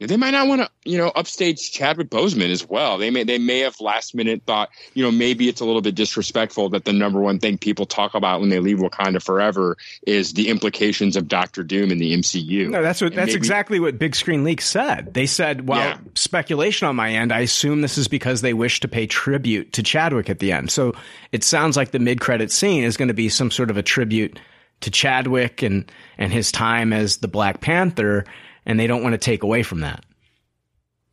They 0.00 0.16
might 0.16 0.30
not 0.30 0.46
want 0.46 0.60
to, 0.60 0.70
you 0.84 0.96
know, 0.96 1.08
upstage 1.08 1.72
Chadwick 1.72 2.08
Boseman 2.08 2.50
as 2.50 2.64
well. 2.64 2.98
They 2.98 3.10
may 3.10 3.24
they 3.24 3.38
may 3.38 3.60
have 3.60 3.80
last 3.80 4.14
minute 4.14 4.42
thought, 4.46 4.68
you 4.94 5.02
know, 5.02 5.10
maybe 5.10 5.48
it's 5.48 5.60
a 5.60 5.64
little 5.64 5.80
bit 5.80 5.96
disrespectful 5.96 6.68
that 6.68 6.84
the 6.84 6.92
number 6.92 7.20
one 7.20 7.40
thing 7.40 7.58
people 7.58 7.84
talk 7.84 8.14
about 8.14 8.40
when 8.40 8.48
they 8.48 8.60
leave 8.60 8.78
Wakanda 8.78 9.20
Forever 9.20 9.76
is 10.06 10.34
the 10.34 10.50
implications 10.50 11.16
of 11.16 11.26
Doctor 11.26 11.64
Doom 11.64 11.90
in 11.90 11.98
the 11.98 12.14
MCU. 12.14 12.70
No, 12.70 12.80
that's 12.80 13.00
what 13.00 13.08
and 13.08 13.18
that's 13.18 13.30
maybe, 13.30 13.38
exactly 13.38 13.80
what 13.80 13.98
Big 13.98 14.14
Screen 14.14 14.44
Leak 14.44 14.60
said. 14.60 15.14
They 15.14 15.26
said, 15.26 15.66
well, 15.68 15.80
yeah. 15.80 15.98
speculation 16.14 16.86
on 16.86 16.94
my 16.94 17.10
end. 17.10 17.32
I 17.32 17.40
assume 17.40 17.80
this 17.80 17.98
is 17.98 18.06
because 18.06 18.40
they 18.40 18.54
wish 18.54 18.78
to 18.80 18.88
pay 18.88 19.08
tribute 19.08 19.72
to 19.72 19.82
Chadwick 19.82 20.30
at 20.30 20.38
the 20.38 20.52
end. 20.52 20.70
So 20.70 20.94
it 21.32 21.42
sounds 21.42 21.76
like 21.76 21.90
the 21.90 21.98
mid 21.98 22.20
credit 22.20 22.52
scene 22.52 22.84
is 22.84 22.96
going 22.96 23.08
to 23.08 23.14
be 23.14 23.28
some 23.28 23.50
sort 23.50 23.68
of 23.68 23.76
a 23.76 23.82
tribute 23.82 24.38
to 24.80 24.92
Chadwick 24.92 25.62
and 25.62 25.90
and 26.18 26.32
his 26.32 26.52
time 26.52 26.92
as 26.92 27.16
the 27.16 27.26
Black 27.26 27.60
Panther 27.60 28.24
and 28.68 28.78
they 28.78 28.86
don't 28.86 29.02
want 29.02 29.14
to 29.14 29.18
take 29.18 29.42
away 29.42 29.64
from 29.64 29.80
that. 29.80 30.04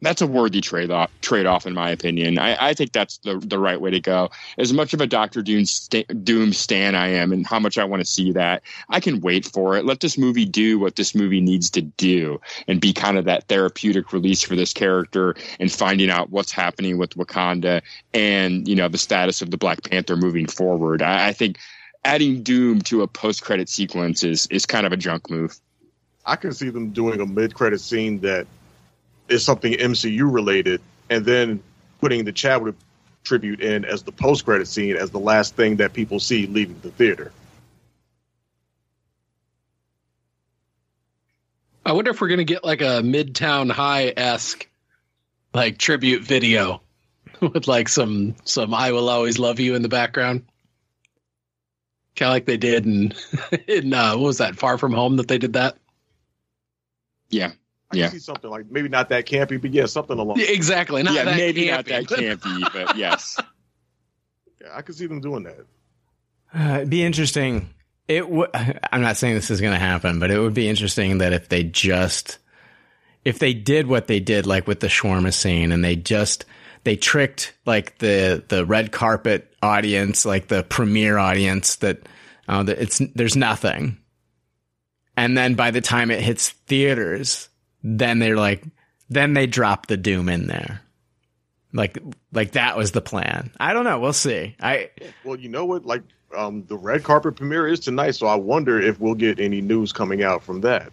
That's 0.02 0.22
a 0.22 0.28
worthy 0.28 0.62
trade 0.62 0.92
off. 0.92 1.10
Trade 1.22 1.46
off, 1.46 1.66
in 1.66 1.74
my 1.74 1.90
opinion. 1.90 2.38
I, 2.38 2.70
I, 2.70 2.74
think 2.74 2.92
that's 2.92 3.18
the 3.20 3.40
the 3.40 3.58
right 3.58 3.80
way 3.80 3.90
to 3.92 4.00
go. 4.02 4.30
As 4.58 4.74
much 4.74 4.94
of 4.94 5.00
a 5.00 5.08
Doctor 5.08 5.42
Doom, 5.42 5.66
st- 5.66 6.24
Doom 6.24 6.52
stan 6.52 6.96
I 6.96 7.08
am, 7.08 7.32
and 7.32 7.48
how 7.48 7.60
much 7.60 7.78
I 7.78 7.86
want 7.86 8.02
to 8.02 8.06
see 8.06 8.34
that, 8.34 8.62
I 8.90 9.00
can 9.00 9.22
wait 9.22 9.46
for 9.46 9.78
it. 9.78 9.86
Let 9.86 10.02
this 10.02 10.18
movie 10.18 10.46
do 10.46 10.78
what 10.78 10.98
this 10.98 11.16
movie 11.16 11.40
needs 11.40 11.70
to 11.72 11.82
do, 11.82 12.40
and 12.68 12.82
be 12.82 12.92
kind 12.92 13.18
of 13.18 13.26
that 13.26 13.48
therapeutic 13.48 14.12
release 14.12 14.44
for 14.44 14.56
this 14.56 14.74
character, 14.74 15.34
and 15.60 15.72
finding 15.72 16.10
out 16.10 16.30
what's 16.30 16.52
happening 16.52 16.98
with 16.98 17.12
Wakanda, 17.12 17.82
and 18.14 18.68
you 18.68 18.76
know 18.76 18.90
the 18.90 18.98
status 18.98 19.42
of 19.42 19.50
the 19.50 19.58
Black 19.58 19.82
Panther 19.90 20.18
moving 20.18 20.46
forward. 20.46 21.02
I, 21.02 21.30
I 21.30 21.34
think 21.34 21.58
adding 22.04 22.44
Doom 22.44 22.82
to 22.82 23.02
a 23.02 23.08
post 23.08 23.44
credit 23.44 23.70
sequence 23.70 24.24
is 24.24 24.46
is 24.48 24.66
kind 24.66 24.86
of 24.86 24.92
a 24.92 24.98
junk 24.98 25.30
move. 25.30 25.58
I 26.26 26.36
can 26.36 26.54
see 26.54 26.70
them 26.70 26.90
doing 26.90 27.22
a 27.22 27.26
mid 27.26 27.54
credit 27.54 27.82
scene 27.82 28.20
that 28.22 28.48
is 29.30 29.44
something 29.44 29.74
MCU 29.74 30.32
related, 30.32 30.82
and 31.10 31.26
then 31.26 31.62
putting 32.00 32.26
the 32.26 32.32
Chadwick 32.32 32.76
tribute 33.24 33.62
in 33.62 33.86
as 33.86 34.04
the 34.04 34.12
post 34.12 34.46
credit 34.46 34.68
scene 34.68 34.96
as 34.96 35.12
the 35.12 35.20
last 35.20 35.56
thing 35.56 35.78
that 35.78 35.94
people 35.94 36.20
see 36.20 36.48
leaving 36.48 36.80
the 36.82 36.92
theater. 36.92 37.32
I 41.86 41.92
wonder 41.92 42.12
if 42.12 42.22
we're 42.22 42.30
gonna 42.30 42.44
get 42.44 42.64
like 42.64 42.82
a 42.82 43.02
Midtown 43.02 43.72
High 43.72 44.14
esque 44.16 44.68
like 45.54 45.78
tribute 45.78 46.24
video 46.24 46.82
with 47.40 47.68
like 47.68 47.90
some 47.90 48.36
some 48.44 48.74
I 48.74 48.92
will 48.92 49.10
always 49.10 49.38
love 49.38 49.60
you 49.60 49.76
in 49.76 49.84
the 49.84 49.90
background. 49.90 50.46
Kind 52.16 52.30
of 52.30 52.34
like 52.34 52.46
they 52.46 52.58
did 52.58 52.86
in 52.86 53.14
in 53.68 53.94
uh, 53.94 54.14
what 54.14 54.28
was 54.28 54.38
that 54.40 54.56
Far 54.56 54.78
From 54.78 54.94
Home 54.94 55.18
that 55.18 55.28
they 55.28 55.38
did 55.38 55.54
that. 55.54 55.78
Yeah. 57.30 57.52
I 57.92 57.98
yeah. 57.98 58.10
see 58.10 58.20
something 58.20 58.50
like 58.50 58.70
maybe 58.70 58.90
not 58.90 59.10
that 59.10 59.26
campy, 59.26 59.62
but 59.62 59.72
yeah, 59.72 59.86
something 59.86 60.18
along. 60.18 60.40
Yeah, 60.40 60.48
exactly. 60.50 61.04
Not 61.04 61.14
yeah, 61.14 61.26
that 61.26 61.38
maybe 61.38 61.66
campy. 61.66 61.72
not 61.72 61.86
that 61.86 62.04
campy, 62.06 62.74
but 62.74 62.98
yes. 62.98 63.40
Yeah, 64.62 64.70
I 64.74 64.82
could 64.82 64.96
see 64.96 65.06
them 65.06 65.22
doing 65.22 65.44
that. 65.44 65.66
Uh, 66.54 66.76
it'd 66.78 66.90
be 66.90 67.04
interesting. 67.04 67.70
It 68.08 68.22
w- 68.22 68.48
I'm 68.92 69.02
not 69.02 69.18
saying 69.18 69.36
this 69.36 69.52
is 69.52 69.62
going 69.62 69.74
to 69.74 69.80
happen, 69.80 70.20
but 70.20 70.32
it 70.32 70.40
would 70.40 70.54
be 70.54 70.68
interesting 70.68 71.20
that 71.20 71.34
if 71.34 71.50
they 71.50 71.64
just, 71.64 72.40
if 73.24 73.40
they 73.40 73.54
did 73.54 73.88
what 73.88 74.08
they 74.08 74.20
did, 74.20 74.46
like 74.46 74.68
with 74.68 74.80
the 74.80 74.88
shawarma 74.88 75.34
scene, 75.34 75.72
and 75.72 75.84
they 75.84 75.96
just 75.96 76.46
they 76.86 76.96
tricked 76.96 77.54
like 77.66 77.98
the 78.00 78.44
the 78.48 78.66
red 78.66 78.92
carpet 78.92 79.54
audience, 79.62 80.26
like 80.26 80.48
the 80.48 80.64
premiere 80.64 81.18
audience, 81.18 81.78
that 81.78 82.00
uh, 82.48 82.64
that 82.64 82.80
it's 82.80 83.02
there's 83.14 83.36
nothing 83.36 83.98
and 85.18 85.38
then 85.38 85.56
by 85.56 85.72
the 85.72 85.82
time 85.82 86.12
it 86.12 86.22
hits 86.22 86.50
theaters, 86.50 87.50
then 87.84 88.20
they're 88.20 88.38
like, 88.38 88.64
then 89.10 89.34
they 89.34 89.48
drop 89.48 89.88
the 89.88 89.98
Doom 89.98 90.30
in 90.30 90.48
there. 90.48 90.82
Like, 91.74 91.98
like 92.32 92.54
that 92.54 92.78
was 92.78 92.92
the 92.92 93.02
plan. 93.02 93.52
I 93.60 93.74
don't 93.74 93.84
know. 93.84 94.00
We'll 94.00 94.14
see. 94.14 94.56
I 94.62 94.92
well, 95.24 95.38
you 95.38 95.50
know 95.50 95.66
what? 95.66 95.86
Like, 95.86 96.04
um, 96.36 96.66
the 96.68 96.78
red 96.78 97.04
carpet 97.04 97.36
premiere 97.36 97.68
is 97.68 97.82
tonight, 97.82 98.12
so 98.12 98.28
I 98.28 98.36
wonder 98.36 98.82
if 98.82 99.00
we'll 99.00 99.16
get 99.16 99.40
any 99.40 99.62
news 99.62 99.92
coming 99.92 100.24
out 100.24 100.44
from 100.44 100.62
that. 100.62 100.92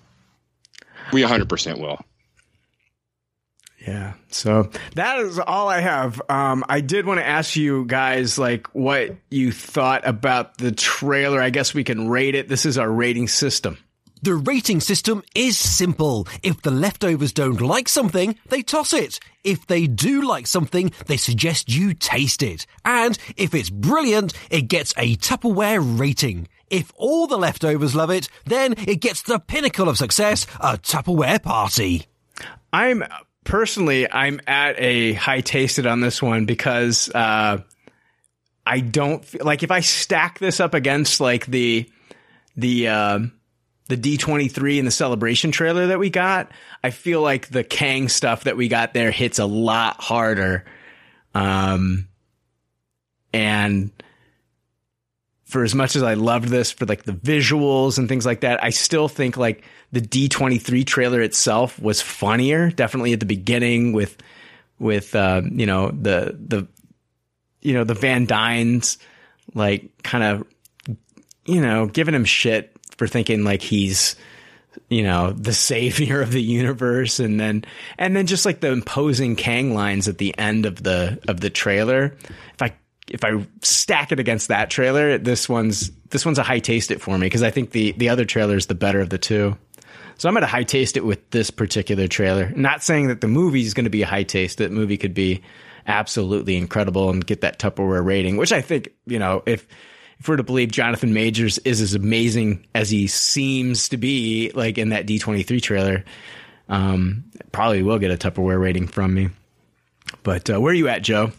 We 1.12 1.22
100% 1.22 1.80
will. 1.80 2.00
Yeah. 3.86 4.14
So 4.28 4.70
that 4.94 5.18
is 5.20 5.38
all 5.38 5.68
I 5.68 5.80
have. 5.80 6.22
Um, 6.28 6.64
I 6.68 6.80
did 6.80 7.06
want 7.06 7.18
to 7.18 7.26
ask 7.26 7.56
you 7.56 7.84
guys, 7.84 8.38
like, 8.38 8.68
what 8.74 9.16
you 9.30 9.50
thought 9.50 10.06
about 10.06 10.58
the 10.58 10.72
trailer. 10.72 11.40
I 11.40 11.50
guess 11.50 11.74
we 11.74 11.82
can 11.84 12.08
rate 12.08 12.34
it. 12.34 12.48
This 12.48 12.64
is 12.64 12.78
our 12.78 12.90
rating 12.90 13.26
system. 13.28 13.78
The 14.24 14.36
rating 14.36 14.78
system 14.78 15.24
is 15.34 15.58
simple. 15.58 16.28
If 16.44 16.62
the 16.62 16.70
leftovers 16.70 17.32
don't 17.32 17.60
like 17.60 17.88
something, 17.88 18.38
they 18.50 18.62
toss 18.62 18.92
it. 18.92 19.18
If 19.42 19.66
they 19.66 19.88
do 19.88 20.22
like 20.22 20.46
something, 20.46 20.92
they 21.06 21.16
suggest 21.16 21.68
you 21.68 21.92
taste 21.92 22.40
it. 22.40 22.64
And 22.84 23.18
if 23.36 23.52
it's 23.52 23.68
brilliant, 23.68 24.32
it 24.48 24.68
gets 24.68 24.94
a 24.96 25.16
Tupperware 25.16 25.98
rating. 25.98 26.46
If 26.70 26.92
all 26.94 27.26
the 27.26 27.36
leftovers 27.36 27.96
love 27.96 28.10
it, 28.10 28.28
then 28.44 28.74
it 28.86 29.00
gets 29.00 29.22
the 29.22 29.40
pinnacle 29.40 29.88
of 29.88 29.98
success, 29.98 30.46
a 30.60 30.78
Tupperware 30.78 31.42
party. 31.42 32.06
I'm 32.72 33.02
personally, 33.42 34.08
I'm 34.08 34.40
at 34.46 34.76
a 34.78 35.14
high 35.14 35.40
tasted 35.40 35.84
on 35.84 36.00
this 36.00 36.22
one 36.22 36.46
because, 36.46 37.10
uh, 37.12 37.58
I 38.64 38.78
don't 38.78 39.24
feel 39.24 39.44
like 39.44 39.64
if 39.64 39.72
I 39.72 39.80
stack 39.80 40.38
this 40.38 40.60
up 40.60 40.74
against 40.74 41.20
like 41.20 41.46
the, 41.46 41.90
the, 42.54 42.86
uh, 42.86 43.18
the 43.88 43.96
D23 43.96 44.78
and 44.78 44.86
the 44.86 44.92
celebration 44.92 45.50
trailer 45.50 45.88
that 45.88 45.98
we 45.98 46.10
got, 46.10 46.52
I 46.82 46.90
feel 46.90 47.20
like 47.20 47.48
the 47.48 47.64
Kang 47.64 48.08
stuff 48.08 48.44
that 48.44 48.56
we 48.56 48.68
got 48.68 48.94
there 48.94 49.10
hits 49.10 49.38
a 49.38 49.46
lot 49.46 50.00
harder. 50.00 50.64
Um, 51.34 52.08
and 53.32 53.90
for 55.44 55.64
as 55.64 55.74
much 55.74 55.96
as 55.96 56.02
I 56.02 56.14
loved 56.14 56.48
this 56.48 56.72
for 56.72 56.86
like 56.86 57.02
the 57.02 57.12
visuals 57.12 57.98
and 57.98 58.08
things 58.08 58.24
like 58.24 58.40
that, 58.40 58.62
I 58.62 58.70
still 58.70 59.08
think 59.08 59.36
like 59.36 59.64
the 59.90 60.00
D23 60.00 60.86
trailer 60.86 61.20
itself 61.20 61.78
was 61.78 62.00
funnier, 62.00 62.70
definitely 62.70 63.12
at 63.12 63.20
the 63.20 63.26
beginning 63.26 63.92
with, 63.92 64.16
with, 64.78 65.14
uh, 65.14 65.42
you 65.50 65.66
know, 65.66 65.90
the, 65.90 66.36
the, 66.46 66.68
you 67.60 67.74
know, 67.74 67.84
the 67.84 67.94
Van 67.94 68.26
Dynes, 68.26 68.98
like 69.54 70.02
kind 70.02 70.24
of, 70.24 70.46
you 71.44 71.60
know, 71.60 71.86
giving 71.86 72.14
him 72.14 72.24
shit 72.24 72.71
for 72.96 73.06
thinking 73.06 73.44
like 73.44 73.62
he's 73.62 74.16
you 74.88 75.02
know, 75.02 75.32
the 75.32 75.52
savior 75.52 76.20
of 76.22 76.32
the 76.32 76.42
universe, 76.42 77.20
and 77.20 77.38
then 77.38 77.64
and 77.98 78.16
then 78.16 78.26
just 78.26 78.46
like 78.46 78.60
the 78.60 78.70
imposing 78.70 79.36
Kang 79.36 79.74
lines 79.74 80.08
at 80.08 80.18
the 80.18 80.36
end 80.38 80.66
of 80.66 80.82
the 80.82 81.20
of 81.28 81.40
the 81.40 81.50
trailer. 81.50 82.16
If 82.54 82.62
I 82.62 82.74
if 83.08 83.24
I 83.24 83.46
stack 83.62 84.12
it 84.12 84.20
against 84.20 84.48
that 84.48 84.70
trailer, 84.70 85.18
this 85.18 85.48
one's 85.48 85.90
this 86.10 86.24
one's 86.24 86.38
a 86.38 86.42
high 86.42 86.60
taste 86.60 86.90
it 86.90 87.00
for 87.00 87.16
me 87.18 87.26
because 87.26 87.42
I 87.42 87.50
think 87.50 87.70
the 87.70 87.92
the 87.92 88.08
other 88.08 88.24
trailer 88.24 88.56
is 88.56 88.66
the 88.66 88.74
better 88.74 89.00
of 89.00 89.10
the 89.10 89.18
two. 89.18 89.56
So 90.18 90.28
I'm 90.28 90.34
going 90.34 90.42
to 90.42 90.46
high 90.46 90.62
taste 90.62 90.96
it 90.96 91.04
with 91.04 91.30
this 91.30 91.50
particular 91.50 92.06
trailer. 92.06 92.50
Not 92.50 92.82
saying 92.82 93.08
that 93.08 93.22
the 93.22 93.28
movie 93.28 93.62
is 93.62 93.74
going 93.74 93.84
to 93.84 93.90
be 93.90 94.02
a 94.02 94.06
high 94.06 94.22
taste. 94.22 94.58
That 94.58 94.70
movie 94.70 94.96
could 94.96 95.14
be 95.14 95.42
absolutely 95.86 96.56
incredible 96.56 97.10
and 97.10 97.26
get 97.26 97.40
that 97.40 97.58
Tupperware 97.58 98.04
rating, 98.04 98.36
which 98.36 98.52
I 98.52 98.60
think 98.60 98.90
you 99.06 99.18
know 99.18 99.42
if 99.46 99.66
we're 100.28 100.36
to 100.36 100.42
believe 100.42 100.70
Jonathan 100.70 101.12
Majors 101.12 101.58
is 101.58 101.80
as 101.80 101.94
amazing 101.94 102.66
as 102.74 102.90
he 102.90 103.06
seems 103.06 103.88
to 103.90 103.96
be, 103.96 104.50
like 104.54 104.78
in 104.78 104.90
that 104.90 105.06
D23 105.06 105.62
trailer, 105.62 106.04
um, 106.68 107.24
probably 107.52 107.82
will 107.82 107.98
get 107.98 108.10
a 108.10 108.16
Tupperware 108.16 108.60
rating 108.60 108.88
from 108.88 109.14
me. 109.14 109.30
But 110.22 110.50
uh, 110.50 110.60
where 110.60 110.72
are 110.72 110.76
you 110.76 110.88
at, 110.88 111.02
Joe? 111.02 111.32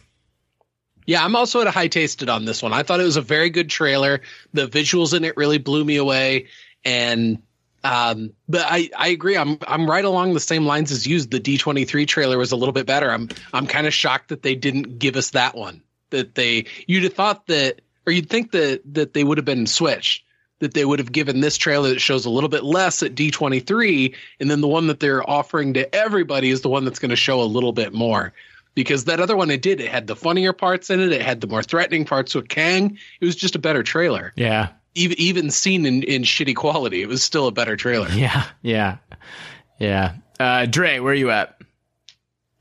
Yeah, 1.05 1.23
I'm 1.23 1.35
also 1.35 1.61
at 1.61 1.67
a 1.67 1.71
high 1.71 1.87
tasted 1.87 2.29
on 2.29 2.45
this 2.45 2.63
one. 2.63 2.73
I 2.73 2.83
thought 2.83 2.99
it 2.99 3.05
was 3.05 3.17
a 3.17 3.21
very 3.21 3.49
good 3.49 3.69
trailer. 3.69 4.21
The 4.53 4.67
visuals 4.67 5.15
in 5.15 5.23
it 5.25 5.35
really 5.35 5.57
blew 5.57 5.83
me 5.83 5.97
away, 5.97 6.47
and 6.85 7.41
um, 7.83 8.31
but 8.47 8.65
I, 8.69 8.89
I 8.97 9.09
agree. 9.09 9.35
I'm 9.35 9.57
I'm 9.67 9.89
right 9.89 10.05
along 10.05 10.33
the 10.33 10.39
same 10.39 10.65
lines 10.65 10.91
as 10.91 11.05
you. 11.05 11.19
The 11.21 11.39
D23 11.39 12.07
trailer 12.07 12.37
was 12.37 12.53
a 12.53 12.55
little 12.55 12.71
bit 12.71 12.85
better. 12.85 13.11
I'm 13.11 13.27
I'm 13.51 13.67
kind 13.67 13.85
of 13.85 13.93
shocked 13.93 14.29
that 14.29 14.43
they 14.43 14.55
didn't 14.55 14.99
give 14.99 15.17
us 15.17 15.31
that 15.31 15.55
one. 15.55 15.81
That 16.11 16.35
they 16.35 16.67
you'd 16.87 17.03
have 17.03 17.13
thought 17.13 17.47
that 17.47 17.81
or 18.05 18.13
you'd 18.13 18.29
think 18.29 18.51
that 18.51 18.81
that 18.93 19.13
they 19.13 19.23
would 19.23 19.37
have 19.37 19.45
been 19.45 19.67
switched 19.67 20.23
that 20.63 20.73
they 20.73 20.85
would 20.85 20.99
have 20.99 21.11
given 21.11 21.41
this 21.41 21.57
trailer 21.57 21.89
that 21.89 21.99
shows 21.99 22.25
a 22.25 22.29
little 22.29 22.49
bit 22.49 22.63
less 22.63 23.03
at 23.03 23.15
D23 23.15 24.15
and 24.39 24.49
then 24.49 24.61
the 24.61 24.67
one 24.67 24.87
that 24.87 24.99
they're 24.99 25.27
offering 25.29 25.73
to 25.73 25.93
everybody 25.93 26.49
is 26.49 26.61
the 26.61 26.69
one 26.69 26.85
that's 26.85 26.99
going 26.99 27.09
to 27.09 27.17
show 27.17 27.41
a 27.41 27.43
little 27.43 27.73
bit 27.73 27.93
more. 27.93 28.33
Because 28.73 29.05
that 29.05 29.19
other 29.19 29.35
one 29.35 29.51
it 29.51 29.61
did 29.61 29.81
it 29.81 29.91
had 29.91 30.07
the 30.07 30.15
funnier 30.15 30.53
parts 30.53 30.89
in 30.89 30.99
it 30.99 31.11
it 31.11 31.21
had 31.21 31.41
the 31.41 31.47
more 31.47 31.61
threatening 31.61 32.05
parts 32.05 32.33
with 32.33 32.47
Kang. 32.47 32.97
It 33.19 33.25
was 33.25 33.35
just 33.35 33.55
a 33.55 33.59
better 33.59 33.83
trailer. 33.83 34.33
Yeah. 34.35 34.69
Even 34.95 35.19
even 35.19 35.51
seen 35.51 35.85
in 35.85 36.01
in 36.03 36.23
shitty 36.23 36.55
quality 36.55 37.01
it 37.01 37.07
was 37.07 37.23
still 37.23 37.47
a 37.47 37.51
better 37.51 37.75
trailer. 37.75 38.07
Yeah 38.13 38.45
yeah. 38.61 38.97
Yeah. 39.77 40.13
Uh 40.39 40.65
Dre 40.65 40.99
where 40.99 41.11
are 41.11 41.15
you 41.15 41.29
at? 41.29 41.59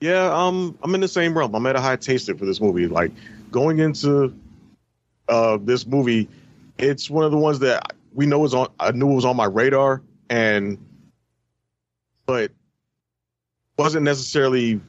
Yeah 0.00 0.24
um 0.26 0.76
I'm 0.82 0.94
in 0.94 1.00
the 1.00 1.08
same 1.08 1.38
realm. 1.38 1.54
I'm 1.54 1.66
at 1.66 1.76
a 1.76 1.80
high 1.80 1.96
taster 1.96 2.36
for 2.36 2.44
this 2.44 2.60
movie. 2.60 2.88
Like 2.88 3.12
going 3.50 3.78
into 3.78 4.34
uh, 5.28 5.58
this 5.60 5.86
movie, 5.86 6.28
it's 6.78 7.08
one 7.08 7.24
of 7.24 7.30
the 7.30 7.38
ones 7.38 7.60
that 7.60 7.92
we 8.14 8.26
know 8.26 8.44
is 8.44 8.54
on. 8.54 8.68
I 8.78 8.92
knew 8.92 9.10
it 9.10 9.14
was 9.14 9.24
on 9.24 9.36
my 9.36 9.46
radar, 9.46 10.02
and 10.28 10.78
but 12.26 12.52
wasn't 13.78 14.04
necessarily 14.04 14.80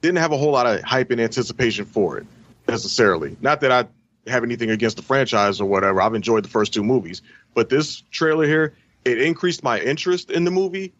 didn't 0.00 0.18
have 0.18 0.32
a 0.32 0.36
whole 0.36 0.52
lot 0.52 0.66
of 0.66 0.82
hype 0.82 1.10
and 1.10 1.20
anticipation 1.20 1.84
for 1.84 2.18
it 2.18 2.26
necessarily. 2.66 3.36
Not 3.40 3.60
that 3.62 3.72
I 3.72 3.86
have 4.30 4.44
anything 4.44 4.70
against 4.70 4.96
the 4.96 5.02
franchise 5.02 5.60
or 5.60 5.66
whatever. 5.66 6.00
I've 6.00 6.14
enjoyed 6.14 6.44
the 6.44 6.48
first 6.48 6.72
two 6.72 6.84
movies, 6.84 7.22
but 7.54 7.68
this 7.68 8.02
trailer 8.10 8.46
here 8.46 8.74
it 9.04 9.20
increased 9.22 9.62
my 9.62 9.80
interest 9.80 10.30
in 10.30 10.44
the 10.44 10.50
movie, 10.50 10.92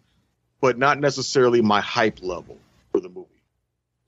but 0.61 0.79
not 0.79 0.99
necessarily 0.99 1.61
my 1.61 1.81
hype 1.81 2.23
level 2.23 2.59
for 2.93 3.01
the 3.01 3.09
movie. 3.09 3.29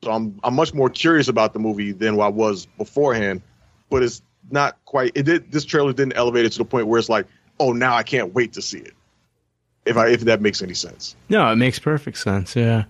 So 0.02 0.10
I'm 0.10 0.40
I'm 0.42 0.54
much 0.54 0.72
more 0.72 0.88
curious 0.88 1.28
about 1.28 1.52
the 1.52 1.58
movie 1.58 1.92
than 1.92 2.18
I 2.18 2.28
was 2.28 2.66
beforehand. 2.66 3.42
But 3.90 4.02
it's 4.02 4.22
not 4.50 4.76
quite. 4.84 5.12
It 5.14 5.24
did. 5.24 5.52
This 5.52 5.64
trailer 5.64 5.92
didn't 5.92 6.14
elevate 6.14 6.44
it 6.44 6.52
to 6.52 6.58
the 6.58 6.64
point 6.64 6.86
where 6.86 6.98
it's 6.98 7.08
like, 7.08 7.26
oh, 7.58 7.72
now 7.72 7.94
I 7.94 8.02
can't 8.02 8.34
wait 8.34 8.52
to 8.54 8.62
see 8.62 8.78
it. 8.78 8.94
If 9.86 9.96
I 9.96 10.08
if 10.08 10.20
that 10.22 10.40
makes 10.40 10.62
any 10.62 10.74
sense. 10.74 11.16
No, 11.28 11.50
it 11.50 11.56
makes 11.56 11.78
perfect 11.78 12.18
sense. 12.18 12.54
Yeah, 12.54 12.84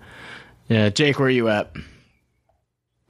yeah. 0.68 0.88
Jake, 0.90 1.18
where 1.18 1.28
are 1.28 1.30
you 1.30 1.48
at? 1.48 1.74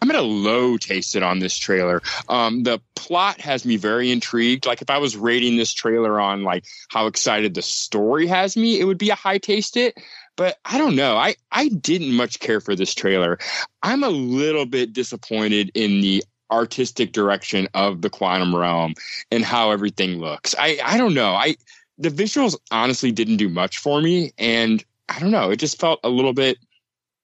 I'm 0.03 0.11
at 0.11 0.17
a 0.17 0.23
low 0.23 0.79
tasted 0.79 1.23
on 1.23 1.41
this 1.41 1.57
trailer. 1.57 2.01
Um, 2.29 2.63
the 2.63 2.81
plot 2.97 3.41
has 3.41 3.67
me 3.67 3.77
very 3.77 4.11
intrigued. 4.11 4.65
Like 4.65 4.81
if 4.81 4.89
I 4.89 4.99
was 4.99 5.17
rating 5.17 5.57
this 5.57 5.73
trailer 5.73 6.19
on 6.19 6.43
like 6.43 6.65
how 6.89 7.07
excited 7.07 7.55
the 7.55 7.63
story 7.63 8.27
has 8.27 8.57
me, 8.57 8.81
it 8.81 8.85
would 8.85 8.99
be 8.99 9.11
a 9.11 9.15
high 9.15 9.39
taste 9.39 9.77
it. 9.77 9.99
But 10.37 10.59
I 10.65 10.79
don't 10.79 10.97
know. 10.97 11.17
I, 11.17 11.35
I 11.53 11.69
didn't 11.69 12.15
much 12.15 12.41
care 12.41 12.61
for 12.61 12.75
this 12.75 12.95
trailer. 12.95 13.39
I'm 13.83 14.03
a 14.03 14.09
little 14.09 14.65
bit 14.65 14.95
disappointed 14.95 15.71
in 15.75 16.01
the 16.01 16.25
artistic 16.51 17.13
direction 17.13 17.69
of 17.75 18.03
the 18.03 18.11
quantum 18.11 18.55
realm 18.55 18.95
and 19.31 19.45
how 19.45 19.71
everything 19.71 20.19
looks. 20.19 20.55
I 20.59 20.79
I 20.85 20.99
don't 20.99 21.15
know. 21.15 21.33
I 21.35 21.57
the 21.99 22.11
visuals 22.11 22.57
honestly 22.71 23.13
didn't 23.13 23.37
do 23.37 23.49
much 23.49 23.79
for 23.79 24.01
me 24.01 24.33
and 24.39 24.85
I 25.09 25.19
don't 25.19 25.33
know, 25.33 25.51
it 25.51 25.57
just 25.57 25.81
felt 25.81 26.01
a 26.05 26.09
little 26.09 26.33
bit 26.33 26.59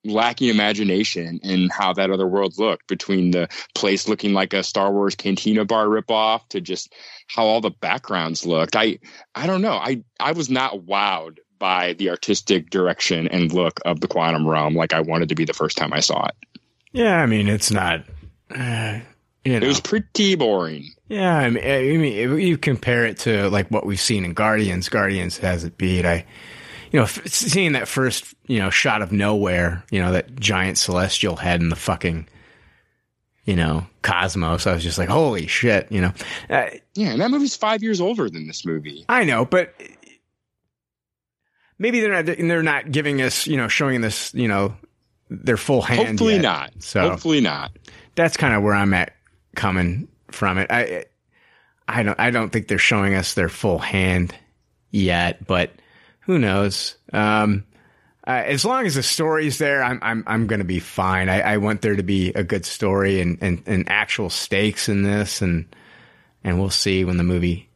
lacking 0.05 0.49
imagination 0.49 1.41
in 1.43 1.69
how 1.69 1.93
that 1.93 2.11
other 2.11 2.27
world 2.27 2.59
looked 2.59 2.87
between 2.87 3.33
the 3.33 3.49
place 3.75 4.09
looking 4.09 4.33
like 4.33 4.53
a 4.53 4.63
Star 4.63 4.93
Wars 4.93 5.15
cantina 5.15 5.65
bar 5.65 5.87
ripoff 5.87 6.47
to 6.49 6.61
just 6.61 6.95
how 7.27 7.45
all 7.45 7.61
the 7.61 7.71
backgrounds 7.71 8.47
looked. 8.47 8.77
I 8.77 8.99
I 9.35 9.47
don't 9.47 9.63
know. 9.63 9.75
I 9.75 10.03
I 10.21 10.33
was 10.33 10.49
not 10.49 10.87
wowed 10.87 11.39
by 11.59 11.95
the 11.95 12.11
artistic 12.11 12.71
direction 12.71 13.29
and 13.29 13.53
look 13.53 13.81
of 13.85 14.01
the 14.01 14.09
quantum 14.09 14.47
realm 14.47 14.75
like 14.75 14.93
I 14.93 15.01
wanted 15.01 15.29
to 15.31 15.35
be 15.35 15.45
the 15.45 15.55
first 15.55 15.77
time 15.77 15.93
I 15.93 16.01
saw 16.01 16.27
it. 16.27 16.35
Yeah, 16.93 17.21
I 17.21 17.27
mean, 17.27 17.49
it's 17.49 17.71
not 17.71 18.05
uh, 18.55 19.01
you 19.47 19.61
know. 19.61 19.65
It 19.65 19.69
was 19.69 19.81
pretty 19.81 20.35
boring. 20.35 20.91
Yeah, 21.09 21.37
I 21.37 21.51
mean, 21.51 21.65
I 21.65 21.97
mean, 21.97 22.13
if 22.13 22.41
you 22.41 22.59
compare 22.59 23.07
it 23.07 23.19
to 23.21 23.49
like 23.49 23.69
what 23.69 23.87
we've 23.87 24.01
seen 24.01 24.25
in 24.25 24.35
Guardians, 24.35 24.89
Guardians 24.89 25.39
has 25.39 25.63
it 25.63 25.79
beat. 25.79 26.05
I, 26.05 26.27
you 26.91 26.99
know, 26.99 27.07
seeing 27.07 27.73
that 27.73 27.87
first, 27.87 28.35
you 28.49 28.59
know, 28.59 28.71
shot 28.71 29.03
of 29.03 29.13
nowhere, 29.13 29.85
you 29.93 30.01
know, 30.01 30.13
that 30.13 30.35
giant 30.35 30.79
celestial 30.79 31.37
head 31.37 31.61
in 31.61 31.69
the 31.69 31.77
fucking, 31.77 32.29
you 33.45 33.55
know, 33.55 33.87
cosmos. 34.03 34.67
I 34.67 34.75
was 34.75 34.83
just 34.83 34.99
like, 34.99 35.09
holy 35.09 35.47
shit, 35.47 35.93
you 35.93 36.01
know. 36.01 36.13
Uh, 36.51 36.67
yeah, 36.97 37.11
and 37.11 37.21
that 37.21 37.31
movie's 37.31 37.55
five 37.55 37.85
years 37.85 38.01
older 38.01 38.29
than 38.29 38.49
this 38.49 38.67
movie. 38.67 39.05
I 39.09 39.23
know, 39.23 39.45
but 39.45 39.75
maybe 41.79 42.01
they're 42.01 42.21
not. 42.21 42.27
They're 42.37 42.63
not 42.65 42.91
giving 42.91 43.23
us, 43.23 43.47
you 43.47 43.57
know, 43.57 43.69
showing 43.69 44.01
this, 44.01 44.35
you 44.35 44.49
know, 44.49 44.75
their 45.31 45.57
full 45.57 45.83
hand. 45.83 46.09
Hopefully 46.09 46.35
yet. 46.35 46.43
not. 46.43 46.73
So 46.81 47.11
hopefully 47.11 47.41
not. 47.41 47.71
That's 48.17 48.37
kind 48.37 48.55
of 48.55 48.65
where 48.65 48.75
I'm 48.75 48.93
at 48.93 49.13
coming 49.57 50.07
from 50.31 50.59
it. 50.59 50.71
I 50.71 51.07
I 51.89 52.03
don't 52.03 52.19
I 52.21 52.31
don't 52.31 52.51
think 52.51 52.69
they're 52.69 52.79
showing 52.79 53.15
us 53.15 53.35
their 53.35 53.49
full 53.49 53.79
hand 53.79 54.35
yet, 54.91 55.47
but 55.47 55.73
who 56.21 56.39
knows? 56.39 56.97
Um, 57.13 57.65
uh, 58.27 58.43
as 58.45 58.65
long 58.65 58.87
as 58.87 58.97
the 58.97 59.03
story's 59.03 59.59
there, 59.59 59.83
I'm 59.83 59.99
I'm 60.03 60.25
I'm 60.27 60.47
going 60.47 60.59
to 60.59 60.65
be 60.65 60.81
fine. 60.81 61.29
I, 61.29 61.41
I 61.41 61.57
want 61.59 61.83
there 61.83 61.95
to 61.95 62.03
be 62.03 62.31
a 62.31 62.43
good 62.43 62.67
story 62.67 63.21
and, 63.21 63.39
and, 63.41 63.63
and 63.67 63.89
actual 63.89 64.31
stakes 64.31 64.89
in 64.89 65.03
this, 65.03 65.41
and 65.43 65.65
and 66.43 66.59
we'll 66.59 66.71
see 66.71 67.05
when 67.05 67.17
the 67.17 67.25
movie 67.25 67.69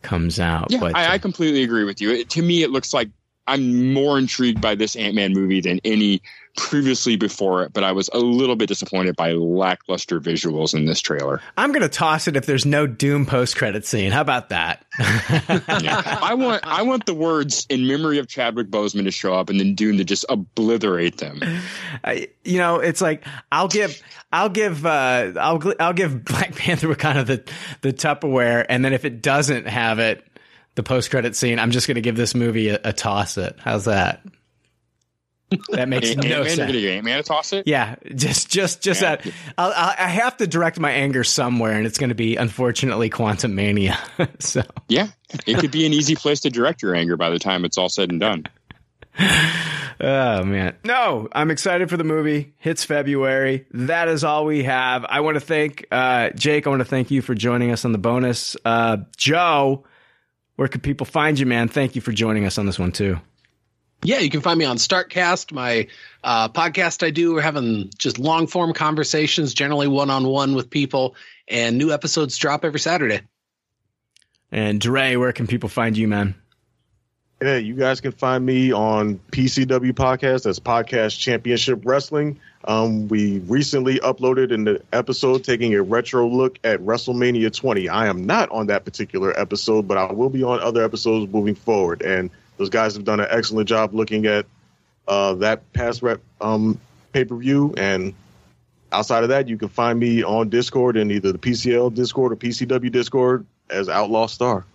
comes 0.00 0.40
out. 0.40 0.70
Yeah, 0.70 0.80
but, 0.80 0.96
I, 0.96 1.06
uh, 1.06 1.12
I 1.12 1.18
completely 1.18 1.62
agree 1.62 1.84
with 1.84 2.00
you. 2.00 2.10
It, 2.10 2.30
to 2.30 2.42
me, 2.42 2.62
it 2.62 2.70
looks 2.70 2.94
like 2.94 3.10
I'm 3.46 3.92
more 3.92 4.18
intrigued 4.18 4.62
by 4.62 4.74
this 4.74 4.96
Ant 4.96 5.14
Man 5.14 5.34
movie 5.34 5.60
than 5.60 5.80
any 5.84 6.22
previously 6.58 7.16
before 7.16 7.62
it, 7.62 7.72
but 7.72 7.84
I 7.84 7.92
was 7.92 8.10
a 8.12 8.18
little 8.18 8.56
bit 8.56 8.66
disappointed 8.66 9.16
by 9.16 9.32
lackluster 9.32 10.20
visuals 10.20 10.74
in 10.74 10.86
this 10.86 11.00
trailer. 11.00 11.40
I'm 11.56 11.70
going 11.70 11.82
to 11.82 11.88
toss 11.88 12.26
it 12.28 12.36
if 12.36 12.46
there's 12.46 12.66
no 12.66 12.86
Doom 12.86 13.24
post 13.24 13.56
credit 13.56 13.86
scene. 13.86 14.10
How 14.10 14.20
about 14.20 14.48
that? 14.48 14.84
yeah. 14.98 16.18
I 16.20 16.34
want 16.34 16.66
I 16.66 16.82
want 16.82 17.06
the 17.06 17.14
words 17.14 17.66
in 17.70 17.86
memory 17.86 18.18
of 18.18 18.26
Chadwick 18.26 18.68
Boseman 18.68 19.04
to 19.04 19.10
show 19.10 19.34
up 19.34 19.48
and 19.48 19.58
then 19.58 19.74
Doom 19.74 19.98
to 19.98 20.04
just 20.04 20.24
obliterate 20.28 21.18
them. 21.18 21.40
I, 22.04 22.28
you 22.44 22.58
know, 22.58 22.80
it's 22.80 23.00
like 23.00 23.24
I'll 23.52 23.68
give 23.68 24.02
I'll 24.32 24.50
give 24.50 24.84
uh, 24.84 25.32
I'll 25.38 25.62
I'll 25.78 25.92
give 25.92 26.24
Black 26.24 26.54
Panther 26.54 26.94
kind 26.96 27.18
of 27.18 27.26
the 27.26 27.44
the 27.80 27.92
Tupperware, 27.92 28.66
and 28.68 28.84
then 28.84 28.92
if 28.92 29.04
it 29.04 29.22
doesn't 29.22 29.66
have 29.68 29.98
it, 30.00 30.26
the 30.74 30.82
post 30.82 31.10
credit 31.10 31.36
scene, 31.36 31.58
I'm 31.58 31.70
just 31.70 31.86
going 31.86 31.94
to 31.96 32.00
give 32.00 32.16
this 32.16 32.34
movie 32.34 32.68
a, 32.68 32.80
a 32.84 32.92
toss 32.92 33.38
it. 33.38 33.56
How's 33.58 33.86
that? 33.86 34.22
That 35.70 35.88
makes 35.88 36.14
no 36.14 36.22
Ant-Man, 36.22 36.44
sense. 36.46 36.58
You're 36.58 36.82
gonna 36.82 36.94
Ant-Man 36.96 37.16
to 37.18 37.22
toss 37.22 37.52
it? 37.54 37.66
Yeah, 37.66 37.96
just 38.14 38.50
just 38.50 38.82
just 38.82 39.00
Yeah. 39.00 39.16
that. 39.16 39.26
I'll, 39.56 39.72
I'll, 39.74 39.94
I 39.98 40.08
have 40.08 40.36
to 40.38 40.46
direct 40.46 40.78
my 40.78 40.90
anger 40.90 41.24
somewhere, 41.24 41.72
and 41.72 41.86
it's 41.86 41.96
going 41.98 42.10
to 42.10 42.14
be 42.14 42.36
unfortunately 42.36 43.08
Quantumania. 43.08 43.96
so 44.42 44.62
Yeah, 44.88 45.08
it 45.46 45.58
could 45.58 45.70
be 45.70 45.86
an 45.86 45.92
easy 45.94 46.16
place 46.16 46.40
to 46.40 46.50
direct 46.50 46.82
your 46.82 46.94
anger 46.94 47.16
by 47.16 47.30
the 47.30 47.38
time 47.38 47.64
it's 47.64 47.78
all 47.78 47.88
said 47.88 48.10
and 48.10 48.20
done. 48.20 48.44
Oh 50.00 50.44
man. 50.44 50.76
No, 50.84 51.28
I'm 51.32 51.50
excited 51.50 51.90
for 51.90 51.96
the 51.96 52.04
movie. 52.04 52.54
Hits 52.58 52.84
February. 52.84 53.66
That 53.72 54.06
is 54.06 54.22
all 54.22 54.44
we 54.44 54.62
have. 54.62 55.04
I 55.04 55.20
want 55.20 55.34
to 55.34 55.40
thank 55.40 55.86
uh 55.90 56.30
Jake, 56.30 56.68
I 56.68 56.70
want 56.70 56.80
to 56.80 56.84
thank 56.84 57.10
you 57.10 57.20
for 57.20 57.34
joining 57.34 57.72
us 57.72 57.84
on 57.84 57.90
the 57.90 57.98
bonus. 57.98 58.56
Uh 58.64 58.98
Joe, 59.16 59.84
where 60.54 60.68
can 60.68 60.82
people 60.82 61.04
find 61.04 61.36
you, 61.36 61.46
man? 61.46 61.66
Thank 61.66 61.96
you 61.96 62.00
for 62.00 62.12
joining 62.12 62.44
us 62.44 62.58
on 62.58 62.66
this 62.66 62.78
one 62.78 62.92
too. 62.92 63.18
Yeah, 64.02 64.20
you 64.20 64.30
can 64.30 64.40
find 64.40 64.58
me 64.58 64.64
on 64.64 64.76
Startcast, 64.76 65.52
my 65.52 65.88
uh, 66.22 66.48
podcast 66.48 67.04
I 67.04 67.10
do. 67.10 67.34
We're 67.34 67.40
having 67.40 67.90
just 67.98 68.18
long 68.18 68.46
form 68.46 68.72
conversations, 68.72 69.54
generally 69.54 69.88
one 69.88 70.08
on 70.08 70.26
one 70.26 70.54
with 70.54 70.70
people, 70.70 71.16
and 71.48 71.78
new 71.78 71.92
episodes 71.92 72.38
drop 72.38 72.64
every 72.64 72.80
Saturday. 72.80 73.20
And 74.52 74.80
Dre, 74.80 75.16
where 75.16 75.32
can 75.32 75.46
people 75.46 75.68
find 75.68 75.96
you, 75.96 76.06
man? 76.06 76.34
Yeah, 77.42 77.56
you 77.56 77.74
guys 77.74 78.00
can 78.00 78.12
find 78.12 78.44
me 78.44 78.72
on 78.72 79.20
PCW 79.30 79.92
Podcast. 79.92 80.44
That's 80.44 80.58
Podcast 80.58 81.18
Championship 81.18 81.82
Wrestling. 81.84 82.40
Um, 82.64 83.06
we 83.08 83.38
recently 83.40 84.00
uploaded 84.00 84.52
an 84.52 84.78
episode 84.92 85.44
taking 85.44 85.74
a 85.74 85.82
retro 85.82 86.26
look 86.26 86.58
at 86.64 86.80
WrestleMania 86.80 87.54
20. 87.54 87.88
I 87.88 88.08
am 88.08 88.26
not 88.26 88.50
on 88.50 88.66
that 88.66 88.84
particular 88.84 89.38
episode, 89.38 89.86
but 89.86 89.98
I 89.98 90.12
will 90.12 90.30
be 90.30 90.42
on 90.42 90.58
other 90.60 90.82
episodes 90.82 91.32
moving 91.32 91.54
forward. 91.54 92.02
And 92.02 92.30
those 92.58 92.70
guys 92.70 92.94
have 92.94 93.04
done 93.04 93.20
an 93.20 93.28
excellent 93.30 93.68
job 93.68 93.94
looking 93.94 94.26
at 94.26 94.46
uh, 95.06 95.34
that 95.34 95.72
past 95.72 96.02
rep 96.02 96.20
um, 96.40 96.78
pay 97.12 97.24
per 97.24 97.36
view. 97.36 97.74
And 97.76 98.14
outside 98.92 99.22
of 99.22 99.30
that, 99.30 99.48
you 99.48 99.56
can 99.56 99.68
find 99.68 99.98
me 99.98 100.22
on 100.22 100.50
Discord 100.50 100.96
in 100.96 101.10
either 101.10 101.32
the 101.32 101.38
PCL 101.38 101.94
Discord 101.94 102.32
or 102.32 102.36
PCW 102.36 102.92
Discord 102.92 103.46
as 103.70 103.88
Outlaw 103.88 104.26
Star. 104.26 104.66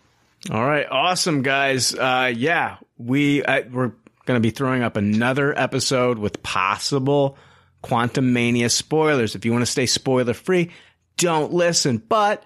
All 0.52 0.66
right, 0.66 0.88
awesome 0.90 1.42
guys. 1.42 1.94
Uh, 1.94 2.34
yeah, 2.36 2.78
we 2.98 3.44
uh, 3.44 3.62
we're 3.72 3.94
going 4.26 4.38
to 4.38 4.42
be 4.42 4.50
throwing 4.52 4.84
up 4.84 4.98
another 4.98 5.58
episode 5.58 6.18
with 6.18 6.44
possible 6.44 7.38
Quantumania 7.84 8.72
spoilers. 8.72 9.36
If 9.36 9.46
you 9.46 9.52
want 9.52 9.62
to 9.62 9.72
stay 9.72 9.86
spoiler 9.86 10.34
free, 10.34 10.72
don't 11.18 11.54
listen. 11.54 11.98
But 11.98 12.44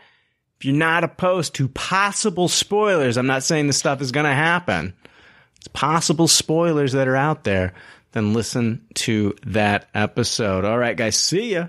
if 0.58 0.66
you're 0.66 0.76
not 0.76 1.04
opposed 1.04 1.56
to 1.56 1.68
possible 1.68 2.48
spoilers, 2.48 3.18
I'm 3.18 3.28
not 3.28 3.44
saying 3.44 3.68
the 3.68 3.74
stuff 3.74 4.02
is 4.02 4.12
going 4.12 4.26
to 4.26 4.34
happen. 4.34 4.94
It's 5.68 5.74
possible 5.74 6.30
spoilers 6.30 6.94
that 6.94 7.10
are 7.10 7.16
out 7.18 7.44
there. 7.44 7.74
Then 8.14 8.34
listen 8.34 8.86
to 8.94 9.36
that 9.46 9.90
episode. 9.94 10.64
All 10.64 10.78
right, 10.78 10.96
guys. 10.96 11.18
See 11.18 11.54
ya. 11.54 11.68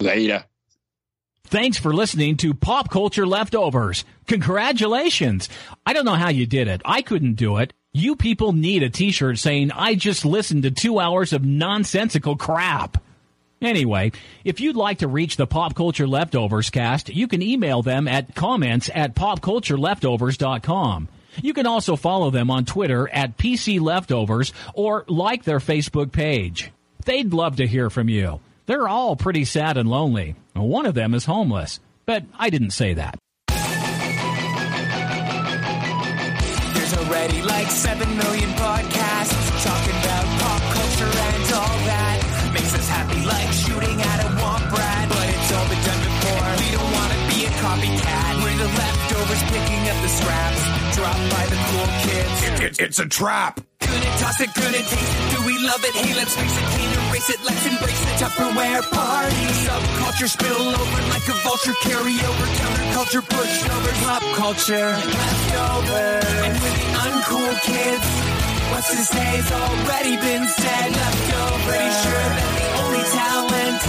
Later. 0.00 0.44
Thanks 1.44 1.78
for 1.78 1.94
listening 1.94 2.36
to 2.38 2.52
Pop 2.52 2.90
Culture 2.90 3.24
Leftovers. 3.24 4.04
Congratulations. 4.26 5.48
I 5.86 5.92
don't 5.92 6.04
know 6.04 6.16
how 6.16 6.30
you 6.30 6.44
did 6.44 6.66
it. 6.66 6.82
I 6.84 7.02
couldn't 7.02 7.34
do 7.34 7.58
it. 7.58 7.72
You 7.92 8.16
people 8.16 8.52
need 8.52 8.82
a 8.82 8.90
t-shirt 8.90 9.38
saying, 9.38 9.70
I 9.70 9.94
just 9.94 10.24
listened 10.24 10.64
to 10.64 10.72
two 10.72 10.98
hours 10.98 11.32
of 11.32 11.44
nonsensical 11.44 12.36
crap. 12.36 13.00
Anyway, 13.62 14.10
if 14.42 14.58
you'd 14.58 14.74
like 14.74 14.98
to 14.98 15.08
reach 15.08 15.36
the 15.36 15.46
Pop 15.46 15.76
Culture 15.76 16.08
Leftovers 16.08 16.70
cast, 16.70 17.10
you 17.10 17.28
can 17.28 17.42
email 17.42 17.82
them 17.82 18.08
at 18.08 18.34
comments 18.34 18.90
at 18.92 19.14
popcultureleftovers.com. 19.14 21.08
You 21.36 21.54
can 21.54 21.66
also 21.66 21.96
follow 21.96 22.30
them 22.30 22.50
on 22.50 22.64
Twitter 22.64 23.08
at 23.08 23.36
PC 23.36 23.80
Leftovers 23.80 24.52
or 24.74 25.04
like 25.08 25.44
their 25.44 25.58
Facebook 25.58 26.12
page. 26.12 26.72
They'd 27.04 27.32
love 27.32 27.56
to 27.56 27.66
hear 27.66 27.90
from 27.90 28.08
you. 28.08 28.40
They're 28.66 28.88
all 28.88 29.16
pretty 29.16 29.44
sad 29.44 29.76
and 29.76 29.88
lonely. 29.88 30.36
One 30.54 30.86
of 30.86 30.94
them 30.94 31.14
is 31.14 31.24
homeless, 31.24 31.80
but 32.06 32.24
I 32.38 32.50
didn't 32.50 32.70
say 32.70 32.94
that. 32.94 33.18
There's 36.74 36.94
already 36.94 37.42
like 37.42 37.68
7 37.68 38.16
million 38.16 38.50
podcasts 38.50 39.64
talking 39.64 39.96
about 40.04 40.24
pop 40.38 40.62
culture 40.74 41.10
and 41.10 41.52
all 41.54 41.78
that. 41.90 42.50
Makes 42.54 42.74
us 42.74 42.88
happy 42.88 43.24
like 43.26 43.50
shooting 43.52 44.00
at 44.00 44.24
a 44.24 44.28
womp 44.38 44.70
rat. 44.70 45.08
But 45.08 45.28
it's 45.30 45.52
all 45.52 45.66
been 45.66 45.82
done 45.82 46.02
before. 46.06 46.46
We 46.62 46.70
don't 46.70 46.92
want 46.94 47.10
to 47.10 47.18
be 47.34 47.46
a 47.46 47.52
copycat. 47.58 48.42
We're 48.42 48.58
the 48.58 48.70
leftovers 48.70 49.42
picking 49.50 49.82
up 49.88 49.98
the 50.02 50.08
scraps 50.08 50.69
dropped 51.00 51.26
by 51.32 51.44
the 51.52 51.58
cool 51.68 51.88
kids. 52.06 52.36
It- 52.48 52.60
it- 52.66 52.80
it's 52.84 52.98
a 52.98 53.06
trap. 53.06 53.60
Good 53.80 54.04
and 54.08 54.16
toss 54.20 54.38
it, 54.40 54.52
good 54.54 54.74
and 54.78 54.86
taste 54.92 55.14
it. 55.20 55.30
Do 55.34 55.38
we 55.48 55.54
love 55.70 55.82
it? 55.88 55.94
Hey, 55.96 56.12
let's 56.14 56.34
face 56.36 56.56
it, 56.60 56.66
can't 56.76 56.92
erase 57.08 57.30
it. 57.34 57.40
Let's 57.48 57.64
embrace 57.72 58.00
the 58.08 58.14
Tupperware 58.22 58.82
party. 58.90 59.44
Subculture 59.66 60.28
spill 60.36 60.62
over 60.82 61.00
like 61.14 61.26
a 61.34 61.36
vulture. 61.46 61.76
Carry 61.88 62.16
over 62.30 62.46
counterculture, 62.60 63.24
pushover, 63.32 63.92
pop 64.04 64.22
culture, 64.42 64.90
leftover. 65.18 66.06
And 66.46 66.54
with 66.62 66.76
the 66.82 66.88
uncool 67.06 67.52
kids, 67.72 68.06
what's 68.70 68.90
to 68.94 69.02
say's 69.14 69.48
already 69.60 70.14
been 70.28 70.44
said. 70.60 70.88
Leftover. 71.02 71.68
Pretty 71.70 71.92
sure 72.04 72.26
that 72.38 72.50
the 72.60 72.68
only 72.82 73.04
talent 73.22 73.80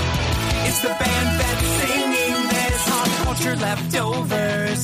is 0.69 0.77
the 0.85 0.93
band 1.01 1.29
that's 1.41 1.67
singing 1.81 2.38
this. 2.55 2.79
Pop 2.89 3.07
culture 3.25 3.55
leftovers. 3.67 4.83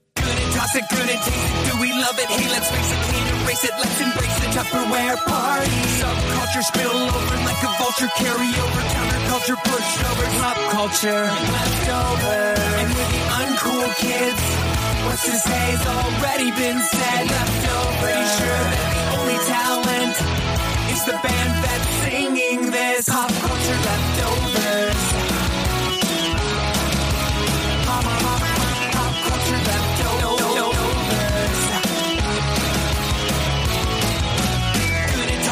It, 0.61 0.87
good 0.87 1.09
and 1.09 1.19
taste 1.25 1.35
it. 1.35 1.73
Do 1.73 1.81
we 1.81 1.91
love 1.91 2.15
it? 2.17 2.29
Hey, 2.29 2.47
let's 2.47 2.69
face 2.69 2.91
it, 2.93 2.99
can't 3.11 3.43
erase 3.43 3.63
it. 3.65 3.73
Let's 3.75 3.99
embrace 3.99 4.37
the 4.39 4.47
Tupperware 4.55 5.17
party. 5.25 5.73
Subculture 5.99 6.63
spill 6.63 6.95
over 7.11 7.37
like 7.43 7.59
a 7.65 7.71
vulture. 7.81 8.07
Carry 8.15 8.47
over 8.55 8.81
counterculture, 8.93 9.57
pushover, 9.67 10.27
pop 10.39 10.57
culture, 10.71 11.27
leftover. 11.27 12.55
And 12.77 12.87
with 12.93 13.09
the 13.09 13.21
uncool 13.41 13.89
kids, 13.99 14.43
what's 15.09 15.25
to 15.25 15.35
say's 15.35 15.83
already 15.83 16.51
been 16.51 16.79
said. 16.79 17.23
Leftover. 17.27 18.05
Pretty 18.05 18.27
sure 18.39 18.63
that 18.71 18.87
the 18.95 19.05
only 19.17 19.39
talent 19.51 20.15
is 20.93 21.01
the 21.03 21.17
band 21.19 21.53
that's 21.65 21.89
singing 22.05 22.71
this. 22.71 23.09
Pop 23.09 23.27
culture 23.27 23.79
leftovers. 23.81 25.10